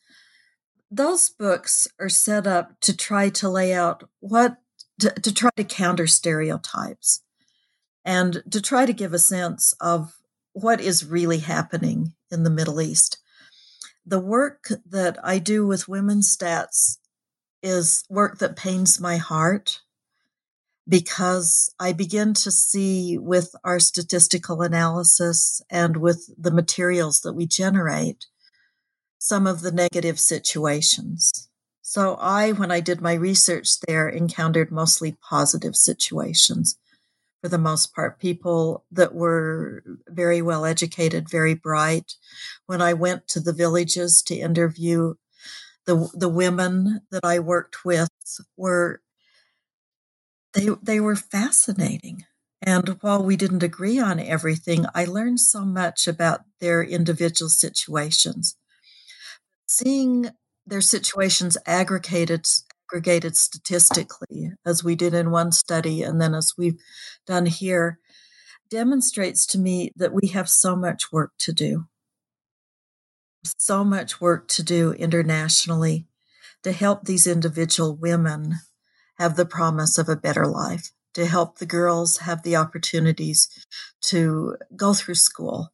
those 0.89 1.29
books 1.29 1.87
are 1.99 2.09
set 2.09 2.47
up 2.47 2.79
to 2.81 2.95
try 2.95 3.29
to 3.29 3.49
lay 3.49 3.73
out 3.73 4.09
what 4.19 4.57
to, 4.99 5.09
to, 5.11 5.33
try 5.33 5.49
to 5.55 5.63
counter 5.63 6.07
stereotypes 6.07 7.21
and 8.03 8.41
to 8.49 8.61
try 8.61 8.85
to 8.85 8.93
give 8.93 9.13
a 9.13 9.19
sense 9.19 9.73
of 9.79 10.15
what 10.53 10.81
is 10.81 11.05
really 11.05 11.39
happening 11.39 12.13
in 12.31 12.43
the 12.43 12.49
Middle 12.49 12.81
East. 12.81 13.19
The 14.05 14.19
work 14.19 14.69
that 14.89 15.17
I 15.23 15.37
do 15.37 15.67
with 15.67 15.87
women's 15.87 16.35
stats 16.35 16.97
is 17.61 18.03
work 18.09 18.39
that 18.39 18.55
pains 18.55 18.99
my 18.99 19.17
heart 19.17 19.81
because 20.87 21.73
I 21.79 21.91
begin 21.91 22.33
to 22.35 22.51
see 22.51 23.17
with 23.17 23.53
our 23.63 23.79
statistical 23.79 24.61
analysis 24.61 25.61
and 25.69 25.97
with 25.97 26.29
the 26.37 26.51
materials 26.51 27.21
that 27.21 27.33
we 27.33 27.45
generate 27.45 28.25
some 29.27 29.45
of 29.45 29.59
the 29.59 29.71
negative 29.71 30.17
situations. 30.19 31.49
So 31.81 32.15
I, 32.15 32.53
when 32.53 32.71
I 32.71 32.79
did 32.79 33.01
my 33.01 33.13
research 33.13 33.79
there, 33.81 34.07
encountered 34.07 34.71
mostly 34.71 35.17
positive 35.29 35.75
situations. 35.75 36.77
For 37.41 37.49
the 37.49 37.57
most 37.57 37.93
part, 37.93 38.19
people 38.19 38.85
that 38.89 39.13
were 39.13 39.83
very 40.07 40.41
well 40.41 40.63
educated, 40.63 41.29
very 41.29 41.53
bright. 41.53 42.13
When 42.67 42.81
I 42.81 42.93
went 42.93 43.27
to 43.29 43.41
the 43.41 43.53
villages 43.53 44.21
to 44.23 44.35
interview 44.35 45.15
the 45.85 46.09
the 46.13 46.29
women 46.29 47.01
that 47.11 47.23
I 47.23 47.39
worked 47.39 47.85
with 47.85 48.09
were 48.57 49.01
they 50.53 50.69
they 50.81 50.99
were 50.99 51.15
fascinating. 51.15 52.25
And 52.61 52.97
while 53.01 53.23
we 53.23 53.35
didn't 53.35 53.63
agree 53.63 53.99
on 53.99 54.19
everything, 54.19 54.85
I 54.95 55.05
learned 55.05 55.39
so 55.39 55.63
much 55.63 56.07
about 56.07 56.41
their 56.59 56.81
individual 56.81 57.49
situations 57.49 58.55
seeing 59.67 60.29
their 60.65 60.81
situations 60.81 61.57
aggregated 61.65 62.47
aggregated 62.89 63.35
statistically 63.35 64.51
as 64.65 64.81
we 64.81 64.95
did 64.95 65.13
in 65.13 65.29
one 65.29 65.51
study 65.51 66.01
and 66.01 66.21
then 66.21 66.33
as 66.33 66.53
we've 66.57 66.79
done 67.25 67.45
here 67.45 67.99
demonstrates 68.69 69.45
to 69.45 69.59
me 69.59 69.91
that 69.95 70.13
we 70.13 70.29
have 70.29 70.49
so 70.49 70.75
much 70.75 71.11
work 71.11 71.31
to 71.39 71.53
do. 71.53 71.85
So 73.57 73.83
much 73.83 74.19
work 74.19 74.47
to 74.49 74.63
do 74.63 74.91
internationally 74.93 76.07
to 76.63 76.71
help 76.71 77.03
these 77.03 77.27
individual 77.27 77.95
women 77.95 78.55
have 79.17 79.35
the 79.35 79.45
promise 79.45 79.97
of 79.97 80.09
a 80.09 80.15
better 80.15 80.45
life 80.45 80.91
to 81.13 81.25
help 81.25 81.57
the 81.57 81.65
girls 81.65 82.19
have 82.19 82.43
the 82.43 82.55
opportunities 82.55 83.47
to 84.01 84.57
go 84.75 84.93
through 84.93 85.15
school 85.15 85.69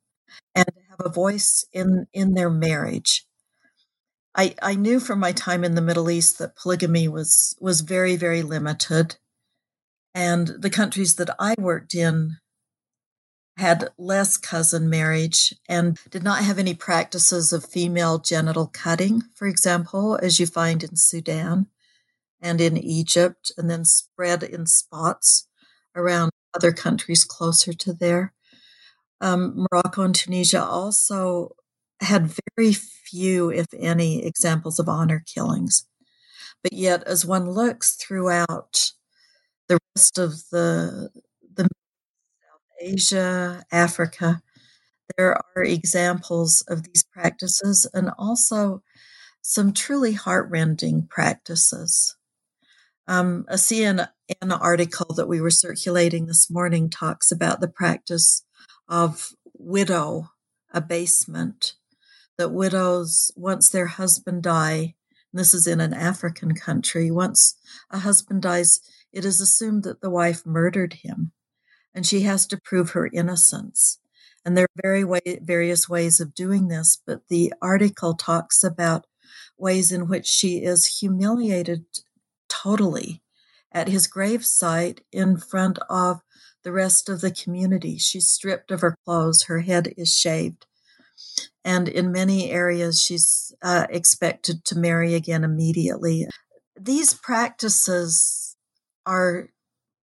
and 0.56 0.65
have 0.90 1.06
a 1.06 1.10
voice 1.10 1.65
in 1.74 2.06
in 2.14 2.34
their 2.34 2.49
marriage 2.49 3.26
I, 4.36 4.56
I 4.62 4.76
knew 4.76 5.00
from 5.00 5.20
my 5.20 5.32
time 5.32 5.64
in 5.64 5.76
the 5.76 5.82
Middle 5.82 6.10
East 6.10 6.40
that 6.40 6.56
polygamy 6.56 7.08
was 7.08 7.56
was 7.60 7.82
very 7.82 8.16
very 8.16 8.42
limited, 8.42 9.18
and 10.14 10.48
the 10.48 10.70
countries 10.70 11.16
that 11.16 11.30
I 11.40 11.56
worked 11.58 11.94
in 11.94 12.38
had 13.58 13.90
less 14.00 14.38
cousin 14.38 14.90
marriage 14.90 15.54
and 15.70 16.00
did 16.10 16.24
not 16.24 16.44
have 16.44 16.58
any 16.58 16.74
practices 16.74 17.54
of 17.54 17.64
female 17.64 18.18
genital 18.18 18.66
cutting, 18.66 19.22
for 19.36 19.48
example, 19.48 20.18
as 20.24 20.40
you 20.40 20.48
find 20.48 20.84
in 20.84 20.96
Sudan 20.96 21.68
and 22.42 22.60
in 22.60 22.78
Egypt, 22.78 23.52
and 23.58 23.70
then 23.70 23.86
spread 23.86 24.42
in 24.42 24.66
spots 24.66 25.48
around 25.96 26.32
other 26.56 26.72
countries 26.72 27.24
closer 27.24 27.74
to 27.74 27.94
there. 27.94 28.34
Um, 29.22 29.68
Morocco 29.72 30.02
and 30.02 30.16
Tunisia 30.16 30.64
also 30.64 31.56
had 32.02 32.34
very 32.56 32.74
few, 33.14 33.52
if 33.52 33.68
any, 33.77 34.26
examples 34.26 34.80
of 34.80 34.90
honor 34.90 35.23
killings. 35.26 35.85
But 36.64 36.73
yet, 36.73 37.03
as 37.03 37.26
one 37.26 37.49
looks 37.49 37.95
throughout 37.95 38.91
the 39.68 39.77
rest 39.95 40.18
of 40.18 40.31
the, 40.52 41.10
the 41.53 41.64
South 41.64 42.72
Asia, 42.81 43.64
Africa, 43.72 44.41
there 45.15 45.38
are 45.56 45.64
examples 45.64 46.64
of 46.68 46.84
these 46.84 47.03
practices 47.03 47.88
and 47.94 48.10
also 48.18 48.81
some 49.41 49.73
truly 49.73 50.14
heartrending 50.14 51.06
practices. 51.07 52.15
Um, 53.07 53.45
a 53.48 53.56
CNN 53.56 54.07
article 54.49 55.14
that 55.15 55.27
we 55.27 55.41
were 55.41 55.52
circulating 55.52 56.26
this 56.26 56.49
morning 56.49 56.90
talks 56.90 57.31
about 57.31 57.60
the 57.60 57.68
practice 57.68 58.44
of 58.88 59.35
widow 59.53 60.30
abasement, 60.73 61.73
that 62.38 62.52
widows, 62.52 63.32
once 63.36 63.70
their 63.70 63.88
husband 63.88 64.44
die, 64.44 64.96
this 65.34 65.54
is 65.54 65.66
in 65.66 65.82
an 65.82 65.94
African 65.94 66.54
country, 66.54 67.10
once 67.10 67.56
a 67.90 68.00
husband 68.00 68.42
dies, 68.42 68.80
it 69.12 69.26
is 69.26 69.42
assumed 69.42 69.84
that 69.84 70.02
the 70.02 70.10
wife 70.10 70.46
murdered 70.46 70.94
him 70.94 71.32
and 71.94 72.06
she 72.06 72.22
has 72.22 72.46
to 72.48 72.60
prove 72.64 72.92
her 72.92 73.10
innocence. 73.14 74.00
And 74.46 74.58
there 74.58 74.66
are 74.66 74.82
very 74.82 75.04
way, 75.04 75.40
various 75.42 75.88
ways 75.88 76.20
of 76.20 76.34
doing 76.34 76.68
this, 76.68 77.02
but 77.06 77.28
the 77.30 77.54
article 77.62 78.14
talks 78.14 78.64
about 78.64 79.06
ways 79.58 79.92
in 79.92 80.08
which 80.08 80.28
she 80.28 80.64
is 80.64 81.00
humiliated 81.00 81.86
totally 82.50 83.22
at 83.72 83.88
his 83.88 84.08
gravesite 84.08 85.00
in 85.12 85.38
front 85.38 85.80
of 85.90 86.22
the 86.64 86.72
rest 86.72 87.10
of 87.10 87.22
the 87.22 87.32
community. 87.32 87.98
She's 87.98 88.30
stripped 88.30 88.72
of 88.72 88.82
her 88.82 88.98
clothes, 89.06 89.44
her 89.44 89.62
head 89.62 89.94
is 89.98 90.14
shaved. 90.16 90.66
And 91.65 91.88
in 91.88 92.11
many 92.11 92.52
areas, 92.52 93.02
she's 93.02 93.53
uh, 93.61 93.88
expected 93.90 94.65
to 94.65 94.77
marry 94.77 95.14
again 95.14 95.44
immediately. 95.44 96.27
These 96.80 97.14
practices 97.14 98.56
are 99.06 99.49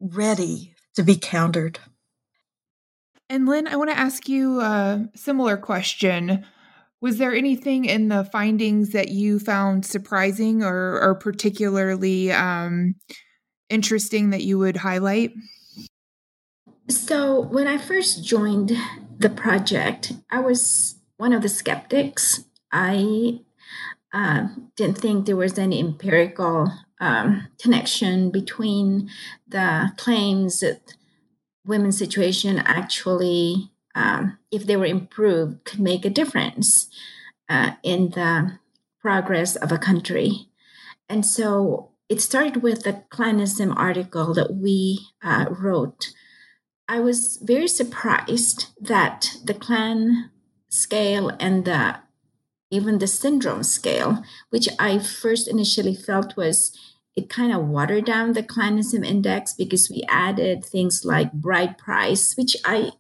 ready 0.01 0.75
to 0.95 1.03
be 1.03 1.17
countered. 1.17 1.79
And 3.29 3.47
Lynne, 3.47 3.69
I 3.69 3.77
want 3.77 3.91
to 3.91 3.99
ask 3.99 4.29
you 4.29 4.61
a 4.61 5.09
similar 5.15 5.57
question. 5.57 6.45
Was 7.01 7.19
there 7.19 7.35
anything 7.35 7.85
in 7.85 8.09
the 8.09 8.25
findings 8.25 8.91
that 8.91 9.09
you 9.09 9.39
found 9.39 9.87
surprising 9.87 10.63
or, 10.63 11.01
or 11.01 11.15
particularly 11.15 12.33
um, 12.33 12.97
interesting 13.69 14.31
that 14.31 14.43
you 14.43 14.59
would 14.59 14.79
highlight? 14.79 15.33
So, 16.89 17.41
when 17.41 17.69
I 17.69 17.79
first 17.79 18.25
joined 18.25 18.73
the 19.17 19.31
project, 19.31 20.13
I 20.31 20.41
was 20.41 21.00
one 21.21 21.35
of 21.35 21.43
the 21.43 21.49
skeptics. 21.51 22.45
I 22.73 23.41
uh, 24.13 24.49
didn't 24.75 24.97
think 24.97 25.27
there 25.27 25.37
was 25.37 25.59
any 25.59 25.79
empirical 25.79 26.73
um, 26.99 27.49
connection 27.61 28.31
between 28.31 29.11
the 29.47 29.93
claims 29.99 30.61
that 30.61 30.95
women's 31.67 31.99
situation 31.99 32.59
actually, 32.61 33.71
um, 33.95 34.39
if 34.51 34.65
they 34.65 34.77
were 34.77 34.87
improved, 34.87 35.65
could 35.65 35.81
make 35.81 36.07
a 36.07 36.11
difference 36.11 36.89
uh, 37.51 37.73
in 37.83 38.11
the 38.11 38.59
progress 39.03 39.57
of 39.57 39.71
a 39.71 39.79
country. 39.79 40.49
And 41.07 41.27
so 41.27 41.91
it 42.09 42.23
started 42.23 42.63
with 42.63 42.85
the 42.85 43.05
Clanism 43.11 43.75
article 43.77 44.33
that 44.33 44.55
we 44.55 45.01
uh, 45.23 45.47
wrote. 45.51 46.15
I 46.89 47.01
was 47.01 47.39
very 47.43 47.69
surprised 47.69 48.69
that 48.81 49.37
the 49.45 49.55
clan 49.55 50.31
scale 50.71 51.31
and 51.39 51.67
the 51.67 51.97
even 52.71 52.99
the 52.99 53.07
syndrome 53.07 53.65
scale, 53.65 54.23
which 54.51 54.69
I 54.79 55.01
first 55.01 55.49
initially 55.49 55.95
felt 55.95 56.37
was 56.37 56.77
it 57.17 57.29
kind 57.29 57.53
of 57.53 57.67
watered 57.67 58.07
down 58.07 58.33
the 58.33 58.43
clanism 58.43 59.05
index 59.05 59.53
because 59.53 59.91
we 59.91 60.05
added 60.09 60.65
things 60.65 61.05
like 61.05 61.33
bride 61.33 61.77
price, 61.77 62.37
which 62.37 62.57
I 62.65 62.93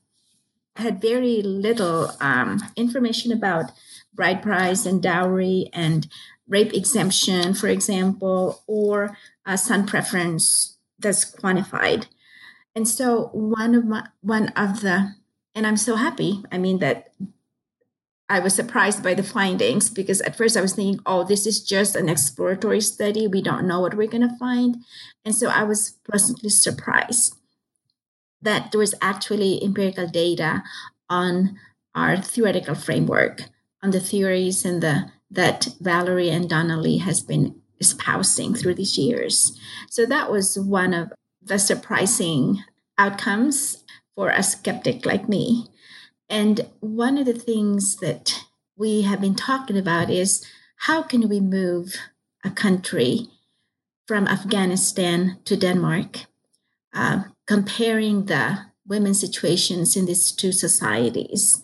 had 0.76 1.01
very 1.01 1.40
little 1.42 2.10
um, 2.20 2.60
information 2.76 3.32
about 3.32 3.70
bride 4.12 4.42
price 4.42 4.84
and 4.84 5.02
dowry 5.02 5.70
and 5.72 6.09
rape 6.48 6.72
exemption, 6.74 7.55
for 7.55 7.68
example, 7.68 8.62
or 8.66 9.16
a 9.47 9.56
son 9.56 9.86
preference 9.86 10.76
that's 10.98 11.24
quantified. 11.24 12.06
And 12.74 12.88
so 12.88 13.30
one 13.32 13.74
of 13.74 13.84
my 13.84 14.09
one 14.20 14.48
of 14.48 14.80
the 14.80 15.14
and 15.55 15.66
I'm 15.66 15.76
so 15.76 15.97
happy. 15.97 16.42
I 16.51 16.59
mean 16.59 16.78
that 16.78 17.12
I 18.31 18.39
was 18.39 18.55
surprised 18.55 19.02
by 19.02 19.15
the 19.15 19.24
findings 19.24 19.90
because 19.90 20.20
at 20.20 20.36
first 20.36 20.57
I 20.57 20.61
was 20.61 20.74
thinking, 20.74 21.02
oh, 21.05 21.24
this 21.24 21.47
is 21.47 21.62
just 21.62 21.97
an 21.97 22.09
exploratory 22.09 22.81
study. 22.81 23.27
We 23.27 23.43
don't 23.43 23.66
know 23.66 23.81
what 23.81 23.94
we're 23.94 24.07
going 24.07 24.28
to 24.28 24.39
find. 24.39 24.77
And 25.24 25.35
so 25.35 25.48
I 25.48 25.65
was 25.65 25.98
pleasantly 26.09 26.48
surprised 26.48 27.35
that 28.40 28.70
there 28.70 28.78
was 28.78 28.94
actually 29.02 29.62
empirical 29.62 30.07
data 30.07 30.62
on 31.09 31.59
our 31.94 32.16
theoretical 32.19 32.77
framework, 32.77 33.43
on 33.82 33.90
the 33.90 34.01
theories 34.01 34.65
and 34.65 34.81
the 34.81 35.11
that 35.32 35.69
Valerie 35.81 36.31
and 36.31 36.48
Donna 36.48 36.77
Lee 36.77 36.98
has 36.98 37.20
been 37.20 37.61
espousing 37.81 38.55
through 38.55 38.74
these 38.74 38.97
years. 38.97 39.59
So 39.89 40.07
that 40.07 40.31
was 40.31 40.59
one 40.59 40.94
of 40.94 41.12
the 41.43 41.59
surprising 41.59 42.62
outcomes 42.97 43.85
for 44.15 44.31
a 44.31 44.43
skeptic 44.43 45.07
like 45.07 45.28
me. 45.28 45.69
And 46.31 46.69
one 46.78 47.19
of 47.19 47.27
the 47.27 47.35
things 47.35 47.97
that 47.97 48.44
we 48.77 49.02
have 49.02 49.20
been 49.20 49.35
talking 49.35 49.77
about 49.77 50.09
is 50.09 50.47
how 50.77 51.02
can 51.02 51.28
we 51.28 51.40
move 51.40 51.97
a 52.44 52.51
country 52.51 53.27
from 54.07 54.28
Afghanistan 54.28 55.39
to 55.44 55.57
Denmark, 55.57 56.27
uh, 56.94 57.24
comparing 57.47 58.27
the 58.27 58.59
women's 58.86 59.20
situations 59.20 59.97
in 59.97 60.07
these 60.07 60.32
two 60.32 60.52
societies. 60.52 61.62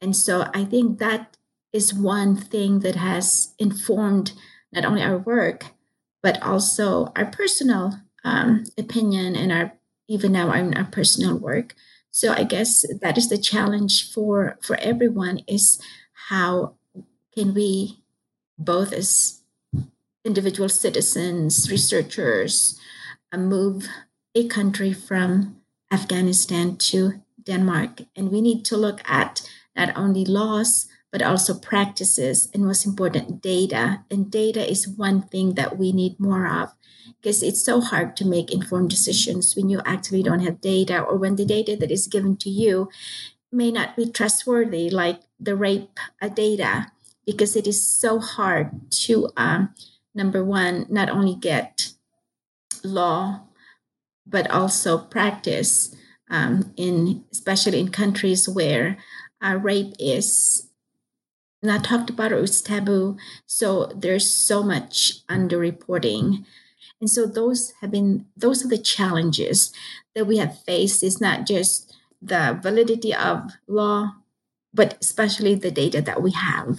And 0.00 0.16
so 0.16 0.50
I 0.54 0.64
think 0.64 0.98
that 0.98 1.36
is 1.72 1.94
one 1.94 2.34
thing 2.34 2.80
that 2.80 2.96
has 2.96 3.54
informed 3.58 4.32
not 4.72 4.84
only 4.84 5.02
our 5.02 5.18
work, 5.18 5.66
but 6.22 6.42
also 6.42 7.12
our 7.14 7.26
personal 7.26 8.00
um, 8.24 8.64
opinion 8.76 9.36
and 9.36 9.52
our 9.52 9.72
even 10.08 10.32
now 10.32 10.48
our, 10.48 10.74
our 10.76 10.84
personal 10.84 11.36
work 11.36 11.74
so 12.10 12.32
I 12.32 12.44
guess 12.44 12.84
that 13.00 13.18
is 13.18 13.28
the 13.28 13.38
challenge 13.38 14.12
for 14.12 14.58
for 14.62 14.76
everyone 14.76 15.40
is 15.46 15.80
how 16.28 16.74
can 17.34 17.54
we 17.54 18.02
both 18.58 18.92
as 18.92 19.40
individual 20.24 20.68
citizens, 20.68 21.70
researchers, 21.70 22.78
uh, 23.32 23.38
move 23.38 23.88
a 24.34 24.46
country 24.48 24.92
from 24.92 25.56
Afghanistan 25.90 26.76
to 26.76 27.22
Denmark. 27.42 28.02
And 28.14 28.30
we 28.30 28.40
need 28.40 28.64
to 28.66 28.76
look 28.76 29.00
at 29.08 29.48
not 29.74 29.96
only 29.96 30.24
laws, 30.24 30.86
but 31.10 31.22
also 31.22 31.58
practices 31.58 32.48
and 32.52 32.66
most 32.66 32.84
important, 32.84 33.42
data. 33.42 34.04
And 34.10 34.30
data 34.30 34.68
is 34.68 34.88
one 34.88 35.22
thing 35.22 35.54
that 35.54 35.78
we 35.78 35.92
need 35.92 36.20
more 36.20 36.46
of 36.46 36.70
because 37.20 37.42
it's 37.42 37.62
so 37.62 37.80
hard 37.80 38.16
to 38.16 38.24
make 38.24 38.52
informed 38.52 38.90
decisions 38.90 39.56
when 39.56 39.68
you 39.68 39.80
actually 39.84 40.22
don't 40.22 40.44
have 40.44 40.60
data 40.60 41.00
or 41.00 41.16
when 41.16 41.36
the 41.36 41.44
data 41.44 41.76
that 41.76 41.90
is 41.90 42.06
given 42.06 42.36
to 42.36 42.50
you 42.50 42.88
may 43.50 43.70
not 43.70 43.96
be 43.96 44.10
trustworthy, 44.10 44.90
like 44.90 45.20
the 45.40 45.56
rape 45.56 45.98
data, 46.34 46.92
because 47.24 47.56
it 47.56 47.66
is 47.66 47.84
so 47.84 48.18
hard 48.18 48.70
to, 48.90 49.30
um, 49.36 49.74
number 50.14 50.44
one, 50.44 50.86
not 50.88 51.08
only 51.08 51.34
get 51.34 51.92
law, 52.84 53.40
but 54.26 54.50
also 54.50 54.98
practice 54.98 55.94
um, 56.30 56.72
in, 56.76 57.24
especially 57.32 57.80
in 57.80 57.90
countries 57.90 58.48
where 58.48 58.98
uh, 59.42 59.58
rape 59.60 59.94
is 59.98 60.67
not 61.62 61.84
talked 61.84 62.10
about 62.10 62.32
or 62.32 62.38
it's 62.38 62.60
taboo. 62.60 63.16
So 63.46 63.86
there's 63.94 64.32
so 64.32 64.62
much 64.62 65.26
underreporting. 65.26 66.44
And 67.00 67.10
so 67.10 67.26
those 67.26 67.72
have 67.80 67.90
been 67.90 68.26
those 68.36 68.64
are 68.64 68.68
the 68.68 68.78
challenges 68.78 69.72
that 70.14 70.26
we 70.26 70.38
have 70.38 70.62
faced. 70.62 71.02
It's 71.02 71.20
not 71.20 71.46
just 71.46 71.94
the 72.20 72.58
validity 72.60 73.14
of 73.14 73.52
law, 73.66 74.16
but 74.74 74.98
especially 75.00 75.54
the 75.54 75.70
data 75.70 76.02
that 76.02 76.22
we 76.22 76.32
have. 76.32 76.78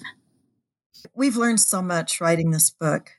We've 1.16 1.38
learned 1.38 1.62
so 1.62 1.82
much 1.82 2.20
writing 2.20 2.52
this 2.52 2.70
book 2.70 3.12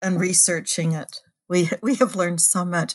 and 0.00 0.20
researching 0.20 0.92
it. 0.92 1.22
We 1.48 1.70
we 1.82 1.96
have 1.96 2.14
learned 2.14 2.40
so 2.40 2.64
much. 2.64 2.94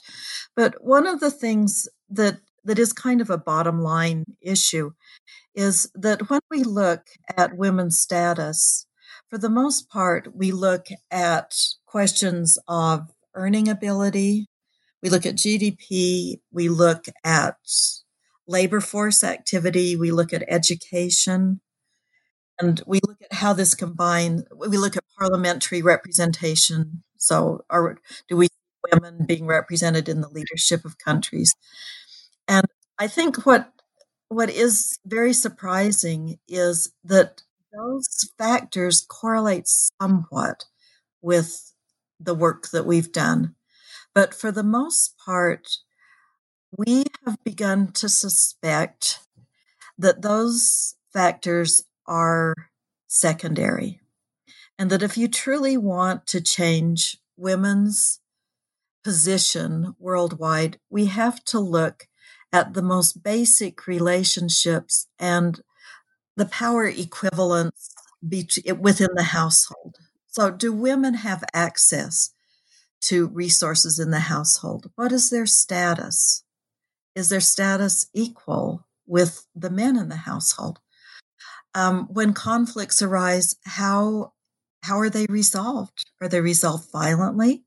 But 0.56 0.84
one 0.84 1.08
of 1.08 1.20
the 1.20 1.32
things 1.32 1.90
that 2.10 2.40
that 2.64 2.80
is 2.80 2.94
kind 2.94 3.22
of 3.22 3.30
a 3.30 3.38
bottom 3.38 3.81
line 3.81 4.26
issue 4.41 4.91
is 5.56 5.90
that 5.95 6.30
when 6.30 6.40
we 6.49 6.64
look 6.64 7.07
at 7.38 7.57
women's 7.57 7.99
status, 7.99 8.88
for 9.30 9.38
the 9.38 9.49
most 9.49 9.90
part, 9.90 10.35
we 10.35 10.52
look 10.52 10.88
at 11.11 11.53
questions 11.85 12.57
of 12.68 13.10
earning 13.35 13.68
ability. 13.68 14.48
We 15.02 15.10
look 15.10 15.26
at 15.26 15.35
GDP. 15.35 16.40
We 16.52 16.69
look 16.69 17.06
at 17.23 17.57
labor 18.48 18.80
force 18.80 19.23
activity. 19.23 19.95
We 19.95 20.11
look 20.11 20.34
at 20.34 20.45
education. 20.48 21.61
And 22.60 22.81
we 22.85 22.99
look 23.07 23.18
at 23.23 23.34
how 23.34 23.53
this 23.53 23.73
combines. 23.73 24.44
We 24.56 24.77
look 24.77 24.95
at 24.95 25.03
parliamentary 25.18 25.81
representation. 25.81 27.03
So, 27.18 27.65
are, 27.69 27.98
do 28.30 28.38
we 28.38 28.45
see 28.48 28.91
women 28.91 29.26
being 29.26 29.48
represented 29.48 30.07
in 30.07 30.22
the 30.22 30.30
leadership 30.30 30.85
of 30.85 30.98
countries? 30.99 31.53
And 32.48 32.65
I 32.99 33.07
think 33.07 33.45
what 33.45 33.72
what 34.30 34.49
is 34.49 34.98
very 35.06 35.34
surprising 35.34 36.40
is 36.48 36.91
that 37.03 37.44
those 37.72 38.30
factors 38.38 39.06
correlate 39.07 39.68
somewhat 39.68 40.65
with 41.22 41.74
the 42.20 42.34
work 42.34 42.70
that 42.70 42.86
we've 42.86 43.11
done. 43.11 43.56
But 44.15 44.34
for 44.34 44.52
the 44.52 44.64
most 44.64 45.15
part, 45.24 45.68
we 46.76 47.03
have 47.26 47.38
begun 47.44 47.91
to 47.94 48.10
suspect 48.10 49.20
that 49.98 50.22
those 50.22 50.95
factors 51.11 51.84
are 52.07 52.53
secondary. 53.07 53.99
And 54.80 54.90
that 54.90 55.03
if 55.03 55.18
you 55.18 55.28
truly 55.28 55.78
want 55.78 56.26
to 56.28 56.41
change 56.41 57.18
women's 57.38 58.20
position 59.03 59.95
worldwide, 59.99 60.80
we 60.90 61.06
have 61.06 61.44
to 61.45 61.60
look 61.60 62.07
at 62.54 62.76
the 62.76 62.82
most 62.84 63.24
basic 63.24 63.88
relationships 63.88 65.08
and 65.20 65.60
the 66.38 66.46
power 66.46 66.88
equivalence 66.88 67.94
within 68.22 69.10
the 69.16 69.24
household. 69.24 69.98
So, 70.28 70.50
do 70.50 70.72
women 70.72 71.16
have 71.16 71.44
access 71.54 72.32
to 73.02 73.28
resources 73.28 74.00
in 74.00 74.12
the 74.12 74.20
household? 74.20 74.90
What 74.96 75.12
is 75.12 75.30
their 75.30 75.46
status? 75.46 76.44
Is 77.16 77.30
their 77.30 77.42
status 77.42 78.08
equal 78.14 78.88
with 79.06 79.46
the 79.56 79.70
men 79.70 79.98
in 79.98 80.10
the 80.10 80.16
household? 80.16 80.80
Um, 81.76 82.08
when 82.12 82.34
conflicts 82.34 83.02
arise, 83.02 83.56
how 83.66 84.34
how 84.84 85.00
are 85.00 85.10
they 85.10 85.26
resolved? 85.30 86.06
Are 86.22 86.28
they 86.28 86.42
resolved 86.42 86.92
violently? 86.92 87.64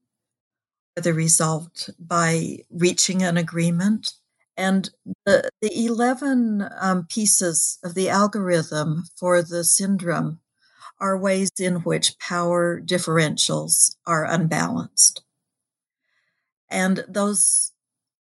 Are 0.96 1.02
they 1.02 1.12
resolved 1.12 1.90
by 1.98 2.58
reaching 2.70 3.22
an 3.22 3.36
agreement? 3.36 4.12
And 4.56 4.90
the, 5.24 5.50
the 5.60 5.84
11 5.84 6.68
um, 6.80 7.06
pieces 7.06 7.78
of 7.84 7.94
the 7.94 8.08
algorithm 8.08 9.04
for 9.16 9.42
the 9.42 9.64
syndrome 9.64 10.40
are 10.98 11.18
ways 11.18 11.50
in 11.58 11.76
which 11.76 12.18
power 12.18 12.80
differentials 12.80 13.96
are 14.06 14.24
unbalanced. 14.24 15.22
And 16.70 17.04
those, 17.06 17.72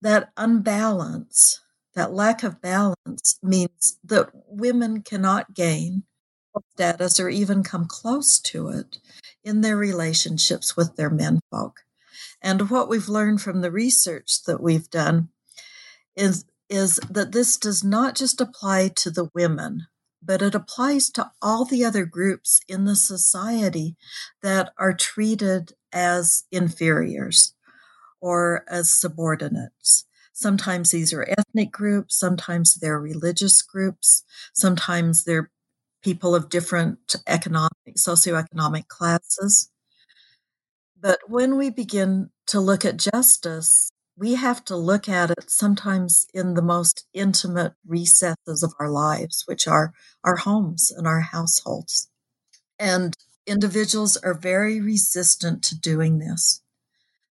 that 0.01 0.31
unbalance, 0.35 1.61
that 1.93 2.13
lack 2.13 2.43
of 2.43 2.61
balance 2.61 3.39
means 3.41 3.97
that 4.03 4.29
women 4.47 5.01
cannot 5.01 5.53
gain 5.53 6.03
status 6.73 7.19
or 7.19 7.29
even 7.29 7.63
come 7.63 7.85
close 7.85 8.39
to 8.39 8.69
it 8.69 8.99
in 9.43 9.61
their 9.61 9.77
relationships 9.77 10.75
with 10.75 10.95
their 10.95 11.09
menfolk. 11.09 11.81
And 12.41 12.69
what 12.69 12.89
we've 12.89 13.09
learned 13.09 13.41
from 13.41 13.61
the 13.61 13.71
research 13.71 14.43
that 14.43 14.61
we've 14.61 14.89
done 14.89 15.29
is, 16.15 16.45
is 16.69 16.99
that 17.09 17.31
this 17.31 17.57
does 17.57 17.83
not 17.83 18.15
just 18.15 18.41
apply 18.41 18.89
to 18.95 19.09
the 19.09 19.29
women, 19.33 19.87
but 20.21 20.41
it 20.41 20.55
applies 20.55 21.09
to 21.11 21.31
all 21.41 21.65
the 21.65 21.85
other 21.85 22.05
groups 22.05 22.59
in 22.67 22.85
the 22.85 22.95
society 22.95 23.95
that 24.41 24.73
are 24.77 24.93
treated 24.93 25.73
as 25.93 26.43
inferiors 26.51 27.53
or 28.19 28.63
as 28.67 28.93
subordinates. 28.93 30.05
Sometimes 30.33 30.91
these 30.91 31.13
are 31.13 31.27
ethnic 31.37 31.71
groups, 31.71 32.17
sometimes 32.19 32.75
they're 32.75 32.99
religious 32.99 33.61
groups, 33.61 34.23
sometimes 34.53 35.23
they're 35.23 35.51
people 36.03 36.35
of 36.35 36.49
different 36.49 37.15
economic, 37.25 37.95
socioeconomic 37.97 38.87
classes. 38.87 39.71
But 40.99 41.19
when 41.27 41.57
we 41.57 41.69
begin 41.69 42.29
to 42.47 42.59
look 42.59 42.83
at 42.83 42.97
justice, 42.97 43.89
we 44.17 44.35
have 44.35 44.63
to 44.65 44.75
look 44.75 45.09
at 45.09 45.31
it 45.31 45.49
sometimes 45.49 46.27
in 46.33 46.53
the 46.53 46.61
most 46.61 47.05
intimate 47.13 47.73
recesses 47.85 48.63
of 48.63 48.73
our 48.79 48.89
lives, 48.89 49.43
which 49.45 49.67
are 49.67 49.93
our 50.23 50.37
homes 50.37 50.91
and 50.91 51.05
our 51.07 51.21
households. 51.21 52.09
And 52.79 53.15
individuals 53.47 54.17
are 54.17 54.33
very 54.33 54.81
resistant 54.81 55.63
to 55.65 55.79
doing 55.79 56.19
this 56.19 56.61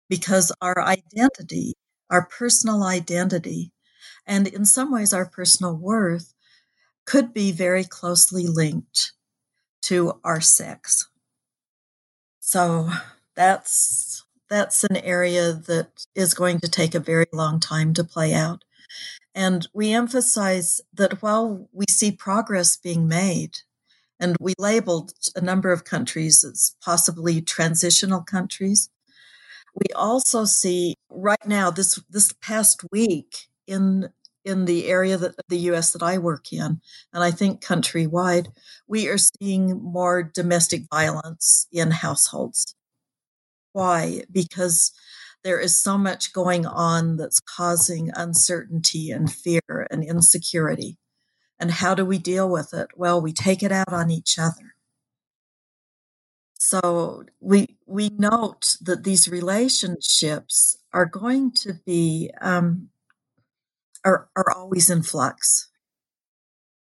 because 0.09 0.53
our 0.61 0.81
identity, 0.83 1.75
our 2.11 2.27
personal 2.27 2.85
identity, 2.85 3.73
and 4.27 4.47
in 4.49 4.65
some 4.65 4.93
ways 4.93 5.13
our 5.13 5.27
personal 5.27 5.77
worth 5.77 6.35
could 7.07 7.35
be 7.35 7.53
very 7.53 7.85
closely 7.85 8.47
linked 8.47 9.13
to 9.83 10.21
our 10.25 10.41
sex. 10.41 11.09
So 12.41 12.91
that's 13.35 14.24
that's 14.55 14.85
an 14.85 14.97
area 14.99 15.53
that 15.53 16.07
is 16.15 16.33
going 16.33 16.61
to 16.61 16.69
take 16.69 16.95
a 16.95 17.01
very 17.01 17.27
long 17.33 17.59
time 17.59 17.93
to 17.93 18.05
play 18.05 18.33
out. 18.33 18.65
And 19.35 19.67
we 19.75 19.93
emphasize 19.93 20.81
that 20.93 21.21
while 21.23 21.69
we 21.73 21.87
see 21.91 22.13
progress 22.13 22.77
being 22.77 23.09
made, 23.09 23.57
and 24.21 24.37
we 24.39 24.55
labeled 24.57 25.11
a 25.35 25.41
number 25.41 25.73
of 25.73 25.83
countries 25.83 26.45
as 26.45 26.77
possibly 26.81 27.41
transitional 27.41 28.23
countries, 28.23 28.91
we 29.75 29.93
also 29.97 30.45
see 30.45 30.95
right 31.11 31.47
now 31.47 31.73
this 31.73 32.01
this 32.09 32.33
past 32.41 32.85
week 32.93 33.49
in 33.67 34.09
in 34.45 34.67
the 34.67 34.87
area 34.87 35.17
that 35.17 35.35
the 35.49 35.65
US 35.71 35.91
that 35.93 36.03
I 36.03 36.19
work 36.19 36.53
in, 36.53 36.81
and 37.13 37.25
I 37.25 37.33
think 37.33 37.61
countrywide, 37.61 38.53
we 38.87 39.09
are 39.09 39.19
seeing 39.19 39.83
more 39.83 40.23
domestic 40.23 40.83
violence 40.93 41.67
in 41.73 41.91
households. 41.91 42.77
Why? 43.75 44.23
Because 44.31 44.93
there 45.43 45.59
is 45.59 45.77
so 45.77 45.99
much 45.99 46.33
going 46.33 46.65
on 46.65 47.17
that's 47.17 47.41
causing 47.41 48.11
uncertainty 48.15 49.11
and 49.11 49.31
fear 49.31 49.89
and 49.91 50.05
insecurity. 50.05 50.97
And 51.59 51.73
how 51.73 51.95
do 51.95 52.05
we 52.05 52.19
deal 52.19 52.49
with 52.49 52.73
it? 52.73 52.89
Well, 52.97 53.21
we 53.21 53.33
take 53.33 53.65
it 53.65 53.73
out 53.73 53.93
on 53.93 54.13
each 54.13 54.39
other. 54.39 54.75
So 56.57 57.25
we 57.41 57.77
we 57.87 58.11
note 58.11 58.77
that 58.81 59.03
these 59.03 59.29
relationships 59.29 60.79
are 60.93 61.05
going 61.05 61.51
to 61.53 61.75
be 61.85 62.31
um, 62.41 62.91
are 64.05 64.29
are 64.37 64.51
always 64.55 64.89
in 64.89 65.03
flux. 65.03 65.69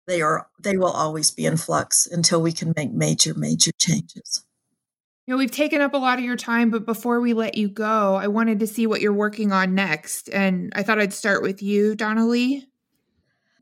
They 0.06 0.20
are 0.20 0.48
they 0.62 0.76
will 0.76 0.92
always 0.92 1.30
be 1.30 1.46
in 1.46 1.56
flux 1.56 2.06
until 2.06 2.42
we 2.42 2.52
can 2.52 2.74
make 2.76 2.92
major 2.92 3.34
major 3.34 3.72
changes. 3.78 4.44
You 5.26 5.32
know, 5.32 5.38
we've 5.38 5.50
taken 5.50 5.80
up 5.80 5.94
a 5.94 5.98
lot 5.98 6.18
of 6.18 6.24
your 6.24 6.36
time, 6.36 6.70
but 6.70 6.84
before 6.84 7.20
we 7.20 7.32
let 7.32 7.56
you 7.56 7.68
go, 7.68 8.14
I 8.14 8.26
wanted 8.26 8.60
to 8.60 8.66
see 8.66 8.86
what 8.86 9.00
you're 9.00 9.12
working 9.12 9.52
on 9.52 9.74
next. 9.74 10.28
And 10.28 10.70
I 10.76 10.82
thought 10.82 10.98
I'd 10.98 11.14
start 11.14 11.42
with 11.42 11.62
you, 11.62 11.94
Donna 11.94 12.26
Lee. 12.26 12.66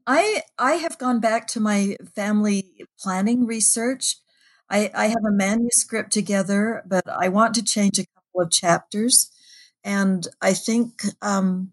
I 0.05 0.43
I 0.59 0.73
have 0.73 0.99
gone 0.99 1.21
back 1.21 1.47
to 1.49 1.61
my 1.61 1.97
family 2.17 2.87
planning 2.99 3.47
research. 3.47 4.17
I, 4.69 4.91
I 4.95 5.07
have 5.07 5.25
a 5.25 5.31
manuscript 5.31 6.13
together, 6.13 6.83
but 6.87 7.05
I 7.09 7.29
want 7.29 7.55
to 7.55 7.63
change 7.63 7.99
a 7.99 8.07
couple 8.07 8.41
of 8.41 8.51
chapters. 8.51 9.31
And 9.85 10.27
I 10.41 10.55
think 10.55 11.03
um, 11.21 11.73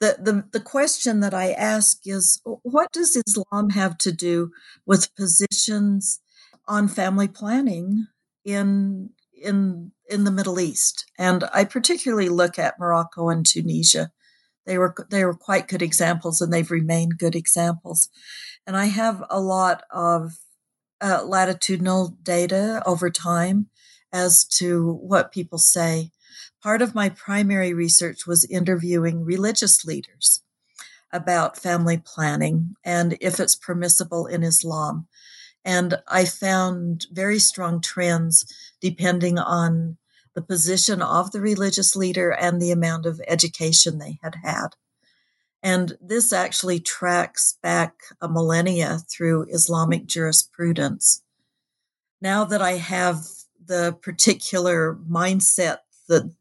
the, 0.00 0.16
the, 0.20 0.44
the 0.52 0.64
question 0.64 1.20
that 1.20 1.34
I 1.34 1.52
ask 1.52 1.98
is 2.06 2.40
what 2.44 2.92
does 2.92 3.16
Islam 3.26 3.70
have 3.70 3.98
to 3.98 4.12
do 4.12 4.52
with 4.86 5.14
positions 5.16 6.20
on 6.66 6.86
family 6.86 7.28
planning 7.28 8.06
in 8.44 9.10
in 9.42 9.92
in 10.08 10.24
the 10.24 10.30
Middle 10.30 10.60
East, 10.60 11.04
and 11.18 11.44
I 11.52 11.64
particularly 11.64 12.28
look 12.28 12.58
at 12.58 12.78
Morocco 12.78 13.28
and 13.28 13.44
Tunisia. 13.44 14.10
They 14.66 14.78
were 14.78 14.94
they 15.10 15.24
were 15.24 15.34
quite 15.34 15.68
good 15.68 15.82
examples, 15.82 16.40
and 16.40 16.52
they've 16.52 16.70
remained 16.70 17.18
good 17.18 17.34
examples. 17.34 18.08
And 18.66 18.76
I 18.76 18.86
have 18.86 19.24
a 19.30 19.40
lot 19.40 19.84
of 19.90 20.38
uh, 21.00 21.24
latitudinal 21.24 22.16
data 22.22 22.82
over 22.84 23.10
time 23.10 23.68
as 24.12 24.44
to 24.44 24.92
what 24.92 25.32
people 25.32 25.58
say. 25.58 26.10
Part 26.62 26.82
of 26.82 26.94
my 26.94 27.08
primary 27.08 27.72
research 27.72 28.26
was 28.26 28.44
interviewing 28.44 29.24
religious 29.24 29.84
leaders 29.84 30.42
about 31.12 31.58
family 31.58 32.02
planning 32.04 32.74
and 32.84 33.16
if 33.20 33.40
it's 33.40 33.54
permissible 33.54 34.26
in 34.26 34.42
Islam. 34.42 35.06
And 35.64 35.98
I 36.08 36.24
found 36.24 37.06
very 37.12 37.38
strong 37.38 37.80
trends 37.80 38.46
depending 38.80 39.38
on 39.38 39.98
the 40.34 40.42
position 40.42 41.02
of 41.02 41.32
the 41.32 41.40
religious 41.40 41.96
leader 41.96 42.30
and 42.30 42.60
the 42.62 42.70
amount 42.70 43.06
of 43.06 43.20
education 43.26 43.98
they 43.98 44.18
had 44.22 44.36
had. 44.44 44.68
And 45.62 45.98
this 46.00 46.32
actually 46.32 46.78
tracks 46.78 47.58
back 47.62 47.94
a 48.20 48.28
millennia 48.28 49.00
through 49.10 49.46
Islamic 49.50 50.06
jurisprudence. 50.06 51.22
Now 52.20 52.44
that 52.44 52.62
I 52.62 52.72
have 52.74 53.24
the 53.64 53.96
particular 54.00 54.96
mindset 55.10 55.78
that, 56.08 56.32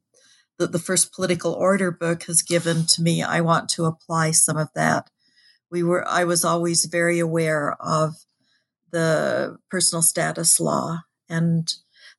that 0.60 0.72
the 0.72 0.80
first 0.80 1.11
political 1.11 1.53
order 1.53 1.91
book 1.91 2.23
has 2.23 2.41
given 2.41 2.85
to 2.85 3.02
me, 3.02 3.23
I 3.23 3.41
want 3.41 3.69
to 3.69 3.85
apply 3.85 4.31
some 4.31 4.57
of 4.57 4.69
that. 4.76 5.10
We 5.72 5.84
were, 5.84 6.07
I 6.07 6.23
was 6.23 6.45
always 6.45 6.85
very 6.85 7.19
aware 7.19 7.76
of 7.81 8.15
the 8.91 9.57
personal 9.69 10.01
status 10.01 10.59
law 10.59 10.99
and 11.30 11.73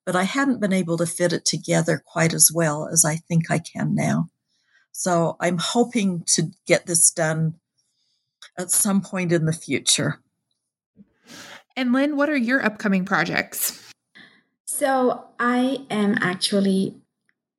but 0.05 0.17
I 0.17 0.23
hadn't 0.23 0.61
been 0.61 0.73
able 0.73 0.97
to 0.97 1.07
fit 1.07 1.35
it 1.35 1.45
together 1.45 2.03
quite 2.03 2.33
as 2.33 2.51
well 2.51 2.89
as 2.91 3.05
I 3.05 3.17
think 3.17 3.51
I 3.51 3.59
can 3.59 3.95
now. 3.95 4.31
So 4.91 5.37
I'm 5.39 5.59
hoping 5.59 6.23
to 6.29 6.51
get 6.67 6.87
this 6.87 7.11
done 7.11 7.57
at 8.57 8.71
some 8.71 9.03
point 9.03 9.33
in 9.33 9.45
the 9.45 9.53
future. 9.53 10.21
And 11.77 11.93
Lynne, 11.93 12.17
what 12.17 12.31
are 12.31 12.37
your 12.37 12.65
upcoming 12.65 13.05
projects? 13.05 13.93
So 14.65 15.27
I 15.39 15.85
am 15.91 16.17
actually 16.23 16.95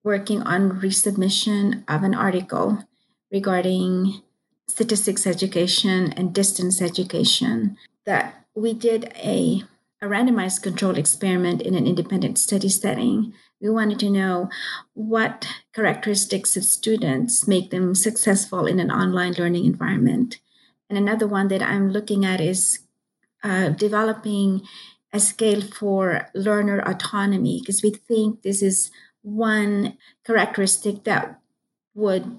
working 0.03 0.41
on 0.41 0.81
resubmission 0.81 1.83
of 1.87 2.01
an 2.01 2.15
article 2.15 2.83
regarding 3.31 4.23
statistics 4.67 5.27
education 5.27 6.13
and 6.13 6.33
distance 6.33 6.81
education 6.81 7.77
that 8.05 8.45
we 8.59 8.73
did 8.73 9.11
a, 9.15 9.63
a 10.01 10.05
randomized 10.05 10.61
controlled 10.61 10.97
experiment 10.97 11.61
in 11.61 11.75
an 11.75 11.87
independent 11.87 12.37
study 12.37 12.69
setting. 12.69 13.33
We 13.61 13.69
wanted 13.69 13.99
to 13.99 14.09
know 14.09 14.49
what 14.93 15.47
characteristics 15.73 16.57
of 16.57 16.63
students 16.63 17.47
make 17.47 17.71
them 17.71 17.95
successful 17.95 18.65
in 18.65 18.79
an 18.79 18.91
online 18.91 19.33
learning 19.33 19.65
environment. 19.65 20.39
And 20.89 20.97
another 20.97 21.27
one 21.27 21.47
that 21.49 21.61
I'm 21.61 21.91
looking 21.91 22.25
at 22.25 22.41
is 22.41 22.79
uh, 23.43 23.69
developing 23.69 24.61
a 25.13 25.19
scale 25.19 25.61
for 25.61 26.27
learner 26.35 26.79
autonomy 26.81 27.61
because 27.61 27.81
we 27.81 27.91
think 27.91 28.41
this 28.41 28.61
is 28.61 28.91
one 29.21 29.97
characteristic 30.25 31.03
that 31.05 31.39
would 31.95 32.37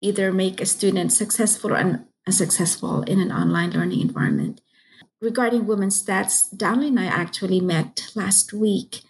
either 0.00 0.32
make 0.32 0.60
a 0.60 0.66
student 0.66 1.12
successful 1.12 1.72
or 1.72 2.06
unsuccessful 2.26 3.02
in 3.02 3.20
an 3.20 3.32
online 3.32 3.70
learning 3.70 4.00
environment. 4.00 4.60
Regarding 5.20 5.66
women's 5.66 6.02
stats, 6.02 6.54
Donna 6.54 6.82
Lee 6.82 6.88
and 6.88 7.00
I 7.00 7.06
actually 7.06 7.60
met 7.60 8.10
last 8.14 8.52
week 8.52 9.00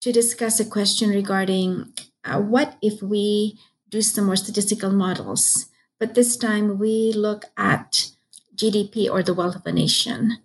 to 0.00 0.12
discuss 0.12 0.60
a 0.60 0.64
question 0.64 1.10
regarding 1.10 1.94
uh, 2.24 2.40
what 2.40 2.76
if 2.82 3.02
we 3.02 3.58
do 3.88 4.02
some 4.02 4.26
more 4.26 4.36
statistical 4.36 4.92
models, 4.92 5.66
but 5.98 6.14
this 6.14 6.36
time 6.36 6.78
we 6.78 7.12
look 7.12 7.46
at 7.56 8.10
GDP 8.54 9.08
or 9.10 9.22
the 9.22 9.32
wealth 9.32 9.56
of 9.56 9.66
a 9.66 9.72
nation 9.72 10.38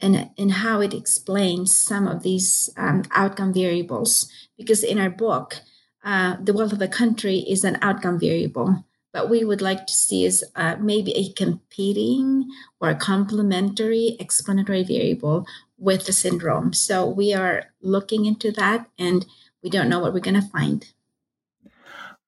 and, 0.00 0.30
and 0.36 0.52
how 0.52 0.80
it 0.80 0.94
explains 0.94 1.76
some 1.76 2.08
of 2.08 2.22
these 2.22 2.70
um, 2.76 3.02
outcome 3.12 3.52
variables. 3.52 4.30
Because 4.56 4.82
in 4.82 4.98
our 4.98 5.10
book, 5.10 5.60
uh, 6.04 6.36
the 6.42 6.52
wealth 6.52 6.72
of 6.72 6.82
a 6.82 6.88
country 6.88 7.38
is 7.48 7.64
an 7.64 7.78
outcome 7.82 8.18
variable, 8.18 8.84
but 9.18 9.28
we 9.28 9.44
would 9.44 9.60
like 9.60 9.84
to 9.84 9.92
see 9.92 10.24
is 10.24 10.44
uh, 10.54 10.76
maybe 10.78 11.10
a 11.16 11.32
competing 11.32 12.48
or 12.80 12.90
a 12.90 12.94
complementary 12.94 14.16
explanatory 14.20 14.84
variable 14.84 15.44
with 15.76 16.06
the 16.06 16.12
syndrome. 16.12 16.72
So 16.72 17.04
we 17.04 17.34
are 17.34 17.64
looking 17.82 18.26
into 18.26 18.52
that 18.52 18.88
and 18.96 19.26
we 19.60 19.70
don't 19.70 19.88
know 19.88 19.98
what 19.98 20.14
we're 20.14 20.20
going 20.20 20.40
to 20.40 20.48
find. 20.48 20.86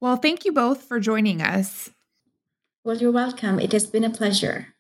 Well, 0.01 0.17
thank 0.17 0.45
you 0.45 0.53
both 0.53 0.83
for 0.83 0.99
joining 0.99 1.41
us. 1.41 1.91
Well, 2.83 2.97
you're 2.97 3.13
welcome. 3.13 3.61
It 3.61 3.71
has 3.71 3.87
been 3.87 4.03
a 4.03 4.11
pleasure. 4.11 4.75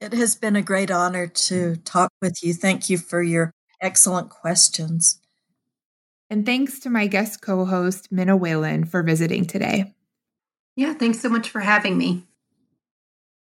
It 0.00 0.12
has 0.12 0.34
been 0.34 0.56
a 0.56 0.62
great 0.62 0.90
honor 0.90 1.28
to 1.28 1.76
talk 1.76 2.10
with 2.20 2.42
you. 2.42 2.54
Thank 2.54 2.90
you 2.90 2.98
for 2.98 3.22
your 3.22 3.52
excellent 3.80 4.30
questions. 4.30 5.20
And 6.28 6.44
thanks 6.44 6.80
to 6.80 6.90
my 6.90 7.06
guest 7.06 7.40
co 7.40 7.64
host, 7.66 8.10
Minna 8.10 8.36
Whalen, 8.36 8.84
for 8.84 9.04
visiting 9.04 9.46
today. 9.46 9.94
Yeah, 10.80 10.94
thanks 10.94 11.20
so 11.20 11.28
much 11.28 11.50
for 11.50 11.60
having 11.60 11.98
me. 11.98 12.22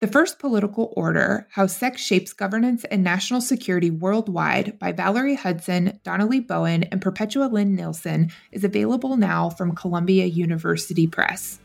The 0.01 0.07
First 0.07 0.39
Political 0.39 0.95
Order 0.97 1.47
How 1.51 1.67
Sex 1.67 2.01
Shapes 2.01 2.33
Governance 2.33 2.85
and 2.85 3.05
National 3.05 3.43
Security 3.43 3.91
Worldwide 3.91 4.79
by 4.79 4.93
Valerie 4.93 5.35
Hudson, 5.35 6.01
Donna 6.03 6.25
Lee 6.25 6.41
Bowen, 6.41 6.85
and 6.85 7.03
Perpetua 7.03 7.49
Lynne 7.49 7.75
Nielsen 7.75 8.31
is 8.53 8.65
available 8.65 9.19
now 9.19 9.51
from 9.51 9.75
Columbia 9.75 10.25
University 10.25 11.07
Press. 11.07 11.61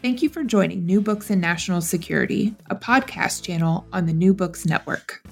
Thank 0.00 0.22
you 0.22 0.28
for 0.28 0.44
joining 0.44 0.86
New 0.86 1.00
Books 1.00 1.28
in 1.28 1.40
National 1.40 1.80
Security, 1.80 2.54
a 2.70 2.76
podcast 2.76 3.42
channel 3.42 3.88
on 3.92 4.06
the 4.06 4.12
New 4.12 4.32
Books 4.32 4.64
Network. 4.64 5.24